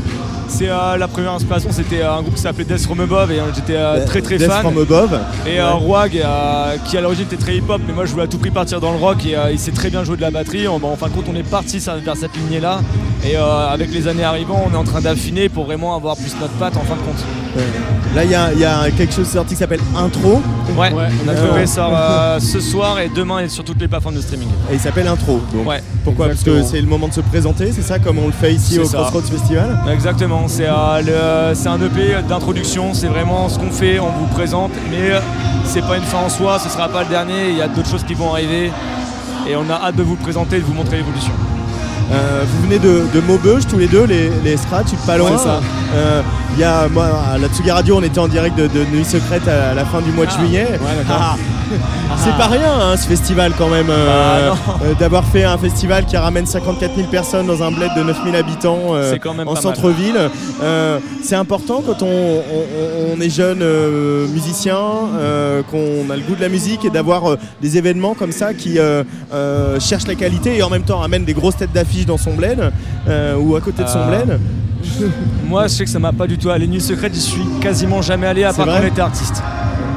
C'est 0.48 0.70
euh, 0.70 0.98
la 0.98 1.08
première 1.08 1.32
inspiration, 1.34 1.70
c'était 1.72 2.02
euh, 2.02 2.14
un 2.14 2.22
groupe 2.22 2.36
qui 2.36 2.42
s'appelait 2.42 2.64
Death 2.66 2.82
From 2.84 3.00
Above 3.00 3.32
et 3.32 3.40
euh, 3.40 3.44
j'étais 3.56 3.76
euh, 3.76 4.06
très 4.06 4.22
très 4.22 4.38
Death 4.38 4.52
fan. 4.52 4.62
From 4.62 4.78
Above. 4.78 5.20
Et 5.48 5.60
euh, 5.60 5.64
Ouais. 5.74 5.80
Rouag, 5.80 6.18
euh, 6.18 6.76
qui 6.86 6.98
à 6.98 7.02
l'origine 7.02 7.26
était 7.26 7.38
très 7.38 7.56
hip-hop, 7.58 7.82
mais 7.88 7.94
moi 7.94 8.06
je 8.06 8.12
voulais 8.12 8.24
à 8.24 8.28
tout 8.28 8.38
prix 8.38 8.52
partir 8.52 8.80
dans 8.80 8.92
le 8.92 8.98
rock 9.00 9.26
et 9.26 9.36
euh, 9.36 9.52
il 9.52 9.58
sait 9.60 9.72
très 9.72 9.90
bien 9.90 10.04
jouer 10.04 10.18
de 10.18 10.22
la 10.22 10.32
batterie. 10.32 10.68
En, 10.68 10.76
en 10.84 10.96
fin 10.96 11.08
de 11.08 11.14
compte, 11.14 11.26
on 11.32 11.36
est 11.36 11.44
parti 11.50 11.80
vers 12.04 12.16
cette 12.18 12.36
lignée-là. 12.38 12.82
Et 13.26 13.38
euh, 13.38 13.68
avec 13.70 13.92
les 13.94 14.08
années 14.08 14.24
arrivant, 14.24 14.64
on 14.70 14.74
est 14.74 14.78
en 14.78 14.84
train 14.84 15.02
d'affiner 15.02 15.48
pour 15.50 15.66
vraiment 15.66 15.96
avoir 15.96 16.16
plus 16.18 16.36
notre 16.40 16.54
patte 16.54 16.76
en 16.78 16.82
fin 16.82 16.96
de 16.96 17.00
compte. 17.02 17.24
Là 18.16 18.24
il 18.26 18.32
y 18.32 18.36
a, 18.36 18.52
il 18.54 18.60
y 18.60 18.66
a 18.66 18.90
quelque 18.92 19.14
chose 19.14 19.28
sorti 19.28 19.54
qui 19.54 19.60
s'appelle 19.60 19.80
Intro. 19.96 20.42
Ouais, 20.78 20.92
on 21.26 21.30
a 21.30 21.34
trouvé 21.36 21.66
ça 21.68 21.88
euh, 22.36 22.40
ce 22.40 22.60
soir 22.60 23.00
et 23.00 23.10
demain 23.16 23.40
et 23.40 23.48
sur 23.50 23.64
toutes 23.64 23.80
les 23.80 23.88
plateformes 23.88 24.16
de 24.16 24.22
streaming. 24.22 24.48
Et 24.72 24.74
il 24.76 24.80
s'appelle 24.80 25.08
Intro. 25.08 25.40
Donc. 25.54 25.68
Ouais, 25.68 25.82
Pourquoi? 26.04 26.28
Parce 26.28 26.44
que 26.44 26.64
c'est 26.64 26.82
le 26.82 26.88
moment 26.88 27.08
de 27.08 27.14
se 27.14 27.22
présenter, 27.22 27.72
c'est 27.72 27.82
ça 27.82 28.00
comme 28.00 28.18
on 28.20 28.26
le 28.28 28.34
fait 28.34 28.54
ici 28.54 28.78
au 28.80 28.86
ça. 28.86 28.98
Crossroads 28.98 29.22
Festival? 29.32 29.80
Exactement, 29.92 30.33
c'est 30.48 30.68
un 30.68 31.82
EP 31.82 32.22
d'introduction, 32.28 32.94
c'est 32.94 33.08
vraiment 33.08 33.50
ce 33.50 33.58
qu'on 33.60 33.72
fait, 33.72 34.00
on 34.00 34.10
vous 34.10 34.28
présente, 34.28 34.72
mais 34.90 35.12
euh, 35.12 35.20
c'est 35.66 35.82
pas 35.82 35.98
une 35.98 36.04
fin 36.04 36.20
en 36.20 36.30
soi, 36.30 36.60
ce 36.60 36.70
sera 36.70 36.90
pas 36.90 37.04
le 37.04 37.10
dernier, 37.10 37.50
il 37.50 37.58
y 37.58 37.62
a 37.62 37.68
d'autres 37.68 37.90
choses 37.90 38.04
qui 38.04 38.14
vont 38.14 38.32
arriver 38.32 38.72
et 39.48 39.56
on 39.56 39.70
a 39.70 39.74
hâte 39.74 39.96
de 39.96 40.04
vous 40.04 40.16
présenter 40.16 40.58
et 40.58 40.60
de 40.60 40.66
vous 40.66 40.74
montrer 40.74 40.98
l'évolution. 40.98 41.34
Euh, 42.12 42.44
vous 42.46 42.64
venez 42.64 42.80
de, 42.80 43.02
de 43.14 43.22
Maubeuge 43.26 43.64
tous 43.68 43.78
les 43.78 43.88
deux, 43.88 44.04
les, 44.06 44.30
les 44.44 44.58
Scratch, 44.58 44.88
pas 45.06 45.18
loin. 45.18 45.38
Ça. 45.38 45.62
Euh, 45.96 46.22
Il 46.56 46.60
y 46.60 46.64
a, 46.64 46.88
moi, 46.90 47.06
à 47.34 47.38
la 47.38 47.48
Tsugi 47.48 47.72
Radio, 47.72 47.98
on 47.98 48.04
était 48.04 48.20
en 48.20 48.28
direct 48.28 48.56
de, 48.58 48.68
de 48.68 48.86
Nuit 48.94 49.06
Secrète 49.06 49.48
à 49.48 49.74
la 49.74 49.86
fin 49.86 50.02
du 50.02 50.12
mois 50.12 50.26
de 50.26 50.32
Ah, 50.36 50.40
juillet. 50.40 50.68
ouais, 50.72 50.78
d'accord. 50.98 51.20
Ah, 51.20 51.36
C'est 52.18 52.38
pas 52.38 52.48
rien 52.48 52.70
hein, 52.80 52.96
ce 52.98 53.08
festival 53.08 53.54
quand 53.58 53.70
même, 53.70 53.88
euh, 53.90 54.52
Bah, 54.68 54.86
d'avoir 55.00 55.24
fait 55.26 55.44
un 55.44 55.58
festival 55.58 56.06
qui 56.06 56.16
ramène 56.18 56.46
54 56.46 56.96
000 56.96 57.08
personnes 57.08 57.48
dans 57.48 57.64
un 57.64 57.72
bled 57.72 57.90
de 57.98 58.04
9 58.04 58.18
000 58.24 58.36
habitants 58.36 58.80
C'est 59.10 59.18
quand 59.20 59.34
même 59.34 59.48
en 59.48 59.56
centre-ville. 59.56 60.30
C'est 61.24 61.36
important 61.36 61.82
quand 61.86 62.04
on, 62.04 62.06
on- 62.08 63.16
on 63.18 63.22
est 63.22 63.30
jeune 63.30 63.64
musicien, 64.32 64.78
qu'on 65.72 66.10
a 66.12 66.16
le 66.16 66.22
goût 66.28 66.36
de 66.36 66.42
la 66.42 66.50
musique 66.50 66.86
et 66.86 66.90
d'avoir 66.92 67.24
des 67.62 67.78
événements 67.78 68.14
comme 68.14 68.32
ça 68.32 68.54
qui 68.54 68.78
cherchent 69.80 70.08
la 70.08 70.16
qualité 70.16 70.58
et 70.58 70.64
en 70.64 70.70
même 70.70 70.84
temps 70.84 71.02
amènent 71.02 71.26
des 71.26 71.34
grosses 71.34 71.58
têtes 71.58 71.74
d'affiche 71.74 71.93
dans 72.06 72.18
son 72.18 72.34
bled 72.34 72.72
euh, 73.08 73.36
ou 73.38 73.56
à 73.56 73.62
côté 73.62 73.84
de 73.84 73.88
son 73.88 74.00
Euh, 74.00 74.24
bled. 74.26 74.40
Moi, 75.48 75.64
je 75.68 75.74
sais 75.74 75.86
que 75.86 75.90
ça 75.90 76.00
m'a 76.00 76.12
pas 76.12 76.28
du 76.28 76.38
tout. 76.38 76.50
À 76.50 76.58
les 76.58 76.68
nuits 76.68 76.82
secrètes, 76.82 77.14
j'y 77.14 77.22
suis 77.22 77.46
quasiment 77.62 78.02
jamais 78.02 78.28
allé 78.28 78.44
à 78.44 78.52
part 78.54 78.66
quand 78.66 78.72
vrai 78.72 78.82
on 78.84 78.88
était 78.88 79.02
artiste. 79.02 79.42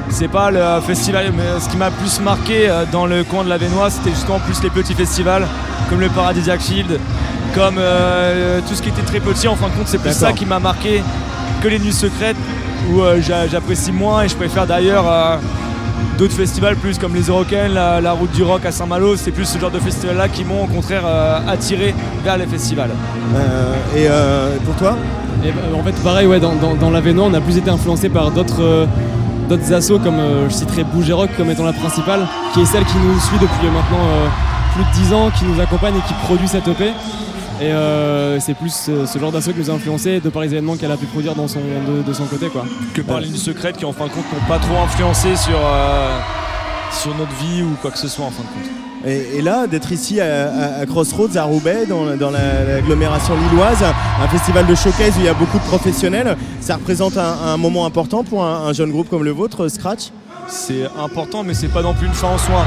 C'est 0.08 0.28
pas 0.28 0.50
le 0.52 0.81
festival, 0.86 1.33
mais 1.36 1.60
ce 1.60 1.68
qui 1.68 1.76
m'a 1.76 1.91
plus 1.91 2.20
marqué 2.20 2.68
euh, 2.70 2.84
dans 2.92 3.07
le 3.07 3.25
coin 3.25 3.42
de 3.42 3.49
la 3.49 3.58
Vénois, 3.58 3.91
c'était 3.91 4.10
justement 4.10 4.39
plus 4.39 4.62
les 4.62 4.70
petits 4.70 4.94
festivals, 4.94 5.44
comme 5.91 6.00
le 6.00 6.08
Paradisiac 6.08 6.60
Field, 6.60 6.99
comme 7.55 7.76
euh, 7.78 8.60
tout 8.68 8.75
ce 8.75 8.83
qui 8.83 8.91
était 8.91 9.02
très 9.02 9.18
petit. 9.20 9.49
En 9.49 9.57
fin 9.57 9.66
de 9.66 9.73
compte, 9.73 9.89
c'est 9.89 9.99
plus 9.99 10.12
ça 10.12 10.33
qui 10.33 10.47
m'a 10.47 10.60
marqué 10.60 11.02
que 11.62 11.68
les 11.68 11.78
nuits 11.81 11.92
secrètes, 11.92 12.36
où 12.92 13.00
euh, 13.00 13.20
j'a- 13.20 13.49
j'apprécie 13.49 13.91
moins 13.91 14.23
et 14.23 14.28
je 14.28 14.36
préfère 14.36 14.66
d'ailleurs 14.66 15.05
euh, 15.10 15.36
d'autres 16.18 16.34
festivals 16.34 16.76
plus 16.76 16.99
comme 16.99 17.15
les 17.15 17.28
Eurocaines, 17.28 17.73
la, 17.75 18.00
la 18.00 18.12
route 18.12 18.33
du 18.33 18.42
rock 18.42 18.65
à 18.65 18.73
Saint-Malo. 18.73 19.16
C'est 19.16 19.31
plus 19.31 19.44
ce 19.44 19.58
genre 19.58 19.70
de 19.70 19.78
festival-là 19.78 20.28
qui 20.28 20.44
m'ont 20.44 20.65
au 20.65 20.66
contraire 20.66 21.02
euh, 21.05 21.39
attiré 21.49 21.94
vers 22.25 22.36
les 22.36 22.47
festivals. 22.47 22.91
Euh, 23.34 23.75
et 23.97 24.07
euh, 24.08 24.57
pour 24.65 24.75
toi? 24.76 24.97
Et 25.44 25.50
bah, 25.50 25.62
en 25.78 25.83
fait, 25.83 25.92
pareil, 26.02 26.26
ouais, 26.26 26.41
dans, 26.41 26.55
dans, 26.55 26.75
dans 26.75 26.91
on 26.91 27.34
a 27.34 27.41
plus 27.41 27.58
été 27.58 27.70
influencé 27.70 28.08
par 28.08 28.31
d'autres 28.31 28.62
euh, 28.62 28.86
d'autres 29.49 29.73
assos, 29.73 29.99
comme 29.99 30.18
euh, 30.18 30.49
je 30.49 30.55
citerai 30.55 30.84
Bouger 30.84 31.12
Rock 31.12 31.31
comme 31.36 31.50
étant 31.50 31.65
la 31.65 31.73
principale, 31.73 32.26
qui 32.52 32.60
est 32.60 32.65
celle 32.65 32.84
qui 32.84 32.97
nous 32.99 33.18
suit 33.20 33.39
depuis 33.39 33.66
maintenant 33.66 34.05
euh, 34.05 34.26
plus 34.75 34.84
de 34.84 35.07
10 35.07 35.12
ans, 35.15 35.31
qui 35.36 35.44
nous 35.44 35.60
accompagne 35.60 35.94
et 35.97 36.08
qui 36.08 36.15
produit 36.25 36.49
cette 36.49 36.66
EP. 36.68 36.92
Et 37.60 37.73
euh, 37.73 38.39
c'est 38.39 38.55
plus 38.55 38.75
euh, 38.89 39.07
ce 39.07 39.18
genre 39.18 39.33
d'asso 39.33 39.49
qui 39.52 39.59
nous 39.60 39.70
a 39.70 39.75
influencé 39.75 40.20
de 40.20 40.28
par 40.28 40.43
les 40.43 40.49
événements 40.52 40.76
qu'elle 40.76 40.93
a 40.93 40.97
pu 40.99 41.07
produire 41.07 41.35
dans 41.35 41.49
son, 41.49 41.60
de, 41.60 42.02
de 42.07 42.12
son 42.12 42.25
côté. 42.26 42.49
Quoi. 42.49 42.65
que 42.93 43.01
par 43.01 43.20
les 43.20 43.28
nuits 43.28 43.39
secrètes 43.39 43.76
qui 43.78 43.85
en 43.86 43.93
fin 43.93 44.05
de 44.07 44.10
compte 44.10 44.25
n'ont 44.33 44.47
pas 44.47 44.59
trop 44.59 44.76
influencé 44.85 45.36
sur, 45.36 45.59
euh, 45.59 46.18
sur 46.93 47.15
notre 47.17 47.33
vie 47.36 47.62
ou 47.62 47.75
quoi 47.81 47.91
que 47.91 47.99
ce 47.99 48.09
soit 48.09 48.26
en 48.26 48.31
fin 48.31 48.43
de 48.43 48.49
compte. 48.49 48.70
Et, 49.07 49.39
et 49.39 49.43
là, 49.43 49.67
d'être 49.67 49.91
ici 49.93 50.20
à, 50.20 50.25
à- 50.51 50.81
à 50.81 50.86
Crossroads, 50.86 51.36
à 51.36 51.44
Roubaix, 51.44 51.86
dans, 51.89 52.05
la- 52.05 52.17
dans 52.17 52.31
la- 52.31 52.65
l'agglomération 52.65 53.35
lilloise, 53.51 53.83
un 54.23 54.28
festival 54.28 54.67
de 54.67 54.75
showcase 54.75 55.17
où 55.17 55.20
il 55.20 55.26
y 55.26 55.28
a 55.28 55.35
beaucoup 55.35 55.59
de 55.59 55.65
professionnels, 55.65 56.36
ça 56.60 56.75
représente 56.75 57.17
un, 57.17 57.36
un 57.47 57.57
moment 57.57 57.86
important 57.86 58.23
pour 58.23 58.44
un, 58.44 58.67
un 58.67 58.73
jeune 58.75 58.91
groupe 58.91 59.09
comme 59.09 59.25
le 59.25 59.31
vôtre, 59.31 59.68
Scratch? 59.68 60.09
C'est 60.49 60.85
important 61.02 61.43
mais 61.43 61.55
c'est 61.55 61.68
pas 61.68 61.83
non 61.83 61.94
plus 61.94 62.07
une 62.07 62.12
fin 62.12 62.28
en 62.28 62.39
soi. 62.39 62.65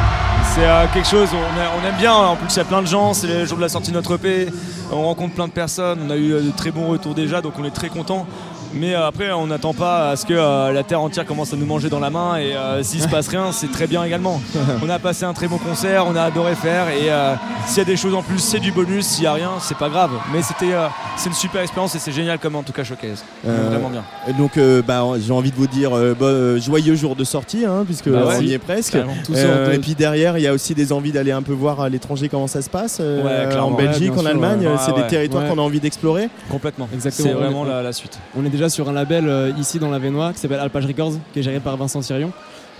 C'est 0.56 0.66
euh, 0.66 0.88
quelque 0.92 1.08
chose, 1.08 1.30
on, 1.32 1.88
aime 1.88 1.96
bien, 1.98 2.14
en 2.14 2.36
plus 2.36 2.52
il 2.52 2.58
y 2.58 2.60
a 2.60 2.66
plein 2.66 2.82
de 2.82 2.88
gens, 2.88 3.14
c'est 3.14 3.28
le 3.28 3.46
jour 3.46 3.58
de 3.58 3.62
la 3.62 3.70
sortie 3.70 3.92
de 3.92 3.96
notre 3.96 4.16
EP, 4.16 4.48
on 4.92 5.04
rencontre 5.04 5.36
plein 5.36 5.48
de 5.48 5.54
personnes, 5.54 6.00
on 6.08 6.10
a 6.10 6.16
eu 6.16 6.32
euh, 6.32 6.42
de 6.42 6.50
très 6.50 6.72
bons 6.72 6.88
retours 6.88 7.14
déjà 7.14 7.42
donc 7.42 7.54
on 7.60 7.66
est 7.66 7.72
très 7.72 7.90
content. 7.90 8.26
Mais 8.74 8.94
euh, 8.94 9.08
après 9.08 9.32
on 9.32 9.48
n'attend 9.48 9.74
pas 9.74 10.12
à 10.12 10.16
ce 10.16 10.26
que 10.26 10.34
euh, 10.34 10.72
la 10.72 10.84
terre 10.84 11.02
entière 11.02 11.26
commence 11.26 11.54
à 11.54 11.56
nous 11.56 11.66
manger 11.66 11.90
dans 11.90 12.00
la 12.00 12.10
main 12.10 12.38
et 12.38 12.54
euh, 12.56 12.84
s'il 12.84 13.02
se 13.02 13.08
passe 13.08 13.28
rien 13.28 13.52
c'est 13.52 13.72
très 13.72 13.88
bien 13.88 14.04
également. 14.04 14.40
on 14.86 14.90
a 14.90 15.00
passé 15.00 15.26
un 15.26 15.34
très 15.34 15.48
bon 15.48 15.58
concert, 15.58 16.06
on 16.08 16.16
a 16.16 16.22
adoré 16.24 16.54
faire 16.56 16.88
et 16.90 17.10
euh, 17.10 17.34
s'il 17.66 17.80
y 17.80 17.82
a 17.82 17.86
des 17.86 17.98
choses 17.98 18.14
en 18.14 18.22
plus 18.22 18.38
c'est 18.40 18.60
du 18.60 18.72
bonus, 18.72 19.06
s'il 19.06 19.24
y 19.24 19.28
a 19.28 19.34
rien 19.34 19.52
c'est 19.60 19.78
pas 19.78 19.90
grave. 19.90 20.12
Mais 20.34 20.42
c'était 20.44 20.74
euh, 20.74 20.88
c'est 21.18 21.30
une 21.30 21.36
super 21.36 21.62
expérience 21.62 21.96
et 21.96 22.00
c'est 22.00 22.12
génial 22.12 22.38
comme 22.38 22.56
en 22.56 22.64
tout 22.64 22.72
cas 22.74 22.84
showcase. 22.84 23.24
Euh, 23.48 23.70
Vraiment 23.70 23.90
bien. 23.90 24.04
et 24.28 24.34
Donc, 24.34 24.58
euh, 24.58 24.82
bah, 24.86 25.04
j'ai 25.20 25.34
envie 25.34 25.52
de 25.52 25.56
vous 25.56 25.68
dire 25.68 25.92
bah, 26.20 26.58
joyeux 26.58 26.96
jour 26.96 27.16
de 27.16 27.24
sortie, 27.24 27.66
hein, 27.66 27.84
puisque 27.86 28.10
Bah 28.10 28.26
ouais. 28.26 28.36
on 28.38 28.42
y 28.42 28.54
est 28.54 28.60
presque. 28.60 28.98
Tout 29.26 29.34
Euh, 29.36 29.74
Et 29.74 29.80
puis 29.80 29.96
derrière, 29.96 30.38
il 30.38 30.42
y 30.44 30.48
a 30.48 30.54
aussi 30.54 30.74
des 30.76 30.92
envies 30.94 31.12
d'aller 31.12 31.32
un 31.32 31.42
peu 31.42 31.54
voir 31.54 31.82
à 31.82 31.90
l'étranger 31.90 32.30
comment 32.30 32.48
ça 32.48 32.62
se 32.62 32.70
passe, 32.70 33.00
euh, 33.02 33.24
Ouais, 33.24 33.50
clairement. 33.52 33.70
en 33.70 33.72
Belgique, 33.72 34.12
Ouais, 34.14 34.18
en 34.18 34.22
sûr, 34.22 34.30
Allemagne. 34.30 34.60
ouais. 34.62 34.68
euh, 34.68 34.78
c'est 34.80 34.94
des 34.94 35.02
ouais. 35.02 35.08
territoires 35.08 35.44
Ouais. 35.44 35.50
qu'on 35.50 35.58
a 35.58 35.62
envie 35.62 35.80
d'explorer. 35.80 36.30
Complètement. 36.50 36.88
Exactement. 36.94 37.28
C'est 37.30 37.34
vraiment 37.36 37.64
la, 37.66 37.82
la 37.82 37.92
suite. 37.94 38.18
On 38.38 38.46
est 38.46 38.50
déjà 38.60 38.70
sur 38.70 38.90
un 38.90 38.94
label 38.94 39.30
euh, 39.30 39.52
ici 39.58 39.80
dans 39.80 39.90
la 39.90 40.00
Vénois 40.00 40.34
qui 40.34 40.40
s'appelle 40.40 40.60
Alpage 40.60 40.86
Records, 40.86 41.14
qui 41.32 41.40
est 41.40 41.44
géré 41.44 41.62
par 41.62 41.78
Vincent 41.78 42.02
Thirion. 42.02 42.34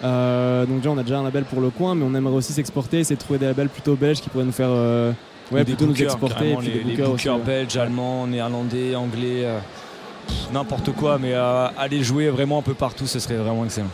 Euh, 0.04 0.66
donc 0.66 0.78
déjà 0.78 0.92
on 0.92 0.98
a 0.98 1.04
déjà 1.04 1.20
un 1.20 1.24
label 1.24 1.46
pour 1.46 1.62
le 1.62 1.70
coin, 1.70 1.96
mais 1.96 2.04
on 2.06 2.14
aimerait 2.16 2.36
aussi 2.36 2.52
s'exporter, 2.52 3.06
c'est 3.06 3.16
de 3.16 3.20
trouver 3.20 3.40
des 3.40 3.46
labels 3.46 3.70
plutôt 3.70 3.96
belges 3.96 4.20
qui 4.20 4.30
pourraient 4.30 4.44
nous 4.44 4.52
faire, 4.52 4.72
euh, 4.72 5.14
ouais, 5.54 5.64
plutôt 5.64 5.86
nous 5.86 6.04
exporter. 6.04 6.52
Et 6.52 6.56
puis 6.58 6.68
les, 6.68 6.74
des 6.74 6.84
les 6.84 6.96
bookers 6.98 7.14
aussi, 7.14 7.28
bookers 7.30 7.40
ouais. 7.40 7.46
belges, 7.46 7.78
allemands, 7.78 8.28
néerlandais, 8.28 8.94
anglais, 8.96 9.48
n'importe 10.52 10.92
quoi, 10.92 11.18
mais 11.18 11.34
aller 11.34 12.04
jouer 12.04 12.30
vraiment 12.30 12.60
un 12.60 12.64
peu 12.64 12.74
partout, 12.74 13.08
ce 13.08 13.20
serait 13.20 13.38
vraiment 13.38 13.64
excellent. 13.64 13.88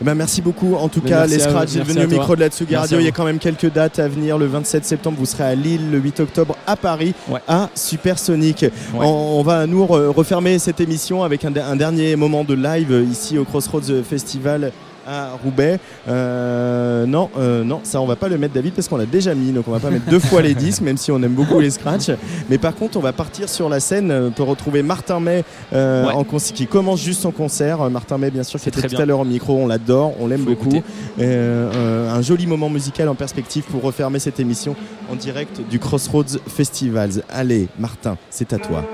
Eh 0.00 0.04
ben, 0.04 0.14
merci 0.14 0.40
beaucoup. 0.42 0.74
En 0.76 0.88
tout 0.88 1.00
Mais 1.02 1.10
cas, 1.10 1.26
les 1.26 1.40
Scratch, 1.40 1.70
venus 1.70 2.02
à 2.02 2.04
au 2.04 2.08
micro 2.08 2.36
de 2.36 2.40
la 2.40 2.48
Tsugi 2.48 2.76
Radio. 2.76 2.98
Il 3.00 3.04
y 3.04 3.08
a 3.08 3.10
quand 3.10 3.24
même 3.24 3.38
quelques 3.40 3.72
dates 3.72 3.98
à 3.98 4.06
venir. 4.06 4.38
Le 4.38 4.46
27 4.46 4.84
septembre, 4.84 5.16
vous 5.18 5.26
serez 5.26 5.44
à 5.44 5.54
Lille. 5.56 5.90
Le 5.90 5.98
8 5.98 6.20
octobre, 6.20 6.56
à 6.68 6.76
Paris, 6.76 7.14
à 7.48 7.68
Supersonic. 7.74 8.66
On, 8.94 9.00
on 9.04 9.42
va 9.42 9.66
nous 9.66 9.84
re- 9.84 10.06
refermer 10.06 10.58
cette 10.60 10.80
émission 10.80 11.24
avec 11.24 11.44
un, 11.44 11.50
de- 11.50 11.60
un 11.60 11.74
dernier 11.76 12.14
moment 12.14 12.44
de 12.44 12.54
live 12.54 13.04
ici 13.10 13.38
au 13.38 13.44
Crossroads 13.44 14.02
Festival 14.08 14.70
à 15.08 15.30
Roubaix. 15.42 15.80
Euh, 16.08 17.06
non, 17.06 17.30
euh, 17.38 17.64
non, 17.64 17.80
ça 17.82 18.00
on 18.00 18.06
va 18.06 18.16
pas 18.16 18.28
le 18.28 18.36
mettre 18.38 18.54
David 18.54 18.74
parce 18.74 18.88
qu'on 18.88 18.96
l'a 18.98 19.06
déjà 19.06 19.34
mis, 19.34 19.52
donc 19.52 19.66
on 19.68 19.70
va 19.72 19.80
pas 19.80 19.90
mettre 19.90 20.08
deux 20.10 20.18
fois 20.18 20.42
les 20.42 20.54
disques, 20.54 20.82
même 20.82 20.96
si 20.98 21.10
on 21.10 21.22
aime 21.22 21.32
beaucoup 21.32 21.58
les 21.60 21.70
scratchs. 21.70 22.10
Mais 22.50 22.58
par 22.58 22.74
contre, 22.74 22.96
on 22.98 23.00
va 23.00 23.12
partir 23.12 23.48
sur 23.48 23.68
la 23.68 23.80
scène 23.80 24.10
euh, 24.10 24.30
pour 24.30 24.48
retrouver 24.48 24.82
Martin 24.82 25.20
May 25.20 25.44
euh, 25.72 26.06
Ouais. 26.06 26.12
en 26.12 26.22
conci- 26.22 26.52
qui 26.52 26.66
commence 26.66 27.00
juste 27.02 27.22
son 27.22 27.30
concert. 27.32 27.88
Martin 27.90 28.18
May, 28.18 28.30
bien 28.30 28.42
sûr, 28.42 28.60
qui 28.60 28.68
était 28.68 28.78
très 28.80 28.88
tout 28.88 28.94
bien. 28.96 29.02
à 29.04 29.06
l'heure 29.06 29.20
au 29.20 29.24
micro, 29.24 29.56
on 29.56 29.66
l'adore, 29.66 30.12
on 30.20 30.26
l'aime 30.26 30.44
beaucoup. 30.44 30.82
un 31.18 32.22
joli 32.22 32.46
moment 32.46 32.68
musical 32.68 33.08
en 33.08 33.14
perspective 33.14 33.64
pour 33.64 33.82
refermer 33.82 34.18
cette 34.18 34.40
émission 34.40 34.76
en 35.10 35.14
direct 35.16 35.60
du 35.70 35.78
Crossroads 35.78 36.38
Festivals. 36.46 37.22
Allez, 37.30 37.68
Martin, 37.78 38.16
c'est 38.30 38.52
à 38.52 38.58
toi. 38.58 38.84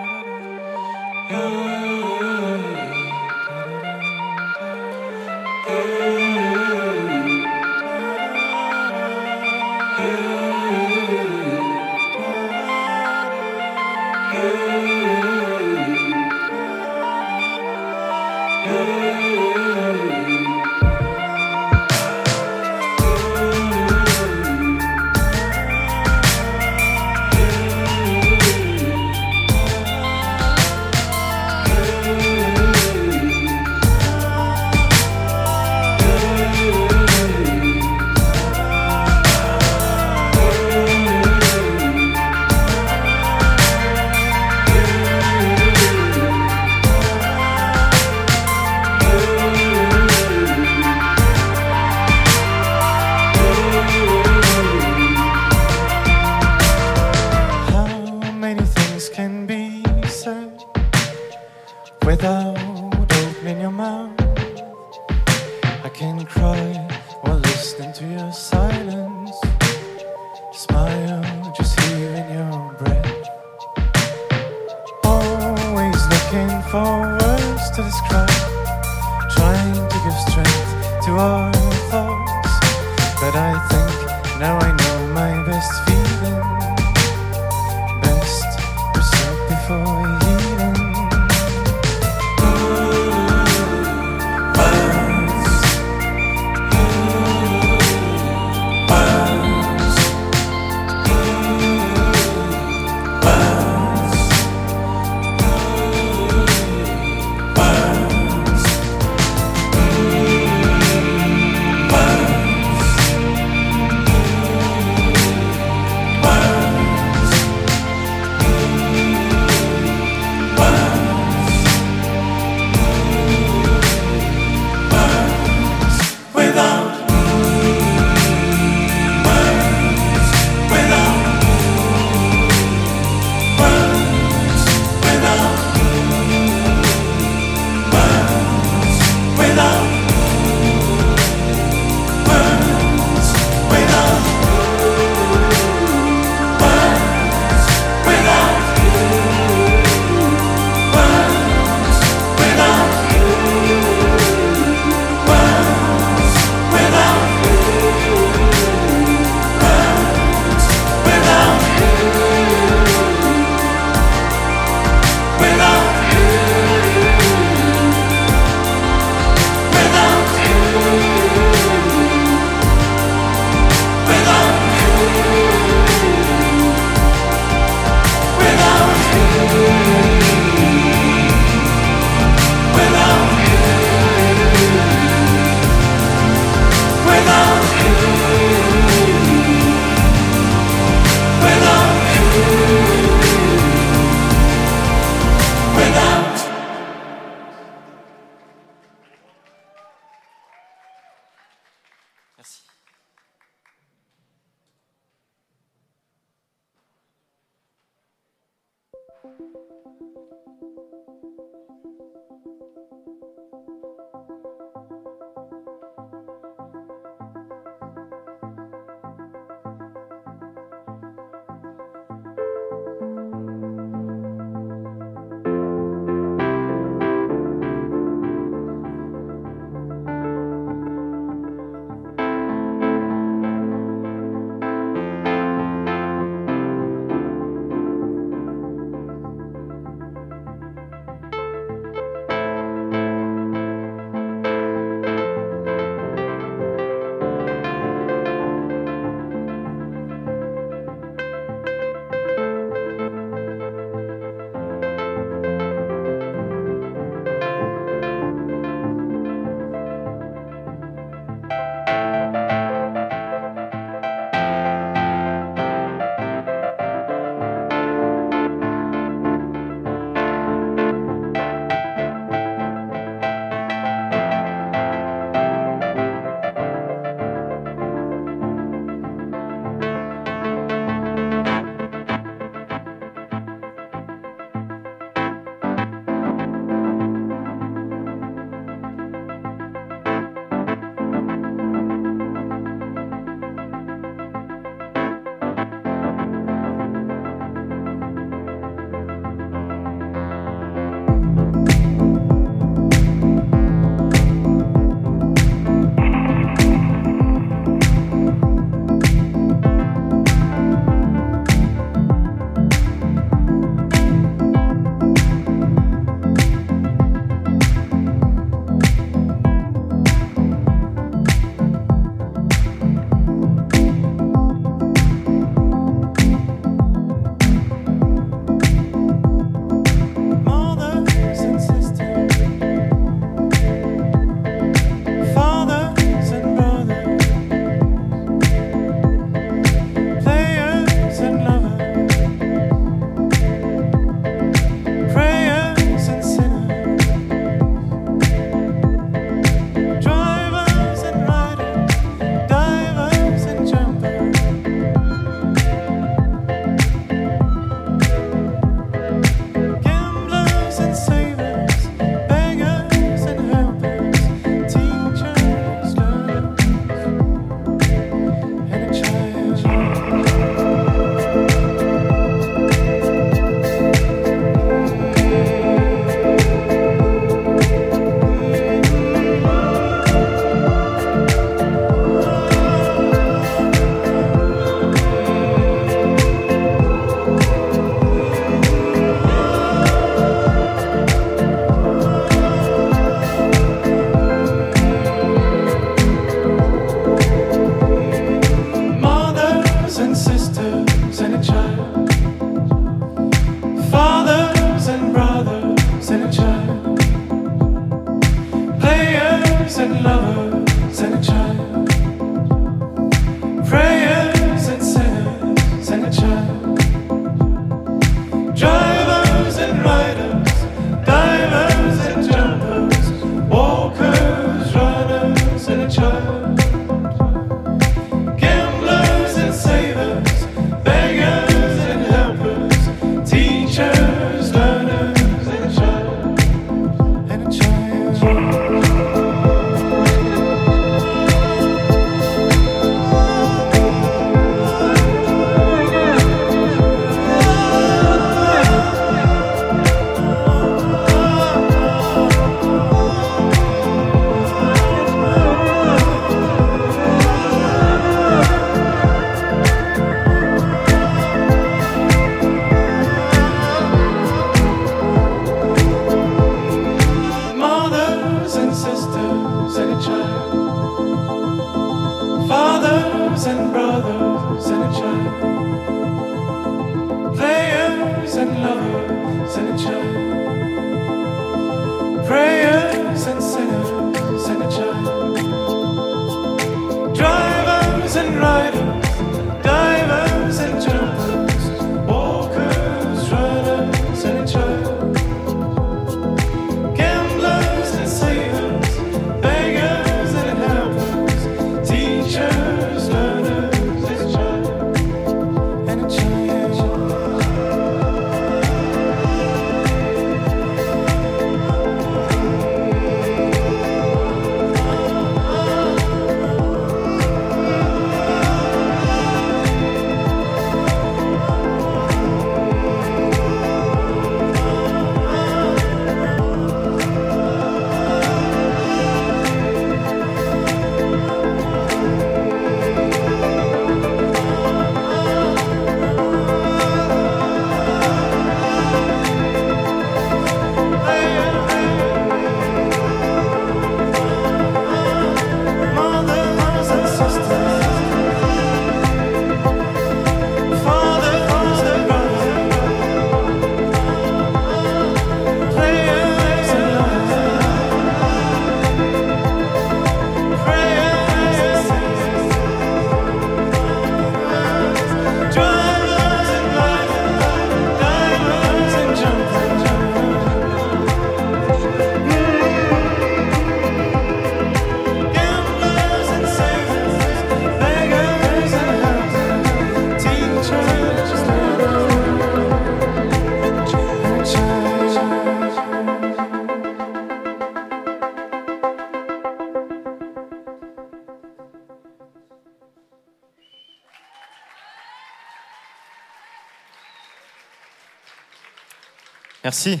Merci. 599.68 600.00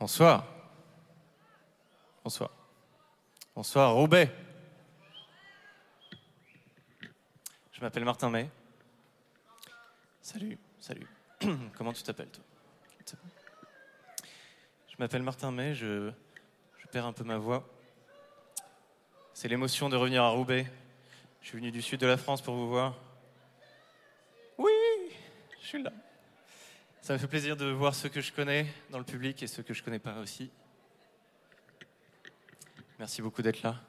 Bonsoir. 0.00 0.44
Bonsoir. 2.24 2.50
Bonsoir, 3.54 3.94
Roubaix. 3.94 4.28
Je 7.70 7.80
m'appelle 7.80 8.04
Martin 8.04 8.30
May. 8.30 8.50
Salut, 10.20 10.58
salut. 10.80 11.06
Comment 11.78 11.92
tu 11.92 12.02
t'appelles, 12.02 12.30
toi? 12.30 12.42
Je 14.88 14.96
m'appelle 14.98 15.22
Martin 15.22 15.52
May, 15.52 15.76
je, 15.76 16.10
je 16.78 16.86
perds 16.88 17.06
un 17.06 17.12
peu 17.12 17.22
ma 17.22 17.38
voix. 17.38 17.64
C'est 19.34 19.46
l'émotion 19.46 19.88
de 19.88 19.94
revenir 19.94 20.24
à 20.24 20.30
Roubaix. 20.30 20.66
Je 21.42 21.46
suis 21.46 21.58
venu 21.58 21.70
du 21.70 21.80
sud 21.80 22.00
de 22.00 22.08
la 22.08 22.16
France 22.16 22.42
pour 22.42 22.56
vous 22.56 22.68
voir. 22.68 22.96
Oui, 24.58 24.72
je 25.60 25.64
suis 25.64 25.80
là. 25.84 25.92
Ça 27.02 27.14
me 27.14 27.18
fait 27.18 27.26
plaisir 27.26 27.56
de 27.56 27.64
voir 27.64 27.94
ceux 27.94 28.10
que 28.10 28.20
je 28.20 28.30
connais 28.30 28.66
dans 28.90 28.98
le 28.98 29.04
public 29.04 29.42
et 29.42 29.46
ceux 29.46 29.62
que 29.62 29.72
je 29.72 29.82
connais 29.82 29.98
pas 29.98 30.18
aussi. 30.20 30.50
Merci 32.98 33.22
beaucoup 33.22 33.40
d'être 33.40 33.62
là. 33.62 33.80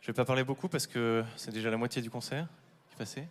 Je 0.00 0.06
vais 0.06 0.12
pas 0.12 0.24
parler 0.24 0.44
beaucoup 0.44 0.68
parce 0.68 0.86
que 0.86 1.24
c'est 1.36 1.50
déjà 1.50 1.68
la 1.68 1.76
moitié 1.76 2.00
du 2.00 2.10
concert 2.10 2.46
qui 2.86 2.94
est 2.94 2.96
passé. 2.96 3.28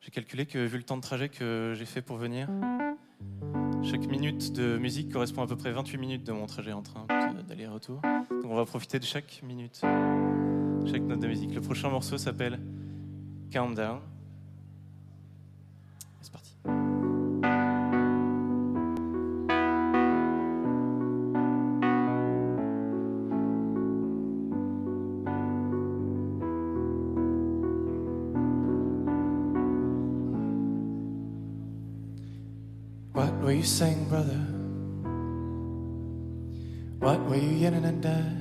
J'ai 0.00 0.12
calculé 0.12 0.46
que 0.46 0.58
vu 0.58 0.78
le 0.78 0.84
temps 0.84 0.96
de 0.96 1.02
trajet 1.02 1.28
que 1.28 1.74
j'ai 1.76 1.84
fait 1.84 2.00
pour 2.00 2.16
venir, 2.16 2.48
chaque 3.82 4.06
minute 4.06 4.52
de 4.52 4.78
musique 4.78 5.12
correspond 5.12 5.42
à 5.42 5.48
peu 5.48 5.56
près 5.56 5.72
28 5.72 5.98
minutes 5.98 6.24
de 6.24 6.30
mon 6.30 6.46
trajet 6.46 6.72
en 6.72 6.82
train 6.82 7.06
d'aller-retour. 7.48 8.00
Donc 8.30 8.44
on 8.44 8.54
va 8.54 8.64
profiter 8.66 9.00
de 9.00 9.04
chaque 9.04 9.42
minute, 9.42 9.80
chaque 10.86 11.02
note 11.02 11.18
de 11.18 11.26
musique. 11.26 11.52
Le 11.52 11.60
prochain 11.60 11.90
morceau 11.90 12.18
s'appelle 12.18 12.60
Countdown. 13.50 14.13
You 33.54 33.62
saying, 33.62 34.04
brother? 34.08 34.40
What 36.98 37.20
were 37.28 37.36
you 37.36 37.50
yelling 37.50 37.84
at 37.84 38.00
dad? 38.00 38.40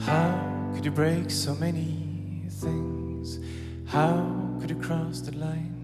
How 0.00 0.72
could 0.74 0.84
you 0.84 0.90
break 0.90 1.30
so 1.30 1.54
many 1.56 2.42
things? 2.48 3.38
How 3.86 4.56
could 4.60 4.70
you 4.70 4.76
cross 4.76 5.20
the 5.20 5.36
line? 5.36 5.75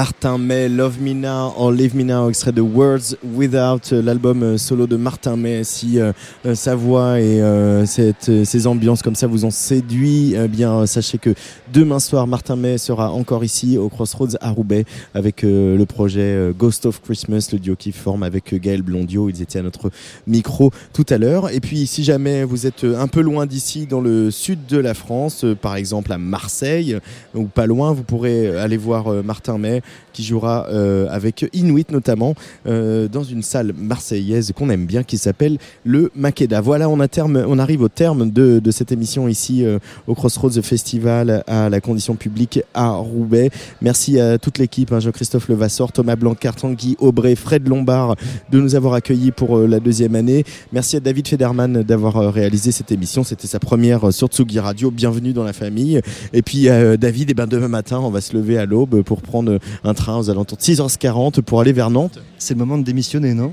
Martin 0.00 0.38
May, 0.38 0.66
Love 0.70 0.98
Me 0.98 1.12
Now 1.12 1.52
or 1.58 1.72
Leave 1.72 1.94
Me 1.94 2.04
Now, 2.04 2.30
extrait 2.30 2.52
de 2.52 2.62
Words 2.62 3.18
Without, 3.22 3.92
euh, 3.92 4.00
l'album 4.00 4.42
euh, 4.42 4.56
solo 4.56 4.86
de 4.86 4.96
Martin 4.96 5.36
May. 5.36 5.62
Si 5.62 6.00
euh, 6.00 6.12
euh, 6.46 6.54
sa 6.54 6.74
voix 6.74 7.20
et 7.20 7.42
euh, 7.42 7.84
cette, 7.84 8.46
ces 8.46 8.66
ambiances 8.66 9.02
comme 9.02 9.14
ça 9.14 9.26
vous 9.26 9.44
ont 9.44 9.50
séduit, 9.50 10.34
eh 10.42 10.48
bien 10.48 10.86
sachez 10.86 11.18
que 11.18 11.34
demain 11.72 12.00
soir, 12.00 12.26
Martin 12.26 12.56
May 12.56 12.78
sera 12.78 13.12
encore 13.12 13.44
ici 13.44 13.78
au 13.78 13.88
Crossroads 13.88 14.36
à 14.40 14.50
Roubaix 14.50 14.84
avec 15.14 15.44
euh, 15.44 15.76
le 15.76 15.86
projet 15.86 16.20
euh, 16.20 16.52
Ghost 16.52 16.86
of 16.86 17.00
Christmas, 17.02 17.48
le 17.52 17.58
duo 17.58 17.76
qui 17.76 17.92
forme 17.92 18.22
avec 18.22 18.52
euh, 18.52 18.58
Gaël 18.58 18.82
Blondio. 18.82 19.28
Ils 19.28 19.42
étaient 19.42 19.58
à 19.58 19.62
notre 19.62 19.90
micro 20.26 20.70
tout 20.92 21.06
à 21.08 21.18
l'heure. 21.18 21.50
Et 21.50 21.60
puis 21.60 21.86
si 21.86 22.02
jamais 22.04 22.44
vous 22.44 22.66
êtes 22.66 22.84
un 22.84 23.06
peu 23.08 23.20
loin 23.20 23.46
d'ici, 23.46 23.86
dans 23.86 24.00
le 24.00 24.30
sud 24.30 24.66
de 24.66 24.78
la 24.78 24.94
France, 24.94 25.44
par 25.60 25.76
exemple 25.76 26.12
à 26.12 26.18
Marseille 26.18 26.98
ou 27.34 27.44
pas 27.44 27.66
loin, 27.66 27.92
vous 27.92 28.02
pourrez 28.02 28.58
aller 28.58 28.76
voir 28.76 29.22
Martin 29.22 29.58
May 29.58 29.82
qui 30.12 30.24
jouera 30.24 30.66
avec 31.10 31.46
Inuit 31.52 31.90
notamment 31.90 32.34
dans 32.64 33.24
une 33.24 33.42
salle 33.42 33.72
marseillaise 33.76 34.52
qu'on 34.54 34.70
aime 34.70 34.86
bien 34.86 35.02
qui 35.02 35.18
s'appelle 35.18 35.58
le 35.84 36.10
Makeda. 36.14 36.60
Voilà, 36.60 36.88
on, 36.88 37.00
a 37.00 37.06
on 37.24 37.58
arrive 37.58 37.82
au 37.82 37.88
terme 37.88 38.30
de, 38.30 38.58
de 38.58 38.70
cette 38.70 38.92
émission 38.92 39.28
ici 39.28 39.64
au 40.06 40.14
Crossroads 40.14 40.62
Festival 40.62 41.42
à 41.46 41.59
la 41.68 41.80
condition 41.80 42.14
publique 42.14 42.60
à 42.74 42.90
Roubaix. 42.90 43.50
Merci 43.82 44.18
à 44.18 44.38
toute 44.38 44.58
l'équipe, 44.58 44.92
hein, 44.92 45.00
Jean-Christophe 45.00 45.48
Levasseur, 45.48 45.92
Thomas 45.92 46.16
Blancard, 46.16 46.56
Tanguy 46.56 46.96
Aubray, 46.98 47.36
Fred 47.36 47.68
Lombard 47.68 48.16
de 48.50 48.60
nous 48.60 48.74
avoir 48.74 48.94
accueillis 48.94 49.32
pour 49.32 49.58
euh, 49.58 49.66
la 49.66 49.80
deuxième 49.80 50.14
année. 50.14 50.44
Merci 50.72 50.96
à 50.96 51.00
David 51.00 51.28
Federman 51.28 51.82
d'avoir 51.82 52.16
euh, 52.16 52.30
réalisé 52.30 52.72
cette 52.72 52.92
émission. 52.92 53.24
C'était 53.24 53.46
sa 53.46 53.58
première 53.58 54.08
euh, 54.08 54.10
sur 54.10 54.28
Tsugi 54.28 54.58
Radio. 54.58 54.90
Bienvenue 54.90 55.32
dans 55.32 55.44
la 55.44 55.52
famille. 55.52 56.00
Et 56.32 56.42
puis 56.42 56.68
David, 56.98 57.30
et 57.30 57.34
ben 57.34 57.46
demain 57.46 57.68
matin, 57.68 58.00
on 58.00 58.10
va 58.10 58.20
se 58.20 58.36
lever 58.36 58.58
à 58.58 58.66
l'aube 58.66 59.02
pour 59.02 59.22
prendre 59.22 59.58
un 59.84 59.94
train 59.94 60.18
aux 60.18 60.30
alentours 60.30 60.58
de 60.58 60.62
6h40 60.62 61.42
pour 61.42 61.60
aller 61.60 61.72
vers 61.72 61.90
Nantes. 61.90 62.20
C'est 62.38 62.54
le 62.54 62.58
moment 62.58 62.78
de 62.78 62.84
démissionner, 62.84 63.34
non? 63.34 63.52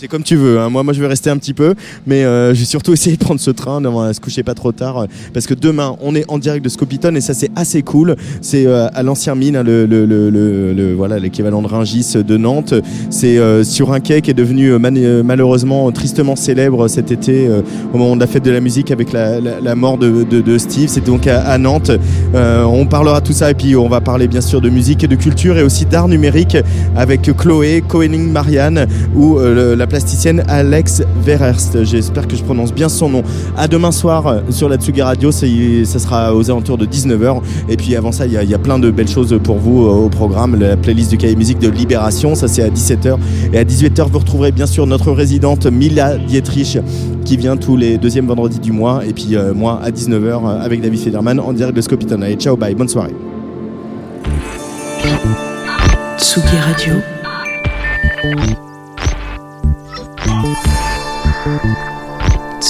C'est 0.00 0.08
comme 0.08 0.22
tu 0.22 0.36
veux. 0.36 0.58
hein. 0.58 0.70
Moi, 0.70 0.82
moi, 0.82 0.94
je 0.94 1.00
vais 1.02 1.06
rester 1.08 1.28
un 1.28 1.36
petit 1.36 1.52
peu, 1.52 1.74
mais 2.06 2.24
euh, 2.24 2.54
j'ai 2.54 2.64
surtout 2.64 2.92
essayé 2.94 3.18
de 3.18 3.22
prendre 3.22 3.38
ce 3.38 3.50
train, 3.50 3.84
on 3.84 4.00
va 4.00 4.14
se 4.14 4.20
coucher 4.20 4.42
pas 4.42 4.54
trop 4.54 4.72
tard, 4.72 4.96
euh, 4.96 5.06
parce 5.34 5.46
que 5.46 5.52
demain, 5.52 5.94
on 6.00 6.14
est 6.14 6.24
en 6.28 6.38
direct 6.38 6.64
de 6.64 6.70
Scopiton 6.70 7.14
et 7.16 7.20
ça, 7.20 7.34
c'est 7.34 7.50
assez 7.54 7.82
cool. 7.82 8.16
C'est 8.40 8.66
euh, 8.66 8.88
à 8.94 9.02
l'ancien 9.02 9.34
mine, 9.34 9.56
hein, 9.56 9.62
le, 9.62 9.84
le, 9.84 10.06
le, 10.06 10.30
le- 10.72 10.94
voilà, 10.94 11.18
l'équivalent 11.18 11.60
de 11.60 11.66
Ringis 11.66 12.14
de 12.14 12.36
Nantes. 12.38 12.72
C'est 13.10 13.36
euh, 13.36 13.62
sur 13.62 13.92
un 13.92 14.00
quai 14.00 14.22
qui 14.22 14.30
est 14.30 14.34
devenu 14.34 14.72
euh, 14.72 14.78
euh, 14.82 15.22
malheureusement 15.22 15.92
tristement 15.92 16.34
célèbre 16.34 16.88
cet 16.88 17.12
été 17.12 17.46
euh, 17.46 17.60
au 17.92 17.98
moment 17.98 18.14
de 18.16 18.20
la 18.20 18.26
fête 18.26 18.44
de 18.46 18.50
la 18.50 18.60
musique 18.60 18.90
avec 18.90 19.12
la, 19.12 19.38
la- 19.38 19.74
mort 19.74 19.98
de, 19.98 20.24
de- 20.24 20.40
de 20.40 20.56
Steve. 20.56 20.88
C'est 20.88 21.04
donc 21.04 21.26
à, 21.26 21.42
à 21.42 21.58
Nantes. 21.58 21.90
Euh, 22.34 22.64
on 22.64 22.86
parlera 22.86 23.20
tout 23.20 23.34
ça 23.34 23.50
et 23.50 23.54
puis 23.54 23.76
on 23.76 23.88
va 23.90 24.00
parler 24.00 24.28
bien 24.28 24.40
sûr 24.40 24.62
de 24.62 24.70
musique 24.70 25.04
et 25.04 25.08
de 25.08 25.16
culture 25.16 25.58
et 25.58 25.62
aussi 25.62 25.84
d'art 25.84 26.08
numérique 26.08 26.56
avec 26.96 27.36
Chloé, 27.36 27.82
Koenig 27.86 28.22
Marianne 28.30 28.86
ou 29.14 29.36
euh, 29.38 29.76
la 29.76 29.89
plasticienne 29.90 30.42
Alex 30.48 31.02
Verherst. 31.22 31.84
J'espère 31.84 32.26
que 32.26 32.36
je 32.36 32.42
prononce 32.42 32.72
bien 32.72 32.88
son 32.88 33.10
nom. 33.10 33.22
À 33.58 33.68
demain 33.68 33.90
soir 33.92 34.26
euh, 34.26 34.40
sur 34.48 34.68
la 34.70 34.76
Tsugi 34.76 35.02
Radio, 35.02 35.30
ça 35.32 35.46
sera 35.98 36.34
aux 36.34 36.48
alentours 36.50 36.78
de 36.78 36.86
19h. 36.86 37.42
Et 37.68 37.76
puis 37.76 37.94
avant 37.96 38.12
ça, 38.12 38.24
il 38.26 38.32
y, 38.32 38.54
a- 38.54 38.58
plein 38.58 38.78
de 38.78 38.90
belles 38.90 39.08
choses 39.08 39.38
pour 39.42 39.58
vous 39.58 39.84
euh, 39.86 39.90
au 39.90 40.08
programme. 40.08 40.58
La 40.58 40.76
playlist 40.76 41.10
du 41.10 41.18
cahier 41.18 41.34
musique 41.36 41.58
de 41.58 41.68
Libération, 41.68 42.34
ça 42.34 42.46
c'est 42.48 42.62
à 42.62 42.68
17h. 42.70 43.16
Et 43.52 43.58
à 43.58 43.64
18h, 43.64 44.08
vous 44.10 44.18
retrouverez 44.20 44.52
bien 44.52 44.66
sûr 44.66 44.86
notre 44.86 45.10
résidente 45.12 45.66
Mila 45.66 46.16
Dietrich 46.16 46.78
qui 47.24 47.36
vient 47.36 47.56
tous 47.56 47.76
les 47.76 47.98
deuxièmes 47.98 48.26
vendredis 48.26 48.60
du 48.60 48.70
mois. 48.72 49.02
Et 49.06 49.12
puis 49.12 49.34
euh, 49.36 49.52
moi 49.52 49.80
à 49.82 49.90
19h 49.90 50.14
euh, 50.24 50.64
avec 50.64 50.80
David 50.80 51.00
Federman 51.00 51.40
en 51.40 51.52
direct 51.52 51.76
de 51.76 51.80
Scopiton. 51.82 52.22
Allez, 52.22 52.36
ciao, 52.36 52.56
bye, 52.56 52.74
bonne 52.74 52.88
soirée. 52.88 53.14
Tsugi 56.18 56.56
Radio. 56.58 56.94